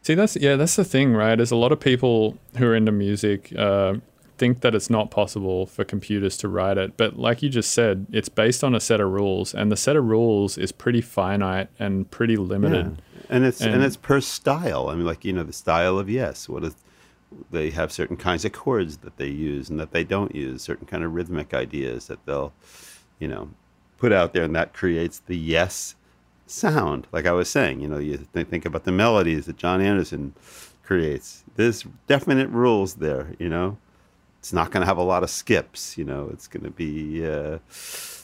See, 0.04 0.16
that's 0.16 0.38
yeah, 0.38 0.56
that's 0.56 0.78
the 0.78 0.86
thing, 0.86 1.14
right? 1.14 1.40
Is 1.40 1.52
a 1.52 1.56
lot 1.58 1.72
of 1.74 1.80
people 1.80 2.38
who 2.58 2.68
are 2.68 2.76
into 2.76 2.94
music 2.94 3.54
uh, 3.58 3.96
think 4.38 4.62
that 4.62 4.74
it's 4.74 4.90
not 4.90 5.12
possible 5.12 5.66
for 5.66 5.84
computers 5.84 6.38
to 6.38 6.48
write 6.48 6.78
it, 6.78 6.96
but 6.96 7.18
like 7.20 7.42
you 7.42 7.50
just 7.50 7.72
said, 7.72 8.06
it's 8.12 8.30
based 8.30 8.64
on 8.64 8.74
a 8.74 8.80
set 8.80 9.02
of 9.02 9.12
rules, 9.12 9.54
and 9.54 9.70
the 9.70 9.76
set 9.76 9.98
of 9.98 10.06
rules 10.06 10.58
is 10.58 10.72
pretty 10.72 11.02
finite 11.02 11.68
and 11.78 12.10
pretty 12.10 12.38
limited. 12.38 12.86
Yeah. 12.86 13.04
And 13.30 13.44
it's 13.44 13.60
and, 13.60 13.74
And- 13.74 13.84
it's 13.84 13.98
per 13.98 14.22
style. 14.22 14.88
I 14.88 14.96
mean, 14.96 15.06
like 15.06 15.26
you 15.26 15.34
know, 15.34 15.44
the 15.44 15.52
style 15.52 16.00
of 16.00 16.10
yes. 16.10 16.48
What 16.48 16.64
is 16.64 16.76
they 17.52 17.70
have 17.72 17.92
certain 17.92 18.18
kinds 18.18 18.46
of 18.46 18.54
chords 18.54 18.98
that 18.98 19.18
they 19.18 19.28
use 19.28 19.70
and 19.70 19.80
that 19.80 19.92
they 19.92 20.04
don't 20.04 20.36
use. 20.36 20.62
Certain 20.62 20.88
kind 20.88 21.04
of 21.04 21.14
rhythmic 21.14 21.54
ideas 21.54 22.08
that 22.08 22.26
they'll, 22.26 22.54
you 23.20 23.28
know, 23.28 23.50
put 23.98 24.12
out 24.12 24.34
there, 24.34 24.44
and 24.44 24.56
that 24.56 24.74
creates 24.74 25.20
the 25.20 25.38
yes 25.38 25.96
sound. 26.46 27.08
Like 27.12 27.26
I 27.26 27.32
was 27.32 27.50
saying, 27.50 27.82
you 27.82 27.88
know, 27.88 27.98
you 27.98 28.26
th- 28.34 28.48
think 28.48 28.66
about 28.66 28.86
the 28.86 28.92
melodies 28.92 29.46
that 29.46 29.58
Jon 29.58 29.82
Anderson 29.82 30.34
creates. 30.84 31.44
There's 31.56 31.84
definite 32.08 32.50
rules 32.50 32.96
there. 32.96 33.34
You 33.40 33.50
know, 33.50 33.78
it's 34.40 34.54
not 34.54 34.72
going 34.72 34.82
to 34.82 34.88
have 34.88 34.98
a 34.98 35.04
lot 35.04 35.24
of 35.24 35.30
skips. 35.30 35.98
You 35.98 36.06
know, 36.06 36.30
it's 36.32 36.48
going 36.48 36.64
to 36.64 36.72
be. 36.72 37.26
Uh, 37.26 37.60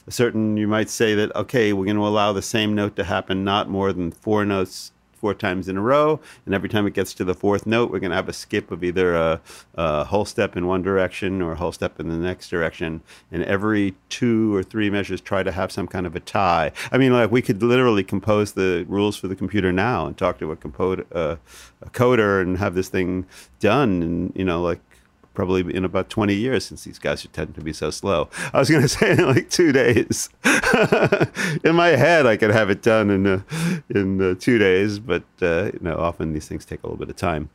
a 0.05 0.11
certain 0.11 0.57
you 0.57 0.67
might 0.67 0.89
say 0.89 1.15
that 1.15 1.33
okay 1.35 1.71
we're 1.71 1.85
going 1.85 1.95
to 1.95 2.05
allow 2.05 2.33
the 2.33 2.41
same 2.41 2.75
note 2.75 2.95
to 2.95 3.03
happen 3.03 3.43
not 3.43 3.69
more 3.69 3.93
than 3.93 4.11
four 4.11 4.45
notes 4.45 4.91
four 5.23 5.33
times 5.33 5.69
in 5.69 5.77
a 5.77 5.81
row 5.81 6.19
and 6.45 6.53
every 6.53 6.67
time 6.67 6.85
it 6.85 6.93
gets 6.93 7.13
to 7.13 7.23
the 7.23 7.33
fourth 7.33 7.65
note 7.65 7.89
we're 7.89 7.97
going 7.97 8.09
to 8.09 8.15
have 8.15 8.27
a 8.27 8.33
skip 8.33 8.71
of 8.71 8.83
either 8.83 9.15
a, 9.15 9.39
a 9.75 10.03
whole 10.03 10.25
step 10.25 10.57
in 10.57 10.67
one 10.67 10.81
direction 10.81 11.41
or 11.41 11.53
a 11.53 11.55
whole 11.55 11.71
step 11.71 11.97
in 11.97 12.09
the 12.09 12.17
next 12.17 12.49
direction 12.49 13.01
and 13.31 13.41
every 13.45 13.95
two 14.09 14.53
or 14.53 14.61
three 14.61 14.89
measures 14.89 15.21
try 15.21 15.41
to 15.41 15.53
have 15.53 15.71
some 15.71 15.87
kind 15.87 16.05
of 16.05 16.13
a 16.13 16.19
tie. 16.19 16.73
I 16.91 16.97
mean 16.97 17.13
like 17.13 17.31
we 17.31 17.41
could 17.41 17.63
literally 17.63 18.03
compose 18.03 18.51
the 18.51 18.85
rules 18.89 19.15
for 19.15 19.29
the 19.29 19.35
computer 19.37 19.71
now 19.71 20.07
and 20.07 20.17
talk 20.17 20.39
to 20.39 20.51
a, 20.51 20.57
compo- 20.57 21.05
uh, 21.13 21.37
a 21.81 21.89
coder 21.91 22.41
and 22.41 22.57
have 22.57 22.75
this 22.75 22.89
thing 22.89 23.25
done 23.61 24.03
and 24.03 24.33
you 24.35 24.43
know 24.43 24.61
like 24.61 24.81
probably 25.33 25.73
in 25.75 25.83
about 25.83 26.09
20 26.09 26.33
years 26.33 26.65
since 26.65 26.83
these 26.83 26.99
guys 26.99 27.25
are 27.25 27.29
tend 27.29 27.55
to 27.55 27.61
be 27.61 27.73
so 27.73 27.89
slow. 27.89 28.29
I 28.53 28.59
was 28.59 28.69
going 28.69 28.81
to 28.87 28.87
say 28.87 29.11
in 29.11 29.25
like 29.25 29.49
two 29.49 29.71
days. 29.71 30.29
in 31.63 31.75
my 31.75 31.89
head, 31.89 32.25
I 32.25 32.37
could 32.37 32.51
have 32.51 32.69
it 32.69 32.81
done 32.81 33.09
in 33.09 33.25
uh, 33.27 33.41
in 33.89 34.21
uh, 34.21 34.35
two 34.39 34.57
days, 34.57 34.99
but 34.99 35.23
uh, 35.41 35.65
you 35.73 35.79
know, 35.81 35.97
often 35.97 36.33
these 36.33 36.47
things 36.47 36.65
take 36.65 36.83
a 36.83 36.87
little 36.87 36.97
bit 36.97 37.09
of 37.09 37.15
time. 37.15 37.49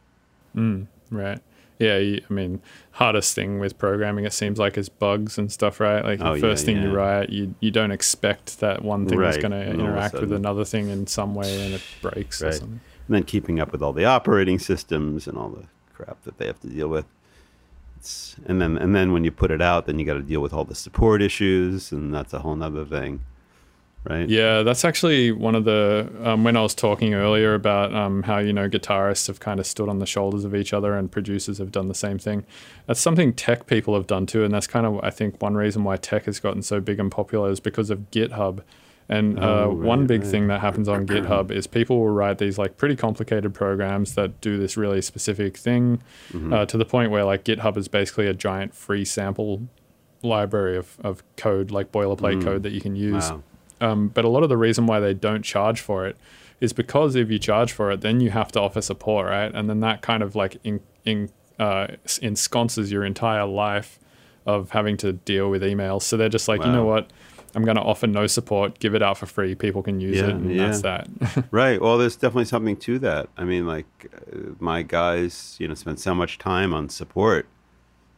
Right. 1.10 1.40
Yeah, 1.78 1.98
you, 1.98 2.20
I 2.28 2.32
mean, 2.32 2.60
hardest 2.92 3.36
thing 3.36 3.60
with 3.60 3.78
programming 3.78 4.24
it 4.24 4.32
seems 4.32 4.58
like 4.58 4.76
is 4.76 4.88
bugs 4.88 5.38
and 5.38 5.50
stuff, 5.52 5.78
right? 5.78 6.04
Like 6.04 6.20
Oh, 6.20 6.32
the 6.32 6.36
yeah, 6.36 6.40
first 6.40 6.66
thing 6.66 6.82
you 6.82 6.90
write, 6.92 7.30
you 7.30 7.54
you 7.60 7.70
don't 7.70 7.92
expect 7.92 8.58
that 8.60 8.82
one 8.82 9.06
thing 9.06 9.22
is 9.22 9.36
going 9.38 9.52
to 9.52 9.58
and 9.58 9.80
all 9.80 9.86
of 9.86 9.92
a 9.94 9.96
interact 9.96 10.14
with 10.14 10.32
another 10.32 10.64
thing 10.64 10.88
in 10.88 11.06
some 11.06 11.34
way, 11.36 11.62
and 11.64 11.74
it 11.74 11.82
breaks 12.02 12.42
or 12.42 12.46
Right. 12.46 12.54
something. 12.54 12.80
And 13.06 13.14
then 13.16 13.22
keeping 13.22 13.60
up 13.60 13.70
with 13.72 13.80
all 13.82 13.92
the 13.92 14.04
operating 14.04 14.58
systems 14.58 15.28
and 15.28 15.38
all 15.38 15.48
the 15.50 15.64
crap 15.94 16.22
that 16.24 16.38
they 16.38 16.46
have 16.46 16.60
to 16.60 16.66
deal 16.68 16.88
with. 16.88 17.06
It's, 17.98 18.36
and 18.46 18.60
then 18.60 18.78
and 18.78 18.94
then 18.94 19.12
when 19.12 19.24
you 19.24 19.32
put 19.32 19.50
it 19.50 19.60
out, 19.60 19.86
then 19.86 19.98
you 19.98 20.04
got 20.04 20.14
to 20.14 20.22
deal 20.22 20.40
with 20.40 20.52
all 20.52 20.64
the 20.64 20.74
support 20.74 21.20
issues, 21.20 21.90
and 21.90 22.14
that's 22.14 22.32
a 22.32 22.38
whole 22.38 22.54
nother 22.54 22.84
thing, 22.84 23.22
right? 24.04 24.28
Yeah, 24.28 24.62
that's 24.62 24.84
actually 24.84 25.32
one 25.32 25.56
of 25.56 25.64
the 25.64 26.08
um, 26.22 26.44
when 26.44 26.56
I 26.56 26.62
was 26.62 26.76
talking 26.76 27.14
earlier 27.14 27.54
about 27.54 27.92
um, 27.92 28.22
how 28.22 28.38
you 28.38 28.52
know 28.52 28.68
guitarists 28.68 29.26
have 29.26 29.40
kind 29.40 29.58
of 29.58 29.66
stood 29.66 29.88
on 29.88 29.98
the 29.98 30.06
shoulders 30.06 30.44
of 30.44 30.54
each 30.54 30.72
other 30.72 30.94
and 30.94 31.10
producers 31.10 31.58
have 31.58 31.72
done 31.72 31.88
the 31.88 31.94
same 31.94 32.20
thing. 32.20 32.46
That's 32.86 33.00
something 33.00 33.32
tech 33.32 33.66
people 33.66 33.94
have 33.94 34.06
done 34.06 34.26
too, 34.26 34.44
and 34.44 34.54
that's 34.54 34.68
kind 34.68 34.86
of 34.86 35.00
I 35.02 35.10
think 35.10 35.42
one 35.42 35.54
reason 35.54 35.82
why 35.82 35.96
tech 35.96 36.26
has 36.26 36.38
gotten 36.38 36.62
so 36.62 36.80
big 36.80 37.00
and 37.00 37.10
popular 37.10 37.50
is 37.50 37.58
because 37.58 37.90
of 37.90 38.10
GitHub. 38.12 38.62
And 39.10 39.38
uh, 39.38 39.64
Oh, 39.64 39.70
one 39.70 40.00
right, 40.00 40.08
big 40.08 40.22
right. 40.22 40.30
thing 40.30 40.48
that 40.48 40.60
happens 40.60 40.88
on 40.88 41.06
GitHub 41.14 41.50
is 41.50 41.66
people 41.66 41.98
will 41.98 42.10
write 42.10 42.38
these 42.38 42.58
like 42.58 42.76
pretty 42.76 42.94
complicated 42.96 43.54
programs 43.54 44.14
that 44.16 44.40
do 44.42 44.58
this 44.58 44.76
really 44.76 45.00
specific 45.00 45.56
thing 45.56 46.02
Mm-hmm. 46.32 46.52
uh, 46.52 46.66
to 46.66 46.76
the 46.76 46.84
point 46.84 47.10
where 47.10 47.24
like 47.24 47.44
GitHub 47.44 47.76
is 47.78 47.88
basically 47.88 48.26
a 48.26 48.34
giant 48.34 48.74
free 48.74 49.04
sample 49.06 49.62
library 50.22 50.76
of, 50.76 50.98
of 51.02 51.22
code, 51.36 51.70
like 51.70 51.92
boilerplate 51.92 52.42
code 52.42 52.62
that 52.64 52.72
you 52.72 52.80
can 52.80 52.96
use. 52.96 53.30
Wow. 53.30 53.42
Um, 53.80 54.08
but 54.08 54.24
a 54.24 54.28
lot 54.28 54.42
of 54.42 54.48
the 54.48 54.56
reason 54.56 54.86
why 54.86 54.98
they 55.00 55.14
don't 55.14 55.42
charge 55.44 55.80
for 55.80 56.06
it 56.06 56.16
is 56.60 56.72
because 56.72 57.14
if 57.14 57.30
you 57.30 57.38
charge 57.38 57.70
for 57.72 57.90
it, 57.92 58.00
then 58.00 58.20
you 58.20 58.30
have 58.30 58.50
to 58.52 58.60
offer 58.60 58.80
support, 58.82 59.28
right? 59.28 59.54
And 59.54 59.70
then 59.70 59.78
that 59.80 60.02
kind 60.02 60.22
of 60.22 60.34
like 60.34 60.56
in, 60.64 60.80
in, 61.04 61.30
uh, 61.60 61.86
ensconces 62.20 62.90
your 62.90 63.04
entire 63.04 63.44
life 63.46 64.00
of 64.44 64.70
having 64.70 64.96
to 64.96 65.12
deal 65.12 65.48
with 65.50 65.62
emails. 65.62 66.02
So 66.02 66.16
they're 66.16 66.28
just 66.28 66.48
like, 66.48 66.64
you 66.64 66.72
know 66.72 66.84
what? 66.84 67.10
I'm 67.54 67.64
going 67.64 67.76
to 67.76 67.82
offer 67.82 68.06
no 68.06 68.26
support, 68.26 68.78
give 68.78 68.94
it 68.94 69.02
out 69.02 69.18
for 69.18 69.26
free. 69.26 69.54
People 69.54 69.82
can 69.82 70.00
use 70.00 70.16
Yeah, 70.18 70.26
it, 70.28 70.30
and 70.36 70.58
that's 70.60 70.82
that. 70.82 71.08
Right. 71.50 71.80
Well, 71.80 71.98
there's 71.98 72.16
definitely 72.16 72.44
something 72.44 72.76
to 72.78 72.98
that. 73.00 73.28
I 73.36 73.44
mean, 73.44 73.66
like 73.66 73.86
uh, 74.32 74.50
my 74.58 74.82
guys, 74.82 75.56
you 75.58 75.66
know, 75.68 75.74
spend 75.74 75.98
so 76.00 76.14
much 76.14 76.38
time 76.38 76.74
on 76.74 76.88
support. 76.88 77.46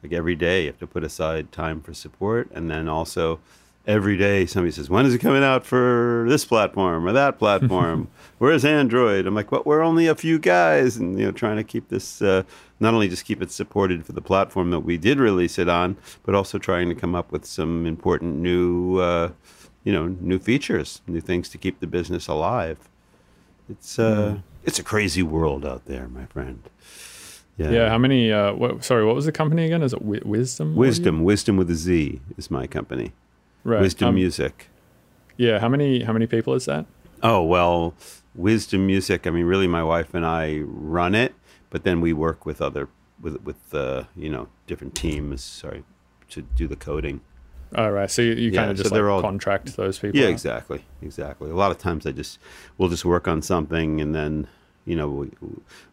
Like 0.03 0.13
every 0.13 0.35
day, 0.35 0.63
you 0.63 0.67
have 0.69 0.79
to 0.79 0.87
put 0.87 1.05
aside 1.05 1.53
time 1.53 1.81
for 1.83 1.93
support, 1.95 2.51
and 2.53 2.71
then 2.71 2.89
also 2.89 3.39
every 3.87 4.17
day 4.17 4.47
somebody 4.47 4.73
says, 4.73 4.89
"When 4.91 5.07
is 5.07 5.15
it 5.15 5.19
coming 5.19 5.43
out 5.43 5.65
for 5.67 6.27
this 6.29 6.45
platform 6.45 7.07
or 7.07 7.13
that 7.13 7.39
platform? 7.39 8.09
Where's 8.39 8.65
Android?" 8.65 9.27
I'm 9.27 9.35
like, 9.35 9.51
"Well, 9.53 9.63
we're 9.65 9.83
only 9.83 10.07
a 10.07 10.15
few 10.15 10.39
guys," 10.39 10.97
and 10.97 11.19
you 11.19 11.27
know, 11.27 11.33
trying 11.33 11.57
to 11.57 11.65
keep 11.65 11.89
this 11.89 12.23
uh, 12.23 12.43
not 12.79 12.95
only 12.95 13.09
just 13.09 13.25
keep 13.25 13.43
it 13.43 13.51
supported 13.51 14.05
for 14.07 14.13
the 14.13 14.23
platform 14.23 14.71
that 14.71 14.81
we 14.81 14.97
did 14.97 15.19
release 15.19 15.59
it 15.59 15.69
on, 15.69 15.97
but 16.25 16.35
also 16.35 16.59
trying 16.59 16.89
to 16.89 16.95
come 16.95 17.15
up 17.15 17.31
with 17.31 17.45
some 17.45 17.87
important 17.87 18.37
new, 18.37 18.99
uh, 18.99 19.31
you 19.85 19.93
know, 19.93 20.07
new 20.21 20.39
features, 20.39 21.03
new 21.07 21.21
things 21.21 21.49
to 21.51 21.59
keep 21.59 21.81
the 21.81 21.87
business 21.87 22.27
alive. 22.29 22.79
It's 23.69 23.99
uh, 23.99 24.39
it's 24.65 24.79
a 24.79 24.83
crazy 24.83 25.23
world 25.23 25.65
out 25.65 25.85
there, 25.87 26.09
my 26.09 26.27
friend. 26.27 26.63
Yeah. 27.57 27.71
yeah. 27.71 27.89
How 27.91 27.99
many? 27.99 28.33
Uh, 28.33 28.55
what, 28.55 28.83
sorry, 28.85 29.05
what 29.05 29.15
was 29.15 29.27
the 29.27 29.33
company 29.33 29.67
again? 29.67 29.83
Is 29.83 29.93
it 29.93 29.99
Wi- 29.99 30.23
Wizdom? 30.25 30.75
Wizdom, 30.77 31.23
Wizdom 31.23 31.59
with 31.59 31.71
a 31.71 31.75
Z 31.75 32.21
is 32.39 32.51
my 32.51 32.67
company. 32.67 33.13
Right. 33.65 33.83
Wizdom 33.83 34.09
um, 34.09 34.15
Music. 34.15 34.69
Yeah. 35.37 35.59
How 35.59 35.69
many? 35.69 36.03
How 36.05 36.13
many 36.13 36.27
people 36.27 36.55
is 36.55 36.65
that? 36.67 36.87
Oh 37.23 37.43
well, 37.43 37.95
Wizdom 38.39 38.81
Music. 38.87 39.27
I 39.27 39.31
mean, 39.31 39.45
really, 39.47 39.67
my 39.67 39.83
wife 39.83 40.15
and 40.15 40.25
I 40.25 40.61
run 40.65 41.15
it, 41.15 41.35
but 41.71 41.85
then 41.85 42.01
we 42.01 42.13
work 42.13 42.47
with 42.47 42.61
other 42.63 42.89
with 43.21 43.41
with 43.43 43.75
uh, 43.75 44.05
you 44.17 44.29
know 44.31 44.49
different 44.67 44.95
teams. 44.95 45.43
Sorry, 45.45 45.85
to 46.31 46.43
do 46.43 46.67
the 46.67 46.77
coding. 46.77 47.21
All 47.77 47.93
right. 47.93 48.11
So 48.11 48.21
you, 48.23 48.33
you 48.33 48.51
Yeah, 48.51 48.61
kind 48.61 48.71
of 48.73 48.77
just 48.79 48.93
they're 48.93 49.05
like 49.05 49.13
all- 49.13 49.21
contract 49.23 49.77
those 49.77 49.99
people. 49.99 50.19
Yeah, 50.19 50.27
out. 50.27 50.31
exactly, 50.33 50.85
exactly. 51.03 51.51
A 51.51 51.55
lot 51.55 51.71
of 51.71 51.79
times 51.79 52.05
I 52.07 52.11
just 52.13 52.39
we'll 52.79 52.89
just 52.89 53.05
work 53.05 53.29
on 53.29 53.43
something 53.43 54.01
and 54.01 54.15
then 54.15 54.49
you 54.87 54.97
know, 54.97 55.09
we 55.09 55.31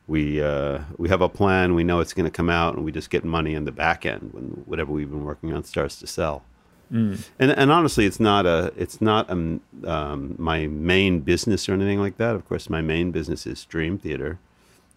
we 0.07 0.41
uh, 0.41 0.79
we 0.97 1.09
have 1.09 1.21
a 1.21 1.29
plan. 1.29 1.75
We 1.75 1.83
know 1.83 1.99
it's 1.99 2.13
going 2.13 2.23
to 2.25 2.31
come 2.31 2.49
out, 2.49 2.75
and 2.75 2.85
we 2.85 2.91
just 2.91 3.09
get 3.09 3.23
money 3.25 3.53
in 3.53 3.65
the 3.65 3.71
back 3.71 4.05
end 4.05 4.29
when 4.31 4.63
whatever 4.65 4.91
we've 4.93 5.09
been 5.09 5.25
working 5.25 5.53
on 5.53 5.65
starts 5.65 5.99
to 5.99 6.07
sell. 6.07 6.43
And 6.89 7.51
and 7.51 7.71
honestly, 7.71 8.05
it's 8.05 8.19
not 8.19 8.45
a 8.45 8.71
it's 8.77 9.01
not 9.01 9.29
um, 9.29 9.61
um, 9.85 10.35
my 10.37 10.67
main 10.67 11.19
business 11.19 11.67
or 11.67 11.73
anything 11.73 11.99
like 11.99 12.17
that. 12.17 12.35
Of 12.35 12.47
course, 12.47 12.69
my 12.69 12.81
main 12.81 13.11
business 13.11 13.45
is 13.45 13.65
Dream 13.65 13.97
Theater, 13.97 14.39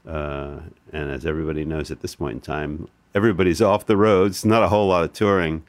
uh, 0.07 0.61
and 0.93 1.11
as 1.11 1.27
everybody 1.27 1.65
knows 1.65 1.91
at 1.91 2.01
this 2.01 2.15
point 2.15 2.35
in 2.35 2.41
time, 2.41 2.89
everybody's 3.15 3.61
off 3.71 3.87
the 3.87 3.97
roads. 3.97 4.45
Not 4.45 4.63
a 4.63 4.69
whole 4.69 4.89
lot 4.89 5.05
of 5.05 5.13
touring. 5.13 5.65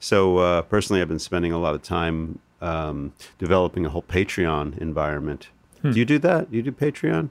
So 0.00 0.38
uh, 0.38 0.62
personally, 0.62 1.02
I've 1.02 1.08
been 1.08 1.18
spending 1.18 1.52
a 1.52 1.58
lot 1.58 1.74
of 1.74 1.82
time 1.82 2.38
um, 2.60 3.12
developing 3.38 3.84
a 3.86 3.90
whole 3.90 4.02
Patreon 4.02 4.78
environment. 4.78 5.48
Do 5.82 5.98
you 5.98 6.04
do 6.04 6.18
that? 6.18 6.50
Do 6.50 6.56
you 6.56 6.62
do 6.62 6.72
Patreon? 6.72 7.30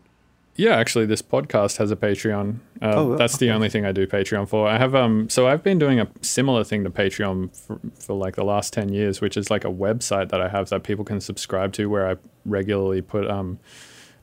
Yeah, 0.59 0.75
actually, 0.75 1.05
this 1.05 1.21
podcast 1.21 1.77
has 1.77 1.89
a 1.89 1.95
Patreon. 1.95 2.57
Uh, 2.81 2.93
Oh, 2.97 3.15
that's 3.15 3.37
the 3.37 3.49
only 3.49 3.69
thing 3.69 3.85
I 3.85 3.93
do 3.93 4.05
Patreon 4.05 4.49
for. 4.49 4.67
I 4.67 4.77
have 4.77 4.93
um, 4.93 5.29
so 5.29 5.47
I've 5.47 5.63
been 5.63 5.79
doing 5.79 6.01
a 6.01 6.07
similar 6.21 6.65
thing 6.65 6.83
to 6.83 6.89
Patreon 6.89 7.55
for, 7.55 7.79
for 7.97 8.13
like 8.13 8.35
the 8.35 8.43
last 8.43 8.73
ten 8.73 8.89
years, 8.91 9.21
which 9.21 9.37
is 9.37 9.49
like 9.49 9.63
a 9.63 9.69
website 9.69 10.27
that 10.31 10.41
I 10.41 10.49
have 10.49 10.67
that 10.67 10.83
people 10.83 11.05
can 11.05 11.21
subscribe 11.21 11.71
to, 11.73 11.85
where 11.85 12.09
I 12.09 12.17
regularly 12.43 13.01
put 13.01 13.25
um, 13.29 13.57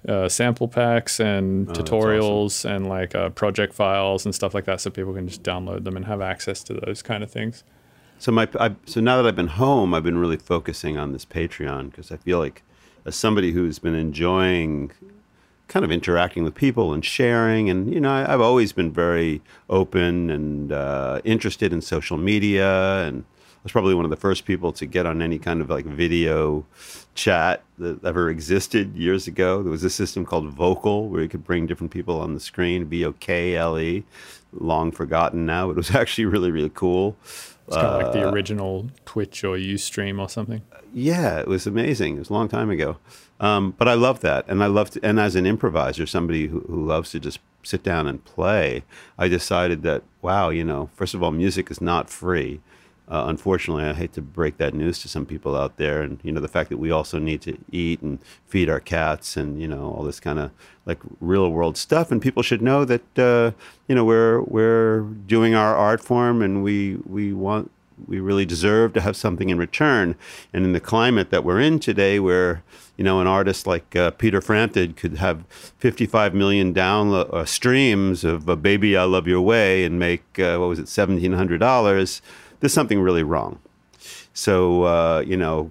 uh, 0.07 0.29
sample 0.29 0.69
packs 0.69 1.21
and 1.21 1.71
Oh, 1.71 1.73
tutorials 1.73 2.67
and 2.69 2.87
like 2.87 3.15
uh, 3.15 3.31
project 3.31 3.73
files 3.73 4.27
and 4.27 4.35
stuff 4.35 4.53
like 4.53 4.67
that, 4.67 4.83
so 4.83 4.91
people 4.91 5.15
can 5.15 5.27
just 5.29 5.43
download 5.43 5.85
them 5.85 5.97
and 5.97 6.05
have 6.05 6.21
access 6.21 6.63
to 6.65 6.75
those 6.75 7.01
kind 7.01 7.25
of 7.25 7.31
things. 7.31 7.65
So 8.19 8.31
my 8.31 8.47
I, 8.61 8.75
so 8.85 9.01
now 9.01 9.17
that 9.17 9.27
I've 9.27 9.37
been 9.37 9.47
home, 9.65 9.95
I've 9.95 10.05
been 10.05 10.19
really 10.19 10.37
focusing 10.37 10.99
on 10.99 11.15
this 11.15 11.25
Patreon 11.25 11.93
because 11.93 12.13
I 12.13 12.19
feel 12.19 12.39
like 12.41 12.63
as 13.07 13.17
somebody 13.17 13.53
who's 13.53 13.79
been 13.79 13.95
enjoying 13.95 14.93
kind 15.69 15.85
of 15.85 15.91
interacting 15.91 16.45
with 16.45 16.55
people 16.55 16.93
and 16.93 17.05
sharing, 17.05 17.69
and 17.71 17.93
you 17.93 18.01
know, 18.01 18.11
I, 18.11 18.33
I've 18.33 18.41
always 18.41 18.73
been 18.73 18.93
very 18.93 19.43
open 19.69 20.31
and 20.31 20.73
uh, 20.73 21.21
interested 21.25 21.73
in 21.73 21.81
social 21.81 22.17
media, 22.17 23.05
and 23.07 23.25
I 23.39 23.61
was 23.65 23.73
probably 23.73 23.95
one 23.95 24.05
of 24.05 24.11
the 24.11 24.17
first 24.17 24.45
people 24.45 24.73
to 24.73 24.87
get 24.87 25.07
on 25.07 25.21
any 25.21 25.39
kind 25.39 25.61
of 25.61 25.69
like 25.69 25.85
video 25.85 26.65
chat 27.15 27.63
that 27.79 28.05
ever 28.05 28.29
existed 28.31 28.95
years 28.95 29.27
ago. 29.27 29.63
There 29.63 29.73
was 29.73 29.83
a 29.85 29.91
system 29.91 30.25
called 30.25 30.55
Vokle 30.55 31.09
where 31.09 31.23
you 31.23 31.29
could 31.29 31.45
bring 31.45 31.67
different 31.67 31.91
people 31.91 32.21
on 32.21 32.35
the 32.35 32.41
screen, 32.41 32.85
V 32.85 33.05
O 33.05 33.13
K 33.13 33.57
L 33.57 33.79
E, 33.79 34.05
long 34.53 34.93
forgotten 34.93 35.47
now. 35.47 35.71
It 35.71 35.77
was 35.77 35.95
actually 35.95 36.27
really 36.27 36.51
really 36.51 36.71
cool. 36.73 37.17
It's 37.67 37.75
kind 37.75 37.89
of 37.89 37.97
like 37.97 38.07
Uh, 38.07 38.13
the 38.13 38.29
original 38.31 38.87
Twitch 39.07 39.43
or 39.43 39.57
Ustream 39.57 40.21
or 40.21 40.29
something. 40.29 40.63
Yeah, 40.95 41.41
it 41.41 41.49
was 41.49 41.67
amazing. 41.67 42.15
It 42.15 42.21
was 42.21 42.31
a 42.31 42.33
long 42.33 42.49
time 42.49 42.71
ago. 42.71 42.99
Um, 43.39 43.75
but 43.77 43.89
I 43.89 43.95
love 43.95 44.21
that. 44.21 44.45
And 44.49 44.63
I 44.63 44.67
love 44.67 44.91
to, 44.91 45.01
and 45.03 45.21
as 45.21 45.35
an 45.37 45.47
improviser, 45.47 46.07
somebody 46.07 46.47
who, 46.49 46.61
who 46.61 46.85
loves 46.85 47.11
to 47.11 47.21
just 47.21 47.39
sit 47.63 47.83
down 47.83 48.07
and 48.07 48.25
play, 48.25 48.85
I 49.19 49.29
decided 49.29 49.83
that, 49.83 50.03
wow, 50.23 50.51
you 50.51 50.65
know, 50.65 50.91
first 50.95 51.15
of 51.15 51.23
all, 51.23 51.33
music 51.33 51.71
is 51.71 51.81
not 51.81 52.09
free. 52.09 52.61
Uh, 53.09 53.27
unfortunately, 53.29 53.85
I 53.85 53.93
hate 53.93 54.13
to 54.15 54.23
break 54.23 54.57
that 54.57 54.75
news 54.75 55.01
to 55.01 55.09
some 55.09 55.27
people 55.27 55.57
out 55.57 55.77
there. 55.77 56.03
And, 56.03 56.19
you 56.25 56.33
know, 56.33 56.41
the 56.41 56.49
fact 56.49 56.71
that 56.71 56.79
we 56.79 56.91
also 56.91 57.21
need 57.21 57.41
to 57.43 57.57
eat 57.71 58.01
and 58.03 58.19
feed 58.47 58.69
our 58.69 58.81
cats 58.81 59.37
and, 59.37 59.61
you 59.61 59.69
know, 59.69 59.93
all 59.93 60.03
this 60.03 60.19
kind 60.19 60.41
of 60.41 60.51
like 60.87 60.99
real 61.21 61.49
world 61.51 61.77
stuff. 61.77 62.11
And 62.11 62.21
people 62.21 62.43
should 62.43 62.63
know 62.63 62.85
that, 62.85 63.19
uh, 63.19 63.53
you 63.87 63.95
know, 63.95 64.05
we're, 64.05 64.41
we're 64.43 65.01
doing 65.01 65.55
our 65.55 65.77
art 65.77 66.03
form 66.03 66.43
and 66.43 66.65
we, 66.65 66.97
we 67.07 67.33
want, 67.33 67.71
we 68.09 68.19
really 68.19 68.45
deserve 68.45 68.93
to 68.95 69.01
have 69.01 69.17
something 69.17 69.51
in 69.51 69.59
return. 69.59 70.17
And 70.53 70.65
in 70.65 70.73
the 70.73 70.81
climate 70.81 71.31
that 71.31 71.45
we're 71.45 71.61
in 71.61 71.79
today, 71.79 72.19
where 72.19 72.65
you 72.97 73.05
know 73.05 73.21
an 73.21 73.27
artist 73.27 73.67
like 73.67 73.95
uh, 73.95 74.11
Peter 74.13 74.41
Frampton 74.41 74.95
could 74.95 75.19
have 75.19 75.45
55 75.79 76.35
million 76.35 76.73
download 76.73 77.33
uh, 77.33 77.45
streams 77.45 78.25
of 78.25 78.49
uh, 78.49 78.57
"Baby 78.57 78.97
I 78.97 79.05
Love 79.05 79.27
Your 79.27 79.41
Way" 79.41 79.85
and 79.85 79.99
make 79.99 80.39
uh, 80.39 80.57
what 80.59 80.69
was 80.69 80.79
it, 80.79 80.89
seventeen 80.89 81.33
hundred 81.33 81.59
dollars, 81.59 82.23
there's 82.61 82.73
something 82.73 83.01
really 83.01 83.23
wrong. 83.23 83.61
So 84.33 84.85
uh, 84.85 85.25
you 85.27 85.37
know, 85.37 85.71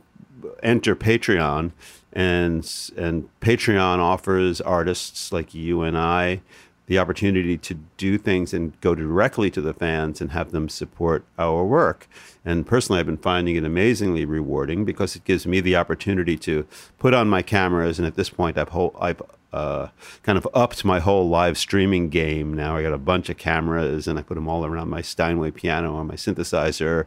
enter 0.61 0.95
Patreon, 0.95 1.71
and 2.13 2.91
and 2.97 3.29
Patreon 3.41 3.99
offers 3.99 4.61
artists 4.61 5.31
like 5.31 5.53
you 5.53 5.81
and 5.81 5.97
I 5.97 6.41
the 6.87 6.99
opportunity 6.99 7.57
to 7.57 7.73
do 7.97 8.17
things 8.17 8.53
and 8.53 8.79
go 8.81 8.93
directly 8.93 9.49
to 9.51 9.61
the 9.61 9.73
fans 9.73 10.21
and 10.21 10.31
have 10.31 10.51
them 10.51 10.69
support 10.69 11.25
our 11.39 11.65
work. 11.65 12.07
And 12.43 12.65
personally, 12.65 12.99
I've 12.99 13.07
been 13.07 13.17
finding 13.17 13.55
it 13.55 13.63
amazingly 13.63 14.25
rewarding 14.25 14.85
because 14.85 15.15
it 15.15 15.23
gives 15.23 15.47
me 15.47 15.61
the 15.61 15.75
opportunity 15.75 16.37
to 16.37 16.67
put 16.99 17.13
on 17.13 17.27
my 17.27 17.41
cameras. 17.41 17.97
And 17.97 18.07
at 18.07 18.15
this 18.15 18.29
point, 18.29 18.57
I've 18.57 18.69
whole, 18.69 18.95
I've 18.99 19.21
uh, 19.55 19.87
kind 20.21 20.37
of 20.37 20.45
upped 20.53 20.83
my 20.83 20.99
whole 20.99 21.29
live 21.29 21.57
streaming 21.57 22.09
game. 22.09 22.53
Now 22.53 22.75
I 22.75 22.83
got 22.83 22.93
a 22.93 22.97
bunch 22.97 23.29
of 23.29 23.37
cameras, 23.37 24.05
and 24.05 24.19
I 24.19 24.21
put 24.21 24.35
them 24.35 24.49
all 24.49 24.65
around 24.65 24.89
my 24.89 25.01
Steinway 25.01 25.51
piano 25.51 25.95
on 25.95 26.07
my 26.07 26.15
synthesizer, 26.15 27.05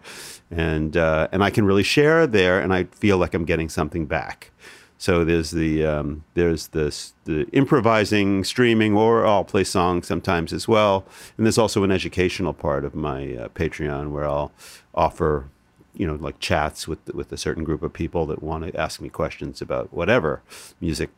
and 0.50 0.96
uh, 0.96 1.28
and 1.30 1.44
I 1.44 1.50
can 1.50 1.66
really 1.66 1.82
share 1.82 2.26
there, 2.26 2.58
and 2.58 2.72
I 2.72 2.84
feel 2.84 3.18
like 3.18 3.34
I'm 3.34 3.44
getting 3.44 3.68
something 3.68 4.06
back. 4.06 4.50
So 4.98 5.24
there's 5.24 5.52
the 5.52 5.86
um, 5.86 6.24
there's 6.34 6.68
this 6.68 7.14
the 7.24 7.48
improvising, 7.50 8.42
streaming, 8.42 8.96
or 8.96 9.24
I'll 9.24 9.44
play 9.44 9.62
songs 9.62 10.08
sometimes 10.08 10.52
as 10.52 10.66
well. 10.66 11.06
And 11.36 11.46
there's 11.46 11.56
also 11.56 11.84
an 11.84 11.92
educational 11.92 12.52
part 12.52 12.84
of 12.84 12.96
my 12.96 13.36
uh, 13.36 13.48
Patreon 13.48 14.10
where 14.10 14.26
I'll 14.26 14.50
offer, 14.94 15.48
you 15.94 16.04
know, 16.04 16.16
like 16.16 16.40
chats 16.40 16.88
with 16.88 16.98
with 17.14 17.30
a 17.32 17.36
certain 17.36 17.62
group 17.62 17.84
of 17.84 17.92
people 17.92 18.26
that 18.26 18.42
want 18.42 18.64
to 18.64 18.78
ask 18.78 19.00
me 19.00 19.08
questions 19.08 19.62
about 19.62 19.92
whatever 19.92 20.42
music 20.80 21.10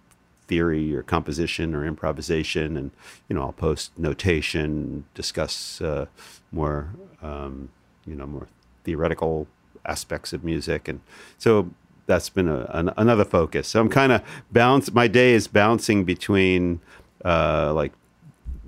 theory 0.46 0.94
or 0.94 1.02
composition 1.02 1.74
or 1.74 1.86
improvisation, 1.86 2.76
and 2.76 2.90
you 3.30 3.34
know 3.34 3.42
I'll 3.42 3.52
post 3.52 3.98
notation, 3.98 5.06
discuss 5.14 5.80
uh, 5.80 6.04
more 6.52 6.90
um, 7.22 7.70
you 8.04 8.14
know 8.14 8.26
more 8.26 8.46
theoretical 8.84 9.46
aspects 9.86 10.34
of 10.34 10.44
music, 10.44 10.86
and 10.86 11.00
so 11.38 11.70
that's 12.10 12.28
been 12.28 12.48
a, 12.48 12.68
an, 12.70 12.90
another 12.96 13.24
focus. 13.24 13.68
So 13.68 13.80
I'm 13.80 13.88
kind 13.88 14.10
of 14.12 14.22
bounce. 14.50 14.92
My 14.92 15.06
day 15.06 15.32
is 15.32 15.46
bouncing 15.46 16.04
between 16.04 16.80
uh, 17.24 17.72
like 17.72 17.92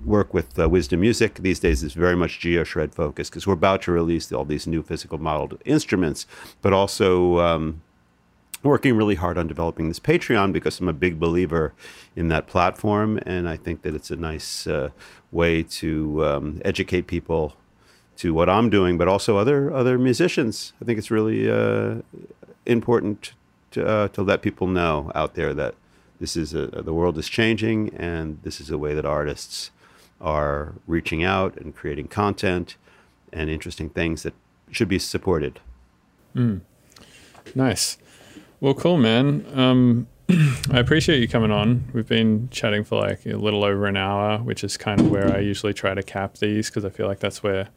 work 0.05 0.33
with 0.33 0.57
uh, 0.57 0.67
Wizdom 0.69 0.99
Music. 0.99 1.35
These 1.35 1.59
days 1.59 1.83
is 1.83 1.93
very 1.93 2.15
much 2.15 2.39
GeoShred 2.39 2.93
focused 2.93 3.31
because 3.31 3.45
we're 3.45 3.53
about 3.53 3.81
to 3.83 3.91
release 3.91 4.31
all 4.31 4.45
these 4.45 4.65
new 4.65 4.81
physical 4.81 5.17
modeled 5.17 5.61
instruments, 5.65 6.25
but 6.61 6.71
also 6.71 7.39
um, 7.39 7.81
working 8.63 8.95
really 8.95 9.15
hard 9.15 9.37
on 9.37 9.47
developing 9.47 9.89
this 9.89 9.99
Patreon 9.99 10.53
because 10.53 10.79
I'm 10.79 10.87
a 10.87 10.93
big 10.93 11.19
believer 11.19 11.73
in 12.15 12.29
that 12.29 12.47
platform, 12.47 13.19
and 13.25 13.49
I 13.49 13.57
think 13.57 13.81
that 13.81 13.93
it's 13.93 14.09
a 14.09 14.15
nice 14.15 14.67
uh, 14.67 14.89
way 15.31 15.63
to 15.63 16.25
um, 16.25 16.61
educate 16.63 17.07
people 17.07 17.55
to 18.15 18.33
what 18.33 18.47
I'm 18.49 18.69
doing, 18.69 18.97
but 18.97 19.07
also 19.07 19.37
other 19.37 19.73
other 19.73 19.97
musicians. 19.97 20.73
I 20.81 20.85
think 20.85 20.97
it's 20.99 21.11
really 21.11 21.49
uh, 21.49 21.95
important 22.65 23.33
to, 23.71 23.85
uh, 23.85 24.07
to 24.09 24.21
let 24.21 24.41
people 24.41 24.67
know 24.67 25.11
out 25.15 25.35
there 25.35 25.53
that 25.53 25.75
this 26.19 26.37
is 26.37 26.53
a, 26.53 26.67
the 26.67 26.93
world 26.93 27.17
is 27.17 27.27
changing, 27.27 27.93
and 27.95 28.39
this 28.43 28.61
is 28.61 28.69
a 28.69 28.77
way 28.77 28.93
that 28.93 29.05
artists 29.05 29.71
are 30.21 30.73
reaching 30.87 31.23
out 31.23 31.57
and 31.57 31.75
creating 31.75 32.07
content 32.07 32.77
and 33.33 33.49
interesting 33.49 33.89
things 33.89 34.23
that 34.23 34.33
should 34.71 34.87
be 34.87 34.99
supported. 34.99 35.59
Nice. 37.55 37.97
Well, 38.59 38.73
cool, 38.73 38.97
man. 38.97 39.45
Um, 39.53 40.07
I 40.71 40.79
appreciate 40.79 41.19
you 41.19 41.27
coming 41.27 41.51
on. 41.51 41.83
We've 41.93 42.07
been 42.07 42.47
chatting 42.49 42.83
for 42.85 42.99
like 42.99 43.25
a 43.25 43.35
little 43.35 43.63
over 43.63 43.85
an 43.85 43.97
hour, 43.97 44.37
which 44.37 44.63
is 44.63 44.77
kind 44.77 45.01
of 45.01 45.11
where 45.11 45.35
I 45.35 45.39
usually 45.39 45.73
try 45.73 45.93
to 45.93 46.03
cap 46.03 46.37
these 46.37 46.69
because 46.69 46.85
I 46.85 46.89
feel 46.89 47.07
like 47.07 47.19
that's 47.19 47.43
where 47.43 47.67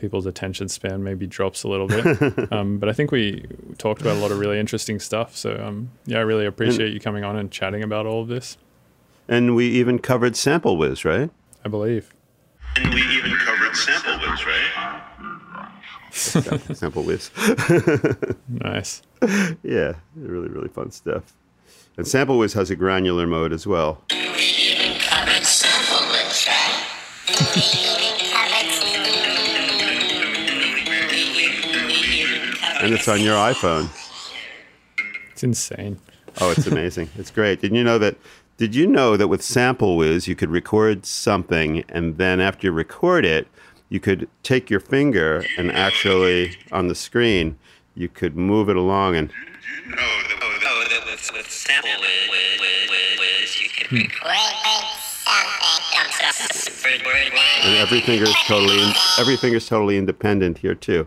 people's 0.00 0.26
attention 0.26 0.68
span 0.68 1.04
maybe 1.04 1.26
drops 1.26 1.62
a 1.62 1.68
little 1.68 1.86
bit. 1.86 2.04
um, 2.52 2.78
but 2.78 2.88
I 2.88 2.92
think 2.92 3.12
we 3.12 3.44
talked 3.78 4.00
about 4.00 4.16
a 4.16 4.20
lot 4.20 4.32
of 4.32 4.38
really 4.38 4.58
interesting 4.58 4.98
stuff. 4.98 5.36
So, 5.36 5.62
um, 5.62 5.90
yeah, 6.06 6.18
I 6.18 6.22
really 6.22 6.46
appreciate 6.46 6.92
you 6.92 7.00
coming 7.00 7.22
on 7.22 7.36
and 7.36 7.50
chatting 7.50 7.82
about 7.82 8.06
all 8.06 8.22
of 8.22 8.28
this. 8.28 8.56
And 9.28 9.54
we 9.54 9.66
even 9.66 9.98
covered 9.98 10.32
SampleWiz, 10.32 11.04
right? 11.04 11.30
I 11.64 11.68
believe. 11.68 12.12
And 12.76 12.92
we 12.92 13.02
even 13.02 13.36
covered 13.36 13.72
SampleWiz, 13.72 14.46
right? 14.46 15.00
SampleWiz. 16.10 17.30
Nice. 18.48 19.02
yeah, 19.62 19.94
really, 20.16 20.48
really 20.48 20.68
fun 20.68 20.90
stuff. 20.90 21.34
And 21.96 22.06
SampleWiz 22.06 22.54
has 22.54 22.70
a 22.70 22.76
granular 22.76 23.26
mode 23.26 23.52
as 23.52 23.66
well. 23.66 24.02
And 32.82 32.94
it's 32.94 33.08
on 33.08 33.20
your 33.20 33.36
iPhone. 33.36 33.88
It's 35.32 35.42
insane. 35.42 35.98
Oh, 36.40 36.50
it's 36.50 36.66
amazing. 36.68 37.10
it's 37.16 37.30
great. 37.30 37.60
Didn't 37.60 37.76
you 37.76 37.84
know 37.84 37.98
that? 37.98 38.16
Did 38.56 38.74
you 38.74 38.86
know 38.86 39.16
that 39.16 39.28
with 39.28 39.40
SampleWiz, 39.40 40.26
you 40.26 40.34
could 40.36 40.50
record 40.50 41.06
something, 41.06 41.82
and 41.88 42.18
then 42.18 42.40
after 42.40 42.66
you 42.66 42.72
record 42.72 43.24
it, 43.24 43.48
you 43.88 44.00
could 44.00 44.28
take 44.42 44.68
your 44.70 44.80
finger 44.80 45.44
and 45.56 45.72
actually, 45.72 46.56
on 46.70 46.88
the 46.88 46.94
screen, 46.94 47.58
you 47.94 48.08
could 48.08 48.36
move 48.36 48.68
it 48.68 48.76
along 48.76 49.16
and. 49.16 49.32
And 57.62 57.76
every 57.76 58.00
finger 58.00 58.24
is 58.24 58.34
totally 58.46 58.92
every 59.18 59.36
finger 59.36 59.56
is 59.56 59.66
totally 59.66 59.98
independent 59.98 60.58
here 60.58 60.74
too. 60.74 61.06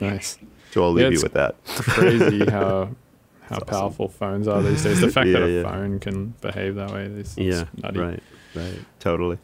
Nice. 0.00 0.38
So 0.72 0.82
I'll 0.84 0.92
leave 0.92 1.04
Yeah, 1.04 1.10
you 1.18 1.22
with 1.22 1.32
that. 1.34 1.56
It's 1.64 1.80
crazy 1.82 2.44
how 2.50 2.90
how 3.42 3.58
powerful 3.60 4.08
phones 4.08 4.46
are 4.46 4.62
these 4.62 4.82
days. 4.84 5.00
The 5.00 5.08
fact 5.10 5.26
Yeah, 5.26 5.40
that 5.40 5.42
a 5.42 5.48
yeah. 5.50 5.62
phone 5.62 5.98
can 5.98 6.34
behave 6.40 6.76
that 6.76 6.92
way 6.92 7.04
is 7.06 7.36
Yeah, 7.36 7.62
it's 7.74 7.82
nutty. 7.82 7.98
right, 7.98 8.22
right, 8.54 8.84
totally. 9.00 9.38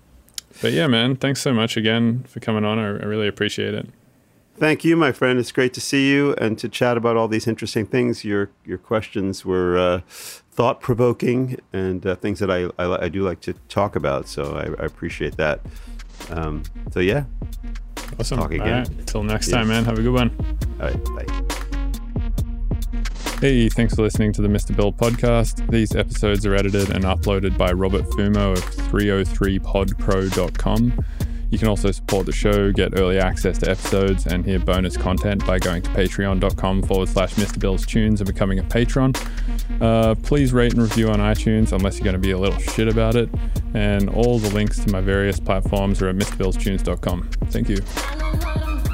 But 0.62 0.73
yeah, 0.73 0.87
man, 0.87 1.16
thanks 1.16 1.41
so 1.43 1.53
much 1.53 1.77
again 1.77 2.23
for 2.28 2.41
coming 2.41 2.65
on. 2.65 2.78
I, 2.78 2.85
I 2.87 3.05
really 3.05 3.27
appreciate 3.28 3.74
it. 3.74 3.89
Thank 4.59 4.85
you, 4.85 4.97
my 4.97 5.12
friend. 5.12 5.39
It's 5.39 5.53
great 5.53 5.74
to 5.74 5.83
see 5.83 6.11
you 6.11 6.33
and 6.37 6.59
to 6.61 6.69
chat 6.69 6.97
about 6.97 7.16
all 7.16 7.28
these 7.28 7.47
interesting 7.47 7.85
things. 7.85 8.24
Your 8.24 8.49
your 8.65 8.78
questions 8.78 9.45
were 9.45 9.77
uh, 9.77 10.01
thought 10.09 10.81
provoking 10.81 11.59
and 11.74 12.07
uh, 12.07 12.15
things 12.16 12.39
that 12.39 12.51
I, 12.51 12.70
I 12.78 13.05
I 13.05 13.09
do 13.11 13.23
like 13.23 13.41
to 13.41 13.53
talk 13.69 13.97
about. 13.97 14.28
So 14.28 14.55
I, 14.57 14.81
I 14.83 14.87
appreciate 14.87 15.37
that. 15.37 15.61
Um, 16.31 16.62
so 16.91 17.01
yeah, 17.01 17.24
Awesome. 18.19 18.39
Talk 18.39 18.53
again. 18.53 18.85
right. 18.85 19.07
Till 19.07 19.23
next 19.23 19.49
Yeah. 19.49 19.59
time, 19.59 19.69
man. 19.69 19.85
Have 19.85 19.99
a 19.99 20.03
good 20.03 20.15
one. 20.15 20.31
all 20.81 20.87
right, 20.89 21.05
bye. 21.05 21.27
Hey, 23.41 23.69
thanks 23.69 23.95
for 23.95 24.03
listening 24.03 24.33
to 24.33 24.41
the 24.43 24.49
Mr. 24.49 24.74
Bill 24.74 24.93
podcast. 24.93 25.70
These 25.70 25.95
episodes 25.95 26.45
are 26.47 26.55
edited 26.55 26.89
and 26.91 27.05
uploaded 27.05 27.57
by 27.59 27.70
Robert 27.73 28.05
Fumo 28.11 28.57
of 28.57 28.65
303podpro.com. 28.65 31.05
You 31.57 31.61
can 31.61 31.69
also 31.69 31.91
support 31.91 32.27
the 32.27 32.33
show, 32.33 32.70
get 32.70 33.01
early 33.01 33.19
access 33.19 33.57
to 33.61 33.70
episodes, 33.70 34.27
and 34.27 34.45
hear 34.45 34.59
bonus 34.59 34.95
content 34.95 35.47
by 35.47 35.59
going 35.59 35.81
to 35.81 35.89
patreon.com 35.93 36.83
forward 36.83 37.09
slash 37.09 37.33
Mr. 37.37 37.59
Bill's 37.59 37.87
Tunes 37.87 38.20
and 38.20 38.28
becoming 38.28 38.59
a 38.59 38.62
patron. 38.62 39.15
Uh, 39.81 40.15
please 40.16 40.53
rate 40.53 40.74
and 40.74 40.83
review 40.83 41.09
on 41.09 41.19
iTunes 41.19 41.73
unless 41.73 41.97
you're 41.97 42.05
going 42.05 42.12
to 42.12 42.19
be 42.20 42.33
a 42.33 42.39
little 42.39 42.59
shit 42.59 42.89
about 42.89 43.16
it. 43.16 43.31
And 43.73 44.11
all 44.11 44.39
the 44.39 44.51
links 44.51 44.81
to 44.81 44.93
my 44.93 45.01
various 45.01 45.41
platforms 45.41 46.03
are 46.03 46.11
at 46.11 46.16
MrBillsTunes.com. 46.16 47.31
Thank 47.47 47.70
you. 47.70 48.86